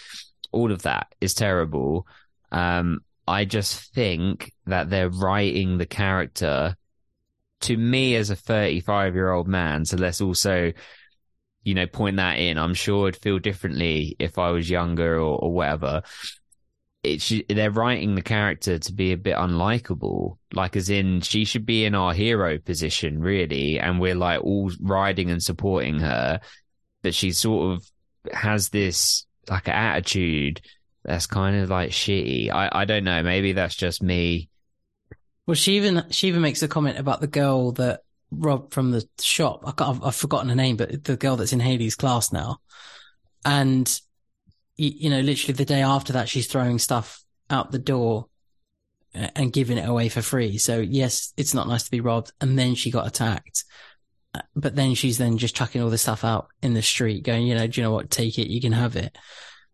all 0.51 0.71
of 0.71 0.83
that 0.83 1.07
is 1.21 1.33
terrible. 1.33 2.07
Um 2.51 3.01
I 3.27 3.45
just 3.45 3.93
think 3.93 4.51
that 4.65 4.89
they're 4.89 5.09
writing 5.09 5.77
the 5.77 5.85
character 5.85 6.75
to 7.61 7.77
me 7.77 8.15
as 8.15 8.29
a 8.29 8.35
35 8.35 9.15
year 9.15 9.31
old 9.31 9.47
man. 9.47 9.85
So 9.85 9.95
let's 9.97 10.19
also, 10.19 10.73
you 11.63 11.73
know, 11.73 11.87
point 11.87 12.17
that 12.17 12.37
in. 12.39 12.57
I'm 12.57 12.73
sure 12.73 13.07
I'd 13.07 13.15
feel 13.15 13.39
differently 13.39 14.15
if 14.19 14.37
I 14.37 14.51
was 14.51 14.69
younger 14.69 15.15
or, 15.15 15.37
or 15.39 15.53
whatever. 15.53 16.03
It 17.03 17.45
they're 17.49 17.71
writing 17.71 18.15
the 18.15 18.21
character 18.21 18.79
to 18.79 18.93
be 18.93 19.11
a 19.11 19.17
bit 19.17 19.35
unlikable. 19.35 20.37
Like, 20.53 20.75
as 20.75 20.89
in, 20.89 21.21
she 21.21 21.45
should 21.45 21.65
be 21.65 21.85
in 21.85 21.95
our 21.95 22.13
hero 22.13 22.57
position, 22.57 23.19
really, 23.19 23.79
and 23.79 23.99
we're 23.99 24.15
like 24.15 24.41
all 24.41 24.71
riding 24.79 25.29
and 25.29 25.43
supporting 25.43 25.99
her. 25.99 26.39
But 27.01 27.13
she 27.13 27.31
sort 27.31 27.73
of 27.73 27.85
has 28.33 28.69
this 28.69 29.25
like 29.49 29.67
attitude 29.67 30.61
that's 31.03 31.27
kind 31.27 31.57
of 31.57 31.69
like 31.69 31.91
shitty. 31.91 32.49
I, 32.49 32.69
I 32.71 32.85
don't 32.85 33.03
know. 33.03 33.21
Maybe 33.21 33.51
that's 33.53 33.75
just 33.75 34.01
me. 34.01 34.49
Well, 35.45 35.55
she 35.55 35.75
even 35.75 36.05
she 36.09 36.29
even 36.29 36.41
makes 36.41 36.63
a 36.63 36.69
comment 36.69 36.97
about 36.97 37.19
the 37.19 37.27
girl 37.27 37.73
that 37.73 38.01
rob 38.31 38.71
from 38.71 38.91
the 38.91 39.05
shop. 39.19 39.63
I 39.65 39.71
can't, 39.71 39.97
I've, 39.97 40.03
I've 40.03 40.15
forgotten 40.15 40.47
her 40.49 40.55
name, 40.55 40.77
but 40.77 41.03
the 41.03 41.17
girl 41.17 41.35
that's 41.35 41.51
in 41.51 41.59
Haley's 41.59 41.95
class 41.95 42.31
now, 42.31 42.59
and 43.43 44.01
you, 44.75 44.91
you 44.95 45.09
know, 45.09 45.19
literally 45.19 45.53
the 45.53 45.65
day 45.65 45.81
after 45.81 46.13
that, 46.13 46.29
she's 46.29 46.47
throwing 46.47 46.79
stuff 46.79 47.23
out 47.49 47.71
the 47.71 47.79
door 47.79 48.27
uh, 49.15 49.27
and 49.35 49.53
giving 49.53 49.77
it 49.77 49.87
away 49.87 50.09
for 50.09 50.21
free. 50.21 50.57
So 50.57 50.79
yes, 50.79 51.33
it's 51.37 51.53
not 51.53 51.67
nice 51.67 51.83
to 51.83 51.91
be 51.91 52.01
robbed. 52.01 52.31
And 52.41 52.57
then 52.57 52.75
she 52.75 52.91
got 52.91 53.07
attacked. 53.07 53.65
Uh, 54.35 54.41
but 54.55 54.75
then 54.75 54.95
she's 54.95 55.17
then 55.17 55.37
just 55.37 55.55
chucking 55.55 55.81
all 55.81 55.89
the 55.89 55.97
stuff 55.97 56.23
out 56.23 56.47
in 56.61 56.73
the 56.73 56.81
street, 56.81 57.23
going, 57.23 57.45
you 57.45 57.55
know, 57.55 57.67
do 57.67 57.79
you 57.79 57.85
know 57.85 57.91
what? 57.91 58.09
Take 58.09 58.39
it. 58.39 58.47
You 58.47 58.61
can 58.61 58.73
have 58.73 58.95
it 58.95 59.15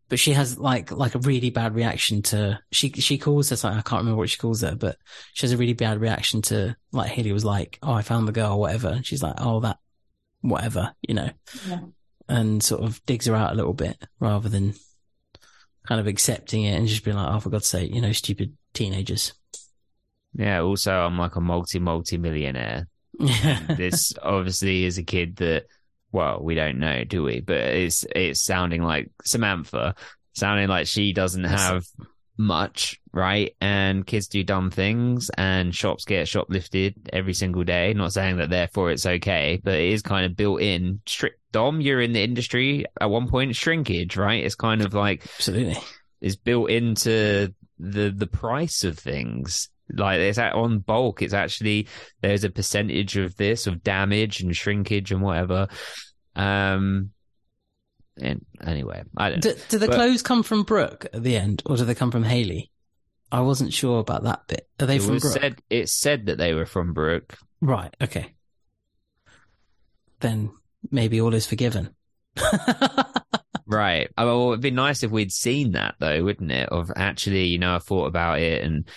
but 0.09 0.19
she 0.19 0.33
has 0.33 0.57
like 0.57 0.91
like 0.91 1.15
a 1.15 1.19
really 1.19 1.51
bad 1.51 1.75
reaction 1.75 2.21
to 2.23 2.59
she 2.71 2.89
she 2.93 3.17
calls 3.17 3.49
her 3.49 3.55
something 3.55 3.77
I 3.77 3.83
can't 3.83 4.01
remember 4.01 4.17
what 4.17 4.29
she 4.29 4.37
calls 4.37 4.61
her, 4.61 4.75
but 4.75 4.97
she 5.33 5.45
has 5.45 5.51
a 5.51 5.57
really 5.57 5.73
bad 5.73 6.01
reaction 6.01 6.41
to 6.43 6.75
like 6.91 7.11
Haley 7.11 7.31
was 7.31 7.45
like, 7.45 7.77
oh, 7.83 7.93
I 7.93 8.01
found 8.01 8.27
the 8.27 8.33
girl, 8.33 8.53
or 8.53 8.59
whatever, 8.59 8.89
and 8.89 9.05
she's 9.05 9.23
like, 9.23 9.35
oh, 9.37 9.61
that 9.61 9.77
whatever, 10.41 10.93
you 11.07 11.13
know, 11.13 11.29
yeah. 11.67 11.79
and 12.27 12.61
sort 12.63 12.83
of 12.83 13.05
digs 13.05 13.27
her 13.27 13.35
out 13.35 13.53
a 13.53 13.55
little 13.55 13.73
bit 13.73 14.03
rather 14.19 14.49
than 14.49 14.73
kind 15.89 15.99
of 15.99 16.05
accepting 16.05 16.65
it 16.65 16.77
and 16.77 16.87
just 16.87 17.03
being 17.03 17.17
like, 17.17 17.33
oh, 17.33 17.39
for 17.39 17.49
God's 17.49 17.67
sake, 17.67 17.93
you 17.93 17.99
know, 17.99 18.11
stupid 18.11 18.55
teenagers. 18.73 19.33
Yeah. 20.35 20.61
Also, 20.61 20.93
I'm 20.93 21.17
like 21.17 21.35
a 21.35 21.41
multi 21.41 21.79
multi 21.79 22.19
millionaire. 22.19 22.87
this 23.19 24.13
obviously 24.21 24.85
is 24.85 24.99
a 24.99 25.03
kid 25.03 25.37
that 25.37 25.65
well, 26.11 26.41
we 26.41 26.55
don't 26.55 26.79
know, 26.79 27.03
do 27.03 27.23
we? 27.23 27.39
But 27.39 27.57
it's 27.57 28.05
it's 28.15 28.41
sounding 28.41 28.83
like 28.83 29.09
Samantha, 29.25 29.95
sounding 30.33 30.67
like 30.67 30.85
she 30.85 31.11
doesn't 31.11 31.43
have 31.43 31.85
much, 32.37 32.98
right? 33.11 33.55
And 33.59 34.05
kids 34.05 34.27
do 34.27 34.43
dumb 34.43 34.71
things, 34.71 35.29
and 35.37 35.73
shops 35.73 36.05
get 36.05 36.27
shoplifted 36.27 36.95
every 37.11 37.33
single 37.33 37.63
day. 37.63 37.93
Not 37.93 38.13
saying 38.13 38.37
that 38.37 38.49
therefore 38.49 38.91
it's 38.91 39.05
okay, 39.05 39.59
but 39.63 39.75
it 39.75 39.91
is 39.93 40.01
kind 40.01 40.25
of 40.25 40.35
built 40.35 40.61
in. 40.61 41.01
Dom, 41.51 41.81
you're 41.81 42.01
in 42.01 42.13
the 42.13 42.23
industry 42.23 42.85
at 42.99 43.09
one 43.09 43.27
point. 43.27 43.55
Shrinkage, 43.55 44.17
right? 44.17 44.43
It's 44.43 44.55
kind 44.55 44.81
of 44.81 44.93
like 44.93 45.23
absolutely. 45.23 45.77
It's 46.21 46.35
built 46.35 46.69
into 46.69 47.53
the 47.79 48.13
the 48.15 48.27
price 48.27 48.83
of 48.83 48.97
things. 48.97 49.69
Like 49.91 50.19
it's 50.19 50.37
on 50.37 50.79
bulk. 50.79 51.21
It's 51.21 51.33
actually 51.33 51.87
there's 52.21 52.43
a 52.43 52.49
percentage 52.49 53.17
of 53.17 53.35
this 53.37 53.65
of 53.65 53.83
damage 53.83 54.41
and 54.41 54.55
shrinkage 54.55 55.11
and 55.11 55.21
whatever. 55.21 55.67
Um. 56.35 57.11
And 58.21 58.45
anyway, 58.61 59.03
I 59.15 59.29
don't. 59.29 59.41
Do, 59.41 59.55
do 59.69 59.77
the 59.77 59.87
but, 59.87 59.95
clothes 59.95 60.21
come 60.21 60.43
from 60.43 60.63
Brooke 60.63 61.05
at 61.13 61.23
the 61.23 61.37
end, 61.37 61.63
or 61.65 61.77
do 61.77 61.85
they 61.85 61.95
come 61.95 62.11
from 62.11 62.23
Haley? 62.23 62.69
I 63.31 63.41
wasn't 63.41 63.73
sure 63.73 63.99
about 63.99 64.23
that 64.23 64.47
bit. 64.47 64.67
Are 64.79 64.85
they 64.85 64.97
it 64.97 65.01
from 65.01 65.17
Brooke? 65.19 65.33
Said, 65.33 65.61
it 65.69 65.89
said 65.89 66.25
that 66.27 66.37
they 66.37 66.53
were 66.53 66.65
from 66.65 66.93
Brooke. 66.93 67.37
Right. 67.61 67.95
Okay. 68.01 68.33
Then 70.19 70.51
maybe 70.91 71.21
all 71.21 71.33
is 71.33 71.45
forgiven. 71.45 71.95
right. 73.67 74.09
Oh, 74.17 74.25
well, 74.25 74.47
it'd 74.49 74.61
be 74.61 74.71
nice 74.71 75.03
if 75.03 75.11
we'd 75.11 75.31
seen 75.31 75.73
that 75.73 75.95
though, 75.99 76.23
wouldn't 76.23 76.51
it? 76.51 76.69
Of 76.69 76.91
actually, 76.95 77.45
you 77.45 77.59
know, 77.59 77.75
I 77.75 77.79
thought 77.79 78.05
about 78.05 78.39
it 78.39 78.63
and 78.63 78.89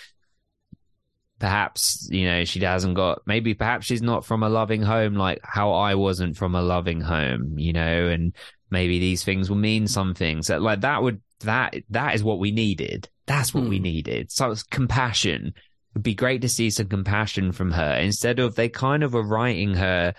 perhaps 1.43 2.07
you 2.09 2.25
know 2.25 2.45
she 2.45 2.61
hasn't 2.61 2.95
got 2.95 3.21
maybe 3.25 3.53
perhaps 3.53 3.85
she's 3.85 4.01
not 4.01 4.23
from 4.23 4.43
a 4.43 4.49
loving 4.49 4.81
home 4.81 5.13
like 5.13 5.41
how 5.43 5.73
I 5.73 5.95
wasn't 5.95 6.37
from 6.37 6.55
a 6.55 6.61
loving 6.61 7.01
home 7.01 7.59
you 7.59 7.73
know 7.73 8.07
and 8.07 8.33
maybe 8.69 8.97
these 8.97 9.25
things 9.25 9.49
will 9.49 9.57
mean 9.57 9.85
something 9.87 10.41
so 10.41 10.57
like 10.59 10.79
that 10.81 11.03
would 11.03 11.21
that 11.43 11.75
that 11.89 12.15
is 12.15 12.23
what 12.23 12.39
we 12.39 12.51
needed 12.51 13.07
that's 13.25 13.53
what 13.53 13.63
mm. 13.63 13.69
we 13.69 13.77
hmm. 13.77 13.83
needed 13.83 14.31
so 14.31 14.51
it's 14.51 14.63
compassion 14.63 15.53
it'd 15.93 16.03
be 16.03 16.15
great 16.15 16.41
to 16.41 16.49
see 16.49 16.69
some 16.69 16.87
compassion 16.87 17.51
from 17.51 17.71
her 17.71 17.95
instead 17.95 18.39
of 18.39 18.55
they 18.55 18.69
kind 18.69 19.03
of 19.03 19.15
are 19.15 19.23
writing 19.23 19.73
her 19.73 20.13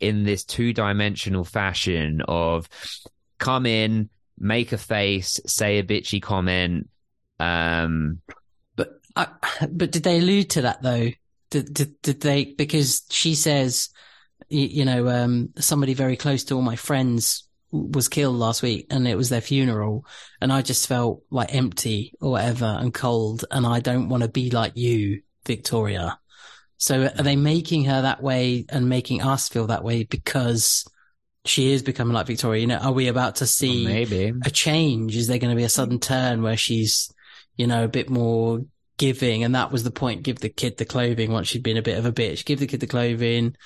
in 0.00 0.24
this 0.24 0.44
two-dimensional 0.44 1.44
fashion 1.44 2.22
of 2.26 2.68
come 3.38 3.66
in 3.66 4.08
make 4.38 4.72
a 4.72 4.78
face 4.78 5.38
say 5.46 5.78
a 5.78 5.82
bitchy 5.82 6.20
comment 6.20 6.88
um 7.38 8.20
I, 9.16 9.28
but 9.70 9.90
did 9.90 10.02
they 10.02 10.18
allude 10.18 10.50
to 10.50 10.62
that 10.62 10.82
though? 10.82 11.10
Did, 11.50 11.74
did, 11.74 12.02
did 12.02 12.20
they, 12.20 12.44
because 12.44 13.02
she 13.10 13.34
says, 13.34 13.88
you, 14.48 14.66
you 14.66 14.84
know, 14.84 15.08
um, 15.08 15.50
somebody 15.58 15.94
very 15.94 16.16
close 16.16 16.44
to 16.44 16.54
all 16.54 16.62
my 16.62 16.76
friends 16.76 17.44
was 17.70 18.08
killed 18.08 18.36
last 18.36 18.62
week 18.62 18.86
and 18.90 19.06
it 19.06 19.16
was 19.16 19.28
their 19.28 19.40
funeral 19.40 20.04
and 20.40 20.52
I 20.52 20.62
just 20.62 20.86
felt 20.86 21.22
like 21.30 21.54
empty 21.54 22.14
or 22.20 22.32
whatever 22.32 22.64
and 22.64 22.92
cold 22.92 23.44
and 23.50 23.66
I 23.66 23.80
don't 23.80 24.08
want 24.08 24.22
to 24.22 24.28
be 24.28 24.50
like 24.50 24.72
you, 24.76 25.22
Victoria. 25.46 26.18
So 26.78 27.02
are 27.02 27.22
they 27.22 27.36
mm. 27.36 27.42
making 27.42 27.84
her 27.84 28.02
that 28.02 28.22
way 28.22 28.64
and 28.68 28.88
making 28.88 29.22
us 29.22 29.48
feel 29.48 29.66
that 29.68 29.84
way 29.84 30.04
because 30.04 30.84
she 31.44 31.72
is 31.72 31.82
becoming 31.82 32.14
like 32.14 32.26
Victoria? 32.26 32.60
You 32.60 32.66
know, 32.68 32.78
are 32.78 32.92
we 32.92 33.08
about 33.08 33.36
to 33.36 33.46
see 33.46 33.84
well, 33.84 33.94
maybe 33.94 34.32
a 34.44 34.50
change? 34.50 35.16
Is 35.16 35.26
there 35.26 35.38
going 35.38 35.50
to 35.50 35.56
be 35.56 35.64
a 35.64 35.68
sudden 35.68 36.00
turn 36.00 36.42
where 36.42 36.56
she's, 36.56 37.12
you 37.56 37.66
know, 37.66 37.84
a 37.84 37.88
bit 37.88 38.08
more 38.08 38.60
giving, 39.00 39.44
and 39.44 39.54
that 39.54 39.72
was 39.72 39.82
the 39.82 39.90
point. 39.90 40.22
Give 40.22 40.38
the 40.38 40.50
kid 40.50 40.76
the 40.76 40.84
clothing 40.84 41.32
once 41.32 41.48
she'd 41.48 41.62
been 41.62 41.78
a 41.78 41.82
bit 41.82 41.98
of 41.98 42.04
a 42.04 42.12
bitch. 42.12 42.44
Give 42.44 42.60
the 42.60 42.66
kid 42.66 42.80
the 42.80 42.86
clothing. 42.86 43.56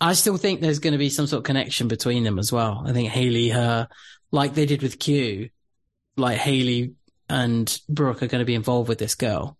I 0.00 0.14
still 0.14 0.36
think 0.36 0.60
there's 0.60 0.78
going 0.78 0.92
to 0.92 0.98
be 0.98 1.10
some 1.10 1.26
sort 1.26 1.38
of 1.38 1.44
connection 1.44 1.88
between 1.88 2.24
them 2.24 2.38
as 2.38 2.52
well. 2.52 2.84
I 2.86 2.92
think 2.92 3.10
Haley, 3.10 3.50
her, 3.50 3.88
like 4.30 4.54
they 4.54 4.66
did 4.66 4.82
with 4.82 4.98
Q, 4.98 5.50
like 6.16 6.38
Haley 6.38 6.94
and 7.28 7.80
Brooke 7.88 8.22
are 8.22 8.26
going 8.26 8.40
to 8.40 8.46
be 8.46 8.54
involved 8.54 8.88
with 8.88 8.98
this 8.98 9.14
girl 9.14 9.56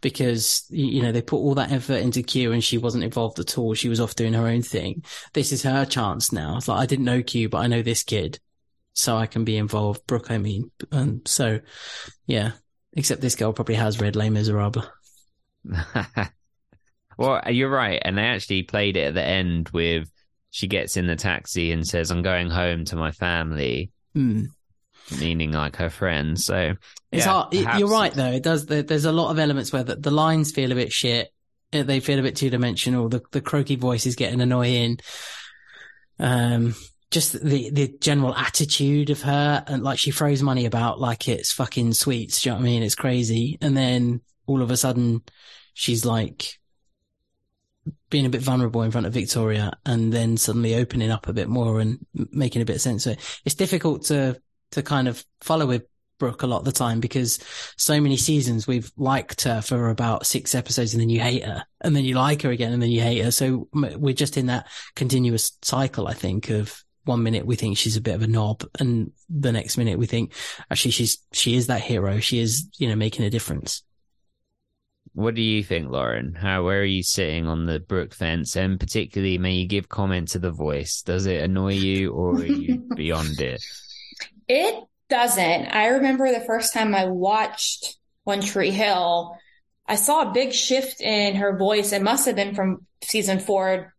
because, 0.00 0.66
you 0.70 1.02
know, 1.02 1.12
they 1.12 1.22
put 1.22 1.36
all 1.36 1.54
that 1.54 1.72
effort 1.72 2.00
into 2.00 2.22
Q 2.22 2.52
and 2.52 2.62
she 2.64 2.78
wasn't 2.78 3.04
involved 3.04 3.38
at 3.38 3.56
all. 3.58 3.74
She 3.74 3.88
was 3.88 4.00
off 4.00 4.14
doing 4.14 4.32
her 4.32 4.46
own 4.46 4.62
thing. 4.62 5.04
This 5.32 5.52
is 5.52 5.62
her 5.62 5.84
chance 5.84 6.32
now. 6.32 6.56
It's 6.56 6.68
like, 6.68 6.80
I 6.80 6.86
didn't 6.86 7.04
know 7.04 7.22
Q, 7.22 7.48
but 7.48 7.58
I 7.58 7.66
know 7.66 7.82
this 7.82 8.02
kid. 8.02 8.40
So 8.94 9.16
I 9.16 9.26
can 9.26 9.44
be 9.44 9.56
involved. 9.56 10.06
Brooke, 10.08 10.30
I 10.30 10.38
mean. 10.38 10.72
And 10.90 11.26
so, 11.26 11.60
yeah, 12.26 12.52
Except 12.98 13.20
this 13.20 13.36
girl 13.36 13.52
probably 13.52 13.76
has 13.76 14.00
read 14.00 14.16
Les 14.16 14.30
Miserables. 14.30 14.86
well, 17.18 17.42
you're 17.50 17.68
right. 17.68 18.00
And 18.02 18.16
they 18.16 18.22
actually 18.22 18.62
played 18.62 18.96
it 18.96 19.08
at 19.08 19.14
the 19.14 19.24
end 19.24 19.68
with 19.70 20.10
she 20.50 20.66
gets 20.66 20.96
in 20.96 21.06
the 21.06 21.16
taxi 21.16 21.72
and 21.72 21.86
says, 21.86 22.10
I'm 22.10 22.22
going 22.22 22.48
home 22.48 22.84
to 22.86 22.96
my 22.96 23.10
family. 23.10 23.90
Mm. 24.16 24.46
Meaning 25.20 25.52
like 25.52 25.76
her 25.76 25.90
friends. 25.90 26.44
So 26.44 26.74
it's 27.12 27.26
yeah, 27.26 27.32
hard. 27.32 27.50
Perhaps... 27.50 27.78
You're 27.78 27.90
right 27.90 28.12
though. 28.12 28.32
It 28.32 28.42
does. 28.42 28.66
There's 28.66 29.04
a 29.04 29.12
lot 29.12 29.30
of 29.30 29.38
elements 29.38 29.72
where 29.72 29.84
the, 29.84 29.96
the 29.96 30.10
lines 30.10 30.52
feel 30.52 30.72
a 30.72 30.76
bit 30.76 30.92
shit. 30.92 31.30
They 31.70 32.00
feel 32.00 32.18
a 32.18 32.22
bit 32.22 32.36
two 32.36 32.50
dimensional. 32.50 33.08
The 33.08 33.22
the 33.30 33.40
croaky 33.40 33.76
voice 33.76 34.06
is 34.06 34.16
getting 34.16 34.40
annoying. 34.40 35.00
Um, 36.18 36.74
just 37.10 37.42
the 37.42 37.70
the 37.70 37.88
general 38.00 38.34
attitude 38.34 39.10
of 39.10 39.22
her 39.22 39.64
and 39.66 39.82
like 39.82 39.98
she 39.98 40.10
throws 40.10 40.42
money 40.42 40.66
about 40.66 41.00
like 41.00 41.26
it's 41.26 41.52
fucking 41.52 41.94
sweets. 41.94 42.42
Do 42.42 42.48
you 42.48 42.52
know 42.52 42.56
what 42.58 42.62
I 42.62 42.64
mean? 42.66 42.82
It's 42.82 42.94
crazy. 42.94 43.58
And 43.60 43.76
then 43.76 44.20
all 44.46 44.62
of 44.62 44.70
a 44.70 44.76
sudden 44.76 45.22
she's 45.72 46.04
like 46.04 46.58
being 48.10 48.26
a 48.26 48.30
bit 48.30 48.40
vulnerable 48.40 48.82
in 48.82 48.90
front 48.90 49.06
of 49.06 49.12
Victoria 49.12 49.72
and 49.84 50.12
then 50.12 50.36
suddenly 50.36 50.74
opening 50.74 51.10
up 51.10 51.28
a 51.28 51.32
bit 51.32 51.48
more 51.48 51.80
and 51.80 51.98
making 52.14 52.62
a 52.62 52.64
bit 52.64 52.76
of 52.76 52.82
sense. 52.82 53.04
So 53.04 53.14
it's 53.44 53.54
difficult 53.54 54.04
to, 54.06 54.40
to 54.72 54.82
kind 54.82 55.08
of 55.08 55.24
follow 55.40 55.66
with 55.66 55.84
Brooke 56.18 56.42
a 56.42 56.46
lot 56.46 56.58
of 56.58 56.64
the 56.64 56.72
time 56.72 57.00
because 57.00 57.38
so 57.76 58.00
many 58.00 58.16
seasons 58.16 58.66
we've 58.66 58.90
liked 58.96 59.42
her 59.42 59.62
for 59.62 59.88
about 59.88 60.26
six 60.26 60.54
episodes 60.54 60.92
and 60.92 61.00
then 61.00 61.10
you 61.10 61.20
hate 61.20 61.44
her 61.44 61.64
and 61.80 61.94
then 61.94 62.04
you 62.04 62.14
like 62.14 62.42
her 62.42 62.50
again 62.50 62.72
and 62.72 62.82
then 62.82 62.90
you 62.90 63.00
hate 63.00 63.22
her. 63.22 63.30
So 63.30 63.68
we're 63.72 64.14
just 64.14 64.36
in 64.36 64.46
that 64.46 64.66
continuous 64.96 65.52
cycle, 65.62 66.08
I 66.08 66.14
think, 66.14 66.50
of 66.50 66.82
one 67.04 67.22
minute 67.22 67.46
we 67.46 67.56
think 67.56 67.78
she's 67.78 67.96
a 67.96 68.02
bit 68.02 68.14
of 68.14 68.22
a 68.22 68.26
knob 68.26 68.64
and 68.78 69.12
the 69.30 69.52
next 69.52 69.78
minute 69.78 69.98
we 69.98 70.06
think 70.06 70.34
actually 70.70 70.90
she's, 70.90 71.18
she 71.32 71.56
is 71.56 71.68
that 71.68 71.80
hero. 71.80 72.20
She 72.20 72.40
is, 72.40 72.68
you 72.78 72.88
know, 72.88 72.96
making 72.96 73.24
a 73.24 73.30
difference. 73.30 73.82
What 75.18 75.34
do 75.34 75.42
you 75.42 75.64
think, 75.64 75.90
Lauren? 75.90 76.36
How, 76.36 76.62
where 76.62 76.80
are 76.80 76.84
you 76.84 77.02
sitting 77.02 77.48
on 77.48 77.66
the 77.66 77.80
Brooke 77.80 78.14
fence? 78.14 78.54
And 78.54 78.78
particularly, 78.78 79.36
may 79.36 79.54
you 79.54 79.66
give 79.66 79.88
comment 79.88 80.28
to 80.28 80.38
the 80.38 80.52
voice? 80.52 81.02
Does 81.02 81.26
it 81.26 81.42
annoy 81.42 81.72
you 81.72 82.12
or 82.12 82.36
are 82.36 82.46
you 82.46 82.88
beyond 82.94 83.40
it? 83.40 83.60
It 84.46 84.76
doesn't. 85.08 85.42
I 85.42 85.88
remember 85.88 86.30
the 86.30 86.46
first 86.46 86.72
time 86.72 86.94
I 86.94 87.06
watched 87.06 87.96
One 88.22 88.40
Tree 88.42 88.70
Hill, 88.70 89.36
I 89.88 89.96
saw 89.96 90.22
a 90.22 90.32
big 90.32 90.52
shift 90.52 91.00
in 91.00 91.34
her 91.34 91.58
voice. 91.58 91.92
It 91.92 92.02
must 92.02 92.26
have 92.26 92.36
been 92.36 92.54
from 92.54 92.86
season 93.02 93.40
four 93.40 93.96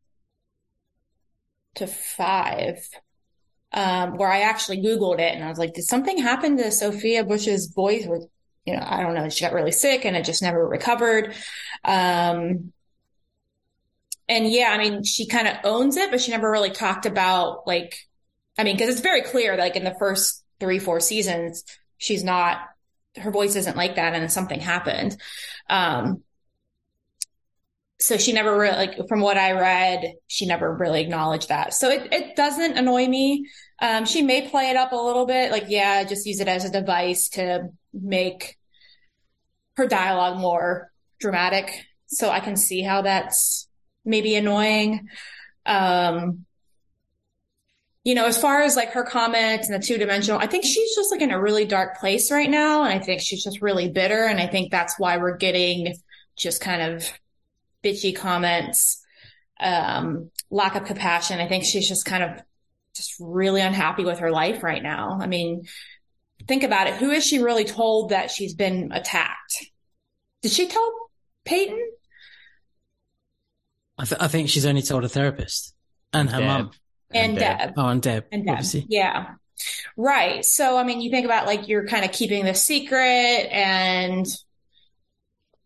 to 1.75 1.87
five, 1.87 2.77
um, 3.73 4.15
where 4.15 4.31
I 4.31 4.43
actually 4.43 4.81
Googled 4.81 5.19
it 5.19 5.35
and 5.35 5.43
I 5.43 5.49
was 5.49 5.59
like, 5.59 5.73
did 5.73 5.83
something 5.83 6.17
happen 6.17 6.55
to 6.55 6.71
Sophia 6.71 7.25
Bush's 7.25 7.73
voice? 7.75 8.07
Or, 8.07 8.21
you 8.69 8.77
know, 8.77 8.85
I 8.85 9.01
don't 9.01 9.15
know, 9.15 9.29
she 9.29 9.43
got 9.43 9.53
really 9.53 9.71
sick 9.71 10.05
and 10.05 10.15
it 10.15 10.25
just 10.25 10.41
never 10.41 10.65
recovered. 10.67 11.33
Um, 11.83 12.71
and 14.27 14.47
yeah, 14.47 14.69
I 14.71 14.77
mean, 14.77 15.03
she 15.03 15.25
kind 15.27 15.47
of 15.47 15.55
owns 15.63 15.97
it, 15.97 16.11
but 16.11 16.21
she 16.21 16.31
never 16.31 16.49
really 16.49 16.71
talked 16.71 17.05
about 17.05 17.65
like, 17.65 17.97
I 18.57 18.63
mean, 18.63 18.75
because 18.75 18.89
it's 18.89 19.01
very 19.01 19.23
clear, 19.23 19.57
like 19.57 19.75
in 19.75 19.83
the 19.83 19.95
first 19.97 20.43
three, 20.59 20.79
four 20.79 20.99
seasons, 20.99 21.63
she's 21.97 22.23
not, 22.23 22.59
her 23.17 23.31
voice 23.31 23.55
isn't 23.55 23.75
like 23.75 23.95
that, 23.95 24.13
and 24.13 24.31
something 24.31 24.59
happened. 24.59 25.17
Um, 25.67 26.21
so 27.99 28.17
she 28.17 28.33
never 28.33 28.55
really, 28.55 28.77
like, 28.77 29.07
from 29.07 29.19
what 29.19 29.37
I 29.37 29.53
read, 29.53 30.13
she 30.27 30.45
never 30.45 30.71
really 30.73 31.01
acknowledged 31.01 31.49
that. 31.49 31.73
So 31.73 31.89
it, 31.89 32.13
it 32.13 32.35
doesn't 32.35 32.77
annoy 32.77 33.07
me. 33.07 33.47
Um, 33.81 34.05
she 34.05 34.21
may 34.21 34.47
play 34.47 34.69
it 34.69 34.77
up 34.77 34.91
a 34.91 34.95
little 34.95 35.25
bit, 35.25 35.51
like, 35.51 35.65
yeah, 35.69 36.03
just 36.03 36.27
use 36.27 36.39
it 36.39 36.47
as 36.47 36.65
a 36.65 36.71
device 36.71 37.29
to 37.29 37.69
make 37.93 38.58
her 39.79 39.87
dialogue 39.87 40.37
more 40.37 40.91
dramatic. 41.19 41.85
So 42.07 42.29
I 42.29 42.39
can 42.39 42.55
see 42.55 42.81
how 42.81 43.01
that's 43.01 43.67
maybe 44.05 44.35
annoying. 44.35 45.07
Um, 45.65 46.45
you 48.03 48.15
know, 48.15 48.25
as 48.25 48.39
far 48.39 48.61
as 48.61 48.75
like 48.75 48.91
her 48.91 49.03
comments 49.03 49.69
and 49.69 49.81
the 49.81 49.85
two 49.85 49.97
dimensional, 49.97 50.39
I 50.39 50.47
think 50.47 50.65
she's 50.65 50.95
just 50.95 51.11
like 51.11 51.21
in 51.21 51.31
a 51.31 51.41
really 51.41 51.65
dark 51.65 51.99
place 51.99 52.31
right 52.31 52.49
now. 52.49 52.83
And 52.83 52.93
I 52.93 53.03
think 53.03 53.21
she's 53.21 53.43
just 53.43 53.61
really 53.61 53.89
bitter. 53.89 54.25
And 54.25 54.39
I 54.39 54.47
think 54.47 54.71
that's 54.71 54.97
why 54.97 55.17
we're 55.17 55.37
getting 55.37 55.95
just 56.37 56.61
kind 56.61 56.81
of 56.81 57.11
bitchy 57.83 58.15
comments, 58.15 59.03
um, 59.59 60.31
lack 60.49 60.75
of 60.75 60.85
compassion. 60.85 61.39
I 61.39 61.47
think 61.47 61.63
she's 61.65 61.87
just 61.87 62.05
kind 62.05 62.23
of 62.23 62.41
just 62.95 63.13
really 63.19 63.61
unhappy 63.61 64.05
with 64.05 64.19
her 64.19 64.31
life 64.31 64.63
right 64.63 64.81
now. 64.81 65.17
I 65.21 65.27
mean, 65.27 65.67
think 66.47 66.63
about 66.63 66.87
it. 66.87 66.95
Who 66.95 67.11
is 67.11 67.25
she 67.25 67.39
really 67.39 67.65
told 67.65 68.09
that 68.09 68.31
she's 68.31 68.55
been 68.55 68.91
attacked? 68.91 69.68
Did 70.41 70.51
she 70.51 70.67
tell 70.67 70.93
Peyton? 71.45 71.79
I, 73.97 74.05
th- 74.05 74.21
I 74.21 74.27
think 74.27 74.49
she's 74.49 74.65
only 74.65 74.81
told 74.81 75.03
a 75.03 75.09
therapist 75.09 75.75
and 76.13 76.29
her 76.29 76.39
Deb. 76.39 76.47
mum. 76.47 76.71
And, 77.11 77.37
Deb. 77.37 77.73
Oh, 77.75 77.87
and 77.87 78.01
Deb, 78.01 78.25
And 78.31 78.45
Deb. 78.45 78.51
obviously. 78.53 78.85
Yeah. 78.87 79.33
Right. 79.97 80.45
So, 80.45 80.77
I 80.77 80.83
mean, 80.83 81.01
you 81.01 81.09
think 81.11 81.25
about 81.25 81.45
like 81.47 81.67
you're 81.67 81.85
kind 81.87 82.05
of 82.05 82.11
keeping 82.11 82.45
the 82.45 82.53
secret 82.53 83.47
and, 83.51 84.25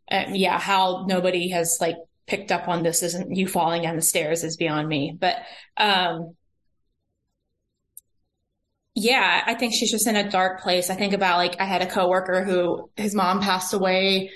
uh, 0.09 0.25
yeah, 0.31 0.57
how 0.59 1.05
nobody 1.07 1.49
has 1.49 1.77
like 1.79 1.97
picked 2.25 2.51
up 2.51 2.67
on 2.67 2.81
this 2.81 3.03
isn't 3.03 3.35
you 3.35 3.47
falling 3.47 3.83
down 3.83 3.95
the 3.95 4.01
stairs 4.01 4.43
is 4.43 4.57
beyond 4.57 4.87
me. 4.87 5.15
But, 5.19 5.35
um, 5.77 6.35
yeah, 8.95 9.43
I 9.45 9.55
think 9.55 9.73
she's 9.73 9.91
just 9.91 10.07
in 10.07 10.15
a 10.15 10.29
dark 10.29 10.61
place. 10.61 10.89
I 10.89 10.95
think 10.95 11.13
about 11.13 11.37
like 11.37 11.59
I 11.59 11.65
had 11.65 11.81
a 11.81 11.87
coworker 11.87 12.43
who 12.43 12.89
his 12.95 13.13
mom 13.15 13.41
passed 13.41 13.73
away 13.73 14.31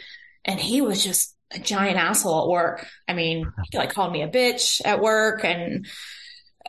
and 0.47 0.59
he 0.59 0.81
was 0.81 1.03
just 1.03 1.35
a 1.51 1.59
giant 1.59 1.97
asshole 1.97 2.43
at 2.43 2.49
work. 2.49 2.87
I 3.07 3.13
mean, 3.13 3.51
he 3.69 3.77
like 3.77 3.93
called 3.93 4.11
me 4.11 4.23
a 4.23 4.29
bitch 4.29 4.81
at 4.83 5.01
work 5.01 5.43
and 5.43 5.85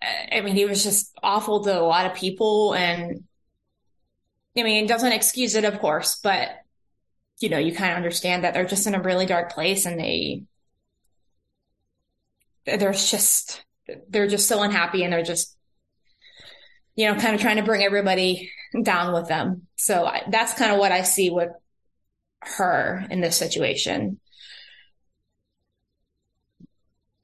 uh, 0.02 0.34
I 0.34 0.40
mean, 0.40 0.56
he 0.56 0.66
was 0.66 0.82
just 0.82 1.16
awful 1.22 1.64
to 1.64 1.80
a 1.80 1.82
lot 1.82 2.06
of 2.06 2.14
people 2.14 2.74
and 2.74 3.24
I 4.56 4.62
mean, 4.64 4.86
doesn't 4.86 5.12
excuse 5.12 5.54
it, 5.54 5.64
of 5.64 5.78
course, 5.78 6.20
but 6.22 6.50
you 7.38 7.48
know, 7.48 7.58
you 7.58 7.72
kind 7.72 7.92
of 7.92 7.96
understand 7.96 8.42
that 8.42 8.52
they're 8.52 8.66
just 8.66 8.88
in 8.88 8.96
a 8.96 9.00
really 9.02 9.26
dark 9.26 9.52
place 9.52 9.86
and 9.86 9.98
they, 9.98 10.42
there's 12.66 13.10
just, 13.10 13.64
they're 14.08 14.26
just 14.26 14.48
so 14.48 14.62
unhappy 14.62 15.04
and 15.04 15.12
they're 15.12 15.22
just, 15.22 15.56
you 16.96 17.06
know, 17.06 17.18
kind 17.18 17.36
of 17.36 17.40
trying 17.40 17.56
to 17.56 17.62
bring 17.62 17.84
everybody 17.84 18.50
down 18.82 19.14
with 19.14 19.28
them. 19.28 19.68
So 19.76 20.04
I, 20.04 20.24
that's 20.28 20.54
kind 20.54 20.72
of 20.72 20.78
what 20.78 20.90
I 20.90 21.02
see 21.02 21.30
with 21.30 21.50
her 22.40 23.06
in 23.10 23.20
this 23.20 23.36
situation. 23.36 24.20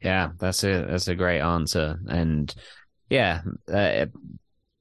Yeah, 0.00 0.30
that's 0.38 0.62
a 0.64 0.84
that's 0.84 1.08
a 1.08 1.14
great 1.14 1.40
answer, 1.40 1.98
and 2.06 2.54
yeah, 3.08 3.40
uh, 3.72 4.06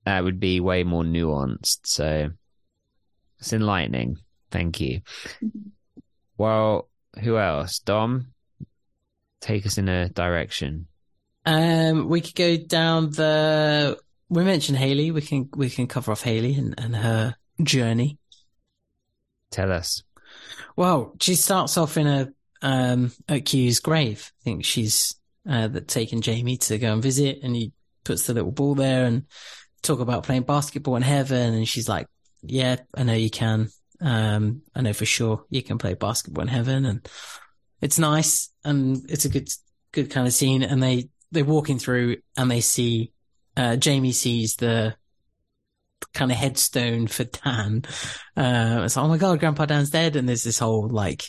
that 0.05 0.23
would 0.23 0.39
be 0.39 0.60
way 0.60 0.84
more 0.84 1.03
nuanced. 1.03 1.80
So 1.85 2.30
it's 3.39 3.53
enlightening. 3.53 4.18
Thank 4.51 4.81
you. 4.81 5.01
Well, 6.38 6.89
who 7.22 7.38
else? 7.38 7.80
Dom, 7.80 8.34
take 9.39 9.65
us 9.65 9.77
in 9.77 9.88
a 9.88 10.10
direction. 10.10 10.88
Um, 11.45 12.10
we 12.10 12.22
could 12.22 12.35
go 12.35 12.57
down 12.57 13.11
the. 13.11 13.97
We 14.30 14.43
mentioned 14.43 14.77
Haley. 14.77 15.11
We 15.11 15.22
can 15.22 15.49
we 15.55 15.69
can 15.69 15.88
cover 15.88 16.11
off 16.11 16.23
Haley 16.23 16.55
and, 16.55 16.73
and 16.77 16.95
her 16.95 17.35
journey. 17.61 18.18
Tell 19.51 19.72
us. 19.72 20.03
Well, 20.76 21.16
she 21.22 21.36
starts 21.36 21.78
off 21.78 21.98
in 21.98 22.08
a 22.08 22.34
um 22.62 23.12
at 23.28 23.45
Q's 23.45 23.80
grave. 23.80 24.32
I 24.41 24.44
think 24.44 24.66
she's 24.66 25.16
uh 25.48 25.68
that 25.68 25.88
taken 25.88 26.22
Jamie 26.22 26.58
to 26.58 26.78
go 26.78 26.94
and 26.94 27.04
visit, 27.04 27.40
and 27.44 27.56
he 27.56 27.72
puts 28.04 28.26
the 28.26 28.34
little 28.34 28.52
ball 28.52 28.76
there 28.76 29.06
and 29.06 29.26
talk 29.82 30.00
about 30.00 30.24
playing 30.24 30.44
basketball 30.44 30.95
in 30.95 31.04
heaven. 31.04 31.54
And 31.54 31.68
she's 31.68 31.90
like, 31.90 32.08
"Yeah, 32.41 32.78
I 32.95 33.04
know 33.04 33.14
you 33.14 33.30
can. 33.30 33.70
Um, 34.02 34.62
I 34.76 34.82
know 34.82 34.94
for 34.94 35.06
sure 35.06 35.45
you 35.50 35.62
can 35.64 35.78
play 35.78 35.94
basketball 35.94 36.44
in 36.44 36.48
heaven." 36.48 36.86
And 36.86 37.08
it's 37.82 38.00
nice, 38.00 38.50
and 38.64 39.10
it's 39.10 39.26
a 39.26 39.30
good 39.30 39.50
good 39.91 40.10
kind 40.10 40.28
of 40.28 40.34
scene. 40.34 40.64
And 40.64 40.82
they 40.82 41.10
they're 41.32 41.45
walking 41.45 41.80
through, 41.80 42.18
and 42.38 42.50
they 42.50 42.62
see 42.62 43.12
uh 43.58 43.76
Jamie 43.76 44.14
sees 44.14 44.56
the 44.56 44.95
kind 46.14 46.32
of 46.32 46.38
headstone 46.38 47.08
for 47.08 47.24
Dan. 47.26 47.84
Uh, 48.36 48.82
it's 48.84 48.96
like, 48.96 49.06
oh 49.06 49.10
my 49.10 49.18
god, 49.18 49.40
Grandpa 49.40 49.66
Dan's 49.66 49.90
dead, 49.90 50.16
and 50.16 50.28
there's 50.28 50.44
this 50.44 50.60
whole 50.60 50.88
like 50.90 51.24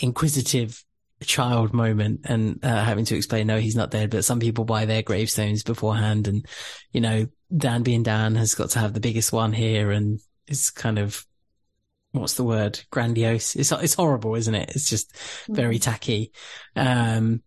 inquisitive 0.00 0.82
child 1.22 1.72
moment, 1.72 2.20
and 2.24 2.64
uh, 2.64 2.84
having 2.84 3.04
to 3.06 3.16
explain, 3.16 3.46
no, 3.46 3.58
he's 3.58 3.76
not 3.76 3.90
dead. 3.90 4.10
But 4.10 4.24
some 4.24 4.40
people 4.40 4.64
buy 4.64 4.84
their 4.84 5.02
gravestones 5.02 5.62
beforehand, 5.62 6.28
and 6.28 6.46
you 6.92 7.00
know, 7.00 7.26
Dan 7.56 7.82
being 7.82 8.02
Dan 8.02 8.34
has 8.36 8.54
got 8.54 8.70
to 8.70 8.78
have 8.78 8.92
the 8.92 9.00
biggest 9.00 9.32
one 9.32 9.52
here, 9.52 9.90
and 9.90 10.20
it's 10.46 10.70
kind 10.70 10.98
of 10.98 11.24
what's 12.12 12.34
the 12.34 12.44
word? 12.44 12.80
Grandiose. 12.90 13.56
It's 13.56 13.72
it's 13.72 13.94
horrible, 13.94 14.34
isn't 14.36 14.54
it? 14.54 14.70
It's 14.74 14.88
just 14.88 15.14
very 15.48 15.78
tacky. 15.78 16.32
Um, 16.76 17.42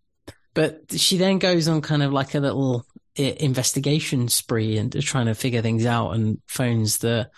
but 0.54 0.92
she 0.92 1.18
then 1.18 1.38
goes 1.38 1.68
on 1.68 1.80
kind 1.82 2.02
of 2.02 2.12
like 2.12 2.34
a 2.34 2.40
little 2.40 2.84
investigation 3.18 4.28
spree 4.28 4.78
and 4.78 4.92
trying 5.02 5.26
to 5.26 5.34
figure 5.34 5.62
things 5.62 5.84
out 5.84 6.10
and 6.10 6.38
phones 6.46 6.98
the 6.98 7.30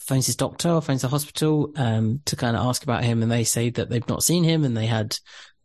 phones 0.00 0.26
his 0.26 0.36
doctor 0.36 0.70
or 0.70 0.80
phones 0.80 1.02
the 1.02 1.08
hospital 1.08 1.72
um, 1.76 2.20
to 2.24 2.36
kind 2.36 2.56
of 2.56 2.64
ask 2.64 2.84
about 2.84 3.04
him 3.04 3.22
and 3.22 3.30
they 3.30 3.42
say 3.42 3.70
that 3.70 3.90
they've 3.90 4.08
not 4.08 4.22
seen 4.22 4.44
him 4.44 4.64
and 4.64 4.76
they 4.76 4.86
had 4.86 5.16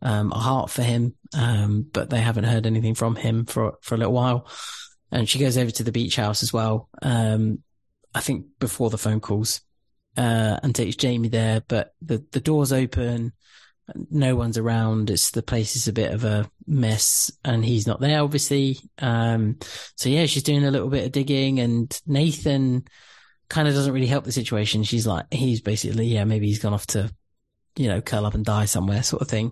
um, 0.02 0.32
a 0.32 0.40
heart 0.40 0.72
for 0.72 0.82
him 0.82 1.14
um, 1.38 1.86
but 1.94 2.10
they 2.10 2.20
haven't 2.20 2.46
heard 2.46 2.66
anything 2.66 2.96
from 2.96 3.16
him 3.16 3.46
for 3.46 3.78
for 3.82 3.96
a 3.96 3.98
little 3.98 4.14
while. 4.14 4.48
And 5.12 5.30
she 5.30 5.40
goes 5.40 5.58
over 5.58 5.72
to 5.72 5.84
the 5.84 5.92
beach 5.92 6.16
house 6.16 6.42
as 6.42 6.52
well 6.52 6.90
um, 7.04 7.60
I 8.16 8.22
think 8.22 8.46
before 8.60 8.90
the 8.90 8.98
phone 8.98 9.20
calls 9.20 9.62
uh, 10.18 10.60
and 10.64 10.74
takes 10.74 10.96
Jamie 10.96 11.30
there 11.30 11.62
but 11.68 11.94
the 12.02 12.26
the 12.32 12.40
doors 12.40 12.74
open 12.74 13.34
no 14.10 14.36
one's 14.36 14.58
around. 14.58 15.10
It's 15.10 15.32
the 15.32 15.44
place 15.44 15.76
is 15.76 15.88
a 15.88 15.94
bit 15.94 16.14
of 16.14 16.24
a 16.24 16.50
mess 16.68 17.32
and 17.44 17.64
he's 17.64 17.88
not 17.88 18.00
there, 18.00 18.22
obviously. 18.22 18.80
Um, 19.00 19.58
so 19.96 20.10
yeah, 20.10 20.26
she's 20.26 20.44
doing 20.44 20.66
a 20.66 20.72
little 20.72 20.90
bit 20.90 21.06
of 21.06 21.12
digging 21.12 21.60
and 21.60 22.02
Nathan 22.06 22.86
kind 23.50 23.68
of 23.68 23.74
doesn't 23.74 23.94
really 23.94 24.08
help 24.08 24.24
the 24.24 24.32
situation. 24.32 24.84
She's 24.84 25.08
like, 25.08 25.26
he's 25.32 25.62
basically, 25.62 26.06
yeah, 26.06 26.24
maybe 26.24 26.48
he's 26.48 26.60
gone 26.60 26.74
off 26.74 26.88
to, 26.88 27.12
you 27.76 27.88
know, 27.88 28.02
curl 28.02 28.26
up 28.26 28.34
and 28.34 28.46
die 28.46 28.66
somewhere 28.66 29.04
sort 29.04 29.22
of 29.22 29.28
thing. 29.28 29.52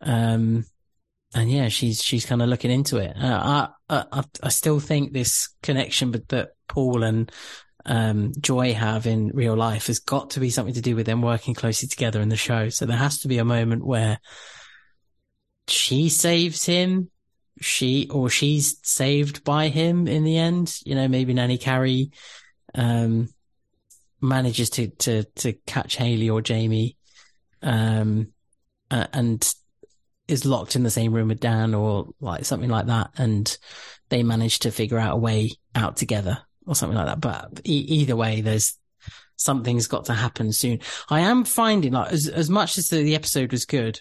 Um, 0.00 0.64
and 1.34 1.50
yeah, 1.50 1.68
she's, 1.68 2.02
she's 2.02 2.26
kind 2.26 2.42
of 2.42 2.48
looking 2.48 2.70
into 2.70 2.98
it. 2.98 3.16
Uh, 3.16 3.68
I, 3.88 4.04
I, 4.12 4.24
I 4.42 4.48
still 4.48 4.80
think 4.80 5.12
this 5.12 5.48
connection 5.62 6.10
but 6.10 6.28
that 6.28 6.50
Paul 6.68 7.02
and, 7.02 7.30
um, 7.88 8.32
Joy 8.38 8.74
have 8.74 9.06
in 9.06 9.30
real 9.32 9.56
life 9.56 9.86
has 9.86 9.98
got 9.98 10.30
to 10.30 10.40
be 10.40 10.50
something 10.50 10.74
to 10.74 10.82
do 10.82 10.94
with 10.94 11.06
them 11.06 11.22
working 11.22 11.54
closely 11.54 11.88
together 11.88 12.20
in 12.20 12.28
the 12.28 12.36
show. 12.36 12.68
So 12.68 12.84
there 12.84 12.98
has 12.98 13.20
to 13.20 13.28
be 13.28 13.38
a 13.38 13.46
moment 13.46 13.84
where 13.84 14.18
she 15.68 16.10
saves 16.10 16.66
him, 16.66 17.10
she 17.62 18.06
or 18.10 18.28
she's 18.28 18.78
saved 18.82 19.42
by 19.42 19.68
him 19.68 20.06
in 20.06 20.22
the 20.22 20.36
end. 20.36 20.78
You 20.84 20.96
know, 20.96 21.08
maybe 21.08 21.32
Nanny 21.32 21.56
Carrie 21.56 22.10
um, 22.74 23.30
manages 24.20 24.68
to 24.70 24.88
to 24.88 25.24
to 25.36 25.54
catch 25.66 25.96
Haley 25.96 26.28
or 26.28 26.42
Jamie, 26.42 26.98
um, 27.62 28.32
uh, 28.90 29.06
and 29.14 29.50
is 30.28 30.44
locked 30.44 30.76
in 30.76 30.82
the 30.82 30.90
same 30.90 31.14
room 31.14 31.28
with 31.28 31.40
Dan 31.40 31.74
or 31.74 32.08
like 32.20 32.44
something 32.44 32.68
like 32.68 32.86
that, 32.86 33.12
and 33.16 33.56
they 34.10 34.22
manage 34.22 34.58
to 34.60 34.70
figure 34.70 34.98
out 34.98 35.14
a 35.14 35.18
way 35.18 35.52
out 35.74 35.96
together 35.96 36.42
or 36.68 36.74
something 36.74 36.96
like 36.96 37.06
that. 37.06 37.20
But 37.20 37.60
e- 37.64 37.86
either 37.88 38.14
way, 38.14 38.40
there's 38.40 38.76
something's 39.36 39.86
got 39.86 40.04
to 40.06 40.14
happen 40.14 40.52
soon. 40.52 40.80
I 41.08 41.20
am 41.20 41.44
finding 41.44 41.92
like 41.92 42.12
as 42.12 42.28
as 42.28 42.50
much 42.50 42.78
as 42.78 42.88
the, 42.88 43.02
the 43.02 43.14
episode 43.14 43.52
was 43.52 43.64
good, 43.64 44.00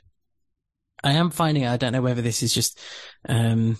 I 1.03 1.13
am 1.13 1.29
finding 1.29 1.65
I 1.65 1.77
don't 1.77 1.93
know 1.93 2.01
whether 2.01 2.21
this 2.21 2.43
is 2.43 2.53
just 2.53 2.79
um 3.27 3.77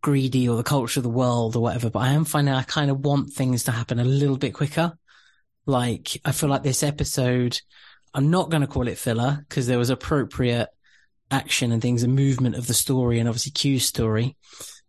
greedy 0.00 0.48
or 0.48 0.56
the 0.56 0.62
culture 0.62 0.98
of 0.98 1.04
the 1.04 1.10
world 1.10 1.54
or 1.54 1.62
whatever, 1.62 1.90
but 1.90 2.00
I 2.00 2.10
am 2.10 2.24
finding 2.24 2.52
I 2.52 2.62
kind 2.62 2.90
of 2.90 3.04
want 3.04 3.32
things 3.32 3.64
to 3.64 3.72
happen 3.72 4.00
a 4.00 4.04
little 4.04 4.38
bit 4.38 4.54
quicker. 4.54 4.98
Like 5.66 6.20
I 6.24 6.32
feel 6.32 6.48
like 6.48 6.62
this 6.62 6.82
episode, 6.82 7.60
I'm 8.12 8.30
not 8.30 8.50
going 8.50 8.62
to 8.62 8.66
call 8.66 8.88
it 8.88 8.98
filler 8.98 9.44
because 9.48 9.66
there 9.66 9.78
was 9.78 9.90
appropriate 9.90 10.68
action 11.30 11.72
and 11.72 11.82
things 11.82 12.02
and 12.02 12.14
movement 12.14 12.56
of 12.56 12.66
the 12.66 12.74
story 12.74 13.18
and 13.18 13.28
obviously 13.28 13.52
Q's 13.52 13.86
story. 13.86 14.36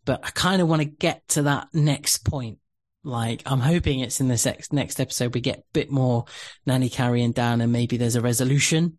But 0.05 0.21
I 0.23 0.29
kind 0.29 0.61
of 0.61 0.69
want 0.69 0.81
to 0.81 0.87
get 0.87 1.27
to 1.29 1.43
that 1.43 1.67
next 1.73 2.23
point. 2.23 2.59
Like 3.07 3.41
I'm 3.45 3.59
hoping 3.59 4.01
it's 4.01 4.19
in 4.19 4.27
this 4.27 4.45
next, 4.45 4.73
next 4.73 4.99
episode 4.99 5.33
we 5.33 5.41
get 5.41 5.59
a 5.59 5.63
bit 5.73 5.89
more 5.89 6.25
Nany 6.67 6.91
carrying 6.91 7.31
down 7.31 7.61
and 7.61 7.71
maybe 7.71 7.97
there's 7.97 8.15
a 8.15 8.21
resolution. 8.21 8.97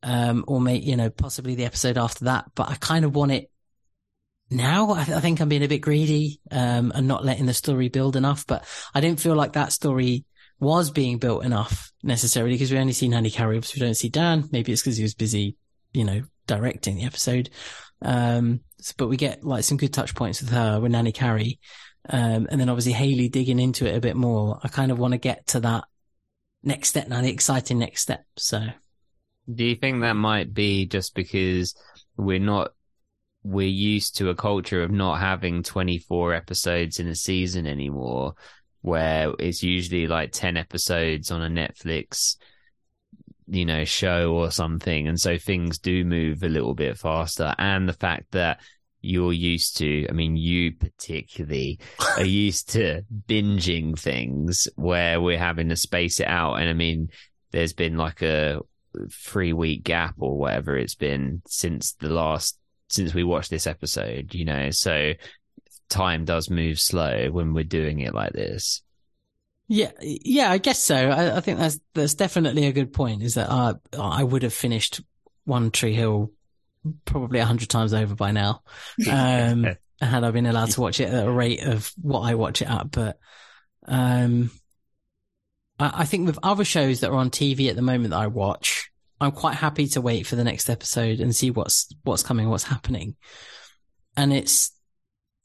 Um, 0.00 0.44
or 0.46 0.60
may, 0.60 0.76
you 0.76 0.94
know, 0.94 1.10
possibly 1.10 1.56
the 1.56 1.64
episode 1.64 1.98
after 1.98 2.26
that, 2.26 2.44
but 2.54 2.70
I 2.70 2.76
kind 2.76 3.04
of 3.04 3.16
want 3.16 3.32
it 3.32 3.50
now. 4.48 4.90
I, 4.90 5.00
I 5.00 5.20
think 5.20 5.40
I'm 5.40 5.48
being 5.48 5.64
a 5.64 5.68
bit 5.68 5.80
greedy, 5.80 6.40
um, 6.52 6.92
and 6.94 7.08
not 7.08 7.24
letting 7.24 7.46
the 7.46 7.54
story 7.54 7.88
build 7.88 8.14
enough, 8.14 8.46
but 8.46 8.64
I 8.94 9.00
didn't 9.00 9.18
feel 9.18 9.34
like 9.34 9.54
that 9.54 9.72
story 9.72 10.24
was 10.60 10.90
being 10.90 11.18
built 11.18 11.44
enough 11.44 11.92
necessarily 12.02 12.54
because 12.54 12.70
we 12.70 12.78
only 12.78 12.92
see 12.92 13.08
nanny 13.08 13.30
Carrie, 13.30 13.56
obviously 13.56 13.80
we 13.80 13.86
don't 13.86 13.94
see 13.94 14.08
Dan. 14.08 14.48
Maybe 14.50 14.72
it's 14.72 14.82
because 14.82 14.96
he 14.96 15.02
was 15.02 15.14
busy, 15.14 15.56
you 15.92 16.04
know, 16.04 16.22
directing 16.46 16.96
the 16.96 17.04
episode. 17.04 17.50
Um, 18.02 18.60
but 18.96 19.08
we 19.08 19.16
get 19.16 19.44
like 19.44 19.64
some 19.64 19.76
good 19.76 19.92
touch 19.92 20.14
points 20.14 20.40
with 20.40 20.50
her 20.50 20.80
with 20.80 20.92
nanny 20.92 21.12
Carrie. 21.12 21.58
Um, 22.08 22.48
and 22.50 22.60
then 22.60 22.68
obviously 22.68 22.92
Haley 22.92 23.28
digging 23.28 23.58
into 23.58 23.86
it 23.86 23.96
a 23.96 24.00
bit 24.00 24.16
more. 24.16 24.58
I 24.62 24.68
kind 24.68 24.90
of 24.90 24.98
want 24.98 25.12
to 25.12 25.18
get 25.18 25.46
to 25.48 25.60
that 25.60 25.84
next 26.62 26.88
step 26.88 27.08
now, 27.08 27.20
the 27.20 27.30
exciting 27.30 27.78
next 27.78 28.02
step. 28.02 28.24
So. 28.36 28.66
Do 29.52 29.64
you 29.64 29.76
think 29.76 30.00
that 30.00 30.14
might 30.14 30.52
be 30.52 30.86
just 30.86 31.14
because 31.14 31.74
we're 32.16 32.38
not, 32.38 32.72
we're 33.42 33.66
used 33.66 34.16
to 34.18 34.30
a 34.30 34.34
culture 34.34 34.82
of 34.82 34.90
not 34.90 35.20
having 35.20 35.62
24 35.62 36.34
episodes 36.34 36.98
in 36.98 37.08
a 37.08 37.14
season 37.14 37.66
anymore, 37.66 38.34
where 38.82 39.32
it's 39.38 39.62
usually 39.62 40.06
like 40.06 40.32
10 40.32 40.56
episodes 40.56 41.30
on 41.30 41.42
a 41.42 41.48
Netflix 41.48 42.36
you 43.50 43.64
know, 43.64 43.84
show 43.84 44.34
or 44.34 44.50
something. 44.50 45.08
And 45.08 45.18
so 45.18 45.38
things 45.38 45.78
do 45.78 46.04
move 46.04 46.42
a 46.42 46.48
little 46.48 46.74
bit 46.74 46.98
faster. 46.98 47.54
And 47.58 47.88
the 47.88 47.94
fact 47.94 48.32
that 48.32 48.60
you're 49.00 49.32
used 49.32 49.76
to, 49.78 50.06
I 50.08 50.12
mean, 50.12 50.36
you 50.36 50.72
particularly 50.72 51.78
are 52.16 52.24
used 52.24 52.70
to 52.70 53.02
binging 53.28 53.98
things 53.98 54.68
where 54.76 55.20
we're 55.20 55.38
having 55.38 55.68
to 55.68 55.76
space 55.76 56.20
it 56.20 56.28
out. 56.28 56.54
And 56.54 56.68
I 56.68 56.72
mean, 56.72 57.08
there's 57.52 57.72
been 57.72 57.96
like 57.96 58.22
a 58.22 58.60
three 59.12 59.52
week 59.52 59.84
gap 59.84 60.14
or 60.18 60.38
whatever 60.38 60.76
it's 60.76 60.94
been 60.94 61.42
since 61.46 61.92
the 61.94 62.08
last, 62.08 62.58
since 62.88 63.14
we 63.14 63.24
watched 63.24 63.50
this 63.50 63.66
episode, 63.66 64.34
you 64.34 64.44
know, 64.44 64.70
so 64.70 65.12
time 65.88 66.24
does 66.24 66.50
move 66.50 66.80
slow 66.80 67.30
when 67.30 67.54
we're 67.54 67.64
doing 67.64 68.00
it 68.00 68.14
like 68.14 68.32
this. 68.32 68.82
Yeah, 69.70 69.90
yeah, 70.00 70.50
I 70.50 70.58
guess 70.58 70.82
so. 70.82 70.96
I, 70.96 71.36
I, 71.36 71.40
think 71.40 71.58
that's 71.58 71.78
that's 71.92 72.14
definitely 72.14 72.66
a 72.66 72.72
good 72.72 72.90
point. 72.90 73.22
Is 73.22 73.34
that 73.34 73.50
I 73.50 73.74
I 73.98 74.24
would 74.24 74.42
have 74.42 74.54
finished 74.54 75.02
One 75.44 75.70
Tree 75.70 75.92
Hill 75.92 76.32
probably 77.04 77.38
a 77.40 77.44
hundred 77.44 77.70
times 77.70 77.94
over 77.94 78.14
by 78.14 78.30
now, 78.30 78.62
um, 79.10 79.64
had 80.00 80.24
I 80.24 80.30
been 80.30 80.46
allowed 80.46 80.70
to 80.70 80.80
watch 80.80 81.00
it 81.00 81.08
at 81.08 81.26
a 81.26 81.30
rate 81.30 81.62
of 81.62 81.92
what 82.00 82.20
I 82.20 82.34
watch 82.34 82.62
it 82.62 82.70
at. 82.70 82.90
But 82.90 83.18
um, 83.86 84.50
I, 85.78 85.92
I 85.98 86.04
think 86.04 86.26
with 86.26 86.38
other 86.42 86.64
shows 86.64 87.00
that 87.00 87.10
are 87.10 87.16
on 87.16 87.30
TV 87.30 87.68
at 87.68 87.76
the 87.76 87.82
moment 87.82 88.10
that 88.10 88.20
I 88.20 88.26
watch, 88.26 88.90
I'm 89.20 89.32
quite 89.32 89.56
happy 89.56 89.86
to 89.88 90.00
wait 90.00 90.26
for 90.26 90.36
the 90.36 90.44
next 90.44 90.68
episode 90.70 91.20
and 91.20 91.34
see 91.34 91.50
what's 91.50 91.92
what's 92.04 92.22
coming, 92.22 92.48
what's 92.48 92.64
happening, 92.64 93.16
and 94.16 94.32
it's 94.32 94.70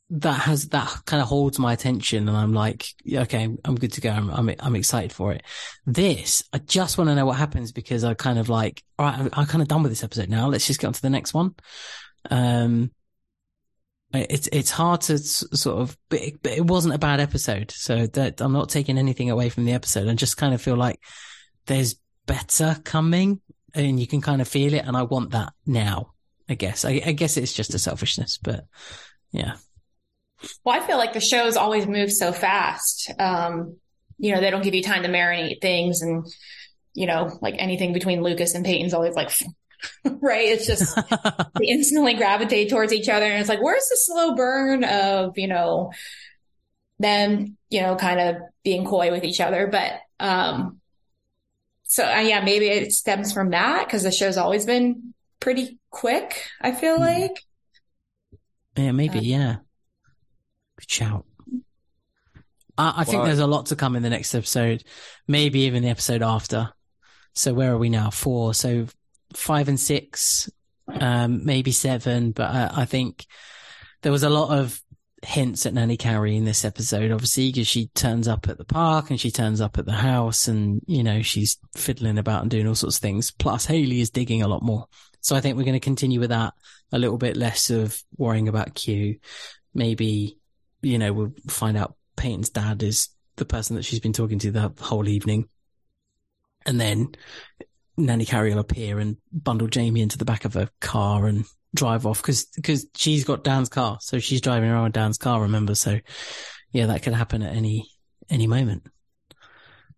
that 0.10 0.42
has 0.42 0.70
that 0.70 1.02
kind 1.06 1.22
of 1.22 1.28
holds 1.28 1.58
my 1.58 1.74
attention 1.74 2.28
and 2.28 2.38
I'm 2.38 2.54
like, 2.54 2.86
okay, 3.12 3.50
I'm 3.66 3.76
good 3.76 3.94
to 3.94 4.02
go. 4.02 4.12
I'm, 4.12 4.30
I'm, 4.30 4.54
I'm 4.60 4.76
excited 4.76 5.12
for 5.12 5.32
it. 5.32 5.44
This, 5.86 6.44
I 6.54 6.60
just 6.60 6.98
want 6.98 7.10
to 7.10 7.16
know 7.16 7.26
what 7.26 7.38
happens 7.38 7.72
because 7.72 8.04
I 8.04 8.14
kind 8.14 8.38
of 8.38 8.50
like, 8.50 8.84
all 9.00 9.08
right, 9.08 9.18
I'm, 9.18 9.30
I'm 9.34 9.46
kind 9.46 9.62
of 9.62 9.68
done 9.68 9.82
with 9.82 9.92
this 9.92 10.04
episode 10.04 10.30
now. 10.30 10.48
Let's 10.48 10.68
just 10.68 10.80
get 10.80 10.88
on 10.88 10.94
to 10.94 11.02
the 11.02 11.10
next 11.10 11.34
one. 11.34 11.56
Um, 12.30 12.92
it's, 14.14 14.48
it's 14.52 14.70
hard 14.70 15.02
to 15.02 15.18
sort 15.18 15.82
of, 15.82 15.98
but 16.10 16.22
it, 16.22 16.44
but 16.44 16.52
it 16.52 16.66
wasn't 16.66 16.94
a 16.94 17.00
bad 17.00 17.20
episode. 17.20 17.72
So 17.72 18.06
that 18.08 18.40
I'm 18.42 18.54
not 18.54 18.70
taking 18.70 19.00
anything 19.00 19.32
away 19.32 19.50
from 19.50 19.66
the 19.66 19.74
episode. 19.74 20.08
I 20.08 20.14
just 20.14 20.38
kind 20.38 20.54
of 20.54 20.62
feel 20.62 20.76
like 20.76 21.00
there's 21.66 21.96
better 22.28 22.78
coming 22.84 23.42
and 23.74 24.00
you 24.00 24.06
can 24.06 24.22
kind 24.22 24.42
of 24.42 24.48
feel 24.48 24.76
it. 24.76 24.86
And 24.86 24.96
I 24.96 25.04
want 25.04 25.32
that 25.32 25.54
now, 25.66 26.14
I 26.48 26.54
guess. 26.54 26.86
I, 26.86 27.02
I 27.04 27.14
guess 27.14 27.38
it's 27.38 27.54
just 27.54 27.74
a 27.74 27.80
selfishness, 27.80 28.38
but 28.38 28.66
yeah. 29.32 29.56
Well, 30.64 30.80
I 30.80 30.86
feel 30.86 30.98
like 30.98 31.14
the 31.14 31.20
shows 31.20 31.58
always 31.58 31.88
move 31.88 32.12
so 32.12 32.32
fast. 32.32 33.12
Um, 33.20 33.78
you 34.18 34.34
know, 34.34 34.42
they 34.42 34.52
don't 34.52 34.64
give 34.64 34.74
you 34.74 34.84
time 34.84 35.04
to 35.04 35.10
marinate 35.10 35.62
things 35.62 36.02
and, 36.02 36.26
you 36.94 37.08
know, 37.08 37.38
like 37.42 37.56
anything 37.58 37.94
between 37.94 38.22
Lucas 38.22 38.56
and 38.56 38.66
Peyton's 38.66 38.94
always 38.94 39.16
like, 39.16 39.32
right? 40.06 40.48
It's 40.48 40.68
just 40.68 40.96
they 41.60 41.66
instantly 41.68 42.14
gravitate 42.14 42.70
towards 42.70 42.94
each 42.94 43.10
other. 43.10 43.26
And 43.26 43.40
it's 43.40 43.50
like, 43.50 43.62
where's 43.62 43.88
the 43.90 43.98
slow 43.98 44.36
burn 44.36 44.84
of, 44.84 45.38
you 45.38 45.48
know, 45.48 45.92
them, 47.00 47.58
you 47.70 47.82
know, 47.82 47.96
kind 47.96 48.20
of 48.20 48.36
being 48.64 48.86
coy 48.86 49.12
with 49.12 49.24
each 49.24 49.42
other. 49.42 49.68
But, 49.68 49.94
um, 50.20 50.80
so 51.84 52.04
uh, 52.04 52.22
yeah, 52.22 52.44
maybe 52.44 52.68
it 52.68 52.92
stems 52.92 53.34
from 53.34 53.52
that 53.52 53.86
because 53.86 54.04
the 54.04 54.12
show's 54.12 54.38
always 54.38 54.66
been 54.66 55.14
pretty 55.40 55.80
quick. 55.90 56.48
I 56.62 56.72
feel 56.72 56.98
mm. 56.98 57.02
like. 57.02 57.44
Yeah, 58.76 58.92
maybe. 58.92 59.20
Um, 59.20 59.24
yeah. 59.26 59.56
Good 60.80 60.90
shout. 60.90 61.26
I, 62.78 62.94
I 62.98 63.04
think 63.04 63.24
there's 63.24 63.40
a 63.40 63.48
lot 63.48 63.68
to 63.68 63.76
come 63.76 63.96
in 63.96 64.04
the 64.04 64.10
next 64.10 64.34
episode, 64.34 64.84
maybe 65.28 65.62
even 65.62 65.84
the 65.84 65.90
episode 65.90 66.22
after. 66.22 66.74
So 67.34 67.54
where 67.54 67.74
are 67.74 67.78
we 67.78 67.90
now? 67.90 68.10
Four. 68.10 68.54
So 68.54 68.88
five 69.36 69.68
and 69.68 69.80
six, 69.80 70.50
um, 70.88 71.46
maybe 71.46 71.72
seven. 71.72 72.32
But 72.32 72.50
I, 72.50 72.72
I 72.78 72.86
think 72.86 73.26
there 74.02 74.12
was 74.12 74.24
a 74.24 74.30
lot 74.30 74.58
of 74.58 74.82
hints 75.24 75.66
at 75.66 75.74
Nanny 75.74 75.98
Carrie 75.98 76.36
in 76.36 76.46
this 76.46 76.66
episode, 76.66 77.12
obviously, 77.12 77.52
because 77.52 77.68
she 77.68 77.88
turns 77.88 78.28
up 78.28 78.50
at 78.50 78.58
the 78.58 78.66
park 78.66 79.10
and 79.10 79.20
she 79.20 79.32
turns 79.32 79.62
up 79.62 79.78
at 79.78 79.86
the 79.86 79.94
house 79.94 80.48
and, 80.48 80.82
you 80.86 81.04
know, 81.04 81.22
she's 81.22 81.58
fiddling 81.76 82.18
about 82.18 82.42
and 82.42 82.52
doing 82.52 82.68
all 82.68 82.76
sorts 82.76 82.98
of 82.98 83.02
things. 83.02 83.32
Plus 83.32 83.66
Haley 83.66 84.02
is 84.02 84.10
digging 84.10 84.42
a 84.42 84.48
lot 84.48 84.64
more. 84.64 84.86
So 85.22 85.36
I 85.36 85.42
think 85.42 85.56
we're 85.56 85.64
going 85.64 85.74
to 85.74 85.80
continue 85.80 86.20
with 86.20 86.32
that 86.32 86.54
a 86.92 87.00
little 87.00 87.18
bit 87.18 87.38
less 87.38 87.70
of 87.70 87.98
worrying 88.18 88.50
about 88.50 88.76
Q. 88.76 89.20
Maybe 89.74 90.38
you 90.84 90.98
know, 90.98 91.14
we'll 91.14 91.34
find 91.48 91.78
out 91.78 91.96
Peyton's 92.16 92.50
dad 92.50 92.84
is 92.84 93.10
the 93.38 93.46
person 93.46 93.76
that 93.76 93.84
she's 93.84 94.00
been 94.00 94.14
talking 94.14 94.40
to 94.40 94.52
the 94.52 94.74
whole 94.80 95.08
evening. 95.08 95.48
And 96.66 96.80
then 96.80 97.16
Nanny 97.98 98.26
Carrie 98.26 98.52
will 98.52 98.60
appear 98.60 99.00
and 99.00 99.18
bundle 99.32 99.68
Jamie 99.68 100.02
into 100.02 100.18
the 100.18 100.26
back 100.26 100.46
of 100.46 100.56
a 100.56 100.70
car 100.82 101.26
and 101.26 101.46
drive 101.76 102.06
off 102.06 102.22
because, 102.22 102.46
because 102.56 102.86
she's 102.96 103.24
got 103.24 103.44
Dan's 103.44 103.70
car. 103.70 103.98
So 104.02 104.20
she's 104.20 104.42
driving 104.42 104.70
around 104.70 104.84
with 104.84 104.94
Dan's 104.94 105.18
car, 105.18 105.42
remember? 105.42 105.76
So 105.76 106.00
yeah, 106.72 106.88
that 106.88 107.04
could 107.04 107.14
happen 107.14 107.42
at 107.42 107.56
any, 107.56 107.90
any 108.30 108.48
moment. 108.48 108.88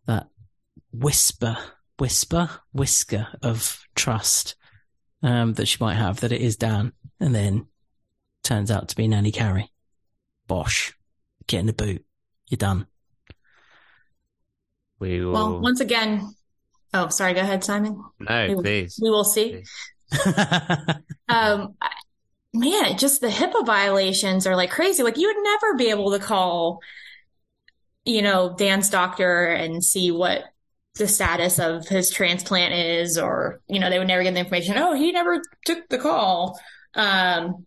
That 0.08 0.28
whisper, 0.92 1.58
whisper, 2.00 2.50
whisker 2.72 3.28
of 3.42 3.82
trust, 3.96 4.56
um, 5.22 5.54
that 5.54 5.68
she 5.68 5.78
might 5.80 5.96
have 5.96 6.22
that 6.22 6.32
it 6.32 6.42
is 6.42 6.56
Dan 6.56 6.94
and 7.20 7.34
then 7.34 7.68
turns 8.44 8.72
out 8.72 8.90
to 8.90 8.96
be 8.96 9.08
Nanny 9.08 9.32
Carrie 9.32 9.72
bosh, 10.48 10.94
get 11.48 11.60
in 11.60 11.66
the 11.66 11.74
boot. 11.74 12.06
You're 12.48 12.58
done. 12.58 12.88
We 15.00 15.24
will... 15.24 15.34
Well, 15.34 15.60
once 15.62 15.80
again, 15.80 16.34
oh, 16.94 17.10
sorry. 17.10 17.34
Go 17.34 17.42
ahead, 17.42 17.64
Simon. 17.64 18.02
No, 18.20 18.48
we, 18.50 18.56
please. 18.56 19.00
We 19.02 19.10
will 19.10 19.24
see. 19.24 19.64
um, 21.28 21.76
man, 22.54 22.98
just 22.98 23.22
the 23.22 23.28
HIPAA 23.28 23.66
violations 23.66 24.48
are 24.48 24.56
like 24.56 24.72
crazy. 24.72 25.04
Like 25.04 25.18
you 25.18 25.28
would 25.28 25.44
never 25.44 25.76
be 25.76 25.90
able 25.90 26.12
to 26.12 26.20
call, 26.20 26.80
you 28.06 28.22
know, 28.22 28.56
Dan's 28.58 28.90
doctor 28.90 29.48
and 29.48 29.84
see 29.84 30.12
what 30.12 30.44
the 30.96 31.08
status 31.08 31.60
of 31.60 31.88
his 31.88 32.10
transplant 32.10 32.74
is, 32.74 33.18
or, 33.18 33.62
you 33.68 33.80
know, 33.80 33.90
they 33.90 34.00
would 34.00 34.08
never 34.08 34.24
get 34.24 34.34
the 34.34 34.40
information. 34.40 34.78
Oh, 34.78 34.94
he 34.94 35.12
never 35.12 35.42
took 35.66 35.90
the 35.90 35.98
call. 35.98 36.60
Um, 36.94 37.66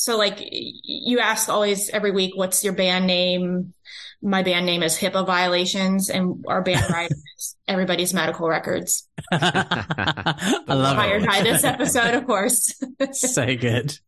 so 0.00 0.16
like 0.16 0.38
you 0.40 1.18
ask 1.18 1.48
always 1.48 1.90
every 1.90 2.10
week, 2.10 2.34
what's 2.34 2.64
your 2.64 2.72
band 2.72 3.06
name? 3.06 3.74
My 4.22 4.42
band 4.42 4.64
name 4.64 4.82
is 4.82 4.96
HIPAA 4.96 5.26
violations 5.26 6.08
and 6.08 6.44
our 6.48 6.62
band 6.62 6.84
writers 6.90 7.56
everybody's 7.68 8.14
medical 8.14 8.48
records. 8.48 9.08
I 9.32 10.62
love 10.68 10.96
Hired 10.96 11.26
by 11.26 11.42
this 11.42 11.64
episode, 11.64 12.14
of 12.14 12.26
course. 12.26 12.74
so 13.12 13.54
good. 13.56 13.98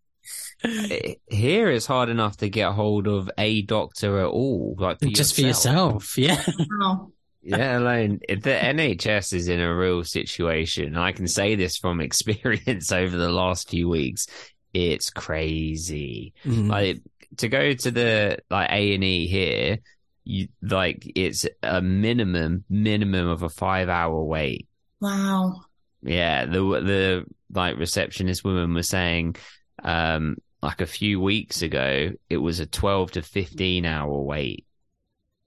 Eh, 0.64 1.14
here 1.28 1.70
it's 1.70 1.86
hard 1.86 2.09
enough 2.09 2.39
to 2.39 2.48
get 2.48 2.73
hold 2.73 3.06
of 3.06 3.31
a 3.36 3.62
doctor 3.62 4.20
at 4.20 4.27
all, 4.27 4.74
like 4.78 4.98
for 5.01 5.09
just 5.09 5.39
yourself. 5.39 6.05
for 6.05 6.20
yourself. 6.23 6.48
Yeah. 6.48 6.97
Yeah, 7.44 7.78
alone 7.78 8.20
the 8.28 8.36
NHS 8.36 9.32
is 9.32 9.48
in 9.48 9.60
a 9.60 9.74
real 9.74 10.05
situation. 10.05 10.97
I 10.97 11.10
can 11.10 11.27
say 11.27 11.56
this 11.56 11.77
from 11.77 12.01
experience 12.01 12.93
over 12.93 13.16
the 13.16 13.31
last 13.31 13.69
few 13.69 13.89
weeks 13.89 14.27
it's 14.73 15.11
crazy. 15.11 16.35
Mm-hmm. 16.44 16.69
Like 16.69 17.03
to 17.39 17.49
go 17.49 17.73
to 17.73 17.90
the 17.90 18.39
like 18.51 18.70
A 18.70 18.94
and 18.94 19.05
E 19.05 19.27
here, 19.27 19.78
you 20.24 20.49
like 20.62 21.11
it's 21.15 21.47
a 21.62 21.81
minimum 21.82 22.65
minimum 22.69 23.28
of 23.28 23.43
a 23.43 23.49
five 23.49 23.89
hour 23.89 24.23
wait. 24.23 24.69
Wow. 25.01 25.62
Yeah, 26.03 26.47
the 26.47 26.61
the 26.61 27.24
like 27.53 27.78
receptionist 27.78 28.44
woman 28.44 28.74
was 28.74 28.89
saying, 28.89 29.36
um, 29.82 30.36
like 30.62 30.81
a 30.81 30.86
few 30.86 31.20
weeks 31.20 31.62
ago, 31.62 32.11
it 32.28 32.36
was 32.39 32.61
a 32.61 32.66
twelve 32.66 33.12
to 33.12 33.23
fifteen 33.23 33.85
hour 33.85 34.20
wait, 34.20 34.66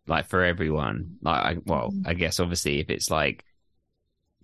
like 0.07 0.27
for 0.27 0.43
everyone. 0.43 1.17
Like, 1.21 1.43
I, 1.43 1.57
well, 1.65 1.93
I 2.05 2.13
guess 2.13 2.39
obviously 2.39 2.79
if 2.79 2.89
it's 2.89 3.09
like, 3.09 3.43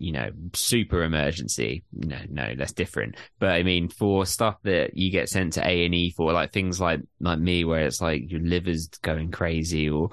you 0.02 0.10
know, 0.10 0.30
super 0.52 1.04
emergency, 1.04 1.84
no, 1.92 2.18
no, 2.28 2.54
that's 2.56 2.72
different. 2.72 3.16
But 3.38 3.50
I 3.50 3.62
mean, 3.62 3.88
for 3.88 4.26
stuff 4.26 4.56
that 4.64 4.96
you 4.96 5.12
get 5.12 5.28
sent 5.28 5.52
to 5.52 5.66
A 5.66 5.84
and 5.84 5.94
E 5.94 6.10
for, 6.10 6.32
like 6.32 6.52
things 6.52 6.80
like 6.80 7.00
like 7.20 7.38
me, 7.38 7.64
where 7.64 7.86
it's 7.86 8.00
like 8.00 8.28
your 8.28 8.40
liver's 8.40 8.88
going 8.88 9.30
crazy, 9.30 9.88
or 9.88 10.10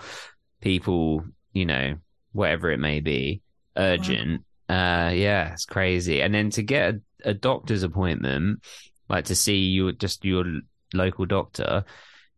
people, 0.62 1.24
you 1.54 1.66
know, 1.66 1.96
whatever 2.34 2.72
it 2.72 2.80
may 2.80 3.00
be, 3.00 3.42
urgent. 3.76 4.44
Uh, 4.70 5.10
yeah, 5.16 5.54
it's 5.54 5.66
crazy. 5.66 6.22
And 6.22 6.36
then 6.36 6.52
to 6.52 6.62
get 6.62 6.94
a, 6.94 7.30
a 7.32 7.34
doctor's 7.34 7.82
appointment, 7.82 8.64
like 9.10 9.26
to 9.26 9.36
see 9.36 9.58
your 9.58 9.92
just 9.92 10.24
your 10.24 10.46
local 10.94 11.26
doctor, 11.26 11.84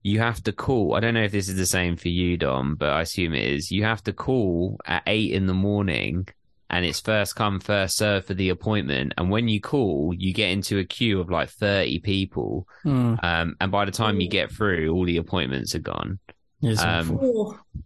you 0.04 0.20
have 0.20 0.42
to 0.44 0.54
call. 0.54 0.96
I 0.96 1.02
don't 1.02 1.16
know 1.16 1.24
if 1.24 1.34
this 1.34 1.50
is 1.50 1.58
the 1.58 1.66
same 1.66 1.98
for 1.98 2.08
you, 2.08 2.38
Dom, 2.38 2.76
but 2.76 2.92
I 2.92 3.02
assume 3.02 3.34
it 3.34 3.44
is. 3.44 3.72
You 3.72 3.84
have 3.84 4.04
to 4.04 4.14
call 4.14 4.80
at 4.86 5.04
eight 5.06 5.34
in 5.34 5.48
the 5.48 5.54
morning 5.54 6.30
and 6.72 6.86
it's 6.86 7.00
first 7.02 7.36
come, 7.36 7.60
first 7.60 7.98
serve 7.98 8.26
for 8.26 8.34
the 8.34 8.50
appointment. 8.50 9.14
And 9.18 9.30
when 9.30 9.48
you 9.48 9.60
call, 9.62 10.14
you 10.18 10.34
get 10.34 10.50
into 10.52 10.80
a 10.80 10.86
queue 10.86 11.20
of 11.20 11.30
like 11.30 11.50
30 11.50 12.00
people. 12.00 12.66
Hmm. 12.84 13.16
Um, 13.22 13.56
and 13.60 13.72
by 13.72 13.86
the 13.86 13.92
time 13.92 14.20
you 14.22 14.30
get 14.30 14.52
through, 14.52 14.92
all 14.92 15.06
the 15.06 15.18
appointments 15.18 15.76
are 15.76 15.80
gone. 15.80 16.18
Um, 16.64 17.20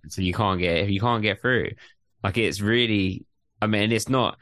So 0.07 0.21
you 0.21 0.33
can't 0.33 0.59
get, 0.59 0.87
you 0.89 0.99
can't 0.99 1.23
get 1.23 1.41
through. 1.41 1.71
Like 2.23 2.37
it's 2.37 2.61
really, 2.61 3.25
I 3.61 3.67
mean, 3.67 3.91
it's 3.91 4.07
not, 4.09 4.37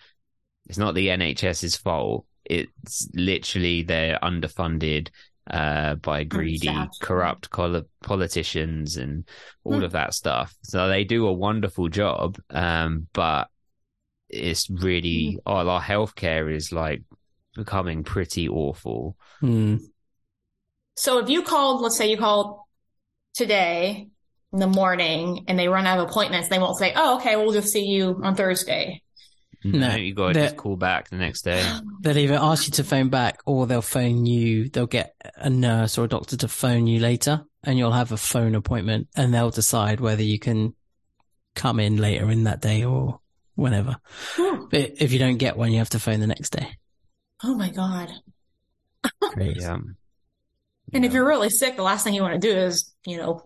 it's 0.68 0.78
not 0.78 0.94
the 0.94 1.08
NHS's 1.08 1.76
fault. 1.78 2.26
It's 2.46 3.10
literally 3.14 3.84
they're 3.84 4.20
underfunded, 4.22 5.10
uh, 5.50 5.96
by 5.96 6.24
greedy, 6.24 6.70
corrupt 7.02 7.50
col- 7.50 7.84
politicians 8.02 8.98
and 8.98 9.28
all 9.64 9.78
Hmm. 9.78 9.84
of 9.84 9.92
that 9.94 10.14
stuff. 10.14 10.54
So 10.64 10.88
they 10.88 11.04
do 11.04 11.28
a 11.28 11.34
wonderful 11.34 11.90
job. 11.90 12.38
Um, 12.50 13.08
but 13.14 13.48
it's 14.34 14.70
really, 14.70 15.40
oh, 15.46 15.68
our 15.68 15.82
healthcare 15.82 16.54
is 16.54 16.72
like 16.72 17.04
becoming 17.56 18.04
pretty 18.04 18.50
awful. 18.50 19.16
Hmm. 19.40 19.78
So 20.96 21.20
if 21.20 21.30
you 21.30 21.44
called, 21.44 21.82
let's 21.82 21.98
say 21.98 22.10
you 22.10 22.18
called 22.18 22.60
today 23.34 24.08
in 24.52 24.60
the 24.60 24.68
morning 24.68 25.46
and 25.48 25.58
they 25.58 25.68
run 25.68 25.88
out 25.88 26.00
of 26.00 26.10
appointments, 26.10 26.50
they 26.50 26.60
won't 26.60 26.78
say, 26.78 26.94
"Oh, 26.96 27.18
okay, 27.18 27.36
we'll 27.36 27.52
just 27.54 27.70
see 27.70 27.86
you 27.86 28.20
on 28.24 28.36
Thursday." 28.36 29.02
No, 29.64 29.88
No, 29.90 29.96
you 29.96 30.14
got 30.14 30.28
to 30.30 30.34
they're- 30.34 30.44
just 30.44 30.58
call 30.58 30.76
back 30.76 31.10
the 31.10 31.16
next 31.16 31.44
day. 31.44 31.64
They'll 32.02 32.18
either 32.18 32.34
ask 32.36 32.68
you 32.68 32.72
to 32.74 32.84
phone 32.84 33.08
back 33.10 33.40
or 33.46 33.66
they'll 33.66 33.82
phone 33.82 34.26
you. 34.26 34.68
They'll 34.68 34.88
get 34.88 35.16
a 35.36 35.50
nurse 35.50 35.98
or 35.98 36.04
a 36.04 36.08
doctor 36.10 36.36
to 36.36 36.48
phone 36.50 36.86
you 36.86 37.00
later 37.00 37.46
and 37.64 37.78
you'll 37.80 37.94
have 37.94 38.12
a 38.12 38.18
phone 38.18 38.56
appointment 38.56 39.08
and 39.16 39.34
they'll 39.34 39.52
decide 39.52 40.02
whether 40.02 40.22
you 40.22 40.38
can 40.38 40.76
come 41.56 41.80
in 41.80 41.96
later 41.96 42.30
in 42.30 42.44
that 42.44 42.60
day 42.62 42.84
or 42.84 43.22
whenever. 43.56 43.96
Whew. 44.36 44.68
But 44.72 44.94
if 45.02 45.12
you 45.12 45.20
don't 45.20 45.38
get 45.38 45.58
one, 45.58 45.72
you 45.72 45.80
have 45.80 45.90
to 45.90 46.00
phone 46.00 46.20
the 46.20 46.28
next 46.28 46.52
day. 46.52 46.68
Oh 47.44 47.56
my 47.56 47.70
God. 47.70 48.10
Great. 49.34 49.58
Yeah. 49.60 49.78
And 50.94 51.06
if 51.06 51.14
you're 51.14 51.28
really 51.28 51.50
sick, 51.50 51.76
the 51.76 51.84
last 51.84 52.04
thing 52.04 52.14
you 52.14 52.22
want 52.22 52.40
to 52.40 52.48
do 52.48 52.56
is, 52.56 52.94
you 53.06 53.18
know, 53.18 53.42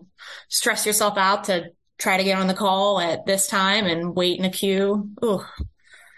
stress 0.48 0.84
yourself 0.86 1.16
out 1.16 1.44
to 1.44 1.70
try 1.98 2.16
to 2.16 2.24
get 2.24 2.38
on 2.38 2.46
the 2.46 2.54
call 2.54 3.00
at 3.00 3.26
this 3.26 3.46
time 3.46 3.86
and 3.86 4.14
wait 4.14 4.38
in 4.38 4.44
a 4.44 4.50
queue. 4.50 5.10
Ooh. 5.24 5.42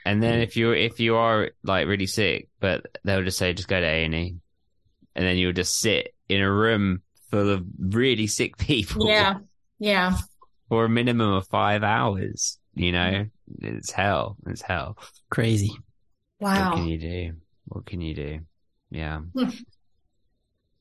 And 0.05 0.23
then 0.23 0.41
if 0.41 0.57
you 0.57 0.73
if 0.73 0.99
you 0.99 1.17
are 1.17 1.51
like 1.63 1.87
really 1.87 2.07
sick, 2.07 2.49
but 2.59 2.87
they'll 3.05 3.23
just 3.23 3.39
say 3.39 3.53
just 3.53 3.69
go 3.69 3.79
to 3.81 3.87
A 3.87 4.05
and 4.05 4.15
E, 4.15 4.37
and 5.15 5.25
then 5.25 5.37
you'll 5.37 5.53
just 5.53 5.79
sit 5.79 6.15
in 6.29 6.41
a 6.41 6.51
room 6.51 7.03
full 7.31 7.51
of 7.51 7.65
really 7.79 8.27
sick 8.27 8.57
people 8.57 9.07
Yeah. 9.09 9.35
Yeah. 9.79 10.17
for 10.69 10.87
a 10.87 10.89
minimum 10.89 11.33
of 11.35 11.47
five 11.49 11.83
hours. 11.83 12.59
You 12.75 12.93
know, 12.93 13.27
it's 13.61 13.91
hell. 13.91 14.37
It's 14.47 14.63
hell. 14.63 14.99
Crazy. 15.31 15.73
Wow. 16.41 16.71
What 16.71 16.77
can 16.77 16.89
you 16.89 16.99
do? 16.99 17.33
What 17.67 17.87
can 17.87 18.01
you 18.01 18.15
do? 18.15 18.41
Yeah. 18.91 19.21
Hmm. 19.35 19.51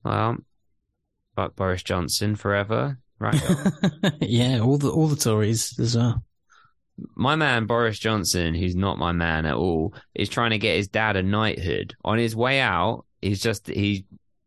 well, 0.03 0.37
fuck 1.35 1.55
Boris 1.55 1.83
Johnson 1.83 2.35
forever, 2.35 2.97
right? 3.19 3.39
yeah, 4.21 4.59
all 4.59 4.77
the 4.77 4.89
all 4.89 5.07
the 5.07 5.15
Tories 5.15 5.77
as 5.79 5.95
well. 5.95 6.23
my 7.15 7.35
man 7.35 7.65
Boris 7.65 7.99
Johnson, 7.99 8.55
who's 8.55 8.75
not 8.75 8.97
my 8.97 9.11
man 9.11 9.45
at 9.45 9.55
all, 9.55 9.93
is 10.15 10.29
trying 10.29 10.51
to 10.51 10.57
get 10.57 10.77
his 10.77 10.87
dad 10.87 11.15
a 11.15 11.23
knighthood. 11.23 11.95
On 12.03 12.17
his 12.17 12.35
way 12.35 12.59
out, 12.59 13.05
he's 13.21 13.41
just 13.41 13.67
he. 13.67 14.05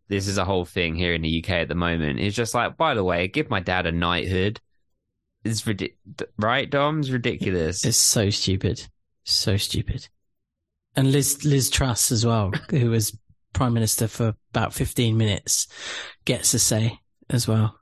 This 0.08 0.28
is 0.28 0.36
a 0.36 0.44
whole 0.44 0.66
thing 0.66 0.94
here 0.94 1.14
in 1.14 1.22
the 1.22 1.42
UK 1.42 1.50
at 1.50 1.68
the 1.68 1.74
moment. 1.74 2.18
He's 2.18 2.36
just 2.36 2.54
like, 2.54 2.76
by 2.76 2.92
the 2.94 3.04
way, 3.04 3.28
give 3.28 3.48
my 3.48 3.60
dad 3.60 3.86
a 3.86 3.92
knighthood. 3.92 4.60
It's 5.44 5.66
ridiculous, 5.66 6.30
right? 6.38 6.70
Dom's 6.70 7.10
ridiculous. 7.10 7.84
It's 7.84 7.96
so 7.96 8.30
stupid, 8.30 8.86
so 9.24 9.56
stupid. 9.56 10.08
And 10.94 11.10
Liz 11.10 11.44
Liz 11.44 11.70
Truss 11.70 12.12
as 12.12 12.24
well, 12.24 12.52
who 12.70 12.90
was 12.90 13.16
prime 13.52 13.74
minister 13.74 14.08
for 14.08 14.34
about 14.50 14.72
fifteen 14.74 15.16
minutes, 15.16 15.66
gets 16.24 16.54
a 16.54 16.58
say 16.58 16.98
as 17.30 17.48
well. 17.48 17.78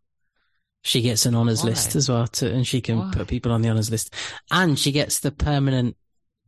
She 0.82 1.02
gets 1.02 1.26
an 1.26 1.34
honours 1.34 1.62
Why? 1.62 1.70
list 1.70 1.94
as 1.96 2.08
well, 2.08 2.26
to, 2.26 2.50
and 2.50 2.66
she 2.66 2.80
can 2.80 2.98
Why? 2.98 3.10
put 3.12 3.28
people 3.28 3.52
on 3.52 3.60
the 3.60 3.68
honours 3.68 3.90
list, 3.90 4.14
and 4.50 4.78
she 4.78 4.92
gets 4.92 5.20
the 5.20 5.30
permanent. 5.30 5.96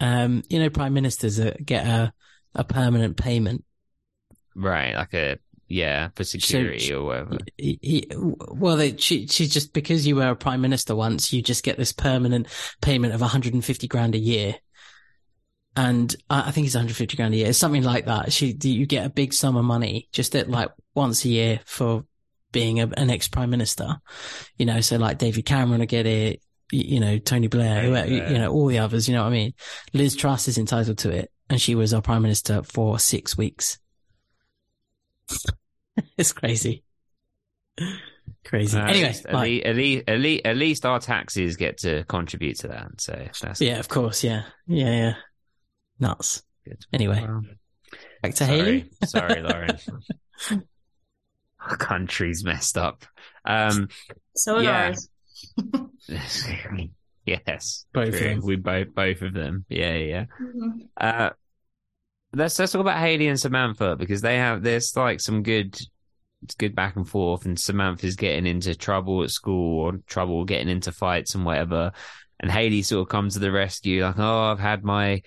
Um, 0.01 0.43
you 0.49 0.59
know, 0.59 0.71
prime 0.71 0.95
ministers 0.95 1.39
get 1.65 1.87
a 1.87 2.13
a 2.55 2.65
permanent 2.65 3.17
payment. 3.17 3.65
right, 4.55 4.95
like 4.95 5.15
a 5.15 5.39
yeah 5.69 6.09
for 6.15 6.25
security 6.25 6.79
she- 6.79 6.95
or 6.95 7.05
whatever. 7.05 7.39
He- 7.57 7.79
he- 7.83 8.11
well, 8.17 8.77
they, 8.77 8.97
she 8.97 9.27
she 9.27 9.47
just 9.47 9.73
because 9.73 10.07
you 10.07 10.17
were 10.17 10.29
a 10.31 10.37
prime 10.37 10.61
minister 10.61 10.95
once, 10.95 11.33
you 11.33 11.43
just 11.43 11.65
get 11.65 11.77
this 11.79 11.93
permanent 11.93 12.47
payment 12.81 13.15
of 13.15 13.21
150 13.21 13.89
grand 13.89 14.15
a 14.15 14.19
year, 14.19 14.57
and 15.77 16.15
I, 16.29 16.49
I 16.49 16.51
think 16.51 16.67
it's 16.67 16.75
150 16.77 17.17
grand 17.17 17.35
a 17.35 17.39
year. 17.39 17.53
Something 17.53 17.83
like 17.83 18.07
that. 18.07 18.33
She 18.33 18.57
you 18.63 18.87
get 18.87 19.07
a 19.07 19.11
big 19.11 19.33
sum 19.33 19.57
of 19.57 19.65
money 19.65 20.09
just 20.13 20.35
at 20.37 20.49
like 20.51 20.71
once 20.95 21.25
a 21.25 21.29
year 21.29 21.61
for 21.65 22.05
being 22.53 22.81
a, 22.81 22.87
an 22.97 23.11
ex 23.11 23.29
prime 23.29 23.51
minister. 23.51 23.97
You 24.59 24.67
know, 24.67 24.81
so 24.81 24.97
like 24.97 25.19
David 25.19 25.47
Cameron 25.47 25.81
will 25.81 25.87
get 25.87 26.07
it. 26.07 26.41
You 26.71 27.01
know, 27.01 27.19
Tony 27.19 27.49
Blair, 27.49 27.77
Tony 27.83 27.89
whoever, 27.89 28.09
Blair. 28.09 28.33
you 28.33 28.39
know, 28.39 28.51
all 28.51 28.67
the 28.67 28.79
others. 28.79 29.07
You 29.07 29.15
know 29.15 29.23
what 29.23 29.29
I 29.29 29.33
mean? 29.33 29.53
Liz 29.93 30.17
Truss 30.17 30.49
is 30.49 30.57
entitled 30.57 30.99
to 30.99 31.11
it, 31.11 31.31
and 31.51 31.61
she 31.61 31.75
was 31.75 31.93
our 31.93 32.01
prime 32.01 32.23
minister 32.23 32.63
for 32.63 32.99
six 32.99 33.37
weeks. 33.37 33.79
it's 36.17 36.33
crazy. 36.33 36.85
Crazy. 38.45 38.79
Uh, 38.79 38.87
anyway, 38.87 39.09
at 39.25 39.35
least, 39.37 39.67
at, 39.67 39.77
least, 39.77 40.05
at 40.09 40.19
least 40.19 40.47
at 40.47 40.57
least 40.57 40.87
our 40.87 40.99
taxes 41.01 41.57
get 41.57 41.79
to 41.79 42.05
contribute 42.05 42.59
to 42.61 42.69
that. 42.69 43.01
So 43.01 43.27
that's 43.41 43.61
yeah, 43.61 43.79
of 43.79 43.89
course, 43.89 44.23
yeah, 44.25 44.43
yeah, 44.67 44.91
yeah. 44.91 45.15
Nuts. 46.01 46.43
good. 46.65 46.85
Anyway, 46.93 47.21
Well, 47.27 47.43
back 48.23 48.35
to 48.35 48.45
sorry, 48.45 48.59
Haley. 48.59 48.91
sorry, 49.05 49.43
Lauren. 49.43 49.79
Our 51.61 51.77
country's 51.77 52.43
messed 52.45 52.77
up. 52.77 53.05
Um, 53.45 53.89
So 54.35 54.59
is 54.59 54.65
Yeah. 54.65 54.87
ours. 54.89 55.09
yes, 57.27 57.87
Both 57.93 58.09
of 58.15 58.21
them. 58.21 58.41
We 58.43 58.57
both 58.57 58.95
both 58.95 59.23
of 59.23 59.33
them. 59.33 59.65
Yeah, 59.69 59.95
yeah. 59.95 60.25
Mhm. 60.41 60.89
Uh, 60.97 61.31
let's 62.35 62.59
let's 62.59 62.73
talk 62.73 62.81
about 62.81 62.99
Haley 62.99 63.29
and 63.29 63.39
Samantha 63.39 63.97
because 63.97 64.21
they 64.21 64.37
have 64.39 64.63
there's 64.63 64.97
like 64.97 65.21
some 65.21 65.43
good 65.43 65.79
good 66.59 66.75
back 66.75 66.97
and 66.97 67.09
forth, 67.09 67.45
and 67.45 67.59
Samantha's 67.59 68.17
getting 68.17 68.47
into 68.47 68.75
trouble 68.75 69.23
at 69.23 69.31
school 69.31 69.81
or 69.81 69.93
trouble 70.07 70.45
getting 70.45 70.69
into 70.69 70.93
fights 70.93 71.35
and 71.35 71.45
whatever, 71.45 71.93
and 72.41 72.51
Haley 72.51 72.83
sort 72.83 73.03
of 73.03 73.09
comes 73.09 73.35
to 73.35 73.41
the 73.41 73.53
rescue 73.53 74.03
like, 74.03 74.19
oh, 74.19 74.45
I've 74.45 74.59
had 74.59 74.85
my 74.85 75.23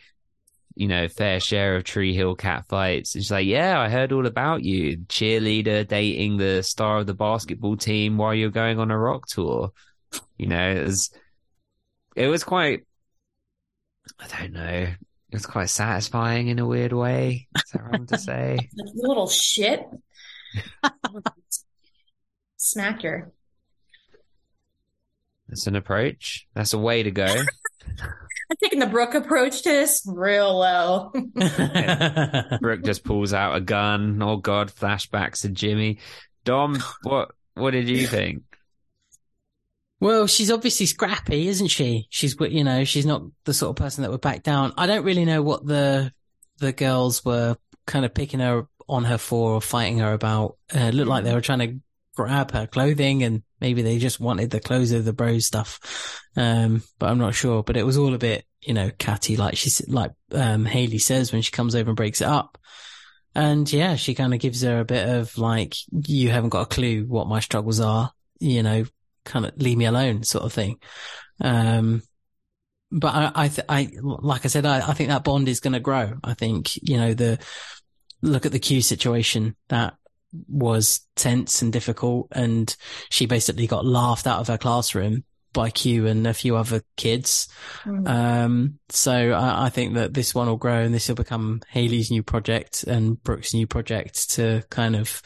you 0.76 0.88
know 0.88 1.07
fair 1.07 1.40
share 1.40 1.77
of 1.77 1.84
Tree 1.84 2.14
Hill 2.14 2.36
cat 2.36 2.65
fights. 2.68 3.15
And 3.15 3.23
she's 3.23 3.32
like, 3.32 3.48
yeah, 3.48 3.80
I 3.80 3.90
heard 3.90 4.11
all 4.11 4.26
about 4.26 4.64
you, 4.64 4.98
cheerleader 5.07 5.88
dating 5.88 6.38
the 6.38 6.64
star 6.64 6.99
of 6.99 7.07
the 7.07 7.14
basketball 7.14 7.77
team 7.77 8.18
while 8.18 8.34
you're 8.34 8.49
going 8.49 8.80
on 8.80 8.91
a 8.91 8.98
rock 8.98 9.27
tour. 9.27 9.72
You 10.38 10.48
know, 10.48 10.72
it 10.72 10.84
was 10.84 11.11
it 12.15 12.27
was 12.27 12.44
quite 12.44 12.86
I 14.19 14.27
don't 14.27 14.53
know. 14.53 14.88
It 15.31 15.35
was 15.35 15.45
quite 15.45 15.69
satisfying 15.69 16.47
in 16.47 16.60
a 16.60 16.65
weird 16.65 16.93
way. 16.93 17.47
Is 17.56 17.72
that 17.72 17.84
wrong 17.84 18.06
to 18.07 18.18
say? 18.18 18.57
Like, 18.77 18.93
you 18.93 19.07
little 19.07 19.27
shit. 19.27 19.85
Smack 22.57 23.02
her. 23.02 23.31
That's 25.47 25.68
an 25.68 25.76
approach. 25.76 26.47
That's 26.53 26.73
a 26.73 26.80
way 26.80 27.03
to 27.03 27.11
go. 27.11 27.26
I'm 28.47 28.57
taking 28.61 28.80
the 28.80 28.85
Brooke 28.85 29.15
approach 29.15 29.64
to 29.64 29.69
this 29.69 30.03
real 30.07 30.60
low. 30.60 31.11
Brooke 32.61 32.84
just 32.84 33.03
pulls 33.03 33.34
out 33.34 33.56
a 33.56 33.61
gun. 33.61 34.22
Oh 34.22 34.38
God, 34.38 34.72
flashbacks 34.72 35.41
to 35.41 35.49
Jimmy. 35.49 35.99
Dom, 36.43 36.81
what 37.03 37.31
what 37.56 37.72
did 37.72 37.89
you 37.89 38.06
think? 38.06 38.43
Well, 40.06 40.27
she's 40.27 40.52
obviously 40.52 40.86
scrappy, 40.86 41.48
isn't 41.48 41.69
she? 41.69 42.06
She's, 42.11 42.36
you 42.40 42.64
know, 42.64 42.84
she's 42.84 43.07
not 43.07 43.23
the 43.45 43.56
sort 43.56 43.72
of 43.72 43.76
person 43.84 44.03
that 44.03 44.11
would 44.11 44.22
back 44.22 44.44
down. 44.44 44.72
I 44.77 44.86
don't 44.86 45.03
really 45.03 45.26
know 45.26 45.41
what 45.41 45.65
the 45.65 46.14
the 46.60 46.72
girls 46.72 47.26
were 47.26 47.57
kind 47.88 48.06
of 48.06 48.14
picking 48.14 48.40
her 48.40 48.68
on 48.88 49.03
her 49.06 49.18
for 49.18 49.53
or 49.53 49.61
fighting 49.61 49.98
her 49.98 50.14
about. 50.14 50.57
Uh, 50.73 50.80
it 50.82 50.94
looked 50.94 51.10
like 51.10 51.23
they 51.23 51.34
were 51.34 51.41
trying 51.41 51.60
to 51.60 51.80
grab 52.15 52.52
her 52.52 52.68
clothing 52.68 53.23
and 53.23 53.41
maybe 53.60 53.82
they 53.82 53.98
just 53.98 54.19
wanted 54.19 54.52
the 54.52 54.60
clothes 54.60 54.91
of 54.91 55.06
the 55.06 55.11
bro 55.11 55.40
stuff. 55.40 56.22
Um, 56.38 56.84
but 56.99 57.10
I'm 57.10 57.18
not 57.18 57.34
sure, 57.34 57.64
but 57.64 57.76
it 57.76 57.84
was 57.84 57.98
all 57.98 58.14
a 58.14 58.19
bit, 58.19 58.45
you 58.61 58.76
know, 58.76 58.91
catty, 58.99 59.38
like 59.38 59.57
she's 59.57 59.88
like, 59.90 60.11
um, 60.34 60.65
Haley 60.65 60.99
says 60.99 61.34
when 61.34 61.41
she 61.41 61.52
comes 61.52 61.73
over 61.73 61.90
and 61.90 61.98
breaks 61.98 62.22
it 62.22 62.27
up. 62.27 62.60
And 63.34 63.72
yeah, 63.73 63.95
she 63.95 64.14
kind 64.14 64.36
of 64.36 64.40
gives 64.40 64.61
her 64.61 64.80
a 64.80 64.86
bit 64.86 65.10
of 65.10 65.36
like, 65.40 65.73
you 65.91 66.30
haven't 66.30 66.52
got 66.52 66.61
a 66.72 66.73
clue 66.73 67.06
what 67.06 67.27
my 67.27 67.40
struggles 67.40 67.80
are, 67.80 68.11
you 68.40 68.61
know, 68.61 68.86
kind 69.26 69.45
of 69.45 69.53
leave 69.57 69.77
me 69.77 69.85
alone 69.85 70.23
sort 70.23 70.45
of 70.45 70.53
thing. 70.53 70.80
Um, 71.41 72.02
but 72.91 73.14
I, 73.14 73.31
I, 73.35 73.47
th- 73.49 73.65
I, 73.68 73.89
like 74.02 74.45
I 74.45 74.47
said, 74.47 74.65
I, 74.65 74.88
I 74.88 74.93
think 74.93 75.10
that 75.10 75.23
bond 75.23 75.49
is 75.49 75.60
going 75.60 75.73
to 75.73 75.80
grow. 75.80 76.14
I 76.23 76.34
think, 76.34 76.77
you 76.77 76.97
know, 76.97 77.14
the, 77.14 77.39
look 78.22 78.45
at 78.45 78.52
the 78.52 78.60
Q 78.60 78.81
situation 78.81 79.56
that 79.69 79.95
was 80.47 81.02
tense 81.15 81.61
and 81.61 81.73
difficult. 81.73 82.27
And 82.31 82.73
she 83.10 83.26
basically 83.26 83.68
got 83.68 83.85
laughed 83.85 84.27
out 84.27 84.39
of 84.39 84.47
her 84.47 84.57
classroom 84.57 85.23
by 85.56 85.69
Q 85.69 86.06
and 86.06 86.27
a 86.27 86.34
few 86.34 86.56
other 86.56 86.81
kids. 86.97 87.47
Mm. 87.85 88.07
Um, 88.07 88.80
so 88.89 89.31
I, 89.31 89.65
I, 89.65 89.69
think 89.69 89.95
that 89.95 90.14
this 90.14 90.35
one 90.35 90.47
will 90.47 90.57
grow 90.57 90.81
and 90.81 90.93
this 90.93 91.07
will 91.07 91.15
become 91.15 91.61
Haley's 91.69 92.11
new 92.11 92.22
project 92.23 92.84
and 92.84 93.22
Brooke's 93.23 93.53
new 93.53 93.65
project 93.65 94.31
to 94.31 94.64
kind 94.69 94.95
of 94.95 95.22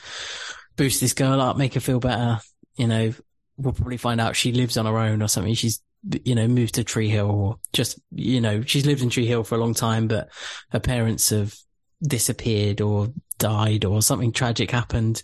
boost 0.78 1.02
this 1.02 1.14
girl 1.14 1.42
up, 1.42 1.58
make 1.58 1.74
her 1.74 1.80
feel 1.80 2.00
better. 2.00 2.40
You 2.76 2.88
know, 2.88 3.14
we'll 3.60 3.74
probably 3.74 3.98
find 3.98 4.22
out 4.22 4.36
she 4.36 4.52
lives 4.52 4.78
on 4.78 4.86
her 4.86 4.98
own 4.98 5.22
or 5.22 5.28
something. 5.28 5.54
She's, 5.54 5.82
you 6.24 6.34
know, 6.34 6.48
moved 6.48 6.76
to 6.76 6.84
Tree 6.84 7.10
Hill 7.10 7.30
or 7.30 7.60
just, 7.74 8.00
you 8.12 8.40
know, 8.40 8.62
she's 8.62 8.86
lived 8.86 9.02
in 9.02 9.10
Tree 9.10 9.28
Hill 9.28 9.44
for 9.44 9.56
a 9.56 9.60
long 9.60 9.74
time, 9.74 10.08
but 10.08 10.30
her 10.72 10.80
parents 10.80 11.30
have 11.30 11.54
disappeared 12.02 12.80
or 12.80 13.10
died 13.38 13.84
or 13.84 14.02
something 14.02 14.32
tragic 14.32 14.72
happened 14.72 15.22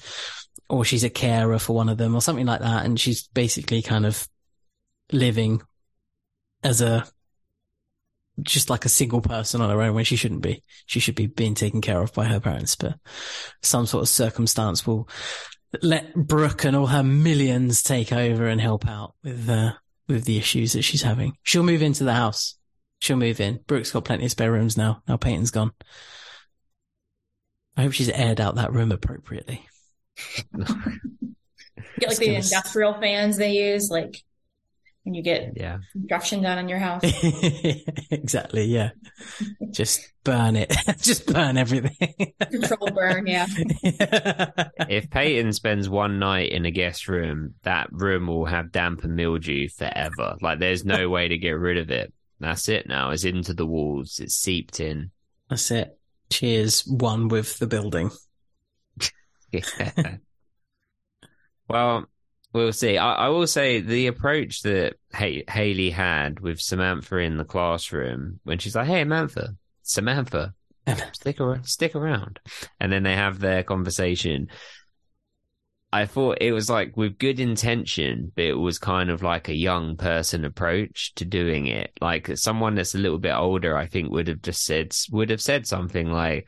or 0.70 0.84
she's 0.84 1.04
a 1.04 1.10
carer 1.10 1.60
for 1.60 1.76
one 1.76 1.90
of 1.90 1.98
them 1.98 2.14
or 2.14 2.22
something 2.22 2.46
like 2.46 2.60
that. 2.60 2.86
And 2.86 3.00
she's 3.00 3.28
basically 3.30 3.82
kind 3.82 4.06
of 4.06 4.28
living 5.12 5.62
as 6.64 6.82
a 6.82 7.08
just 8.42 8.70
like 8.70 8.84
a 8.84 8.90
single 8.90 9.22
person 9.22 9.62
on 9.62 9.70
her 9.70 9.82
own 9.82 9.94
when 9.94 10.04
she 10.04 10.18
shouldn't 10.18 10.42
be. 10.42 10.62
She 10.86 11.00
should 11.00 11.16
be 11.16 11.28
being 11.28 11.56
taken 11.56 11.80
care 11.80 12.02
of 12.02 12.14
by 12.14 12.26
her 12.26 12.42
parents, 12.42 12.76
but 12.76 12.96
some 13.62 13.86
sort 13.86 14.02
of 14.02 14.10
circumstance 14.10 14.86
will 14.86 15.08
let 15.82 16.14
Brooke 16.16 16.66
and 16.66 16.76
all 16.76 16.88
her 16.88 17.04
millions 17.04 17.82
take 17.82 18.12
over 18.12 18.48
and 18.48 18.60
help 18.60 18.88
out 18.88 19.16
with 19.24 19.50
uh, 19.50 19.74
with 20.08 20.26
the 20.26 20.38
issues 20.38 20.74
that 20.74 20.84
she's 20.84 21.02
having. 21.02 21.38
She'll 21.44 21.64
move 21.64 21.82
into 21.82 22.04
the 22.04 22.14
house. 22.14 22.56
She'll 23.00 23.18
move 23.18 23.40
in. 23.40 23.60
Brooke's 23.68 23.92
got 23.92 24.06
plenty 24.06 24.26
of 24.26 24.32
spare 24.32 24.52
rooms 24.52 24.78
now. 24.78 25.02
Now 25.08 25.18
Peyton's 25.18 25.52
gone. 25.52 25.72
I 27.78 27.84
hope 27.84 27.92
she's 27.92 28.10
aired 28.10 28.40
out 28.40 28.56
that 28.56 28.74
room 28.74 28.92
appropriately. 28.92 29.66
Get 32.00 32.10
like 32.10 32.18
the 32.18 32.36
industrial 32.36 32.94
fans 32.94 33.38
they 33.38 33.52
use, 33.52 33.90
like 33.90 34.24
when 35.06 35.14
you 35.14 35.22
get 35.22 35.54
yeah. 35.56 35.78
construction 35.92 36.42
done 36.42 36.58
on 36.58 36.68
your 36.68 36.80
house. 36.80 37.04
exactly. 38.12 38.66
Yeah. 38.66 38.90
Just 39.72 40.02
burn 40.24 40.56
it. 40.56 40.76
Just 40.98 41.28
burn 41.28 41.58
everything. 41.58 42.34
Control 42.42 42.90
burn. 42.90 43.28
Yeah. 43.28 43.46
if 43.84 45.10
Peyton 45.12 45.54
spends 45.54 45.88
one 45.88 46.18
night 46.18 46.52
in 46.52 46.66
a 46.66 46.72
guest 46.72 47.08
room, 47.08 47.54
that 47.62 47.88
room 47.92 48.26
will 48.26 48.46
have 48.46 48.72
damp 48.72 49.04
and 49.04 49.16
mildew 49.16 49.70
forever. 49.70 50.38
Like 50.42 50.58
there's 50.58 50.84
no 50.84 51.08
way 51.08 51.28
to 51.28 51.38
get 51.38 51.52
rid 51.52 51.78
of 51.78 51.92
it. 51.92 52.12
That's 52.40 52.68
it 52.68 52.88
now. 52.88 53.12
It's 53.12 53.26
into 53.26 53.54
the 53.54 53.66
walls. 53.66 54.20
It's 54.20 54.36
seeped 54.36 54.80
in. 54.80 55.12
That's 55.52 55.70
it. 55.70 56.00
Cheers. 56.32 56.82
One 56.88 57.28
with 57.28 57.60
the 57.60 57.68
building. 57.68 58.10
yeah. 59.52 60.18
Well, 61.68 62.08
We'll 62.56 62.72
see. 62.72 62.98
I, 62.98 63.16
I, 63.16 63.28
will 63.28 63.48
say 63.48 63.82
the 63.82 64.08
approach 64.08 64.62
that 64.62 64.94
Hay- 65.14 65.44
Haley 65.46 65.90
had 65.90 66.40
with 66.40 66.62
Samantha 66.62 67.18
in 67.18 67.36
the 67.36 67.44
classroom 67.44 68.40
when 68.46 68.60
she's 68.60 68.78
like, 68.78 68.88
"Hey, 68.88 69.02
Samantha, 69.02 69.58
Samantha, 69.82 70.54
stick 71.12 71.42
around, 71.42 71.66
stick 71.66 71.96
around," 71.96 72.40
and 72.80 72.94
then 72.94 73.04
they 73.04 73.14
have 73.14 73.40
their 73.40 73.62
conversation. 73.62 74.48
I 75.92 76.06
thought 76.06 76.38
it 76.40 76.54
was 76.54 76.70
like 76.70 76.96
with 76.96 77.18
good 77.18 77.42
intention, 77.42 78.32
but 78.34 78.46
it 78.46 78.58
was 78.58 78.80
kind 78.80 79.10
of 79.10 79.22
like 79.22 79.50
a 79.50 79.54
young 79.54 79.98
person 79.98 80.46
approach 80.46 81.14
to 81.16 81.26
doing 81.26 81.68
it. 81.68 81.92
Like 82.00 82.38
someone 82.38 82.76
that's 82.76 82.96
a 82.96 83.00
little 83.00 83.20
bit 83.20 83.36
older, 83.36 83.76
I 83.76 83.88
think 83.88 84.12
would 84.12 84.30
have 84.30 84.42
just 84.42 84.64
said 84.64 84.96
would 85.12 85.30
have 85.30 85.42
said 85.42 85.68
something 85.68 86.10
like, 86.10 86.48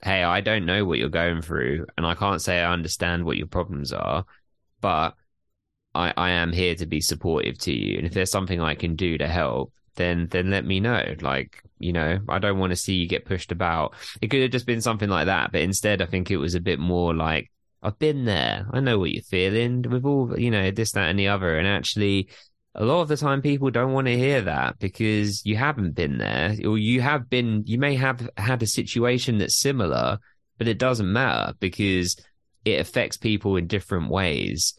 "Hey, 0.00 0.22
I 0.22 0.42
don't 0.42 0.64
know 0.64 0.84
what 0.84 1.00
you're 1.00 1.08
going 1.08 1.42
through, 1.42 1.86
and 1.96 2.06
I 2.06 2.14
can't 2.14 2.40
say 2.40 2.60
I 2.60 2.72
understand 2.72 3.24
what 3.24 3.36
your 3.36 3.48
problems 3.48 3.92
are." 3.92 4.24
but 4.82 5.14
I, 5.94 6.12
I 6.16 6.30
am 6.30 6.52
here 6.52 6.74
to 6.76 6.86
be 6.86 7.00
supportive 7.00 7.58
to 7.58 7.72
you. 7.72 7.98
And 7.98 8.06
if 8.06 8.12
there's 8.12 8.30
something 8.30 8.60
I 8.60 8.74
can 8.74 8.96
do 8.96 9.18
to 9.18 9.26
help, 9.26 9.72
then 9.96 10.28
then 10.30 10.50
let 10.50 10.64
me 10.64 10.80
know. 10.80 11.14
Like, 11.20 11.62
you 11.78 11.92
know, 11.92 12.18
I 12.28 12.38
don't 12.38 12.58
want 12.58 12.70
to 12.70 12.76
see 12.76 12.94
you 12.94 13.08
get 13.08 13.24
pushed 13.24 13.52
about. 13.52 13.94
It 14.20 14.28
could 14.28 14.42
have 14.42 14.50
just 14.50 14.66
been 14.66 14.80
something 14.80 15.08
like 15.08 15.26
that, 15.26 15.52
but 15.52 15.62
instead 15.62 16.00
I 16.00 16.06
think 16.06 16.30
it 16.30 16.36
was 16.36 16.54
a 16.54 16.60
bit 16.60 16.78
more 16.78 17.14
like, 17.14 17.50
I've 17.82 17.98
been 17.98 18.24
there. 18.24 18.66
I 18.72 18.80
know 18.80 18.98
what 18.98 19.10
you're 19.10 19.22
feeling 19.22 19.82
with 19.82 20.04
all, 20.04 20.38
you 20.38 20.50
know, 20.50 20.70
this, 20.70 20.92
that, 20.92 21.08
and 21.08 21.18
the 21.18 21.28
other. 21.28 21.58
And 21.58 21.66
actually, 21.66 22.28
a 22.74 22.84
lot 22.84 23.00
of 23.00 23.08
the 23.08 23.16
time 23.16 23.42
people 23.42 23.70
don't 23.70 23.92
want 23.92 24.06
to 24.06 24.16
hear 24.16 24.42
that 24.42 24.78
because 24.78 25.44
you 25.44 25.56
haven't 25.56 25.94
been 25.94 26.18
there 26.18 26.56
or 26.64 26.78
you 26.78 27.00
have 27.00 27.28
been, 27.28 27.64
you 27.66 27.78
may 27.78 27.96
have 27.96 28.28
had 28.36 28.62
a 28.62 28.66
situation 28.66 29.38
that's 29.38 29.58
similar, 29.58 30.18
but 30.58 30.68
it 30.68 30.78
doesn't 30.78 31.12
matter 31.12 31.54
because 31.58 32.16
it 32.64 32.80
affects 32.80 33.16
people 33.16 33.56
in 33.56 33.66
different 33.66 34.10
ways. 34.10 34.78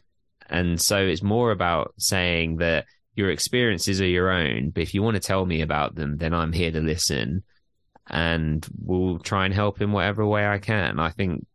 And 0.51 0.79
so 0.79 0.97
it's 0.97 1.23
more 1.23 1.51
about 1.51 1.93
saying 1.97 2.57
that 2.57 2.85
your 3.15 3.31
experiences 3.31 4.01
are 4.01 4.07
your 4.07 4.29
own, 4.29 4.69
but 4.69 4.83
if 4.83 4.93
you 4.93 5.01
want 5.01 5.15
to 5.15 5.21
tell 5.21 5.45
me 5.45 5.61
about 5.61 5.95
them, 5.95 6.17
then 6.17 6.33
I'm 6.33 6.51
here 6.51 6.71
to 6.71 6.81
listen 6.81 7.43
and 8.07 8.65
we'll 8.83 9.19
try 9.19 9.45
and 9.45 9.53
help 9.53 9.81
in 9.81 9.93
whatever 9.93 10.25
way 10.25 10.45
I 10.45 10.57
can. 10.57 10.99
I 10.99 11.09
think, 11.11 11.47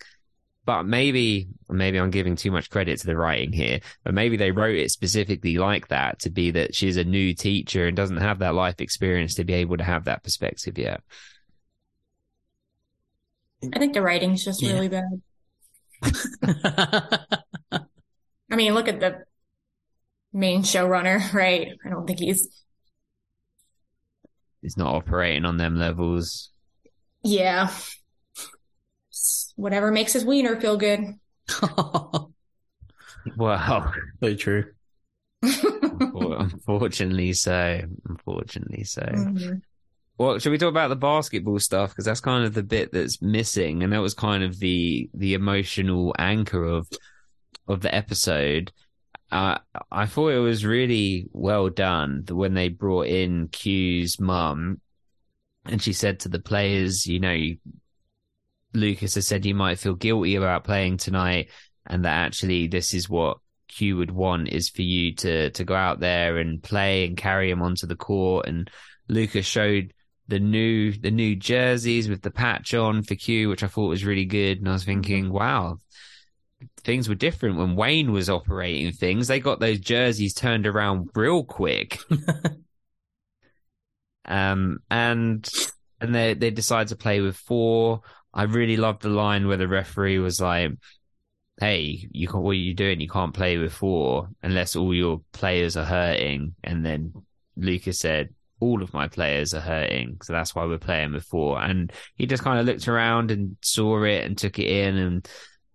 but 0.65 0.85
maybe, 0.85 1.49
maybe 1.69 1.99
I'm 1.99 2.11
giving 2.11 2.37
too 2.37 2.51
much 2.51 2.71
credit 2.71 2.99
to 3.01 3.07
the 3.07 3.17
writing 3.17 3.53
here, 3.53 3.81
but 4.03 4.15
maybe 4.15 4.39
they 4.39 4.51
wrote 4.51 4.77
it 4.77 4.91
specifically 4.91 5.59
like 5.59 5.89
that 5.89 6.21
to 6.21 6.31
be 6.31 6.51
that 6.53 6.75
she's 6.75 6.97
a 6.97 7.05
new 7.05 7.35
teacher 7.35 7.87
and 7.87 7.97
doesn't 7.97 8.17
have 8.17 8.39
that 8.39 8.55
life 8.55 8.81
experience 8.81 9.35
to 9.35 9.45
be 9.45 9.53
able 9.55 9.77
to 9.77 9.85
have 9.85 10.05
that 10.05 10.25
perspective 10.25 10.79
yet. 10.79 11.03
I 13.75 13.79
think 13.79 13.93
the 13.93 14.03
writing's 14.03 14.45
just 14.45 14.63
yeah. 14.63 14.73
really 14.73 14.89
bad. 14.89 15.21
I 18.51 18.57
mean, 18.57 18.75
look 18.75 18.89
at 18.89 19.01
the 19.01 19.25
main 20.33 20.63
showrunner, 20.63 21.33
right? 21.33 21.69
I 21.85 21.89
don't 21.89 22.07
think 22.07 22.21
he's 22.21 22.49
he's 24.63 24.77
not 24.77 24.95
operating 24.95 25.45
on 25.45 25.57
them 25.57 25.77
levels. 25.77 26.51
Yeah. 27.23 27.71
Whatever 29.57 29.91
makes 29.91 30.13
his 30.13 30.25
wiener 30.25 30.61
feel 30.61 30.77
good. 30.77 31.15
wow. 33.37 33.93
Very 34.21 34.37
true. 34.37 34.65
Unfortunately 35.43 37.33
so. 37.33 37.81
Unfortunately 38.09 38.85
so. 38.85 39.03
Mm-hmm. 39.03 39.57
Well, 40.19 40.39
should 40.39 40.53
we 40.53 40.59
talk 40.59 40.71
about 40.71 40.89
the 40.89 40.97
basketball 40.97 41.59
stuff? 41.59 41.91
Because 41.91 42.07
that's 42.07 42.21
kind 42.21 42.45
of 42.45 42.55
the 42.55 42.63
bit 42.63 42.91
that's 42.93 43.21
missing, 43.21 43.83
and 43.83 43.93
that 43.93 44.01
was 44.01 44.15
kind 44.15 44.43
of 44.43 44.59
the 44.59 45.11
the 45.13 45.35
emotional 45.35 46.15
anchor 46.19 46.65
of 46.65 46.89
of 47.69 47.81
the 47.81 47.95
episode, 47.95 48.73
uh, 49.33 49.59
I 49.91 50.07
thought 50.07 50.29
it 50.29 50.39
was 50.39 50.65
really 50.65 51.29
well 51.33 51.69
done 51.69 52.25
when 52.29 52.55
they 52.55 52.69
brought 52.69 53.07
in 53.07 53.49
Q's 53.49 54.21
mum 54.21 54.81
and 55.69 55.83
she 55.83 55.93
said 55.93 56.21
to 56.21 56.29
the 56.29 56.39
players, 56.39 57.07
you 57.07 57.21
know, 57.21 57.37
Lucas 58.73 59.15
has 59.15 59.27
said 59.27 59.47
you 59.47 59.55
might 59.55 59.79
feel 59.79 59.95
guilty 59.95 60.37
about 60.37 60.65
playing 60.65 60.97
tonight 60.99 61.51
and 61.87 62.05
that 62.05 62.27
actually 62.27 62.67
this 62.67 62.95
is 62.95 63.09
what 63.09 63.39
Q 63.69 63.97
would 63.97 64.11
want 64.11 64.49
is 64.49 64.69
for 64.69 64.83
you 64.83 65.15
to, 65.17 65.51
to 65.51 65.65
go 65.65 65.75
out 65.75 66.01
there 66.01 66.37
and 66.39 66.63
play 66.63 67.07
and 67.07 67.17
carry 67.17 67.51
him 67.51 67.63
onto 67.63 67.87
the 67.87 67.97
court. 67.97 68.47
And 68.47 68.71
Lucas 69.09 69.47
showed 69.47 69.93
the 70.29 70.41
new, 70.41 70.93
the 70.93 71.11
new 71.11 71.37
jerseys 71.37 72.09
with 72.09 72.23
the 72.23 72.31
patch 72.31 72.75
on 72.75 73.03
for 73.03 73.15
Q, 73.15 73.49
which 73.49 73.63
I 73.63 73.69
thought 73.69 73.89
was 73.89 74.05
really 74.05 74.25
good. 74.25 74.59
And 74.59 74.69
I 74.69 74.73
was 74.73 74.85
thinking, 74.85 75.33
wow, 75.33 75.79
things 76.79 77.09
were 77.09 77.15
different 77.15 77.57
when 77.57 77.77
Wayne 77.77 78.13
was 78.13 78.31
operating 78.31 78.93
things. 78.93 79.29
They 79.29 79.41
got 79.41 79.61
those 79.61 79.81
jerseys 79.81 80.35
turned 80.35 80.67
around 80.67 81.11
real 81.15 81.45
quick. 81.45 81.99
um, 84.25 84.79
and 84.91 85.49
and 86.01 86.15
they 86.15 86.35
they 86.35 86.51
decided 86.51 86.89
to 86.89 86.97
play 86.97 87.21
with 87.21 87.37
four. 87.37 88.01
I 88.33 88.45
really 88.45 88.77
loved 88.77 89.03
the 89.03 89.09
line 89.09 89.49
where 89.49 89.57
the 89.57 89.69
referee 89.69 90.19
was 90.19 90.41
like, 90.41 90.73
"Hey, 91.61 92.07
you 92.11 92.29
can, 92.29 92.41
what 92.41 92.51
are 92.51 92.55
you 92.55 92.75
doing? 92.75 93.01
You 93.01 93.09
can't 93.09 93.35
play 93.35 93.59
with 93.59 93.73
four 93.73 94.29
unless 94.43 94.77
all 94.77 94.95
your 94.95 95.23
players 95.33 95.77
are 95.77 95.85
hurting." 95.85 96.55
And 96.63 96.85
then 96.85 97.13
Lucas 97.57 97.99
said, 97.99 98.31
all 98.61 98.83
of 98.83 98.95
my 98.95 99.07
players 99.07 99.53
are 99.53 99.61
hurting, 99.61 100.19
so 100.23 100.33
that's 100.33 100.55
why 100.55 100.65
we're 100.65 100.79
playing 100.79 101.13
before. 101.13 101.61
And 101.61 101.93
he 102.15 102.27
just 102.27 102.43
kind 102.43 102.59
of 102.59 102.67
looked 102.67 102.89
around 102.89 103.31
and 103.31 103.57
saw 103.61 104.03
it 104.05 104.25
and 104.25 104.37
took 104.37 104.59
it 104.59 104.67
in, 104.67 104.97
and 104.97 105.29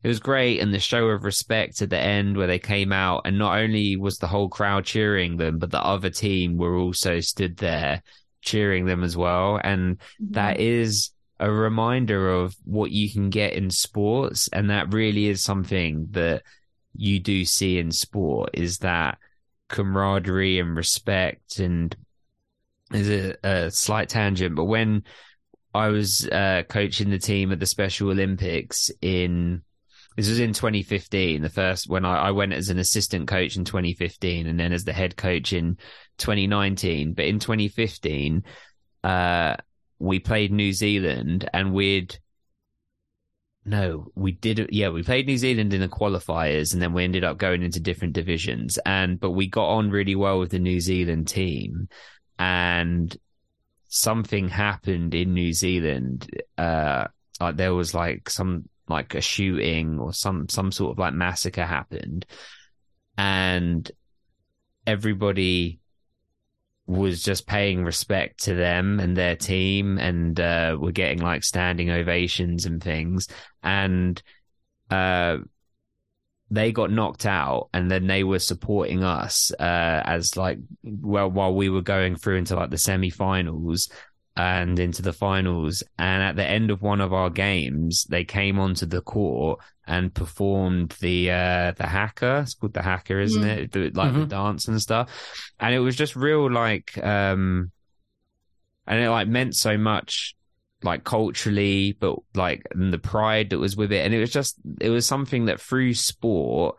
it 0.03 0.07
was 0.07 0.19
great. 0.19 0.59
And 0.59 0.73
the 0.73 0.79
show 0.79 1.07
of 1.07 1.23
respect 1.23 1.81
at 1.81 1.89
the 1.89 1.99
end 1.99 2.37
where 2.37 2.47
they 2.47 2.59
came 2.59 2.91
out, 2.91 3.21
and 3.25 3.37
not 3.37 3.57
only 3.57 3.95
was 3.95 4.17
the 4.17 4.27
whole 4.27 4.49
crowd 4.49 4.85
cheering 4.85 5.37
them, 5.37 5.59
but 5.59 5.71
the 5.71 5.83
other 5.83 6.09
team 6.09 6.57
were 6.57 6.75
also 6.77 7.19
stood 7.19 7.57
there 7.57 8.01
cheering 8.41 8.85
them 8.85 9.03
as 9.03 9.15
well. 9.15 9.59
And 9.63 9.97
mm-hmm. 9.97 10.33
that 10.33 10.59
is 10.59 11.11
a 11.39 11.51
reminder 11.51 12.29
of 12.29 12.55
what 12.63 12.91
you 12.91 13.11
can 13.11 13.29
get 13.29 13.53
in 13.53 13.69
sports. 13.69 14.49
And 14.51 14.69
that 14.69 14.93
really 14.93 15.27
is 15.27 15.43
something 15.43 16.07
that 16.11 16.43
you 16.95 17.19
do 17.19 17.45
see 17.45 17.77
in 17.79 17.91
sport 17.91 18.51
is 18.53 18.79
that 18.79 19.17
camaraderie 19.69 20.59
and 20.59 20.75
respect 20.75 21.59
and 21.59 21.95
is 22.93 23.09
a, 23.09 23.35
a 23.43 23.71
slight 23.71 24.09
tangent, 24.09 24.55
but 24.55 24.65
when 24.65 25.03
I 25.73 25.87
was 25.87 26.27
uh, 26.27 26.63
coaching 26.67 27.09
the 27.09 27.17
team 27.17 27.51
at 27.51 27.59
the 27.59 27.65
Special 27.65 28.09
Olympics 28.09 28.91
in 29.01 29.61
this 30.17 30.29
was 30.29 30.39
in 30.39 30.53
2015, 30.53 31.41
the 31.41 31.49
first 31.49 31.89
when 31.89 32.03
I, 32.03 32.27
I, 32.27 32.31
went 32.31 32.53
as 32.53 32.69
an 32.69 32.79
assistant 32.79 33.27
coach 33.27 33.55
in 33.55 33.63
2015 33.63 34.45
and 34.45 34.59
then 34.59 34.73
as 34.73 34.83
the 34.83 34.93
head 34.93 35.15
coach 35.15 35.53
in 35.53 35.77
2019. 36.17 37.13
But 37.13 37.25
in 37.25 37.39
2015, 37.39 38.43
uh, 39.03 39.55
we 39.99 40.19
played 40.19 40.51
New 40.51 40.73
Zealand 40.73 41.49
and 41.53 41.73
we'd 41.73 42.19
no, 43.63 44.11
we 44.15 44.31
did. 44.31 44.69
Yeah, 44.71 44.89
we 44.89 45.03
played 45.03 45.27
New 45.27 45.37
Zealand 45.37 45.71
in 45.71 45.81
the 45.81 45.87
qualifiers, 45.87 46.73
and 46.73 46.81
then 46.81 46.93
we 46.93 47.03
ended 47.03 47.23
up 47.23 47.37
going 47.37 47.61
into 47.61 47.79
different 47.79 48.13
divisions. 48.13 48.79
And 48.87 49.19
but 49.19 49.31
we 49.31 49.47
got 49.47 49.67
on 49.67 49.91
really 49.91 50.15
well 50.15 50.39
with 50.39 50.49
the 50.49 50.57
New 50.57 50.79
Zealand 50.79 51.27
team, 51.27 51.87
and 52.39 53.15
something 53.87 54.49
happened 54.49 55.13
in 55.13 55.35
New 55.35 55.53
Zealand. 55.53 56.27
Uh, 56.57 57.05
like 57.39 57.55
there 57.55 57.75
was 57.75 57.93
like 57.93 58.31
some 58.31 58.67
like 58.91 59.15
a 59.15 59.21
shooting 59.21 59.99
or 59.99 60.13
some 60.13 60.47
some 60.49 60.71
sort 60.71 60.91
of 60.91 60.99
like 60.99 61.13
massacre 61.13 61.65
happened, 61.65 62.25
and 63.17 63.89
everybody 64.85 65.79
was 66.87 67.23
just 67.23 67.47
paying 67.47 67.83
respect 67.83 68.43
to 68.43 68.53
them 68.53 68.99
and 68.99 69.15
their 69.15 69.35
team 69.35 69.97
and 69.97 70.39
uh, 70.39 70.75
were 70.79 70.91
getting 70.91 71.19
like 71.19 71.43
standing 71.43 71.89
ovations 71.89 72.65
and 72.65 72.83
things. 72.83 73.27
And 73.63 74.21
uh, 74.89 75.37
they 76.51 76.73
got 76.73 76.91
knocked 76.91 77.25
out 77.25 77.69
and 77.73 77.89
then 77.89 78.07
they 78.07 78.23
were 78.23 78.39
supporting 78.39 79.03
us 79.03 79.51
uh, 79.57 80.01
as 80.05 80.35
like 80.35 80.59
well 80.83 81.31
while 81.31 81.55
we 81.55 81.69
were 81.69 81.81
going 81.81 82.17
through 82.17 82.35
into 82.35 82.55
like 82.55 82.69
the 82.69 82.77
semi-finals 82.77 83.89
and 84.35 84.79
into 84.79 85.01
the 85.01 85.13
finals. 85.13 85.83
And 85.97 86.23
at 86.23 86.35
the 86.35 86.45
end 86.45 86.71
of 86.71 86.81
one 86.81 87.01
of 87.01 87.13
our 87.13 87.29
games, 87.29 88.05
they 88.09 88.23
came 88.23 88.59
onto 88.59 88.85
the 88.85 89.01
court 89.01 89.59
and 89.85 90.13
performed 90.13 90.95
the 91.01 91.31
uh, 91.31 91.71
the 91.77 91.87
haka. 91.87 92.41
It's 92.43 92.53
called 92.53 92.73
the 92.73 92.81
hacker, 92.81 93.19
isn't 93.19 93.43
mm. 93.43 93.57
it? 93.57 93.71
The, 93.71 93.91
like 93.91 94.11
mm-hmm. 94.11 94.21
the 94.21 94.25
dance 94.27 94.67
and 94.67 94.81
stuff. 94.81 95.09
And 95.59 95.75
it 95.75 95.79
was 95.79 95.95
just 95.95 96.15
real 96.15 96.49
like 96.49 96.97
um 97.03 97.71
and 98.87 99.01
it 99.01 99.09
like 99.09 99.27
meant 99.27 99.55
so 99.55 99.77
much 99.77 100.35
like 100.83 101.03
culturally, 101.03 101.93
but 101.99 102.17
like 102.33 102.63
and 102.71 102.91
the 102.91 102.99
pride 102.99 103.49
that 103.49 103.59
was 103.59 103.75
with 103.75 103.91
it. 103.91 104.05
And 104.05 104.13
it 104.13 104.19
was 104.19 104.31
just 104.31 104.55
it 104.79 104.89
was 104.89 105.05
something 105.05 105.45
that 105.45 105.59
through 105.59 105.93
sport 105.93 106.77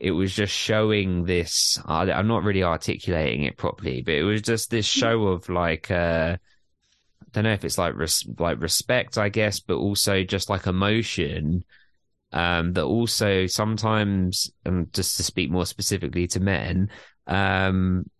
it 0.00 0.10
was 0.10 0.34
just 0.34 0.52
showing 0.52 1.24
this 1.24 1.78
i'm 1.86 2.26
not 2.26 2.42
really 2.42 2.64
articulating 2.64 3.44
it 3.44 3.56
properly 3.56 4.02
but 4.02 4.14
it 4.14 4.24
was 4.24 4.42
just 4.42 4.68
this 4.68 4.88
mm. 4.88 4.98
show 4.98 5.22
of 5.28 5.48
like 5.48 5.88
uh 5.88 6.36
don't 7.34 7.44
know 7.44 7.52
if 7.52 7.64
it's 7.64 7.78
like 7.78 7.96
res- 7.96 8.26
like 8.38 8.60
respect, 8.60 9.18
I 9.18 9.28
guess, 9.28 9.60
but 9.60 9.76
also 9.76 10.22
just 10.22 10.48
like 10.48 10.66
emotion. 10.66 11.64
Um, 12.32 12.72
that 12.72 12.82
also 12.82 13.46
sometimes, 13.46 14.50
um, 14.66 14.88
just 14.92 15.18
to 15.18 15.22
speak 15.22 15.52
more 15.52 15.66
specifically 15.66 16.26
to 16.28 16.40
men, 16.40 16.90
um, 17.28 18.10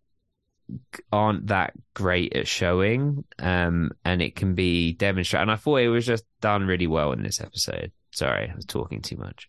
aren't 1.12 1.48
that 1.48 1.72
great 1.94 2.36
at 2.36 2.46
showing, 2.46 3.24
um, 3.40 3.90
and 4.04 4.22
it 4.22 4.36
can 4.36 4.54
be 4.54 4.92
demonstrated. 4.92 5.42
And 5.42 5.50
I 5.50 5.56
thought 5.56 5.78
it 5.78 5.88
was 5.88 6.06
just 6.06 6.24
done 6.40 6.66
really 6.66 6.86
well 6.86 7.10
in 7.10 7.24
this 7.24 7.40
episode. 7.40 7.90
Sorry, 8.12 8.48
I 8.48 8.54
was 8.54 8.66
talking 8.66 9.02
too 9.02 9.16
much. 9.16 9.48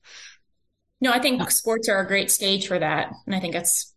No, 0.99 1.11
I 1.11 1.19
think 1.19 1.49
sports 1.51 1.87
are 1.87 1.99
a 1.99 2.07
great 2.07 2.31
stage 2.31 2.67
for 2.67 2.79
that, 2.79 3.11
and 3.27 3.35
I 3.35 3.39
think 3.39 3.53
it's 3.53 3.93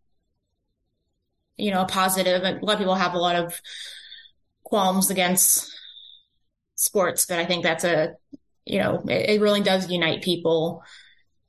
you 1.57 1.71
know 1.71 1.83
a 1.83 1.87
positive. 1.87 2.43
A 2.43 2.59
lot 2.63 2.75
of 2.75 2.79
people 2.79 2.95
have 2.95 3.15
a 3.15 3.19
lot 3.19 3.37
of 3.37 3.59
qualms 4.69 5.11
against 5.11 5.73
sports, 6.75 7.25
but 7.25 7.39
I 7.39 7.47
think 7.47 7.63
that's 7.63 7.85
a, 7.85 8.15
you 8.67 8.81
know, 8.81 9.03
it, 9.09 9.31
it 9.31 9.41
really 9.41 9.63
does 9.63 9.91
unite 9.91 10.23
people 10.23 10.83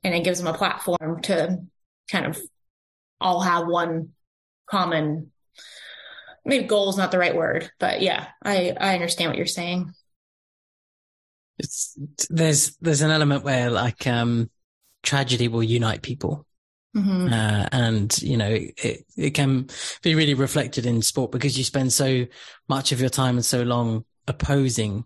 and 0.02 0.14
it 0.14 0.24
gives 0.24 0.38
them 0.38 0.52
a 0.52 0.56
platform 0.56 1.20
to 1.22 1.58
kind 2.10 2.26
of 2.26 2.40
all 3.20 3.40
have 3.40 3.66
one 3.66 4.10
common 4.66 5.30
maybe 6.44 6.66
goal 6.66 6.88
is 6.88 6.96
not 6.96 7.10
the 7.10 7.18
right 7.18 7.36
word 7.36 7.70
but 7.78 8.00
yeah 8.00 8.28
i 8.42 8.74
i 8.80 8.94
understand 8.94 9.30
what 9.30 9.36
you're 9.36 9.46
saying. 9.46 9.92
It's 11.58 11.94
there's 12.30 12.76
there's 12.76 13.02
an 13.02 13.10
element 13.10 13.44
where 13.44 13.68
like 13.70 14.06
um 14.06 14.48
tragedy 15.02 15.48
will 15.48 15.62
unite 15.62 16.00
people 16.00 16.46
Mm-hmm. 16.96 17.32
Uh, 17.32 17.66
and 17.72 18.22
you 18.22 18.36
know, 18.36 18.50
it, 18.50 19.04
it 19.16 19.30
can 19.30 19.68
be 20.02 20.14
really 20.14 20.34
reflected 20.34 20.86
in 20.86 21.02
sport 21.02 21.30
because 21.30 21.56
you 21.56 21.64
spend 21.64 21.92
so 21.92 22.26
much 22.68 22.92
of 22.92 23.00
your 23.00 23.10
time 23.10 23.36
and 23.36 23.44
so 23.44 23.62
long 23.62 24.04
opposing 24.26 25.04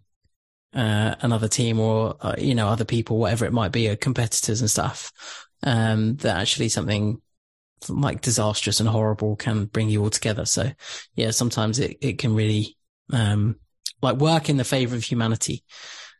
uh, 0.74 1.14
another 1.20 1.48
team 1.48 1.78
or 1.78 2.16
uh, 2.20 2.34
you 2.38 2.54
know 2.54 2.68
other 2.68 2.84
people, 2.84 3.18
whatever 3.18 3.44
it 3.44 3.52
might 3.52 3.72
be, 3.72 3.88
or 3.88 3.96
competitors 3.96 4.60
and 4.60 4.70
stuff. 4.70 5.12
Um, 5.62 6.16
that 6.16 6.36
actually 6.36 6.68
something 6.68 7.20
like 7.88 8.20
disastrous 8.20 8.80
and 8.80 8.88
horrible 8.88 9.36
can 9.36 9.66
bring 9.66 9.88
you 9.88 10.02
all 10.02 10.10
together. 10.10 10.44
So 10.46 10.70
yeah, 11.14 11.30
sometimes 11.30 11.78
it 11.78 11.98
it 12.00 12.18
can 12.18 12.34
really 12.34 12.76
um, 13.12 13.56
like 14.02 14.16
work 14.16 14.48
in 14.48 14.56
the 14.56 14.64
favor 14.64 14.96
of 14.96 15.04
humanity 15.04 15.64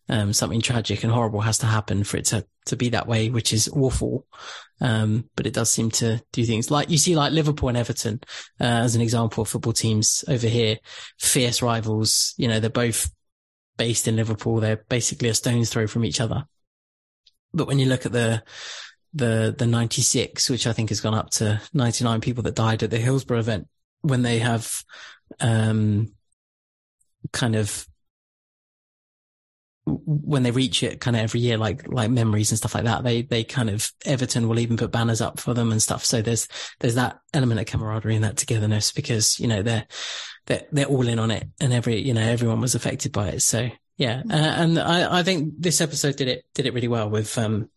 um, 0.08 0.32
something 0.32 0.60
tragic 0.60 1.02
and 1.02 1.12
horrible 1.12 1.40
has 1.40 1.58
to 1.58 1.66
happen 1.66 2.04
for 2.04 2.18
it 2.18 2.26
to, 2.26 2.46
to 2.66 2.76
be 2.76 2.90
that 2.90 3.06
way, 3.06 3.30
which 3.30 3.52
is 3.52 3.68
awful. 3.68 4.26
Um, 4.80 5.30
but 5.36 5.46
it 5.46 5.54
does 5.54 5.70
seem 5.72 5.90
to 5.92 6.22
do 6.32 6.44
things 6.44 6.70
like 6.70 6.90
you 6.90 6.98
see 6.98 7.14
like 7.14 7.32
Liverpool 7.32 7.68
and 7.68 7.78
Everton, 7.78 8.20
uh, 8.60 8.64
as 8.64 8.94
an 8.94 9.02
example 9.02 9.42
of 9.42 9.48
football 9.48 9.72
teams 9.72 10.24
over 10.28 10.46
here, 10.46 10.78
fierce 11.18 11.62
rivals. 11.62 12.34
You 12.36 12.48
know, 12.48 12.60
they're 12.60 12.70
both 12.70 13.10
based 13.76 14.08
in 14.08 14.16
Liverpool. 14.16 14.60
They're 14.60 14.84
basically 14.88 15.28
a 15.28 15.34
stone's 15.34 15.70
throw 15.70 15.86
from 15.86 16.04
each 16.04 16.20
other. 16.20 16.44
But 17.52 17.68
when 17.68 17.78
you 17.78 17.86
look 17.86 18.04
at 18.04 18.12
the, 18.12 18.42
the, 19.14 19.54
the 19.56 19.66
96, 19.66 20.50
which 20.50 20.66
I 20.66 20.72
think 20.72 20.88
has 20.88 21.00
gone 21.00 21.14
up 21.14 21.30
to 21.32 21.62
99 21.72 22.20
people 22.20 22.42
that 22.42 22.56
died 22.56 22.82
at 22.82 22.90
the 22.90 22.98
Hillsborough 22.98 23.38
event 23.38 23.68
when 24.02 24.22
they 24.22 24.40
have, 24.40 24.84
um, 25.40 26.12
kind 27.32 27.56
of 27.56 27.86
when 29.86 30.42
they 30.42 30.50
reach 30.50 30.82
it 30.82 31.00
kind 31.00 31.14
of 31.14 31.22
every 31.22 31.40
year, 31.40 31.58
like, 31.58 31.86
like 31.88 32.10
memories 32.10 32.50
and 32.50 32.58
stuff 32.58 32.74
like 32.74 32.84
that, 32.84 33.04
they, 33.04 33.22
they 33.22 33.44
kind 33.44 33.68
of, 33.68 33.92
Everton 34.06 34.48
will 34.48 34.58
even 34.58 34.78
put 34.78 34.90
banners 34.90 35.20
up 35.20 35.38
for 35.38 35.52
them 35.52 35.72
and 35.72 35.82
stuff. 35.82 36.04
So 36.04 36.22
there's, 36.22 36.48
there's 36.80 36.94
that 36.94 37.18
element 37.34 37.60
of 37.60 37.66
camaraderie 37.66 38.14
and 38.14 38.24
that 38.24 38.38
togetherness 38.38 38.92
because, 38.92 39.38
you 39.38 39.46
know, 39.46 39.62
they're, 39.62 39.86
they're, 40.46 40.62
they're 40.72 40.86
all 40.86 41.06
in 41.06 41.18
on 41.18 41.30
it 41.30 41.48
and 41.60 41.72
every, 41.72 42.00
you 42.00 42.14
know, 42.14 42.22
everyone 42.22 42.62
was 42.62 42.74
affected 42.74 43.12
by 43.12 43.28
it. 43.28 43.40
So 43.40 43.68
yeah. 43.98 44.22
Uh, 44.28 44.34
and 44.34 44.78
I, 44.78 45.18
I 45.18 45.22
think 45.22 45.54
this 45.58 45.82
episode 45.82 46.16
did 46.16 46.28
it, 46.28 46.46
did 46.54 46.64
it 46.64 46.72
really 46.72 46.88
well 46.88 47.10
with, 47.10 47.36
um, 47.36 47.68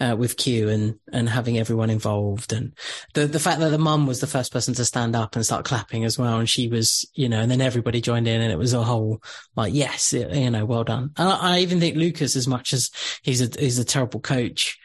uh, 0.00 0.16
with 0.18 0.36
Q 0.36 0.68
and, 0.68 0.98
and 1.12 1.28
having 1.28 1.58
everyone 1.58 1.90
involved 1.90 2.52
and 2.52 2.72
the, 3.14 3.26
the 3.26 3.38
fact 3.38 3.60
that 3.60 3.70
the 3.70 3.78
mum 3.78 4.06
was 4.06 4.20
the 4.20 4.26
first 4.26 4.52
person 4.52 4.74
to 4.74 4.84
stand 4.84 5.14
up 5.14 5.36
and 5.36 5.44
start 5.44 5.64
clapping 5.64 6.04
as 6.04 6.18
well. 6.18 6.38
And 6.38 6.48
she 6.48 6.68
was, 6.68 7.08
you 7.14 7.28
know, 7.28 7.40
and 7.40 7.50
then 7.50 7.60
everybody 7.60 8.00
joined 8.00 8.26
in 8.26 8.40
and 8.40 8.52
it 8.52 8.58
was 8.58 8.72
a 8.72 8.82
whole 8.82 9.22
like, 9.56 9.72
yes, 9.72 10.12
you 10.12 10.50
know, 10.50 10.64
well 10.64 10.84
done. 10.84 11.10
And 11.16 11.28
I, 11.28 11.56
I 11.56 11.58
even 11.60 11.80
think 11.80 11.96
Lucas, 11.96 12.36
as 12.36 12.48
much 12.48 12.72
as 12.72 12.90
he's 13.22 13.40
a, 13.40 13.60
he's 13.60 13.78
a 13.78 13.84
terrible 13.84 14.20
coach, 14.20 14.78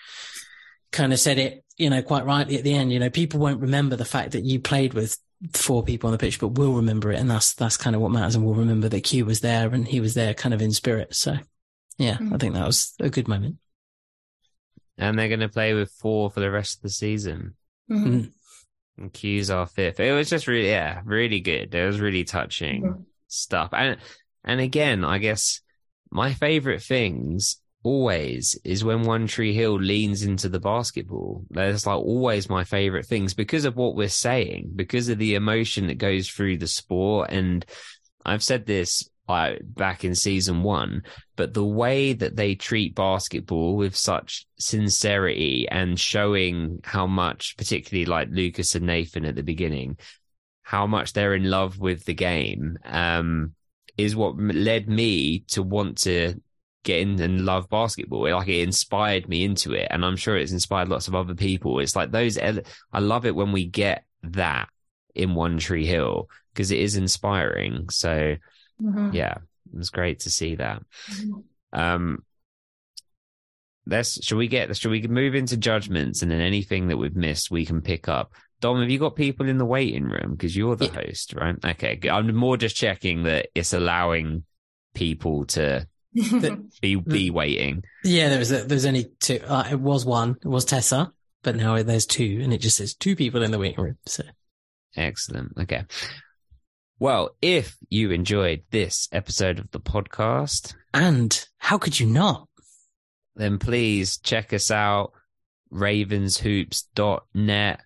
kind 0.92 1.14
of 1.14 1.20
said 1.20 1.40
it, 1.40 1.64
you 1.78 1.90
know, 1.90 2.02
quite 2.02 2.26
rightly 2.26 2.58
at 2.58 2.64
the 2.64 2.74
end, 2.74 2.92
you 2.92 3.00
know, 3.00 3.10
people 3.10 3.40
won't 3.40 3.62
remember 3.62 3.96
the 3.96 4.06
fact 4.06 4.32
that 4.34 4.44
you 4.44 4.60
played 4.60 4.94
with 4.94 5.18
four 5.54 5.84
people 5.84 6.08
on 6.08 6.12
the 6.12 6.18
pitch, 6.18 6.40
but 6.40 6.50
we'll 6.50 6.74
remember 6.74 7.12
it. 7.12 7.20
And 7.20 7.32
that's, 7.32 7.54
that's 7.54 7.78
kind 7.78 7.96
of 7.96 8.02
what 8.02 8.12
matters. 8.12 8.36
And 8.36 8.46
we'll 8.46 8.56
remember 8.56 8.90
that 8.90 9.02
Q 9.02 9.26
was 9.26 9.40
there 9.40 9.74
and 9.74 9.88
he 9.88 10.02
was 10.02 10.14
there 10.14 10.34
kind 10.34 10.54
of 10.54 10.62
in 10.62 10.72
spirit. 10.72 11.16
So 11.16 11.38
yeah, 11.98 12.16
mm-hmm. 12.16 12.34
I 12.34 12.38
think 12.38 12.54
that 12.54 12.68
was 12.68 12.94
a 13.00 13.10
good 13.10 13.28
moment 13.28 13.58
and 15.00 15.18
they're 15.18 15.30
going 15.30 15.40
to 15.40 15.50
play 15.50 15.74
with 15.74 15.92
four 15.92 16.30
for 16.30 16.40
the 16.40 16.52
rest 16.52 16.78
of 16.78 16.82
the 16.84 16.90
season. 16.90 17.56
Mm-hmm. 17.90 18.08
mm-hmm. 18.08 18.30
And 19.02 19.14
Q's 19.14 19.50
our 19.50 19.66
fifth. 19.66 20.02
It 20.02 20.12
was 20.12 20.30
just 20.30 20.46
really, 20.46 20.70
yeah, 20.70 21.02
really 21.06 21.40
good. 21.40 21.74
It 21.74 21.86
was 21.86 22.02
really 22.02 22.26
touching 22.26 22.84
mm-hmm. 22.84 23.02
stuff. 23.30 23.70
And 23.72 23.98
and 24.44 24.60
again, 24.60 25.06
I 25.06 25.20
guess 25.20 25.62
my 26.12 26.34
favorite 26.34 26.82
things 26.82 27.62
always 27.84 28.60
is 28.66 28.84
when 28.84 29.04
One 29.04 29.28
Tree 29.28 29.54
Hill 29.54 29.80
leans 29.80 30.24
into 30.24 30.50
the 30.50 30.60
basketball. 30.60 31.46
That's 31.50 31.86
like 31.86 31.98
always 31.98 32.50
my 32.50 32.66
favorite 32.66 33.06
things 33.06 33.34
because 33.34 33.64
of 33.66 33.78
what 33.78 33.96
we're 33.96 34.10
saying, 34.10 34.72
because 34.76 35.08
of 35.08 35.18
the 35.18 35.36
emotion 35.36 35.88
that 35.88 35.98
goes 35.98 36.28
through 36.28 36.58
the 36.58 36.68
sport. 36.68 37.30
And 37.32 37.66
I've 38.26 38.44
said 38.44 38.66
this 38.66 39.10
like 39.30 39.62
back 39.64 40.04
in 40.04 40.16
season 40.16 40.64
one, 40.64 41.04
but 41.36 41.54
the 41.54 41.66
way 41.66 42.14
that 42.14 42.36
they 42.36 42.56
treat 42.56 42.96
basketball 42.96 43.76
with 43.76 43.96
such 43.96 44.46
sincerity 44.58 45.68
and 45.70 46.00
showing 46.00 46.80
how 46.84 47.08
much, 47.08 47.56
particularly 47.58 48.06
like 48.06 48.30
Lucas 48.32 48.76
and 48.76 48.86
Nathan 48.86 49.26
at 49.26 49.36
the 49.36 49.44
beginning, 49.44 49.98
how 50.64 50.88
much 50.88 51.14
they're 51.14 51.36
in 51.36 51.50
love 51.50 51.80
with 51.80 52.06
the 52.06 52.14
game, 52.14 52.78
um, 52.86 53.54
is 53.98 54.16
what 54.16 54.38
led 54.38 54.90
me 54.90 55.40
to 55.50 55.62
want 55.64 56.00
to 56.00 56.36
get 56.84 57.02
in 57.02 57.20
and 57.22 57.46
love 57.46 57.70
basketball. 57.70 58.30
Like 58.30 58.48
it 58.48 58.62
inspired 58.62 59.28
me 59.28 59.44
into 59.44 59.74
it, 59.74 59.88
and 59.92 60.04
I'm 60.04 60.18
sure 60.18 60.38
it's 60.38 60.52
inspired 60.52 60.90
lots 60.90 61.08
of 61.08 61.16
other 61.16 61.36
people. 61.36 61.80
It's 61.80 61.96
like 61.96 62.12
those. 62.12 62.38
I 62.38 63.00
love 63.00 63.26
it 63.26 63.36
when 63.36 63.52
we 63.52 63.66
get 63.66 64.06
that 64.24 64.70
in 65.16 65.36
One 65.36 65.58
Tree 65.58 65.86
Hill 65.86 66.30
because 66.54 66.72
it 66.72 66.80
is 66.80 66.96
inspiring. 66.96 67.90
So 67.90 68.36
mm-hmm. 68.82 69.12
yeah, 69.14 69.36
it 69.74 69.78
was 69.78 69.90
great 69.90 70.22
to 70.22 70.30
see 70.30 70.56
that. 70.56 70.82
Mm-hmm. 71.12 71.80
Um, 71.80 72.24
let's 73.86 74.24
should 74.24 74.38
we 74.38 74.48
get 74.48 74.76
should 74.78 74.92
we 74.92 75.02
move 75.08 75.36
into 75.36 75.58
judgments 75.58 76.22
and 76.22 76.32
then 76.32 76.42
anything 76.42 76.88
that 76.88 76.98
we've 76.98 77.16
missed 77.16 77.52
we 77.52 77.66
can 77.66 77.82
pick 77.82 78.08
up. 78.08 78.34
Dom, 78.62 78.82
have 78.82 78.90
you 78.90 79.00
got 79.00 79.16
people 79.16 79.48
in 79.48 79.58
the 79.58 79.66
waiting 79.66 80.06
room 80.06 80.32
because 80.32 80.56
you're 80.56 80.76
the 80.76 80.86
yeah. 80.86 81.02
host, 81.06 81.34
right? 81.34 81.56
Okay, 81.64 82.00
I'm 82.10 82.36
more 82.36 82.58
just 82.58 82.76
checking 82.76 83.24
that 83.24 83.48
it's 83.56 83.74
allowing 83.74 84.44
people 84.94 85.46
to 85.46 85.88
be 86.82 86.96
be 86.96 87.30
waiting. 87.30 87.84
Yeah, 88.04 88.30
there 88.30 88.40
was 88.40 88.52
a, 88.52 88.64
there's 88.64 88.86
only 88.86 89.12
two. 89.20 89.40
Uh, 89.46 89.68
it 89.72 89.80
was 89.80 90.06
one. 90.06 90.36
It 90.44 90.48
was 90.48 90.66
Tessa, 90.66 91.12
but 91.42 91.56
now 91.56 91.82
there's 91.84 92.06
two, 92.06 92.40
and 92.44 92.54
it 92.54 92.60
just 92.60 92.78
says 92.78 92.94
two 92.94 93.16
people 93.16 93.44
in 93.44 93.52
the 93.52 93.60
waiting 93.60 93.84
room. 93.84 93.98
So 94.06 94.24
excellent. 94.96 95.54
Okay. 95.58 95.86
Well, 97.02 97.30
if 97.42 97.78
you 97.90 98.12
enjoyed 98.12 98.64
this 98.72 99.08
episode 99.14 99.58
of 99.58 99.72
the 99.72 99.80
podcast, 99.80 100.74
and 100.94 101.48
how 101.58 101.78
could 101.78 101.98
you 101.98 102.06
not? 102.06 102.50
Then 103.38 103.58
please 103.58 104.18
check 104.18 104.52
us 104.52 104.70
out, 104.70 105.14
ravenshoops.net. 105.72 107.80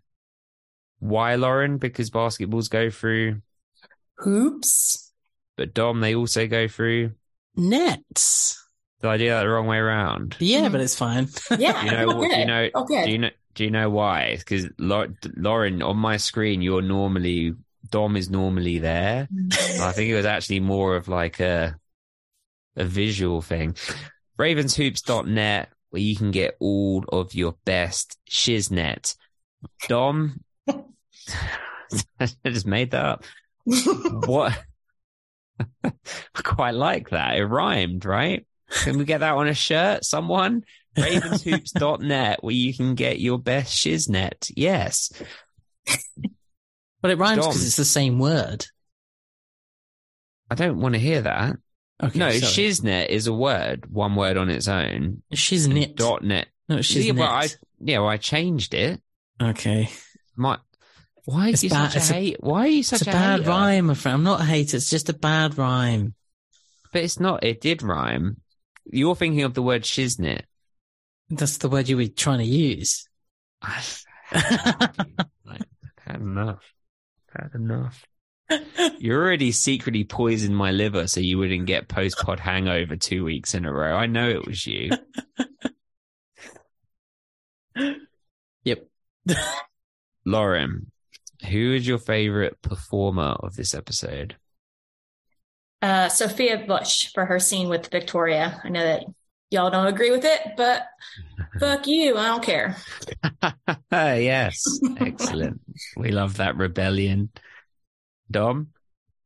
Why, 0.97 1.35
Lauren? 1.35 1.77
Because 1.77 2.09
basketballs 2.09 2.71
go 2.71 2.89
through 2.89 3.43
hoops. 4.17 5.11
But 5.57 5.75
Dom, 5.75 6.01
they 6.01 6.15
also 6.15 6.47
go 6.47 6.67
through 6.67 7.11
nets. 7.55 8.63
Did 9.03 9.09
I 9.09 9.17
do 9.17 9.27
that 9.27 9.43
the 9.43 9.49
wrong 9.49 9.67
way 9.67 9.77
around? 9.77 10.37
Yeah, 10.39 10.69
but 10.69 10.81
it's 10.81 10.95
fine. 10.95 11.27
Yeah, 11.59 11.83
you 11.83 11.91
know? 11.91 12.19
Okay. 12.19 12.33
Do 12.33 12.39
you 12.39 12.45
know? 12.47 12.69
Okay. 12.77 13.05
Do 13.05 13.11
you 13.11 13.17
know? 13.19 13.29
Do 13.53 13.63
you 13.63 13.69
know 13.69 13.91
why? 13.91 14.37
Because 14.37 14.65
Lauren, 14.79 15.83
on 15.83 15.97
my 15.97 16.17
screen, 16.17 16.63
you're 16.63 16.81
normally 16.81 17.53
Dom 17.89 18.15
is 18.15 18.29
normally 18.29 18.79
there. 18.79 19.27
Mm-hmm. 19.33 19.83
I 19.83 19.91
think 19.91 20.09
it 20.09 20.15
was 20.15 20.25
actually 20.25 20.59
more 20.59 20.95
of 20.95 21.07
like 21.07 21.39
a 21.39 21.77
a 22.75 22.85
visual 22.85 23.41
thing. 23.41 23.75
Ravenshoops.net, 24.39 25.69
where 25.89 26.01
you 26.01 26.15
can 26.15 26.31
get 26.31 26.55
all 26.59 27.05
of 27.09 27.35
your 27.35 27.55
best 27.65 28.17
shiznet. 28.29 29.15
Dom, 29.87 30.43
I 32.19 32.27
just 32.45 32.65
made 32.65 32.91
that 32.91 33.05
up. 33.05 33.25
what? 33.65 34.57
I 35.83 35.91
quite 36.43 36.73
like 36.73 37.09
that. 37.09 37.37
It 37.37 37.45
rhymed, 37.45 38.05
right? 38.05 38.45
Can 38.69 38.97
we 38.97 39.05
get 39.05 39.19
that 39.19 39.35
on 39.35 39.47
a 39.47 39.53
shirt? 39.53 40.03
Someone? 40.03 40.63
Ravenshoops.net 40.97 42.43
where 42.43 42.55
you 42.55 42.73
can 42.73 42.95
get 42.95 43.19
your 43.19 43.39
best 43.39 43.75
shiznet. 43.75 44.51
Yes. 44.55 45.11
But 47.03 47.11
it 47.11 47.17
rhymes 47.17 47.45
because 47.45 47.65
it's 47.65 47.75
the 47.75 47.83
same 47.83 48.17
word. 48.17 48.65
I 50.49 50.55
don't 50.55 50.79
want 50.79 50.95
to 50.95 50.99
hear 50.99 51.21
that. 51.21 51.57
Okay, 52.01 52.17
no, 52.17 52.31
sorry. 52.31 52.41
shiznet 52.41 53.09
is 53.09 53.27
a 53.27 53.33
word, 53.33 53.91
one 53.91 54.15
word 54.15 54.37
on 54.37 54.49
its 54.49 54.69
own. 54.69 55.21
Shiznit. 55.33 55.97
Dot 55.97 56.23
net. 56.23 56.47
No, 56.69 56.77
shiznet. 56.77 57.05
Yeah, 57.05 57.11
well, 57.11 57.29
I, 57.29 57.47
yeah, 57.81 57.99
well, 57.99 58.09
I 58.09 58.17
changed 58.17 58.73
it. 58.73 59.01
Okay. 59.41 59.89
My, 60.37 60.59
why 61.25 61.47
are 61.47 61.49
it's 61.49 61.63
you 61.63 61.69
bad, 61.69 61.91
such 61.91 62.09
a 62.09 62.13
hate? 62.13 62.37
Why 62.39 62.61
are 62.61 62.67
you 62.67 62.83
such 62.83 63.01
it's 63.01 63.07
a, 63.07 63.11
a 63.11 63.13
bad 63.13 63.39
hater? 63.39 63.49
rhyme, 63.49 63.85
my 63.87 63.93
friend. 63.95 64.15
I'm 64.15 64.23
not 64.23 64.39
a 64.39 64.45
hater. 64.45 64.77
It's 64.77 64.89
just 64.89 65.09
a 65.09 65.13
bad 65.13 65.57
rhyme. 65.57 66.13
But 66.93 67.03
it's 67.03 67.19
not. 67.19 67.43
It 67.43 67.59
did 67.59 67.83
rhyme. 67.83 68.37
You're 68.85 69.15
thinking 69.15 69.43
of 69.43 69.55
the 69.55 69.61
word 69.61 69.83
shiznit. 69.83 70.43
That's 71.29 71.57
the 71.57 71.67
word 71.67 71.89
you 71.89 71.97
were 71.97 72.07
trying 72.07 72.39
to 72.39 72.45
use. 72.45 73.09
had 73.61 74.01
enough. 76.15 76.63
Had 77.35 77.51
enough. 77.55 78.05
you 78.99 79.13
already 79.13 79.51
secretly 79.51 80.03
poisoned 80.03 80.55
my 80.55 80.71
liver 80.71 81.07
so 81.07 81.19
you 81.19 81.37
wouldn't 81.37 81.65
get 81.65 81.87
post 81.87 82.17
pod 82.19 82.39
hangover 82.39 82.95
two 82.95 83.23
weeks 83.23 83.53
in 83.55 83.65
a 83.65 83.73
row. 83.73 83.95
I 83.95 84.05
know 84.05 84.29
it 84.29 84.45
was 84.45 84.67
you. 84.67 84.91
yep. 88.63 88.87
Lauren, 90.25 90.91
who 91.49 91.73
is 91.73 91.87
your 91.87 91.97
favorite 91.97 92.61
performer 92.61 93.35
of 93.39 93.55
this 93.55 93.73
episode? 93.73 94.35
Uh, 95.81 96.07
Sophia 96.07 96.63
Bush 96.65 97.11
for 97.13 97.25
her 97.25 97.39
scene 97.39 97.67
with 97.67 97.89
Victoria. 97.89 98.61
I 98.63 98.69
know 98.69 98.83
that 98.83 99.03
y'all 99.53 99.69
don't 99.69 99.87
agree 99.87 100.11
with 100.11 100.25
it, 100.25 100.41
but 100.57 100.87
fuck 101.59 101.87
you. 101.87 102.17
I 102.17 102.27
don't 102.27 102.43
care. 102.43 102.75
yes. 103.91 104.79
Excellent. 104.99 105.61
we 105.95 106.11
love 106.11 106.37
that 106.37 106.57
rebellion. 106.57 107.29
Dom? 108.29 108.69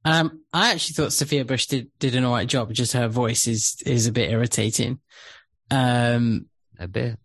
Um, 0.05 0.41
I 0.53 0.71
actually 0.71 0.93
thought 0.93 1.13
Sophia 1.13 1.45
Bush 1.45 1.65
did, 1.67 1.89
did 1.99 2.15
an 2.15 2.23
all 2.23 2.33
right 2.33 2.47
job. 2.47 2.71
Just 2.73 2.93
her 2.93 3.07
voice 3.07 3.47
is, 3.47 3.81
is 3.85 4.07
a 4.07 4.11
bit 4.11 4.29
irritating. 4.29 4.99
Um, 5.71 6.47
a 6.77 6.87
bit. 6.87 7.17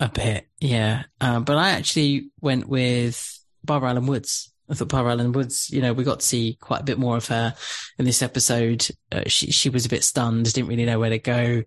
A 0.00 0.08
bit, 0.08 0.48
yeah. 0.60 1.04
Um, 1.20 1.44
but 1.44 1.56
I 1.56 1.70
actually 1.70 2.30
went 2.40 2.68
with 2.68 3.38
Barbara 3.64 3.94
Alyn 3.94 4.06
Woods. 4.06 4.52
I 4.68 4.74
thought 4.74 4.88
Barbara 4.88 5.16
Alyn 5.16 5.32
Woods, 5.32 5.70
you 5.70 5.80
know, 5.80 5.92
we 5.92 6.04
got 6.04 6.20
to 6.20 6.26
see 6.26 6.56
quite 6.60 6.80
a 6.80 6.84
bit 6.84 6.98
more 6.98 7.16
of 7.16 7.26
her 7.28 7.54
in 7.98 8.04
this 8.04 8.22
episode. 8.22 8.88
Uh, 9.10 9.22
she, 9.26 9.50
she 9.50 9.68
was 9.68 9.86
a 9.86 9.90
bit 9.90 10.02
stunned, 10.02 10.52
didn't 10.52 10.68
really 10.68 10.86
know 10.86 10.98
where 10.98 11.10
to 11.10 11.18
go. 11.18 11.62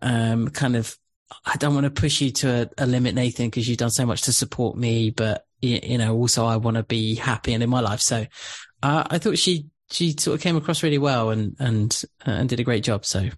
Um, 0.00 0.48
kind 0.48 0.76
of, 0.76 0.96
I 1.44 1.56
don't 1.56 1.74
want 1.74 1.84
to 1.84 1.90
push 1.90 2.20
you 2.20 2.30
to 2.32 2.70
a, 2.78 2.84
a 2.84 2.86
limit, 2.86 3.14
Nathan, 3.14 3.46
because 3.46 3.68
you've 3.68 3.78
done 3.78 3.90
so 3.90 4.06
much 4.06 4.22
to 4.22 4.32
support 4.32 4.76
me, 4.76 5.10
but 5.10 5.44
you, 5.60 5.80
you 5.82 5.98
know, 5.98 6.16
also 6.16 6.46
I 6.46 6.56
want 6.56 6.76
to 6.76 6.82
be 6.82 7.14
happy 7.14 7.52
and 7.52 7.62
in 7.62 7.70
my 7.70 7.80
life. 7.80 8.00
So, 8.00 8.26
uh, 8.82 9.04
I 9.10 9.18
thought 9.18 9.38
she, 9.38 9.66
she 9.90 10.14
sort 10.18 10.36
of 10.36 10.40
came 10.40 10.56
across 10.56 10.82
really 10.82 10.98
well 10.98 11.30
and, 11.30 11.56
and, 11.58 12.02
uh, 12.26 12.30
and 12.30 12.48
did 12.48 12.60
a 12.60 12.64
great 12.64 12.84
job. 12.84 13.04
So 13.04 13.28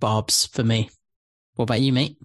Barb's 0.00 0.46
for 0.46 0.62
me. 0.62 0.90
What 1.56 1.64
about 1.64 1.80
you, 1.80 1.92
mate? 1.92 2.16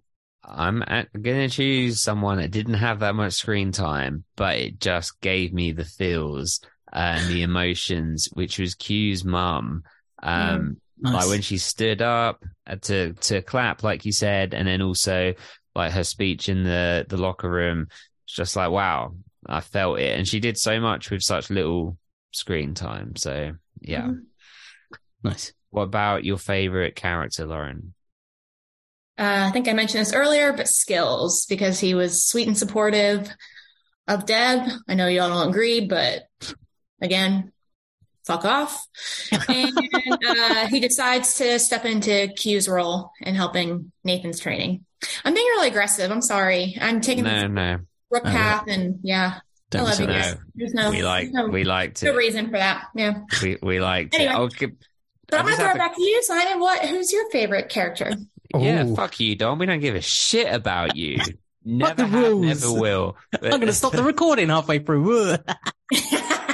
I'm 0.45 0.83
going 1.13 1.49
to 1.49 1.49
choose 1.49 2.03
someone 2.03 2.37
that 2.37 2.51
didn't 2.51 2.73
have 2.75 2.99
that 2.99 3.15
much 3.15 3.33
screen 3.33 3.71
time, 3.71 4.25
but 4.35 4.57
it 4.57 4.79
just 4.79 5.19
gave 5.21 5.53
me 5.53 5.71
the 5.71 5.85
feels 5.85 6.59
and 6.91 7.27
the 7.29 7.43
emotions, 7.43 8.29
which 8.33 8.59
was 8.59 8.75
Q's 8.75 9.23
mum. 9.23 9.83
Um, 10.21 10.77
nice. 11.03 11.13
like 11.13 11.27
when 11.27 11.41
she 11.41 11.57
stood 11.57 12.01
up 12.01 12.43
to, 12.81 13.13
to 13.13 13.41
clap, 13.41 13.83
like 13.83 14.05
you 14.05 14.11
said, 14.11 14.53
and 14.53 14.67
then 14.67 14.81
also 14.81 15.33
like 15.75 15.91
her 15.91 16.03
speech 16.03 16.49
in 16.49 16.63
the, 16.63 17.05
the 17.07 17.17
locker 17.17 17.49
room. 17.49 17.87
It's 18.25 18.35
just 18.35 18.55
like, 18.55 18.71
wow, 18.71 19.15
I 19.45 19.61
felt 19.61 19.99
it. 19.99 20.17
And 20.17 20.27
she 20.27 20.39
did 20.39 20.57
so 20.57 20.79
much 20.79 21.11
with 21.11 21.21
such 21.21 21.49
little 21.49 21.97
screen 22.31 22.73
time. 22.73 23.15
So 23.15 23.53
yeah. 23.81 24.03
Mm-hmm. 24.03 24.19
Nice. 25.23 25.53
What 25.69 25.83
about 25.83 26.25
your 26.25 26.37
favorite 26.37 26.95
character, 26.95 27.45
Lauren? 27.45 27.93
uh, 29.17 29.45
I 29.47 29.51
think 29.51 29.67
I 29.67 29.73
mentioned 29.73 30.01
this 30.01 30.13
earlier, 30.13 30.53
but 30.53 30.67
skills 30.67 31.45
because 31.45 31.79
he 31.79 31.93
was 31.93 32.25
sweet 32.25 32.47
and 32.47 32.57
supportive 32.57 33.29
of 34.07 34.25
Deb. 34.25 34.69
I 34.87 34.95
know 34.95 35.07
y'all 35.07 35.29
don't 35.29 35.49
agree, 35.49 35.85
but 35.87 36.23
again, 37.01 37.52
fuck 38.25 38.45
off. 38.45 38.87
and 39.47 39.77
uh, 40.27 40.67
he 40.67 40.79
decides 40.79 41.35
to 41.35 41.59
step 41.59 41.85
into 41.85 42.29
Q's 42.35 42.67
role 42.67 43.11
in 43.21 43.35
helping 43.35 43.91
Nathan's 44.03 44.39
training. 44.39 44.85
I'm 45.25 45.33
being 45.33 45.45
really 45.47 45.69
aggressive. 45.69 46.11
I'm 46.11 46.21
sorry. 46.21 46.77
I'm 46.79 47.01
taking 47.01 47.25
no, 47.25 47.47
no. 47.47 47.79
Rook 48.09 48.23
path, 48.23 48.65
and 48.67 48.99
yeah. 49.03 49.39
Don't 49.69 49.81
I 49.81 49.85
love 49.85 49.99
you 49.99 50.07
guys. 50.07 50.35
There's 50.55 50.73
no, 50.73 50.91
we 50.91 51.03
like, 51.03 51.31
no, 51.31 51.47
we 51.47 51.63
liked 51.63 52.03
no 52.03 52.13
reason 52.13 52.45
for 52.45 52.57
that. 52.57 52.85
Yeah. 52.95 53.21
We, 53.41 53.57
we 53.61 53.79
liked 53.79 54.13
anyway, 54.13 54.33
it. 54.33 54.37
Okay. 54.37 54.67
But 55.27 55.39
I'm 55.39 55.45
going 55.45 55.57
to 55.57 55.63
throw 55.63 55.71
it 55.71 55.77
back 55.77 55.95
to 55.95 56.01
you, 56.01 56.21
Simon. 56.21 56.59
What, 56.59 56.85
who's 56.85 57.11
your 57.11 57.27
favorite 57.31 57.69
character? 57.69 58.13
Yeah, 58.55 58.85
Ooh. 58.85 58.95
fuck 58.95 59.19
you, 59.19 59.35
Dom. 59.35 59.57
We 59.57 59.65
don't 59.65 59.79
give 59.79 59.95
a 59.95 60.01
shit 60.01 60.53
about 60.53 60.95
you. 60.95 61.19
Never 61.65 62.05
have, 62.05 62.35
never 62.35 62.73
will. 62.73 63.15
I'm 63.33 63.51
going 63.51 63.67
to 63.67 63.73
stop 63.73 63.93
the 63.93 64.03
recording 64.03 64.49
halfway 64.49 64.79
through. 64.79 65.37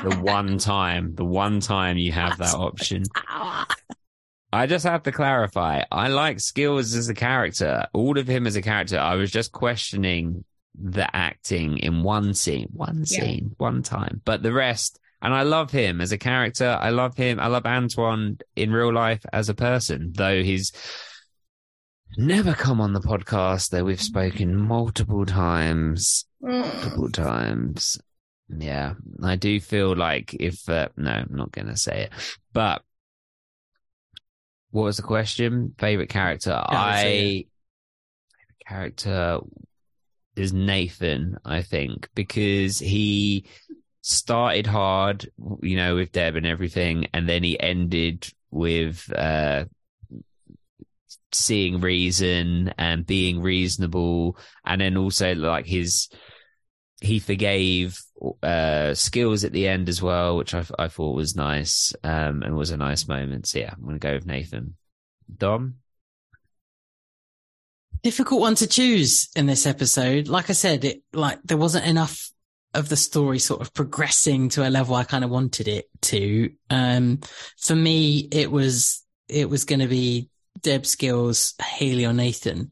The 0.04 0.16
one 0.22 0.58
time, 0.58 1.16
the 1.16 1.26
one 1.26 1.60
time 1.60 1.98
you 1.98 2.12
have 2.12 2.38
that 2.38 2.56
option. 2.56 3.04
I 4.52 4.66
just 4.66 4.86
have 4.86 5.04
to 5.04 5.12
clarify. 5.12 5.84
I 5.92 6.08
like 6.08 6.40
Skills 6.40 6.96
as 6.96 7.10
a 7.10 7.14
character, 7.14 7.86
all 7.94 8.18
of 8.18 8.28
him 8.28 8.48
as 8.48 8.56
a 8.56 8.62
character. 8.62 8.98
I 8.98 9.16
was 9.16 9.32
just 9.32 9.52
questioning 9.52 10.44
the 10.74 11.14
acting 11.16 11.78
in 11.78 12.04
one 12.04 12.34
scene, 12.34 12.70
one 12.74 13.04
Yeah. 13.06 13.22
scene, 13.22 13.56
one 13.58 13.84
time, 13.84 14.22
but 14.26 14.42
the 14.42 14.54
rest. 14.54 15.00
And 15.22 15.34
I 15.34 15.44
love 15.44 15.70
him 15.70 16.00
as 16.02 16.12
a 16.12 16.18
character. 16.18 16.78
I 16.80 16.90
love 16.90 17.18
him. 17.18 17.40
I 17.40 17.48
love 17.48 17.64
Antwon 17.64 18.42
in 18.56 18.72
real 18.72 18.94
life 18.94 19.24
as 19.34 19.50
a 19.50 19.54
person, 19.54 20.14
though 20.16 20.42
he's 20.42 20.72
never 22.18 22.54
come 22.54 22.80
on 22.80 22.94
the 22.94 23.02
podcast. 23.02 23.70
Though 23.70 23.84
we've 23.84 24.02
spoken 24.02 24.56
multiple 24.56 25.26
times 25.26 26.26
mm. 26.42 26.62
multiple 26.62 27.10
times. 27.10 28.00
Yeah, 28.50 28.94
I 29.22 29.36
do 29.36 29.60
feel 29.60 29.96
like 29.96 30.34
if 30.34 30.68
uh, 30.68 30.90
no, 30.98 31.12
I'm 31.12 31.28
not 31.32 31.52
gonna 31.52 31.78
say 31.78 32.04
it. 32.04 32.12
But 32.52 32.82
what 34.72 34.84
was 34.84 34.98
the 34.98 35.04
question? 35.04 35.76
Favorite 35.78 36.10
character? 36.10 36.54
I 36.68 37.02
favorite 37.02 37.48
character 38.68 39.40
is 40.36 40.54
Nathan. 40.54 41.38
I 41.46 41.62
think 41.62 42.10
because 42.16 42.80
he 42.80 43.46
started 44.02 44.66
hard, 44.66 45.30
you 45.62 45.76
know, 45.76 45.96
with 45.96 46.12
Deb 46.12 46.36
and 46.36 46.48
everything, 46.48 47.08
and 47.14 47.30
then 47.30 47.44
he 47.44 47.60
ended 47.60 48.32
with 48.52 49.12
uh 49.16 49.66
seeing 51.32 51.80
reason 51.80 52.74
and 52.78 53.06
being 53.06 53.42
reasonable 53.42 54.36
and 54.66 54.82
then 54.82 54.98
also 54.98 55.36
like 55.36 55.66
his 55.66 56.10
he 57.02 57.20
forgave 57.20 58.00
uh 58.44 58.94
skills 58.94 59.44
at 59.44 59.54
the 59.54 59.68
end 59.68 59.88
as 59.88 60.02
well 60.02 60.36
which 60.36 60.54
i, 60.54 60.64
I 60.78 60.90
thought 60.90 61.16
was 61.16 61.36
nice 61.36 61.94
um 62.04 62.44
and 62.44 62.56
was 62.56 62.72
a 62.72 62.78
nice 62.78 63.08
moment 63.08 63.48
so 63.48 63.60
yeah 63.60 63.74
i'm 63.78 63.86
gonna 63.86 64.00
go 64.00 64.14
with 64.14 64.26
nathan 64.26 64.76
dom 65.38 65.76
difficult 68.04 68.42
one 68.42 68.56
to 68.56 68.68
choose 68.68 69.30
in 69.36 69.46
this 69.46 69.66
episode. 69.66 70.28
Like 70.28 70.50
I 70.50 70.54
said, 70.54 70.86
it 70.86 71.04
like 71.14 71.40
there 71.44 71.58
wasn't 71.58 71.86
enough 71.86 72.32
of 72.74 72.90
the 72.90 72.96
story 72.96 73.40
sort 73.40 73.62
of 73.62 73.74
progressing 73.74 74.50
to 74.50 74.68
a 74.68 74.70
level 74.70 74.96
I 74.96 75.04
kind 75.04 75.24
of 75.24 75.30
wanted 75.30 75.68
it 75.68 75.90
to. 76.04 76.52
Um, 76.70 77.20
for 77.58 77.76
me, 77.76 78.28
it 78.32 78.52
was 78.52 79.04
it 79.28 79.50
was 79.50 79.66
going 79.66 79.80
to 79.80 79.88
be 79.88 80.30
Deb 80.62 80.86
Skills, 80.86 81.56
Haley, 81.62 82.06
or 82.06 82.14
Nathan 82.14 82.72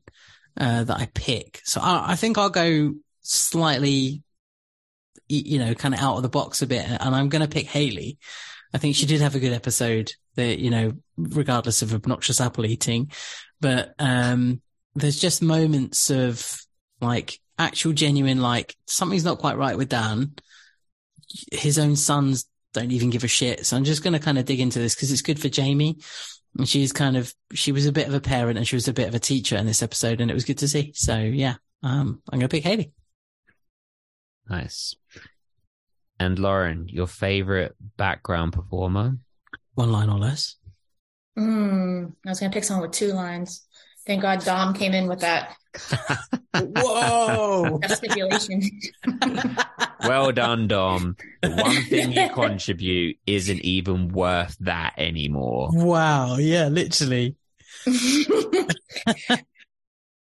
uh, 0.60 0.84
that 0.84 0.98
I 0.98 1.08
pick. 1.14 1.62
So 1.64 1.82
I, 1.82 2.12
I 2.12 2.16
think 2.16 2.38
I'll 2.38 2.50
go 2.50 2.94
slightly, 3.28 4.24
you 5.28 5.60
know, 5.60 5.74
kind 5.74 5.94
of 5.94 6.00
out 6.00 6.18
of 6.18 6.24
the 6.24 6.30
box 6.30 6.62
a 6.62 6.68
bit, 6.68 6.86
and 6.88 7.16
I'm 7.16 7.30
going 7.30 7.42
to 7.42 7.48
pick 7.48 7.68
Haley. 7.68 8.18
I 8.74 8.78
think 8.78 8.96
she 8.96 9.06
did 9.06 9.22
have 9.22 9.36
a 9.36 9.40
good 9.40 9.54
episode. 9.54 10.12
That 10.36 10.60
you 10.60 10.70
know, 10.70 10.94
regardless 11.18 11.82
of 11.82 11.94
obnoxious 11.94 12.40
apple 12.40 12.66
eating, 12.66 13.12
but 13.60 13.94
um, 13.98 14.62
there's 14.96 15.20
just 15.20 15.42
moments 15.42 16.10
of 16.10 16.60
like 17.02 17.40
actual 17.60 17.94
genuine 17.94 18.42
like 18.42 18.76
something's 18.86 19.26
not 19.26 19.40
quite 19.40 19.58
right 19.58 19.78
with 19.78 19.90
Dan. 19.90 20.34
His 21.52 21.80
own 21.80 21.96
sons 21.96 22.46
don't 22.74 22.92
even 22.92 23.10
give 23.10 23.24
a 23.24 23.28
shit. 23.28 23.66
So 23.66 23.76
I'm 23.76 23.84
just 23.84 24.04
going 24.04 24.14
to 24.14 24.20
kind 24.20 24.38
of 24.38 24.46
dig 24.46 24.60
into 24.60 24.80
this 24.80 24.96
because 24.96 25.12
it's 25.12 25.22
good 25.22 25.40
for 25.40 25.50
Jamie. 25.50 25.98
And 26.58 26.68
she's 26.68 26.94
kind 26.94 27.18
of, 27.18 27.34
she 27.54 27.72
was 27.72 27.86
a 27.86 27.92
bit 27.92 28.08
of 28.08 28.14
a 28.14 28.22
parent 28.22 28.58
and 28.58 28.68
she 28.68 28.76
was 28.76 28.88
a 28.88 28.94
bit 28.94 29.08
of 29.08 29.16
a 29.16 29.20
teacher 29.20 29.58
in 29.58 29.66
this 29.66 29.84
episode 29.84 30.22
and 30.22 30.32
it 30.32 30.34
was 30.34 30.46
good 30.46 30.60
to 30.60 30.68
see. 30.68 30.94
So 30.96 31.18
yeah, 31.18 31.56
um, 31.84 32.22
I'm 32.32 32.40
going 32.40 32.50
to 32.50 32.56
pick 32.56 32.64
Haley. 32.64 32.92
Nice 34.50 34.96
and 36.20 36.40
lauren 36.40 36.88
your 36.88 37.08
favorite 37.08 37.76
background 37.98 38.54
performer 38.54 39.18
One 39.76 39.92
line 39.92 40.10
or 40.10 40.18
less. 40.18 40.56
Mm, 41.38 42.14
I 42.26 42.30
was 42.30 42.40
gonna 42.40 42.52
pick 42.52 42.64
someone 42.64 42.88
with 42.88 42.98
two 42.98 43.14
lines. 43.14 43.68
Thank 44.08 44.22
God 44.22 44.44
Dom 44.44 44.74
came 44.74 44.94
in 44.94 45.08
with 45.08 45.20
that, 45.20 45.56
Whoa. 46.56 47.80
that 47.82 47.98
stipulation. 47.98 48.62
well 50.08 50.32
done 50.32 50.68
dom 50.68 51.16
the 51.42 51.50
one 51.52 51.84
thing 51.84 52.12
you 52.12 52.30
contribute 52.30 53.18
isn't 53.26 53.60
even 53.62 54.10
worth 54.10 54.56
that 54.60 54.94
anymore 54.98 55.70
wow. 55.74 56.38
Yeah, 56.38 56.68
literally. 56.68 57.36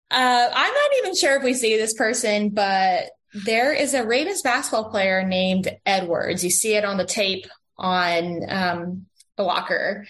Uh, 0.08 0.48
I'm 0.54 0.72
not 0.72 0.90
even 0.98 1.16
sure 1.16 1.36
if 1.36 1.42
we 1.42 1.52
see 1.52 1.76
this 1.76 1.94
person, 1.94 2.50
but 2.50 3.10
there 3.34 3.72
is 3.72 3.94
a 3.94 4.06
Ravens 4.06 4.42
basketball 4.42 4.90
player 4.90 5.22
named 5.22 5.68
Edwards. 5.84 6.44
You 6.44 6.50
see 6.50 6.74
it 6.74 6.84
on 6.84 6.96
the 6.96 7.04
tape 7.04 7.46
on 7.76 8.40
um, 8.48 9.06
the 9.36 9.42
locker. 9.42 10.06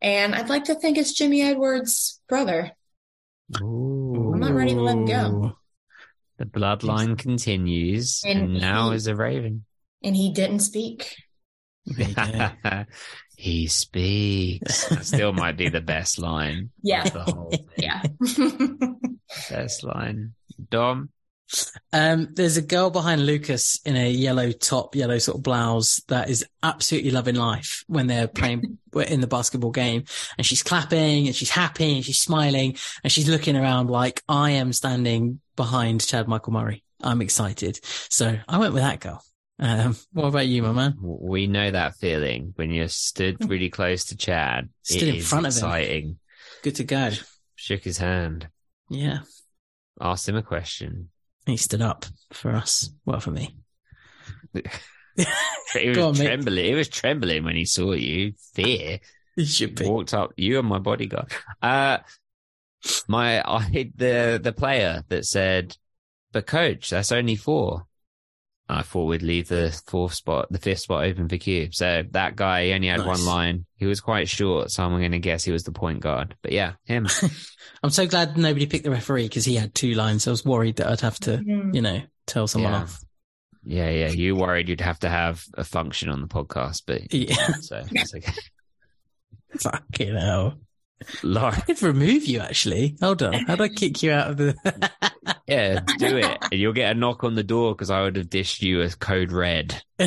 And 0.00 0.34
I'd 0.34 0.48
like 0.48 0.64
to 0.64 0.74
think 0.74 0.96
it's 0.96 1.12
Jimmy 1.12 1.42
Edwards' 1.42 2.20
brother. 2.28 2.72
Ooh. 3.60 4.30
I'm 4.32 4.40
not 4.40 4.54
ready 4.54 4.74
to 4.74 4.80
let 4.80 4.96
him 4.96 5.04
go. 5.06 5.52
The 6.38 6.46
bloodline 6.46 7.18
continues, 7.18 8.22
and, 8.24 8.38
And 8.40 8.60
now 8.60 8.90
he- 8.90 8.96
is 8.96 9.06
a 9.06 9.14
raven. 9.14 9.64
And 10.02 10.16
he 10.16 10.32
didn't 10.32 10.60
speak. 10.60 11.14
There 11.84 12.08
you 12.08 12.14
go. 12.14 12.84
he 13.36 13.66
speaks. 13.66 14.86
That 14.88 15.04
still 15.04 15.32
might 15.34 15.58
be 15.58 15.68
the 15.68 15.82
best 15.82 16.18
line. 16.18 16.70
Yeah. 16.82 17.04
the. 17.04 17.58
Yeah. 17.76 18.02
Best 19.50 19.84
line. 19.84 20.32
Dom. 20.70 21.10
Um, 21.92 22.28
there's 22.32 22.56
a 22.56 22.62
girl 22.62 22.90
behind 22.90 23.26
Lucas 23.26 23.80
in 23.84 23.96
a 23.96 24.10
yellow 24.10 24.52
top, 24.52 24.94
yellow 24.94 25.18
sort 25.18 25.38
of 25.38 25.42
blouse 25.42 25.96
that 26.08 26.30
is 26.30 26.44
absolutely 26.62 27.10
loving 27.10 27.34
life 27.34 27.84
when 27.86 28.06
they're 28.06 28.28
playing 28.28 28.78
in 29.06 29.20
the 29.20 29.26
basketball 29.26 29.70
game. 29.72 30.04
And 30.38 30.46
she's 30.46 30.62
clapping 30.62 31.26
and 31.26 31.34
she's 31.34 31.50
happy 31.50 31.96
and 31.96 32.04
she's 32.04 32.18
smiling 32.18 32.76
and 33.02 33.12
she's 33.12 33.28
looking 33.28 33.56
around 33.56 33.90
like 33.90 34.22
I 34.28 34.52
am 34.52 34.72
standing 34.72 35.40
behind 35.56 36.06
Chad 36.06 36.28
Michael 36.28 36.52
Murray. 36.52 36.84
I'm 37.02 37.22
excited. 37.22 37.80
So 37.82 38.38
I 38.48 38.58
went 38.58 38.74
with 38.74 38.82
that 38.82 39.00
girl. 39.00 39.22
Um, 39.58 39.96
what 40.12 40.26
about 40.28 40.46
you, 40.46 40.62
my 40.62 40.72
man? 40.72 40.96
We 41.00 41.46
know 41.46 41.70
that 41.70 41.96
feeling 41.96 42.52
when 42.56 42.70
you're 42.70 42.88
stood 42.88 43.48
really 43.48 43.68
close 43.68 44.06
to 44.06 44.16
Chad. 44.16 44.70
Stood 44.82 45.02
it 45.02 45.08
in 45.08 45.14
is 45.16 45.28
front 45.28 45.46
of 45.46 45.52
him. 45.52 45.58
exciting. 45.58 46.18
Good 46.62 46.76
to 46.76 46.84
go. 46.84 47.10
Shook 47.56 47.84
his 47.84 47.98
hand. 47.98 48.48
Yeah. 48.88 49.20
Asked 50.00 50.28
him 50.28 50.36
a 50.36 50.42
question. 50.42 51.10
He 51.46 51.56
stood 51.56 51.82
up 51.82 52.06
for 52.32 52.52
us. 52.52 52.90
Well, 53.04 53.20
for 53.20 53.30
me. 53.30 53.56
He 55.74 55.88
was 55.88 55.98
on, 55.98 56.18
mate. 56.18 56.24
trembling. 56.24 56.64
He 56.64 56.74
was 56.74 56.88
trembling 56.88 57.44
when 57.44 57.54
he 57.56 57.64
saw 57.64 57.92
you. 57.92 58.32
Fear. 58.54 59.00
He 59.36 59.44
should 59.44 59.74
be. 59.74 59.86
walked 59.86 60.14
up. 60.14 60.32
You 60.36 60.58
and 60.58 60.68
my 60.68 60.78
bodyguard. 60.78 61.30
Uh, 61.60 61.98
my 63.06 63.42
I 63.42 63.90
the 63.94 64.40
the 64.42 64.52
player 64.52 65.04
that 65.08 65.26
said, 65.26 65.76
"But 66.32 66.46
coach, 66.46 66.90
that's 66.90 67.12
only 67.12 67.36
four. 67.36 67.86
I 68.72 68.82
thought 68.82 69.06
we'd 69.06 69.22
leave 69.22 69.48
the 69.48 69.78
fourth 69.86 70.14
spot, 70.14 70.46
the 70.50 70.58
fifth 70.58 70.80
spot 70.80 71.04
open 71.04 71.28
for 71.28 71.36
Q. 71.36 71.68
So 71.72 72.04
that 72.10 72.36
guy 72.36 72.66
he 72.66 72.72
only 72.72 72.88
had 72.88 72.98
Nice. 72.98 73.06
one 73.06 73.24
line. 73.24 73.66
He 73.76 73.86
was 73.86 74.00
quite 74.00 74.28
short, 74.28 74.70
so 74.70 74.84
I'm 74.84 74.90
going 74.98 75.12
to 75.12 75.18
guess 75.18 75.44
he 75.44 75.52
was 75.52 75.64
the 75.64 75.72
point 75.72 76.00
guard. 76.00 76.34
But 76.42 76.52
yeah, 76.52 76.72
him. 76.84 77.06
I'm 77.82 77.90
so 77.90 78.06
glad 78.06 78.36
nobody 78.36 78.66
picked 78.66 78.84
the 78.84 78.90
referee 78.90 79.24
because 79.28 79.44
he 79.44 79.54
had 79.56 79.74
two 79.74 79.94
lines. 79.94 80.26
I 80.28 80.30
was 80.30 80.44
worried 80.44 80.76
that 80.76 80.86
I'd 80.88 81.00
have 81.00 81.18
to, 81.20 81.42
you 81.44 81.80
know, 81.80 82.02
tell 82.26 82.46
someone 82.46 82.72
Yeah. 82.72 82.82
off. 82.82 83.00
yeah, 83.64 83.90
yeah. 83.90 84.08
You 84.08 84.36
worried 84.36 84.68
you'd 84.68 84.80
have 84.82 84.98
to 85.00 85.08
have 85.08 85.42
a 85.54 85.64
function 85.64 86.08
on 86.08 86.20
the 86.20 86.28
podcast, 86.28 86.82
but 86.86 87.02
Yeah. 87.14 87.54
so 87.60 87.82
it's 87.92 88.14
okay. 88.14 88.32
Fucking 89.60 90.14
hell. 90.16 90.58
Laura, 91.22 91.54
I 91.56 91.60
could 91.60 91.82
remove 91.82 92.26
you 92.26 92.40
actually. 92.40 92.96
Hold 93.00 93.22
on. 93.22 93.32
How 93.32 93.56
do 93.56 93.64
I 93.64 93.68
kick 93.68 94.02
you 94.02 94.12
out 94.12 94.30
of 94.32 94.36
the 94.36 94.54
yeah, 95.50 95.80
do 95.98 96.16
it, 96.16 96.38
and 96.50 96.60
you'll 96.60 96.72
get 96.72 96.92
a 96.96 96.98
knock 96.98 97.24
on 97.24 97.34
the 97.34 97.42
door 97.42 97.74
because 97.74 97.90
I 97.90 98.02
would 98.02 98.16
have 98.16 98.30
dished 98.30 98.62
you 98.62 98.80
as 98.80 98.94
code 98.94 99.32
red. 99.32 99.82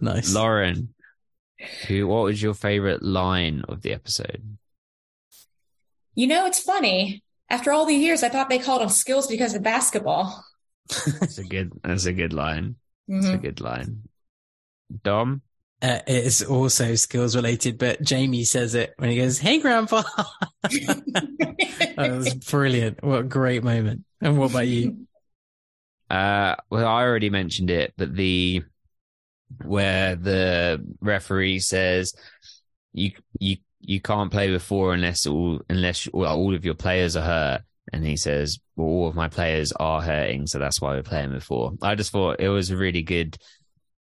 Nice. 0.00 0.32
Lauren, 0.34 0.94
who? 1.86 2.06
What 2.06 2.24
was 2.24 2.42
your 2.42 2.54
favorite 2.54 3.02
line 3.02 3.62
of 3.68 3.82
the 3.82 3.92
episode? 3.92 4.58
You 6.14 6.26
know, 6.26 6.46
it's 6.46 6.60
funny. 6.60 7.22
After 7.48 7.72
all 7.72 7.86
these 7.86 8.02
years, 8.02 8.22
I 8.22 8.28
thought 8.28 8.48
they 8.48 8.58
called 8.58 8.82
him 8.82 8.88
skills 8.88 9.26
because 9.26 9.54
of 9.54 9.62
basketball. 9.62 10.44
That's 11.20 11.38
a 11.38 11.44
good. 11.44 11.72
That's 11.82 12.04
a 12.06 12.12
good 12.12 12.32
line. 12.32 12.76
That's 13.08 13.26
a 13.26 13.38
Mhm. 13.38 13.42
good 13.42 13.60
line. 13.60 14.02
Dom. 15.02 15.42
Uh, 15.82 16.00
it 16.06 16.24
is 16.24 16.42
also 16.42 16.94
skills 16.94 17.36
related, 17.36 17.78
but 17.78 18.00
Jamie 18.02 18.44
says 18.44 18.74
it 18.74 18.94
when 18.96 19.10
he 19.10 19.16
goes, 19.16 19.38
Hey 19.38 19.58
grandpa. 19.58 20.02
that 20.62 21.96
was 21.96 22.34
brilliant. 22.34 23.04
What 23.04 23.20
a 23.20 23.24
great 23.24 23.62
moment. 23.62 24.04
And 24.20 24.38
what 24.38 24.50
about 24.50 24.66
you? 24.66 25.06
Uh, 26.08 26.56
well, 26.70 26.86
I 26.86 27.02
already 27.02 27.30
mentioned 27.30 27.70
it, 27.70 27.92
but 27.96 28.14
the 28.14 28.62
where 29.64 30.16
the 30.16 30.84
referee 31.00 31.60
says 31.60 32.14
you 32.92 33.12
you 33.38 33.58
you 33.80 34.00
can't 34.00 34.32
play 34.32 34.50
before 34.50 34.94
unless 34.94 35.26
all 35.26 35.60
unless 35.68 36.08
all 36.08 36.54
of 36.54 36.64
your 36.64 36.74
players 36.74 37.16
are 37.16 37.24
hurt, 37.24 37.62
and 37.92 38.04
he 38.04 38.16
says, 38.16 38.58
"Well, 38.76 38.88
all 38.88 39.08
of 39.08 39.14
my 39.14 39.28
players 39.28 39.72
are 39.72 40.00
hurting, 40.00 40.46
so 40.46 40.58
that's 40.58 40.80
why 40.80 40.94
we're 40.94 41.02
playing 41.02 41.32
before. 41.32 41.72
I 41.82 41.94
just 41.94 42.12
thought 42.12 42.40
it 42.40 42.48
was 42.48 42.70
a 42.70 42.76
really 42.76 43.02
good 43.02 43.36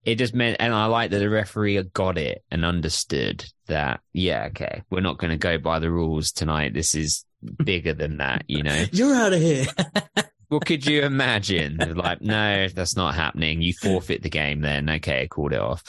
it 0.07 0.19
just 0.19 0.35
meant, 0.35 0.59
and 0.61 0.73
I 0.73 0.87
like 0.87 1.11
that 1.11 1.19
the 1.19 1.29
referee 1.29 1.83
got 1.93 2.17
it 2.17 2.45
and 2.49 2.65
understood 2.65 3.45
that, 3.67 4.01
yeah, 4.13 4.45
okay, 4.51 4.85
we're 4.89 5.01
not 5.01 5.19
going 5.19 5.33
to 5.33 5.37
go 5.37 5.59
by 5.59 5.81
the 5.81 5.91
rules 5.91 6.31
tonight. 6.31 6.75
This 6.75 6.95
is 6.95 7.25
bigger 7.65 7.93
than 7.93 8.19
that, 8.19 8.45
you 8.47 8.63
know? 8.63 8.85
You're 8.93 9.17
out 9.17 9.33
of 9.33 9.41
here. 9.41 9.67
what 10.49 10.65
could 10.65 10.87
you 10.87 11.03
imagine? 11.03 11.79
like, 11.97 12.23
no, 12.23 12.69
that's 12.69 12.97
not 12.97 13.17
happening. 13.17 13.61
You 13.61 13.73
forfeit 13.73 14.23
the 14.23 14.31
game 14.31 14.61
then. 14.61 14.89
Okay, 14.89 15.23
I 15.23 15.27
called 15.27 15.53
it 15.53 15.61
off. 15.61 15.83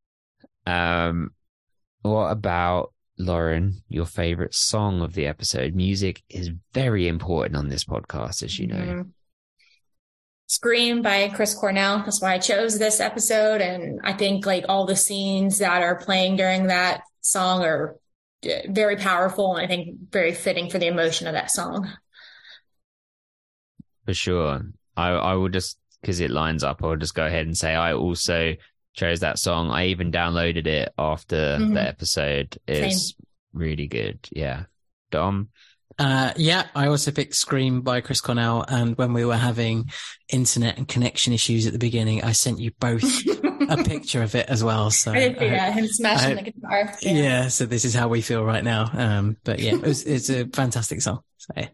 um, 0.66 1.32
what 2.00 2.30
about 2.30 2.94
Lauren, 3.18 3.82
your 3.90 4.06
favorite 4.06 4.54
song 4.54 5.02
of 5.02 5.12
the 5.12 5.26
episode? 5.26 5.74
Music 5.74 6.22
is 6.30 6.50
very 6.72 7.06
important 7.06 7.56
on 7.56 7.68
this 7.68 7.84
podcast, 7.84 8.42
as 8.42 8.58
you 8.58 8.68
know. 8.68 9.04
Scream 10.48 11.02
by 11.02 11.28
Chris 11.28 11.54
Cornell. 11.54 11.98
That's 11.98 12.22
why 12.22 12.32
I 12.32 12.38
chose 12.38 12.78
this 12.78 13.00
episode. 13.00 13.60
And 13.60 14.00
I 14.02 14.14
think 14.14 14.46
like 14.46 14.64
all 14.66 14.86
the 14.86 14.96
scenes 14.96 15.58
that 15.58 15.82
are 15.82 16.00
playing 16.00 16.36
during 16.36 16.68
that 16.68 17.02
song 17.20 17.62
are 17.62 17.96
uh, 18.44 18.48
very 18.66 18.96
powerful 18.96 19.56
and 19.56 19.64
I 19.64 19.68
think 19.68 20.10
very 20.10 20.32
fitting 20.32 20.70
for 20.70 20.78
the 20.78 20.86
emotion 20.86 21.26
of 21.26 21.34
that 21.34 21.50
song. 21.50 21.92
For 24.06 24.14
sure. 24.14 24.62
I, 24.96 25.10
I 25.10 25.34
will 25.34 25.50
just, 25.50 25.78
because 26.00 26.20
it 26.20 26.30
lines 26.30 26.64
up, 26.64 26.82
I'll 26.82 26.96
just 26.96 27.14
go 27.14 27.26
ahead 27.26 27.46
and 27.46 27.56
say 27.56 27.74
I 27.74 27.92
also 27.92 28.54
chose 28.94 29.20
that 29.20 29.38
song. 29.38 29.70
I 29.70 29.88
even 29.88 30.10
downloaded 30.10 30.66
it 30.66 30.94
after 30.96 31.58
mm-hmm. 31.60 31.74
the 31.74 31.82
episode. 31.86 32.56
It's 32.66 33.10
Same. 33.10 33.26
really 33.52 33.86
good. 33.86 34.18
Yeah. 34.32 34.64
Dom? 35.10 35.50
Uh, 35.98 36.32
yeah, 36.36 36.66
I 36.74 36.86
also 36.86 37.10
picked 37.10 37.34
Scream 37.34 37.80
by 37.80 38.00
Chris 38.00 38.20
Cornell. 38.20 38.64
And 38.68 38.96
when 38.96 39.12
we 39.12 39.24
were 39.24 39.36
having 39.36 39.90
internet 40.28 40.78
and 40.78 40.86
connection 40.86 41.32
issues 41.32 41.66
at 41.66 41.72
the 41.72 41.78
beginning, 41.78 42.22
I 42.22 42.32
sent 42.32 42.60
you 42.60 42.70
both 42.78 43.04
a 43.68 43.82
picture 43.84 44.22
of 44.22 44.34
it 44.34 44.48
as 44.48 44.62
well. 44.62 44.90
So 44.90 45.12
I 45.12 45.18
did 45.18 45.38
see 45.38 45.48
that, 45.48 45.72
him 45.72 45.86
smashing 45.88 46.36
the 46.36 46.42
guitar. 46.42 46.94
Yeah. 47.02 47.12
yeah. 47.12 47.48
So 47.48 47.66
this 47.66 47.84
is 47.84 47.94
how 47.94 48.08
we 48.08 48.20
feel 48.20 48.44
right 48.44 48.62
now. 48.62 48.90
Um, 48.92 49.36
but 49.42 49.58
yeah, 49.58 49.74
it 49.74 49.82
was, 49.82 50.04
it's 50.04 50.30
a 50.30 50.46
fantastic 50.46 51.02
song. 51.02 51.20
So 51.38 51.52
yeah. 51.56 51.68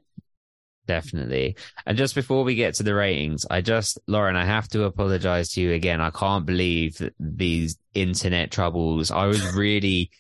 Definitely. 0.87 1.57
And 1.87 1.97
just 1.97 2.15
before 2.15 2.45
we 2.45 2.55
get 2.55 2.75
to 2.75 2.83
the 2.83 2.95
ratings, 2.95 3.47
I 3.51 3.63
just, 3.63 3.99
Lauren, 4.07 4.37
I 4.37 4.45
have 4.45 4.69
to 4.69 4.85
apologize 4.85 5.51
to 5.53 5.61
you 5.61 5.73
again. 5.73 6.01
I 6.01 6.11
can't 6.11 6.45
believe 6.45 7.01
these 7.19 7.79
internet 7.95 8.51
troubles. 8.51 9.11
I 9.11 9.25
was 9.27 9.55
really 9.55 10.11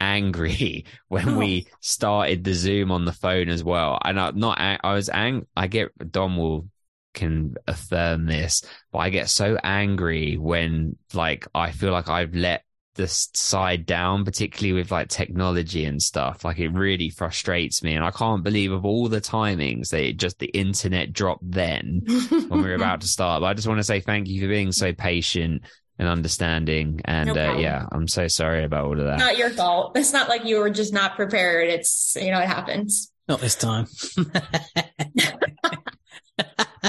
angry 0.00 0.84
when 1.08 1.30
oh. 1.30 1.38
we 1.38 1.66
started 1.80 2.44
the 2.44 2.54
Zoom 2.54 2.90
on 2.90 3.04
the 3.04 3.12
phone 3.12 3.48
as 3.48 3.62
well. 3.62 3.98
And 4.04 4.18
I 4.18 4.30
not, 4.32 4.58
I 4.58 4.94
was 4.94 5.08
ang, 5.08 5.46
I 5.56 5.66
get, 5.66 5.90
Dom 6.10 6.36
will 6.36 6.68
can 7.14 7.54
affirm 7.66 8.26
this, 8.26 8.62
but 8.92 8.98
I 8.98 9.10
get 9.10 9.28
so 9.28 9.56
angry 9.64 10.36
when 10.36 10.96
like 11.14 11.46
I 11.54 11.72
feel 11.72 11.90
like 11.90 12.08
I've 12.08 12.34
let 12.34 12.62
this 12.96 13.28
side 13.34 13.86
down, 13.86 14.24
particularly 14.24 14.72
with 14.72 14.90
like 14.90 15.08
technology 15.08 15.84
and 15.84 16.00
stuff. 16.00 16.44
Like 16.44 16.58
it 16.58 16.68
really 16.70 17.10
frustrates 17.10 17.82
me. 17.82 17.94
And 17.94 18.04
I 18.04 18.10
can't 18.10 18.42
believe 18.42 18.72
of 18.72 18.84
all 18.84 19.08
the 19.08 19.20
timings 19.20 19.90
that 19.90 20.02
it 20.02 20.16
just 20.16 20.38
the 20.38 20.46
internet 20.46 21.12
dropped 21.12 21.50
then 21.50 22.02
when 22.06 22.62
we 22.62 22.68
were 22.68 22.74
about 22.74 23.00
to 23.02 23.08
start. 23.08 23.40
But 23.40 23.46
I 23.46 23.54
just 23.54 23.68
want 23.68 23.78
to 23.78 23.84
say 23.84 24.00
thank 24.00 24.28
you 24.28 24.40
for 24.40 24.48
being 24.48 24.72
so 24.72 24.92
patient 24.92 25.62
and 25.98 26.08
understanding. 26.08 27.00
And 27.04 27.34
no 27.34 27.52
uh, 27.52 27.56
yeah, 27.58 27.86
I'm 27.90 28.08
so 28.08 28.28
sorry 28.28 28.64
about 28.64 28.84
all 28.84 28.98
of 28.98 29.06
that. 29.06 29.18
Not 29.18 29.38
your 29.38 29.50
fault. 29.50 29.96
It's 29.96 30.12
not 30.12 30.28
like 30.28 30.44
you 30.44 30.58
were 30.58 30.70
just 30.70 30.92
not 30.92 31.16
prepared. 31.16 31.68
It's, 31.68 32.16
you 32.20 32.30
know, 32.30 32.40
it 32.40 32.48
happens. 32.48 33.10
Not 33.28 33.40
this 33.40 33.56
time. 33.56 33.86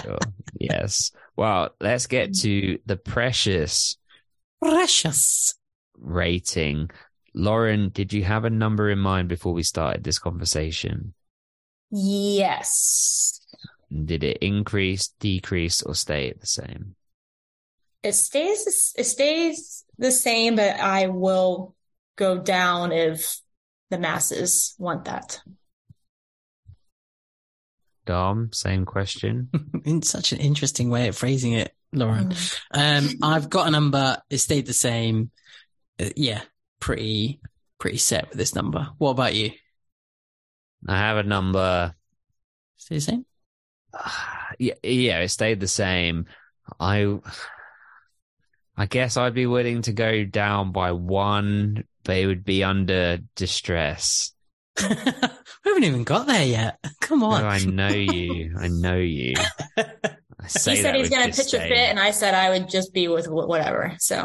sure. 0.03 0.19
Yes. 0.59 1.11
Well, 1.35 1.69
let's 1.79 2.07
get 2.07 2.35
to 2.39 2.79
the 2.85 2.97
precious. 2.97 3.97
Precious. 4.61 5.55
Rating. 5.97 6.89
Lauren, 7.33 7.89
did 7.89 8.13
you 8.13 8.23
have 8.23 8.45
a 8.45 8.49
number 8.49 8.89
in 8.89 8.99
mind 8.99 9.29
before 9.29 9.53
we 9.53 9.63
started 9.63 10.03
this 10.03 10.19
conversation? 10.19 11.13
Yes. 11.91 13.39
Did 13.91 14.23
it 14.23 14.37
increase, 14.41 15.09
decrease, 15.19 15.81
or 15.81 15.95
stay 15.95 16.33
the 16.33 16.47
same? 16.47 16.95
It 18.07 18.13
stays 18.13 18.93
it 18.97 19.03
stays 19.03 19.83
the 19.97 20.11
same, 20.11 20.55
but 20.55 20.79
I 20.79 21.07
will 21.07 21.75
go 22.15 22.39
down 22.39 22.91
if 22.91 23.39
the 23.89 23.97
masses 23.97 24.75
want 24.77 25.05
that. 25.05 25.41
Dom, 28.05 28.51
same 28.53 28.85
question. 28.85 29.49
In 29.85 30.01
such 30.01 30.31
an 30.31 30.39
interesting 30.39 30.89
way 30.89 31.09
of 31.09 31.17
phrasing 31.17 31.53
it, 31.53 31.73
Lauren. 31.91 32.29
Mm. 32.29 32.59
Um, 32.73 33.09
I've 33.21 33.49
got 33.49 33.67
a 33.67 33.71
number. 33.71 34.17
It 34.29 34.37
stayed 34.37 34.65
the 34.65 34.73
same. 34.73 35.31
Uh, 35.99 36.09
yeah, 36.15 36.41
pretty, 36.79 37.41
pretty 37.79 37.97
set 37.97 38.29
with 38.29 38.37
this 38.37 38.55
number. 38.55 38.87
What 38.97 39.11
about 39.11 39.35
you? 39.35 39.51
I 40.87 40.97
have 40.97 41.17
a 41.17 41.23
number. 41.23 41.93
Stay 42.77 42.95
the 42.95 43.01
same. 43.01 43.25
yeah, 44.59 44.75
yeah, 44.83 45.19
it 45.19 45.29
stayed 45.29 45.59
the 45.59 45.67
same. 45.67 46.27
I 46.79 47.19
I 48.77 48.85
guess 48.85 49.17
I'd 49.17 49.33
be 49.33 49.47
willing 49.47 49.81
to 49.83 49.93
go 49.93 50.23
down 50.23 50.71
by 50.71 50.91
one, 50.91 51.83
but 52.03 52.17
it 52.17 52.27
would 52.27 52.45
be 52.45 52.63
under 52.63 53.17
distress. 53.35 54.31
we 54.79 54.85
haven't 55.65 55.83
even 55.83 56.03
got 56.03 56.27
there 56.27 56.45
yet. 56.45 56.77
Come 57.01 57.23
on. 57.23 57.43
I 57.43 57.57
know 57.59 57.87
you. 57.87 58.55
I 58.59 58.67
know 58.67 58.97
you. 58.97 59.33
I 59.77 59.85
he 60.43 60.75
said 60.75 60.93
he's 60.93 61.09
going 61.09 61.31
to 61.31 61.35
pitch 61.35 61.53
a 61.55 61.59
fit, 61.59 61.71
and 61.71 61.99
I 61.99 62.11
said 62.11 62.35
I 62.35 62.51
would 62.51 62.69
just 62.69 62.93
be 62.93 63.07
with 63.07 63.27
whatever. 63.27 63.95
So 63.97 64.23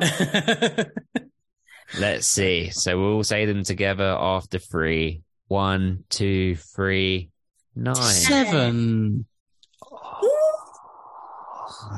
let's 1.99 2.27
see. 2.27 2.69
So 2.70 3.01
we'll 3.01 3.24
say 3.24 3.47
them 3.47 3.65
together 3.65 4.05
after 4.05 4.59
three. 4.59 5.23
One, 5.49 6.05
two, 6.11 6.57
three, 6.57 7.31
nine, 7.74 7.95
seven. 7.95 9.27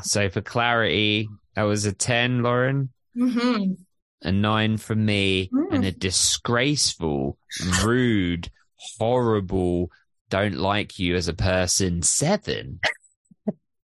So 0.03 0.29
for 0.31 0.41
clarity, 0.41 1.29
that 1.55 1.63
was 1.63 1.85
a 1.85 1.93
10, 1.93 2.43
Lauren. 2.43 2.91
Mm-hmm. 3.17 3.73
A 4.23 4.33
nine 4.33 4.77
from 4.79 5.05
me 5.05 5.51
mm. 5.53 5.67
and 5.71 5.85
a 5.85 5.93
disgraceful, 5.93 7.39
rude, 7.85 8.51
horrible, 8.99 9.91
don't 10.31 10.57
like 10.57 10.99
you 10.99 11.15
as 11.15 11.29
a 11.29 11.35
person 11.35 12.03
seven. 12.03 12.81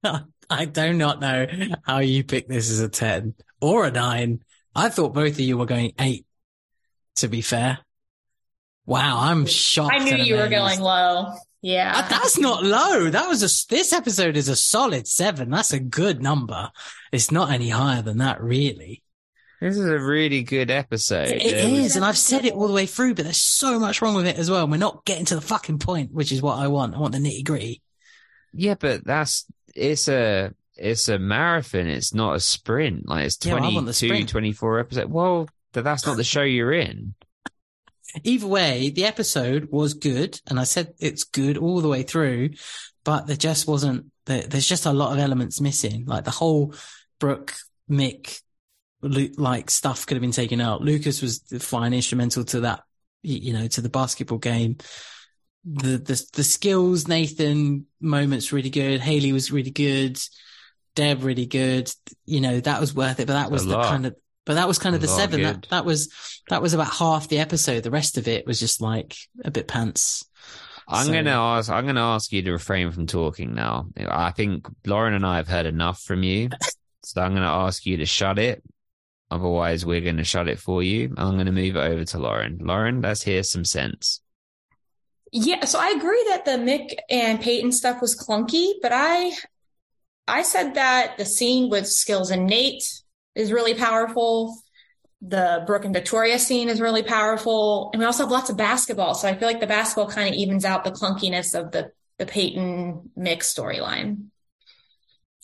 I 0.51 0.65
do 0.65 0.93
not 0.93 1.20
know 1.20 1.47
how 1.85 1.99
you 1.99 2.24
picked 2.24 2.49
this 2.49 2.70
as 2.70 2.81
a 2.81 2.89
10 2.89 3.35
or 3.61 3.87
a 3.87 3.91
nine. 3.91 4.43
I 4.74 4.89
thought 4.89 5.15
both 5.15 5.32
of 5.32 5.41
you 5.41 5.59
were 5.59 5.66
going 5.66 5.93
eight, 5.99 6.27
to 7.16 7.28
be 7.28 7.41
fair. 7.41 7.78
Wow, 8.90 9.20
I'm 9.20 9.46
shocked. 9.46 9.94
I 9.94 9.98
knew 10.02 10.16
you 10.16 10.34
were 10.34 10.48
going 10.48 10.80
low. 10.80 11.32
Yeah. 11.62 11.92
Uh, 11.94 12.08
that's 12.08 12.36
not 12.38 12.64
low. 12.64 13.08
That 13.08 13.28
was 13.28 13.40
a, 13.44 13.72
this 13.72 13.92
episode 13.92 14.36
is 14.36 14.48
a 14.48 14.56
solid 14.56 15.06
seven. 15.06 15.48
That's 15.48 15.72
a 15.72 15.78
good 15.78 16.20
number. 16.20 16.72
It's 17.12 17.30
not 17.30 17.52
any 17.52 17.68
higher 17.68 18.02
than 18.02 18.18
that, 18.18 18.42
really. 18.42 19.04
This 19.60 19.76
is 19.76 19.86
a 19.86 20.00
really 20.00 20.42
good 20.42 20.72
episode. 20.72 21.28
It, 21.28 21.40
it 21.40 21.72
is, 21.72 21.94
and 21.94 22.04
I've 22.04 22.18
said 22.18 22.44
it 22.44 22.52
all 22.52 22.66
the 22.66 22.74
way 22.74 22.86
through, 22.86 23.14
but 23.14 23.26
there's 23.26 23.40
so 23.40 23.78
much 23.78 24.02
wrong 24.02 24.16
with 24.16 24.26
it 24.26 24.36
as 24.36 24.50
well. 24.50 24.62
And 24.62 24.72
we're 24.72 24.78
not 24.78 25.04
getting 25.04 25.26
to 25.26 25.36
the 25.36 25.40
fucking 25.40 25.78
point, 25.78 26.12
which 26.12 26.32
is 26.32 26.42
what 26.42 26.58
I 26.58 26.66
want. 26.66 26.96
I 26.96 26.98
want 26.98 27.12
the 27.12 27.20
nitty 27.20 27.44
gritty. 27.44 27.82
Yeah, 28.52 28.74
but 28.74 29.04
that's, 29.04 29.46
it's 29.72 30.08
a, 30.08 30.52
it's 30.74 31.08
a 31.08 31.20
marathon. 31.20 31.86
It's 31.86 32.12
not 32.12 32.34
a 32.34 32.40
sprint. 32.40 33.08
Like 33.08 33.26
it's 33.26 33.36
22, 33.36 34.06
yeah, 34.08 34.26
24 34.26 34.80
episodes. 34.80 35.08
Well, 35.12 35.48
that's 35.72 36.04
not 36.04 36.16
the 36.16 36.24
show 36.24 36.42
you're 36.42 36.72
in. 36.72 37.14
Either 38.24 38.47
way, 38.47 38.91
the 38.91 39.05
episode 39.05 39.69
was 39.70 39.95
good, 39.95 40.41
and 40.49 40.59
I 40.59 40.65
said 40.65 40.95
it's 40.99 41.24
good 41.24 41.57
all 41.57 41.81
the 41.81 41.89
way 41.89 42.03
through, 42.03 42.51
but 43.05 43.27
there 43.27 43.37
just 43.37 43.66
wasn't. 43.66 44.07
There's 44.27 44.69
just 44.69 44.87
a 44.87 44.93
lot 44.93 45.12
of 45.12 45.19
elements 45.19 45.61
missing. 45.61 46.05
Like 46.07 46.24
the 46.24 46.31
whole 46.31 46.74
Brooke 47.19 47.55
Mick 47.91 48.41
like 49.03 49.70
stuff 49.70 50.07
could 50.07 50.16
have 50.16 50.23
been 50.23 50.31
taken 50.31 50.61
out. 50.61 50.82
Lucas 50.82 51.23
was 51.23 51.43
fine, 51.61 51.95
instrumental 51.95 52.45
to 52.45 52.61
that, 52.61 52.82
you 53.23 53.53
know, 53.53 53.66
to 53.66 53.81
the 53.81 53.89
basketball 53.89 54.39
game. 54.39 54.77
The 55.65 55.99
the 55.99 56.27
the 56.35 56.45
skills 56.45 57.09
Nathan 57.09 57.87
moments 58.01 58.53
really 58.53 58.70
good. 58.70 59.01
Haley 59.01 59.32
was 59.32 59.51
really 59.51 59.70
good. 59.70 60.19
Deb 60.95 61.23
really 61.23 61.47
good. 61.47 61.91
You 62.24 62.41
know 62.41 62.61
that 62.61 62.81
was 62.81 62.95
worth 62.95 63.20
it, 63.20 63.27
but 63.27 63.35
that 63.35 63.51
was 63.51 63.66
the 63.66 63.81
kind 63.81 64.07
of 64.07 64.16
but 64.51 64.56
that 64.56 64.66
was 64.66 64.81
kind 64.81 64.97
of 64.97 65.01
the 65.01 65.06
seven. 65.06 65.43
That, 65.43 65.68
that 65.70 65.85
was 65.85 66.12
that 66.48 66.60
was 66.60 66.74
about 66.74 66.93
half 66.93 67.28
the 67.28 67.39
episode. 67.39 67.85
The 67.85 67.90
rest 67.93 68.18
of 68.18 68.27
it 68.27 68.48
was 68.48 68.59
just 68.59 68.81
like 68.81 69.14
a 69.44 69.51
bit 69.52 69.68
pants. 69.68 70.24
I'm 70.89 71.06
so, 71.06 71.12
gonna 71.12 71.31
ask. 71.31 71.70
I'm 71.70 71.86
gonna 71.86 72.02
ask 72.02 72.32
you 72.32 72.43
to 72.43 72.51
refrain 72.51 72.90
from 72.90 73.06
talking 73.06 73.55
now. 73.55 73.86
I 73.97 74.32
think 74.32 74.66
Lauren 74.85 75.14
and 75.14 75.24
I 75.24 75.36
have 75.36 75.47
heard 75.47 75.66
enough 75.66 76.02
from 76.02 76.24
you, 76.24 76.48
so 77.05 77.22
I'm 77.22 77.32
gonna 77.32 77.47
ask 77.47 77.86
you 77.86 77.98
to 77.98 78.06
shut 78.06 78.40
it. 78.40 78.60
Otherwise, 79.31 79.86
we're 79.86 80.01
gonna 80.01 80.24
shut 80.24 80.48
it 80.48 80.59
for 80.59 80.82
you. 80.82 81.14
I'm 81.16 81.36
gonna 81.36 81.52
move 81.52 81.77
it 81.77 81.78
over 81.78 82.05
to 82.06 82.18
Lauren. 82.18 82.59
Lauren, 82.60 83.02
let's 83.02 83.22
hear 83.22 83.44
some 83.44 83.64
sense. 83.64 84.20
Yeah, 85.31 85.64
so 85.64 85.78
I 85.78 85.90
agree 85.97 86.24
that 86.31 86.44
the 86.44 86.59
Mick 86.59 86.97
and 87.09 87.40
Peyton 87.40 87.70
stuff 87.70 88.01
was 88.01 88.18
clunky, 88.18 88.72
but 88.82 88.90
I 88.93 89.31
I 90.27 90.43
said 90.43 90.74
that 90.74 91.18
the 91.18 91.24
scene 91.24 91.70
with 91.70 91.86
Skills 91.86 92.32
and 92.32 92.48
Nate 92.48 92.82
is 93.35 93.52
really 93.52 93.74
powerful. 93.74 94.57
The 95.23 95.62
Brooke 95.66 95.85
and 95.85 95.94
Victoria 95.94 96.39
scene 96.39 96.69
is 96.69 96.81
really 96.81 97.02
powerful. 97.02 97.90
And 97.93 98.01
we 98.01 98.07
also 98.07 98.23
have 98.24 98.31
lots 98.32 98.51
of 98.51 98.57
basketball. 98.57 99.15
So 99.15 99.28
I 99.28 99.36
feel 99.36 99.48
like 99.48 99.61
the 99.61 99.66
basketball 99.66 100.09
kind 100.09 100.28
of 100.28 100.35
evens 100.35 100.65
out 100.65 100.85
the 100.85 100.90
clunkiness 100.90 101.59
of 101.59 101.73
the, 101.73 101.93
the 102.19 102.27
Peyton 102.27 103.11
Mick 103.19 103.40
storyline. 103.40 104.27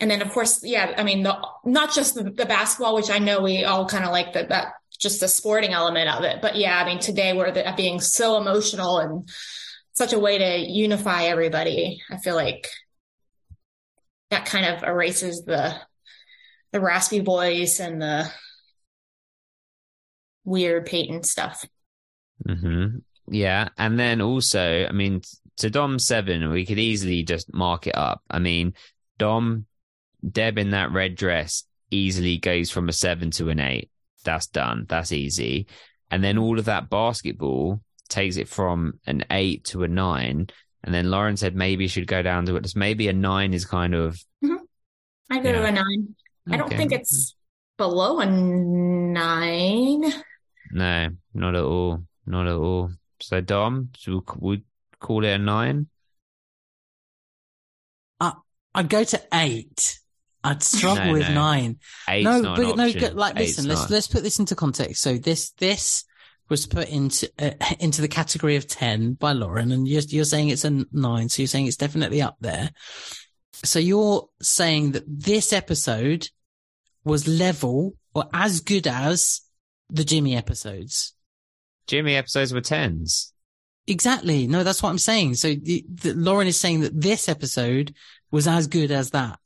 And 0.00 0.10
then 0.10 0.22
of 0.22 0.30
course, 0.30 0.62
yeah, 0.62 0.94
I 0.96 1.04
mean, 1.04 1.22
the, 1.22 1.38
not 1.64 1.94
just 1.94 2.14
the, 2.14 2.24
the 2.24 2.46
basketball, 2.46 2.94
which 2.94 3.10
I 3.10 3.18
know 3.18 3.40
we 3.40 3.64
all 3.64 3.86
kind 3.86 4.04
of 4.04 4.12
like 4.12 4.32
the, 4.32 4.44
that, 4.48 4.74
just 4.98 5.20
the 5.20 5.28
sporting 5.28 5.72
element 5.72 6.08
of 6.08 6.24
it. 6.24 6.40
But 6.40 6.56
yeah, 6.56 6.78
I 6.78 6.86
mean, 6.86 6.98
today 6.98 7.34
we're 7.34 7.50
the, 7.50 7.72
being 7.76 8.00
so 8.00 8.38
emotional 8.38 8.98
and 8.98 9.28
such 9.92 10.12
a 10.12 10.18
way 10.18 10.38
to 10.38 10.70
unify 10.70 11.24
everybody. 11.24 12.02
I 12.10 12.18
feel 12.18 12.34
like 12.34 12.68
that 14.30 14.46
kind 14.46 14.66
of 14.66 14.82
erases 14.82 15.44
the, 15.44 15.76
the 16.76 16.80
raspy 16.82 17.20
voice 17.20 17.80
and 17.80 18.02
the 18.02 18.30
weird 20.44 20.84
Peyton 20.84 21.22
stuff. 21.22 21.64
hmm 22.46 22.98
Yeah. 23.28 23.70
And 23.78 23.98
then 23.98 24.20
also, 24.20 24.86
I 24.86 24.92
mean, 24.92 25.22
to 25.56 25.70
Dom 25.70 25.98
seven, 25.98 26.50
we 26.50 26.66
could 26.66 26.78
easily 26.78 27.22
just 27.22 27.52
mark 27.54 27.86
it 27.86 27.96
up. 27.96 28.22
I 28.28 28.40
mean, 28.40 28.74
Dom, 29.16 29.64
Deb 30.30 30.58
in 30.58 30.72
that 30.72 30.92
red 30.92 31.14
dress 31.14 31.64
easily 31.90 32.36
goes 32.36 32.70
from 32.70 32.90
a 32.90 32.92
seven 32.92 33.30
to 33.32 33.48
an 33.48 33.58
eight. 33.58 33.90
That's 34.22 34.46
done. 34.46 34.84
That's 34.86 35.12
easy. 35.12 35.68
And 36.10 36.22
then 36.22 36.36
all 36.36 36.58
of 36.58 36.66
that 36.66 36.90
basketball 36.90 37.80
takes 38.10 38.36
it 38.36 38.48
from 38.48 39.00
an 39.06 39.24
eight 39.30 39.64
to 39.64 39.82
a 39.82 39.88
nine. 39.88 40.48
And 40.84 40.94
then 40.94 41.10
Lauren 41.10 41.38
said 41.38 41.56
maybe 41.56 41.88
should 41.88 42.06
go 42.06 42.20
down 42.20 42.44
to 42.46 42.56
it. 42.56 42.76
Maybe 42.76 43.08
a 43.08 43.14
nine 43.14 43.54
is 43.54 43.64
kind 43.64 43.94
of. 43.94 44.22
I 45.30 45.40
go 45.40 45.52
to 45.52 45.64
a 45.64 45.72
nine. 45.72 46.14
I 46.50 46.56
don't 46.56 46.70
think 46.70 46.92
it's 46.92 47.34
below 47.76 48.20
a 48.20 48.26
nine. 48.26 50.02
No, 50.72 51.08
not 51.34 51.54
at 51.54 51.62
all. 51.62 52.02
Not 52.26 52.46
at 52.46 52.54
all. 52.54 52.90
So 53.20 53.40
Dom, 53.40 53.90
so 53.96 54.22
we 54.38 54.62
call 55.00 55.24
it 55.24 55.28
a 55.30 55.38
nine. 55.38 55.88
I'd 58.76 58.90
go 58.90 59.02
to 59.04 59.22
eight. 59.32 59.98
I'd 60.44 60.62
struggle 60.62 61.06
No, 61.06 61.12
with 61.14 61.28
no. 61.28 61.34
nine. 61.34 61.78
Eight's 62.10 62.24
no, 62.24 62.40
not 62.42 62.58
an 62.58 62.64
but 62.66 62.76
no, 62.76 62.84
option. 62.84 63.00
go- 63.00 63.18
like 63.18 63.32
Eight's 63.36 63.56
listen, 63.56 63.68
let's 63.68 63.80
not. 63.80 63.90
let's 63.90 64.06
put 64.06 64.22
this 64.22 64.38
into 64.38 64.54
context. 64.54 65.00
So 65.02 65.16
this 65.16 65.50
this 65.52 66.04
was 66.50 66.66
put 66.66 66.90
into 66.90 67.30
uh, 67.38 67.52
into 67.80 68.02
the 68.02 68.08
category 68.08 68.56
of 68.56 68.68
ten 68.68 69.14
by 69.14 69.32
Lauren, 69.32 69.72
and 69.72 69.88
you're 69.88 70.02
you're 70.08 70.26
saying 70.26 70.50
it's 70.50 70.66
a 70.66 70.84
nine, 70.92 71.30
so 71.30 71.40
you're 71.40 71.46
saying 71.48 71.66
it's 71.66 71.78
definitely 71.78 72.20
up 72.20 72.36
there. 72.40 72.70
So 73.64 73.78
you're 73.78 74.28
saying 74.42 74.92
that 74.92 75.04
this 75.08 75.54
episode 75.54 76.28
was 77.06 77.28
level 77.28 77.94
or 78.14 78.24
as 78.34 78.60
good 78.60 78.86
as 78.86 79.40
the 79.88 80.04
Jimmy 80.04 80.36
episodes. 80.36 81.14
Jimmy 81.86 82.16
episodes 82.16 82.52
were 82.52 82.60
tens. 82.60 83.32
Exactly. 83.86 84.48
No, 84.48 84.64
that's 84.64 84.82
what 84.82 84.90
I'm 84.90 84.98
saying. 84.98 85.36
So 85.36 85.54
the, 85.54 85.86
the, 85.88 86.12
Lauren 86.14 86.48
is 86.48 86.58
saying 86.58 86.80
that 86.80 87.00
this 87.00 87.28
episode 87.28 87.94
was 88.32 88.48
as 88.48 88.66
good 88.66 88.90
as 88.90 89.10
that. 89.10 89.38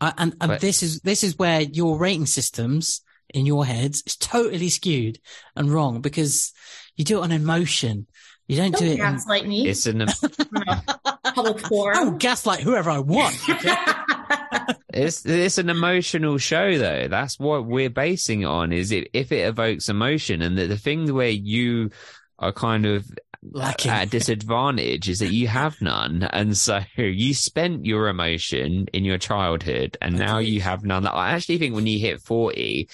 Uh, 0.00 0.12
and 0.16 0.34
and 0.40 0.48
But- 0.52 0.60
this 0.60 0.82
is 0.82 1.00
this 1.00 1.22
is 1.22 1.36
where 1.36 1.60
your 1.60 1.98
rating 1.98 2.26
systems 2.26 3.02
in 3.34 3.44
your 3.44 3.66
heads 3.66 4.02
is 4.06 4.16
totally 4.16 4.70
skewed 4.70 5.18
and 5.54 5.70
wrong 5.70 6.00
because 6.00 6.52
you 6.96 7.04
do 7.04 7.18
it 7.18 7.24
on 7.24 7.32
emotion. 7.32 8.06
You 8.46 8.56
don't 8.56 8.74
do 8.74 8.86
Don't 8.86 8.88
it. 8.88 8.92
In, 8.92 8.96
gaslight 8.98 9.46
me. 9.46 9.68
It's 9.68 9.84
an 9.84 10.00
on 10.00 10.08
a 10.08 11.32
public 11.34 11.64
oh, 11.64 11.68
forum. 11.68 12.16
gaslight 12.16 12.60
whoever 12.60 12.88
I 12.88 13.00
want. 13.00 13.36
okay? 13.46 13.74
it's 14.92 15.24
it's 15.26 15.58
an 15.58 15.68
emotional 15.68 16.38
show 16.38 16.78
though. 16.78 17.08
That's 17.08 17.38
what 17.38 17.66
we're 17.66 17.90
basing 17.90 18.42
it 18.42 18.46
on. 18.46 18.72
Is 18.72 18.90
it 18.92 19.08
if 19.12 19.32
it 19.32 19.46
evokes 19.46 19.88
emotion 19.88 20.40
and 20.42 20.56
the, 20.56 20.66
the 20.66 20.78
thing 20.78 21.12
where 21.12 21.28
you 21.28 21.90
are 22.38 22.52
kind 22.52 22.86
of 22.86 23.06
Lacking. 23.42 23.90
at 23.90 24.06
a 24.06 24.10
disadvantage 24.10 25.08
is 25.08 25.18
that 25.20 25.32
you 25.32 25.46
have 25.46 25.80
none, 25.80 26.22
and 26.22 26.56
so 26.56 26.80
you 26.96 27.34
spent 27.34 27.84
your 27.84 28.08
emotion 28.08 28.86
in 28.92 29.04
your 29.04 29.18
childhood, 29.18 29.96
and 30.00 30.16
now 30.18 30.38
you 30.38 30.60
have 30.60 30.84
none. 30.84 31.06
I 31.06 31.32
actually 31.32 31.58
think 31.58 31.74
when 31.74 31.86
you 31.86 31.98
hit 31.98 32.20
forty. 32.20 32.88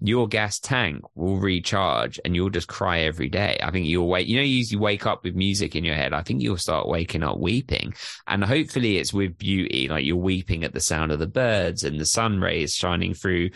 Your 0.00 0.28
gas 0.28 0.58
tank 0.58 1.02
will 1.14 1.38
recharge 1.38 2.20
and 2.24 2.36
you'll 2.36 2.50
just 2.50 2.68
cry 2.68 3.00
every 3.00 3.30
day. 3.30 3.58
I 3.62 3.70
think 3.70 3.86
you'll 3.86 4.08
wake, 4.08 4.28
you 4.28 4.36
know, 4.36 4.42
you 4.42 4.56
usually 4.58 4.78
wake 4.78 5.06
up 5.06 5.24
with 5.24 5.34
music 5.34 5.74
in 5.74 5.84
your 5.84 5.94
head. 5.94 6.12
I 6.12 6.22
think 6.22 6.42
you'll 6.42 6.58
start 6.58 6.86
waking 6.86 7.22
up 7.22 7.38
weeping 7.38 7.94
and 8.26 8.44
hopefully 8.44 8.98
it's 8.98 9.14
with 9.14 9.38
beauty. 9.38 9.88
Like 9.88 10.04
you're 10.04 10.16
weeping 10.16 10.64
at 10.64 10.74
the 10.74 10.80
sound 10.80 11.12
of 11.12 11.18
the 11.18 11.26
birds 11.26 11.82
and 11.82 11.98
the 11.98 12.04
sun 12.04 12.40
rays 12.40 12.74
shining 12.74 13.14
through 13.14 13.50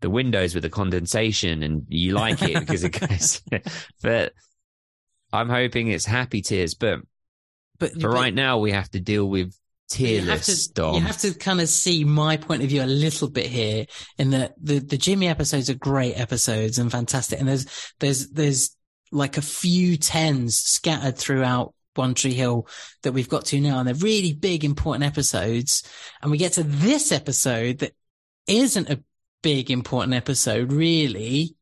the 0.00 0.10
windows 0.10 0.54
with 0.54 0.64
the 0.64 0.70
condensation 0.70 1.62
and 1.62 1.86
you 1.88 2.12
like 2.12 2.42
it 2.42 2.60
because 2.60 2.84
it 2.84 3.00
goes, 3.08 3.42
but 4.02 4.34
I'm 5.32 5.48
hoping 5.48 5.88
it's 5.88 6.04
happy 6.06 6.42
tears. 6.42 6.74
But 6.74 7.00
But 7.78 7.92
for 7.92 8.08
but- 8.08 8.14
right 8.14 8.34
now, 8.34 8.58
we 8.58 8.72
have 8.72 8.90
to 8.90 9.00
deal 9.00 9.26
with 9.26 9.54
you 9.98 10.30
have 10.30 10.42
to 10.42 10.52
you 10.94 11.00
have 11.00 11.18
to 11.18 11.34
kind 11.34 11.60
of 11.60 11.68
see 11.68 12.04
my 12.04 12.36
point 12.36 12.62
of 12.62 12.68
view 12.68 12.82
a 12.82 12.84
little 12.84 13.28
bit 13.28 13.46
here 13.46 13.86
in 14.18 14.30
that 14.30 14.54
the 14.62 14.78
the 14.78 14.96
Jimmy 14.96 15.28
episodes 15.28 15.68
are 15.68 15.74
great 15.74 16.18
episodes 16.18 16.78
and 16.78 16.90
fantastic 16.90 17.40
and 17.40 17.48
there's 17.48 17.66
there's 17.98 18.28
there's 18.30 18.76
like 19.12 19.36
a 19.36 19.42
few 19.42 19.96
tens 19.96 20.58
scattered 20.58 21.18
throughout 21.18 21.74
One 21.96 22.14
Tree 22.14 22.34
Hill 22.34 22.68
that 23.02 23.12
we've 23.12 23.28
got 23.28 23.46
to 23.46 23.60
now 23.60 23.78
and 23.78 23.88
they're 23.88 23.94
really 23.94 24.32
big 24.32 24.64
important 24.64 25.04
episodes 25.04 25.82
and 26.22 26.30
we 26.30 26.38
get 26.38 26.52
to 26.52 26.62
this 26.62 27.10
episode 27.10 27.78
that 27.78 27.92
isn't 28.46 28.90
a 28.90 29.02
big 29.42 29.70
important 29.70 30.14
episode 30.14 30.72
really 30.72 31.56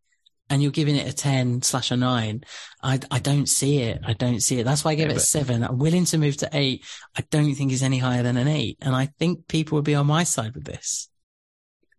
and 0.50 0.62
you're 0.62 0.72
giving 0.72 0.96
it 0.96 1.08
a 1.08 1.12
10 1.12 1.62
slash 1.62 1.90
a 1.90 1.96
9 1.96 2.42
I, 2.82 3.00
I 3.10 3.18
don't 3.18 3.48
see 3.48 3.80
it 3.82 4.00
i 4.04 4.12
don't 4.12 4.40
see 4.40 4.60
it 4.60 4.64
that's 4.64 4.84
why 4.84 4.92
i 4.92 4.94
gave 4.94 5.08
Yeah, 5.08 5.14
it 5.14 5.18
a 5.18 5.20
7 5.20 5.62
i'm 5.64 5.78
willing 5.78 6.04
to 6.06 6.18
move 6.18 6.36
to 6.38 6.48
8 6.52 6.84
I 7.18 7.24
don't 7.30 7.54
think 7.54 7.72
it's 7.72 7.82
any 7.82 7.98
higher 7.98 8.22
than 8.22 8.36
an 8.36 8.46
eight. 8.46 8.78
And 8.80 8.94
I 8.94 9.06
think 9.18 9.48
people 9.48 9.76
would 9.76 9.84
be 9.84 9.96
on 9.96 10.06
my 10.06 10.22
side 10.22 10.54
with 10.54 10.64
this. 10.64 11.08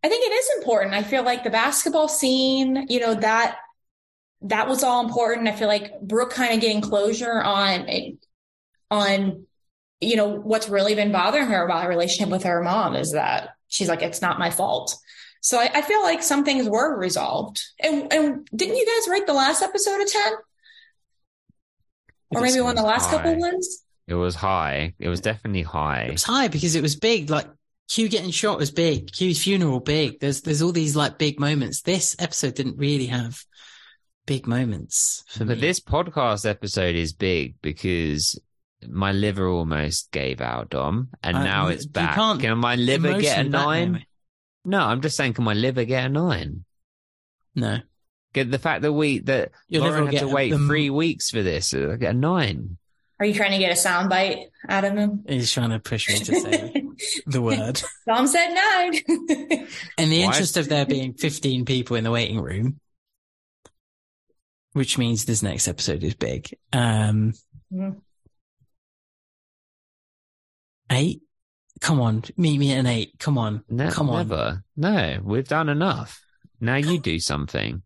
I 0.01 0.07
think 0.07 0.25
it 0.25 0.33
is 0.33 0.49
important. 0.57 0.93
I 0.93 1.03
feel 1.03 1.23
like 1.23 1.43
the 1.43 1.49
basketball 1.49 2.07
scene, 2.07 2.85
you 2.87 3.01
know, 3.01 3.15
that 3.15 3.57
that 4.43 4.69
was 4.69 4.83
all 4.83 5.03
important. 5.05 5.49
I 5.49 5.51
feel 5.51 5.67
like 5.67 5.99
Brooke 6.01 6.31
kind 6.31 6.53
of 6.53 6.61
getting 6.61 6.79
closure 6.79 7.41
on 7.41 8.17
on 8.89 9.45
you 9.99 10.15
know 10.15 10.29
what's 10.29 10.69
really 10.69 10.95
been 10.95 11.11
bothering 11.11 11.47
her 11.47 11.65
about 11.65 11.83
her 11.83 11.89
relationship 11.89 12.31
with 12.31 12.43
her 12.43 12.63
mom 12.63 12.95
is 12.95 13.11
that 13.11 13.49
she's 13.67 13.89
like, 13.89 14.01
it's 14.01 14.21
not 14.21 14.39
my 14.39 14.49
fault. 14.49 14.95
So 15.41 15.57
I, 15.59 15.69
I 15.73 15.81
feel 15.81 16.01
like 16.03 16.21
some 16.23 16.43
things 16.43 16.67
were 16.67 16.97
resolved. 16.97 17.63
And 17.79 18.11
and 18.11 18.47
didn't 18.55 18.75
you 18.75 18.85
guys 18.85 19.09
rate 19.09 19.25
the 19.27 19.33
last 19.33 19.61
episode 19.61 20.01
a 20.01 20.05
ten? 20.05 20.33
Or 22.31 22.41
maybe 22.41 22.61
one 22.61 22.71
of 22.71 22.75
the 22.75 22.81
seems 22.81 22.87
last 22.91 23.09
couple 23.09 23.37
ones? 23.37 23.83
It 24.07 24.13
was 24.15 24.35
high. 24.35 24.93
It 24.99 25.09
was 25.09 25.21
definitely 25.21 25.63
high. 25.63 26.03
It 26.03 26.11
was 26.13 26.23
high 26.23 26.47
because 26.47 26.75
it 26.75 26.81
was 26.81 26.95
big. 26.95 27.29
Like 27.29 27.47
Q 27.89 28.07
getting 28.09 28.31
shot 28.31 28.57
was 28.59 28.71
big. 28.71 29.11
Q's 29.11 29.43
funeral 29.43 29.79
big. 29.79 30.19
There's, 30.19 30.41
there's 30.41 30.61
all 30.61 30.71
these 30.71 30.95
like 30.95 31.17
big 31.17 31.39
moments. 31.39 31.81
This 31.81 32.15
episode 32.19 32.55
didn't 32.55 32.77
really 32.77 33.07
have 33.07 33.43
big 34.27 34.45
moments 34.45 35.23
for 35.29 35.45
But 35.45 35.55
me. 35.55 35.61
this 35.61 35.79
podcast 35.79 36.47
episode 36.47 36.95
is 36.95 37.13
big 37.13 37.55
because 37.61 38.39
my 38.87 39.11
liver 39.11 39.47
almost 39.47 40.11
gave 40.11 40.39
out, 40.39 40.69
Dom, 40.69 41.09
and 41.23 41.37
Uh, 41.37 41.43
now 41.43 41.67
it's 41.67 41.85
you 41.85 41.91
back. 41.91 42.15
can't 42.15 42.39
Can 42.39 42.57
my 42.59 42.75
liver 42.75 43.19
get 43.19 43.37
a 43.37 43.41
Emotionally 43.41 43.49
back 43.49 43.65
nine? 43.65 44.05
There. 44.63 44.71
No, 44.71 44.79
I'm 44.85 45.01
just 45.01 45.17
saying, 45.17 45.33
can 45.33 45.43
my 45.43 45.53
liver 45.53 45.85
get 45.85 46.05
a 46.05 46.09
nine? 46.09 46.65
No. 47.55 47.79
Get 48.33 48.51
the 48.51 48.59
fact 48.59 48.83
that 48.83 48.93
we 48.93 49.19
that 49.19 49.51
Your 49.67 49.81
liver 49.83 49.95
Lauren 49.97 50.05
will 50.05 50.19
had 50.19 50.27
to 50.27 50.33
wait 50.33 50.51
the- 50.51 50.57
three 50.59 50.89
weeks 50.89 51.31
for 51.31 51.41
this, 51.41 51.73
I 51.73 51.95
get 51.95 52.11
a 52.15 52.17
nine. 52.17 52.77
Are 53.19 53.25
you 53.25 53.33
trying 53.33 53.51
to 53.51 53.57
get 53.57 53.71
a 53.71 53.75
soundbite 53.75 54.45
out 54.69 54.85
of 54.85 54.95
him? 54.95 55.25
He's 55.27 55.51
trying 55.51 55.71
to 55.71 55.79
push 55.79 56.07
me 56.07 56.19
to 56.19 56.39
say 56.39 56.83
the 57.25 57.41
word. 57.41 57.81
Dom 58.07 58.27
said 58.27 58.53
nine. 58.53 58.93
In 59.97 60.09
the 60.09 60.19
Why? 60.19 60.25
interest 60.27 60.55
of 60.55 60.69
there 60.69 60.85
being 60.85 61.13
15 61.15 61.65
people 61.65 61.97
in 61.97 62.05
the 62.05 62.11
waiting 62.11 62.39
room, 62.39 62.79
which 64.71 64.97
means 64.97 65.25
this 65.25 65.43
next 65.43 65.67
episode 65.67 66.01
is 66.03 66.13
big. 66.15 66.49
Um, 66.71 67.33
Mhm. 67.73 67.99
eight? 70.91 71.21
Come 71.79 72.01
on, 72.01 72.23
meet 72.37 72.59
me 72.59 72.71
at 72.73 72.79
an 72.79 72.87
eight. 72.87 73.13
Come 73.19 73.37
on. 73.37 73.63
No, 73.69 73.89
Come 73.89 74.09
on. 74.09 74.27
never. 74.27 74.63
No, 74.75 75.19
we've 75.23 75.47
done 75.47 75.69
enough. 75.69 76.21
Now 76.59 76.75
you 76.75 76.99
do 76.99 77.19
something. 77.19 77.83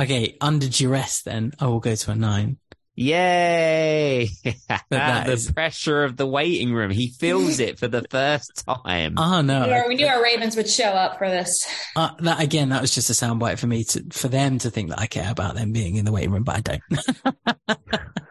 Okay, 0.00 0.36
under 0.40 0.68
duress 0.68 1.22
then, 1.22 1.52
I 1.58 1.66
will 1.66 1.80
go 1.80 1.94
to 1.94 2.10
a 2.10 2.14
nine. 2.14 2.58
Yay! 2.94 4.28
the 4.90 5.24
is- 5.28 5.50
pressure 5.50 6.04
of 6.04 6.16
the 6.16 6.26
waiting 6.26 6.74
room. 6.74 6.90
He 6.90 7.08
feels 7.08 7.58
it 7.58 7.78
for 7.78 7.88
the 7.88 8.04
first 8.10 8.64
time. 8.66 9.14
Oh 9.16 9.40
we, 9.40 9.46
no. 9.46 9.64
knew 9.64 9.72
our, 9.72 9.88
we 9.88 9.94
knew 9.94 10.06
our 10.06 10.22
Ravens 10.22 10.56
would 10.56 10.68
show 10.68 10.84
up 10.90 11.16
for 11.18 11.28
this. 11.28 11.66
Uh, 11.96 12.10
that 12.20 12.40
again, 12.40 12.68
that 12.68 12.82
was 12.82 12.94
just 12.94 13.08
a 13.10 13.14
soundbite 13.14 13.58
for 13.58 13.66
me 13.66 13.84
to, 13.84 14.04
for 14.12 14.28
them 14.28 14.58
to 14.58 14.70
think 14.70 14.90
that 14.90 14.98
I 14.98 15.06
care 15.06 15.30
about 15.30 15.54
them 15.54 15.72
being 15.72 15.96
in 15.96 16.04
the 16.04 16.12
waiting 16.12 16.32
room, 16.32 16.44
but 16.44 16.56
I 16.56 16.60
don't. 16.60 18.08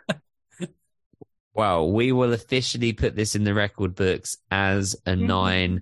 Well, 1.54 1.92
we 1.92 2.12
will 2.12 2.34
officially 2.34 2.94
put 2.94 3.16
this 3.16 3.36
in 3.36 3.44
the 3.44 3.54
record 3.54 3.96
books 3.96 4.38
as 4.50 4.96
a 5.06 5.16
nine. 5.16 5.82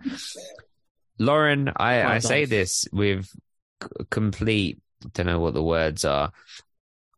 Lauren, 1.20 1.72
I, 1.76 2.04
I 2.16 2.20
say 2.20 2.46
this 2.46 2.88
with 2.92 3.30
complete, 4.10 4.80
don't 5.14 5.28
know 5.28 5.40
what 5.40 5.54
the 5.54 5.64
words 5.64 6.06
are. 6.06 6.32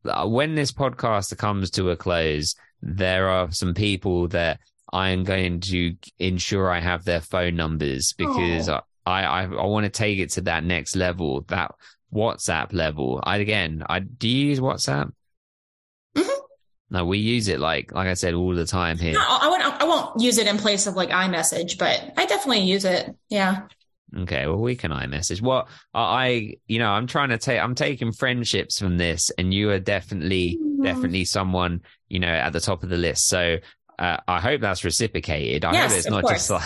Uh, 0.04 0.28
When 0.28 0.56
this 0.56 0.72
podcast 0.72 1.36
comes 1.38 1.70
to 1.72 1.92
a 1.92 1.96
close, 1.96 2.56
there 2.82 3.30
are 3.30 3.52
some 3.52 3.74
people 3.74 4.28
that 4.30 4.60
I 4.92 5.10
am 5.10 5.24
going 5.24 5.60
to 5.62 5.96
ensure 6.20 6.70
I 6.70 6.80
have 6.80 7.06
their 7.06 7.22
phone 7.22 7.56
numbers 7.56 8.14
because 8.18 8.68
I, 8.70 8.82
I, 9.06 9.44
I 9.44 9.66
want 9.66 9.86
to 9.86 9.90
take 9.90 10.20
it 10.20 10.32
to 10.32 10.42
that 10.42 10.64
next 10.64 10.96
level, 10.96 11.42
that 11.48 11.72
WhatsApp 12.14 12.74
level. 12.74 13.22
I, 13.24 13.38
again, 13.38 13.84
I, 13.88 14.00
do 14.00 14.28
you 14.28 14.48
use 14.48 14.60
WhatsApp? 14.60 15.12
No, 16.92 17.06
we 17.06 17.18
use 17.20 17.48
it 17.48 17.60
like, 17.60 17.94
like 17.94 18.08
I 18.08 18.14
said, 18.16 18.34
all 18.34 18.54
the 18.54 18.66
time 18.66 18.98
here. 18.98 19.14
No, 19.14 19.24
I 19.26 19.48
won't. 19.48 19.64
I 19.64 19.86
won't 19.86 20.22
use 20.22 20.38
it 20.38 20.46
in 20.46 20.58
place 20.58 20.88
of 20.88 20.96
like 20.96 21.10
iMessage, 21.10 21.78
but 21.80 22.14
I 22.18 22.26
definitely 22.26 22.64
use 22.66 22.84
it. 22.84 23.16
Yeah. 23.30 23.62
Okay, 24.16 24.46
well, 24.46 24.58
we 24.58 24.76
can 24.76 24.92
iMessage. 24.92 25.42
Well, 25.42 25.70
I, 25.94 26.56
you 26.68 26.80
know, 26.80 26.90
I'm 26.90 27.08
trying 27.08 27.30
to 27.30 27.38
take, 27.38 27.62
I'm 27.62 27.76
taking 27.76 28.12
friendships 28.12 28.78
from 28.78 28.98
this, 28.98 29.32
and 29.38 29.54
you 29.54 29.70
are 29.70 29.80
definitely, 29.80 30.60
Mhm. 30.62 30.84
definitely 30.84 31.24
someone, 31.24 31.82
you 32.10 32.20
know, 32.20 32.28
at 32.28 32.52
the 32.52 32.60
top 32.60 32.84
of 32.84 32.90
the 32.90 32.98
list. 32.98 33.30
So 33.30 33.60
uh, 33.98 34.18
I 34.28 34.42
hope 34.42 34.60
that's 34.60 34.84
reciprocated. 34.84 35.64
I 35.64 35.72
Yes, 35.74 35.92
hope 35.92 35.98
it's 36.00 36.10
not 36.10 36.28
just 36.28 36.50
like 36.50 36.62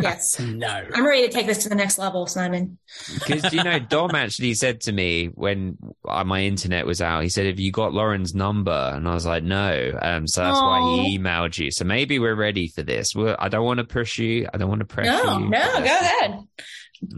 Yes. 0.00 0.38
No. 0.54 0.82
I'm 0.94 1.04
ready 1.06 1.26
to 1.26 1.32
take 1.32 1.46
this 1.46 1.58
to 1.64 1.68
the 1.68 1.74
next 1.74 1.98
level, 1.98 2.26
Simon. 2.26 2.78
because 3.14 3.52
you 3.52 3.62
know, 3.64 3.78
Dom 3.78 4.10
actually 4.14 4.54
said 4.54 4.80
to 4.82 4.92
me 4.92 5.26
when 5.34 5.76
uh, 6.08 6.22
my 6.24 6.42
internet 6.42 6.86
was 6.86 7.00
out, 7.00 7.22
he 7.22 7.28
said, 7.28 7.46
"Have 7.46 7.58
you 7.58 7.72
got 7.72 7.92
Lauren's 7.92 8.34
number?" 8.34 8.92
And 8.94 9.08
I 9.08 9.14
was 9.14 9.26
like, 9.26 9.42
"No." 9.42 9.98
Um, 10.00 10.26
so 10.26 10.42
that's 10.42 10.60
why 10.60 10.80
he 11.02 11.18
emailed 11.18 11.58
you. 11.58 11.70
So 11.70 11.84
maybe 11.84 12.18
we're 12.18 12.34
ready 12.34 12.68
for 12.68 12.82
this. 12.82 13.14
Well, 13.14 13.36
I 13.38 13.48
don't 13.48 13.64
want 13.64 13.78
to 13.78 13.84
push 13.84 14.18
you. 14.18 14.48
I 14.52 14.58
don't 14.58 14.68
want 14.68 14.80
to 14.80 14.86
pressure 14.86 15.10
No, 15.10 15.38
you. 15.38 15.48
no, 15.48 15.72
go 15.78 15.84
ahead. 15.84 16.38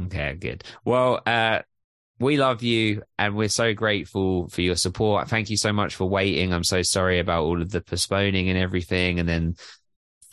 Okay, 0.06 0.34
good. 0.34 0.64
Well, 0.84 1.20
uh, 1.26 1.60
we 2.18 2.38
love 2.38 2.62
you 2.62 3.02
and 3.18 3.36
we're 3.36 3.48
so 3.48 3.74
grateful 3.74 4.48
for 4.48 4.62
your 4.62 4.76
support. 4.76 5.28
Thank 5.28 5.50
you 5.50 5.56
so 5.58 5.72
much 5.72 5.94
for 5.96 6.08
waiting. 6.08 6.52
I'm 6.54 6.64
so 6.64 6.80
sorry 6.80 7.18
about 7.18 7.42
all 7.44 7.60
of 7.60 7.70
the 7.70 7.82
postponing 7.82 8.48
and 8.48 8.58
everything 8.58 9.20
and 9.20 9.28
then 9.28 9.54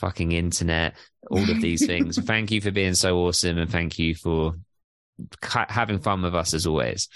fucking 0.04 0.34
internet, 0.34 0.96
all 1.32 1.50
of 1.50 1.62
these 1.62 1.86
things. 1.86 2.18
thank 2.26 2.52
you 2.52 2.60
for 2.60 2.72
being 2.72 2.94
so 2.94 3.18
awesome 3.20 3.58
and 3.58 3.72
thank 3.72 3.98
you 3.98 4.14
for 4.16 4.54
ca- 5.42 5.68
having 5.70 6.00
fun 6.00 6.22
with 6.22 6.36
us 6.36 6.54
as 6.54 6.68
always. 6.68 7.08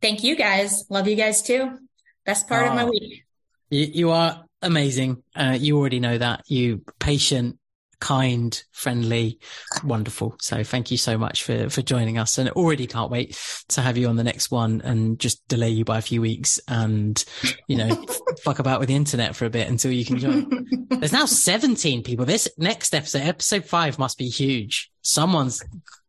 Thank 0.00 0.24
you 0.24 0.34
guys. 0.34 0.84
Love 0.90 1.06
you 1.06 1.14
guys 1.14 1.42
too. 1.42 1.78
Best 2.26 2.48
part 2.48 2.66
of 2.66 2.74
my 2.74 2.82
Oh. 2.82 2.90
week. 2.90 3.24
You, 3.70 3.86
you 3.86 4.10
are 4.10 4.44
amazing. 4.60 5.22
Uh, 5.34 5.56
you 5.58 5.78
already 5.78 6.00
know 6.00 6.18
that. 6.18 6.42
You 6.48 6.82
patient, 6.98 7.58
kind, 8.02 8.60
friendly, 8.72 9.38
wonderful. 9.84 10.34
So 10.40 10.64
thank 10.64 10.90
you 10.90 10.96
so 10.96 11.16
much 11.16 11.44
for, 11.44 11.70
for 11.70 11.82
joining 11.82 12.18
us 12.18 12.36
and 12.36 12.48
already 12.50 12.88
can't 12.88 13.10
wait 13.12 13.38
to 13.68 13.80
have 13.80 13.96
you 13.96 14.08
on 14.08 14.16
the 14.16 14.24
next 14.24 14.50
one 14.50 14.80
and 14.82 15.18
just 15.20 15.46
delay 15.46 15.70
you 15.70 15.84
by 15.84 15.98
a 15.98 16.02
few 16.02 16.20
weeks 16.20 16.58
and, 16.66 17.24
you 17.68 17.76
know, 17.76 18.04
fuck 18.42 18.58
about 18.58 18.80
with 18.80 18.88
the 18.88 18.96
internet 18.96 19.36
for 19.36 19.44
a 19.44 19.50
bit 19.50 19.68
until 19.68 19.92
you 19.92 20.04
can 20.04 20.18
join. 20.18 20.66
There's 20.90 21.12
now 21.12 21.26
17 21.26 22.02
people. 22.02 22.24
This 22.24 22.48
next 22.58 22.92
episode, 22.92 23.22
episode 23.22 23.64
five 23.64 23.98
must 24.00 24.18
be 24.18 24.28
huge. 24.28 24.90
Someone's 25.02 25.62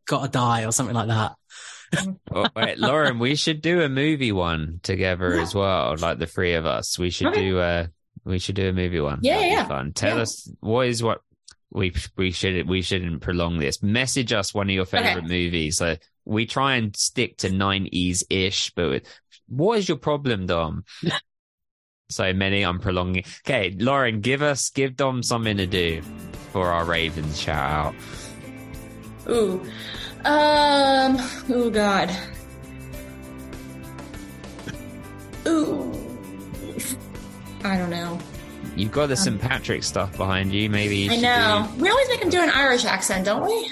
got 0.07 0.24
to 0.24 0.30
die 0.30 0.65
or 0.65 0.72
something 0.72 0.95
like 0.95 1.10
that. 1.10 1.34
Oh, 2.34 2.48
wait, 2.56 2.80
Lauren, 2.80 3.20
we 3.20 3.36
should 3.36 3.61
do 3.61 3.82
a 3.82 3.88
movie 3.90 4.32
one 4.32 4.80
together 4.82 5.40
as 5.40 5.53
well, 5.53 5.95
like 5.99 6.18
the 6.18 6.26
three 6.26 6.56
of 6.56 6.65
us. 6.65 6.98
We 6.98 7.11
should 7.11 7.28
Okay. 7.28 7.41
do 7.41 7.60
uh 7.60 7.86
we 8.26 8.40
should 8.40 8.56
do 8.56 8.68
a 8.70 8.74
movie 8.74 8.99
one. 8.99 9.20
Yeah, 9.22 9.34
That'd 9.36 9.49
be 9.49 9.53
yeah. 9.53 9.68
fun. 9.68 9.94
Tell 9.94 10.15
Yeah. 10.15 10.22
us 10.24 10.52
what 10.60 10.88
is 10.88 11.03
what 11.03 11.22
we 11.73 11.93
we 12.15 12.31
should 12.31 12.67
we 12.69 12.81
shouldn't 12.81 13.21
prolong 13.21 13.57
this. 13.59 13.81
Message 13.83 14.31
us 14.31 14.53
one 14.53 14.69
of 14.69 14.73
your 14.75 14.83
Okay. 14.83 15.03
favorite 15.03 15.23
movies. 15.27 15.77
So 15.77 15.97
we 16.25 16.45
try 16.45 16.75
and 16.75 16.95
stick 16.95 17.37
to 17.37 17.51
nineties 17.51 18.23
ish, 18.29 18.71
but 18.75 19.03
what 19.47 19.79
is 19.79 19.89
your 19.89 19.97
problem, 19.97 20.45
Dom? 20.45 20.83
so 22.09 22.31
many, 22.33 22.63
I'm 22.63 22.79
prolonging. 22.79 23.23
Okay, 23.45 23.75
Lauren, 23.77 24.21
give 24.21 24.41
us 24.41 24.69
give 24.69 24.95
Dom 24.95 25.23
something 25.23 25.57
to 25.57 25.67
do 25.67 26.01
for 26.51 26.67
our 26.67 26.85
Ravens 26.85 27.39
shout 27.41 27.71
out. 27.71 27.95
Ooh. 29.29 29.61
Um. 30.25 31.17
Oh 31.49 31.69
God. 31.69 32.09
Ooh. 35.47 35.91
I 37.63 37.77
don't 37.77 37.89
know. 37.89 38.19
You've 38.75 38.91
got 38.91 39.07
the 39.07 39.15
St. 39.15 39.39
Patrick 39.39 39.83
stuff 39.83 40.15
behind 40.17 40.51
you. 40.53 40.69
Maybe 40.69 40.97
you 40.97 41.09
Um, 41.09 41.11
I 41.11 41.15
should 41.15 41.21
know. 41.23 41.71
We 41.77 41.89
always 41.89 42.07
make 42.09 42.21
him 42.21 42.29
do 42.29 42.41
an 42.41 42.49
Irish 42.49 42.85
accent, 42.85 43.25
don't 43.25 43.45
we? 43.45 43.69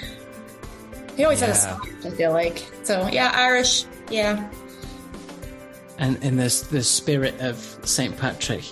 He 1.16 1.24
always 1.24 1.40
has 1.40 1.64
a 1.64 1.68
Yeah. 1.68 1.76
Scottish, 1.76 2.06
I 2.06 2.10
feel 2.16 2.32
like. 2.32 2.64
So 2.84 3.08
yeah, 3.12 3.32
Irish. 3.34 3.84
Yeah. 4.10 4.48
and 5.98 6.22
in 6.24 6.36
the 6.36 6.66
the 6.70 6.82
spirit 6.82 7.38
of 7.40 7.56
Saint 7.84 8.16
Patrick, 8.16 8.64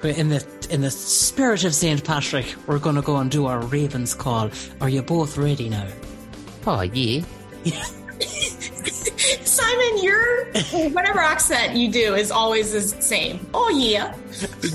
but 0.00 0.16
in 0.16 0.28
the 0.28 0.44
in 0.70 0.80
the 0.80 0.90
spirit 0.90 1.64
of 1.64 1.74
Saint 1.74 2.02
Patrick, 2.04 2.54
we're 2.66 2.78
going 2.78 2.96
to 2.96 3.02
go 3.02 3.16
and 3.16 3.30
do 3.30 3.46
our 3.46 3.60
Ravens 3.60 4.14
call. 4.14 4.50
Are 4.80 4.88
you 4.88 5.02
both 5.02 5.36
ready 5.36 5.68
now? 5.68 5.86
do. 5.86 6.70
Oh 6.70 6.80
yeah. 6.82 7.22
Simon, 9.52 10.02
your 10.02 10.46
whatever 10.90 11.20
accent 11.20 11.76
you 11.76 11.90
do 11.90 12.14
is 12.14 12.30
always 12.30 12.72
the 12.72 12.80
same. 13.02 13.46
Oh 13.52 13.68
yeah. 13.70 14.14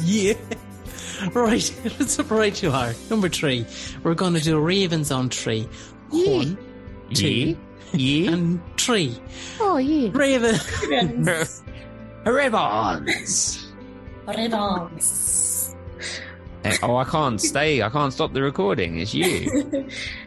yeah. 0.04 0.34
Right, 1.34 1.74
right 2.30 2.62
you 2.64 2.72
are. 2.72 2.94
Number 3.10 3.28
three, 3.30 3.66
we're 4.04 4.14
going 4.14 4.36
to 4.36 4.40
do 4.42 4.60
Ravens 4.60 5.12
on 5.12 5.30
three. 5.30 5.68
One, 6.12 6.58
two, 7.14 7.58
Yeah. 7.94 8.32
and 8.34 8.62
three. 8.78 9.20
Oh 9.60 9.78
yeah. 9.78 10.10
Raven. 10.14 10.60
Ravens. 12.26 13.68
Ribbons. 14.28 15.74
Eh, 16.66 16.76
oh, 16.82 16.96
I 16.98 17.04
can't 17.04 17.40
stay. 17.40 17.84
I 17.84 17.90
can't 17.90 18.12
stop 18.12 18.34
the 18.34 18.42
recording. 18.42 19.00
It's 19.00 19.14
you. 19.14 19.88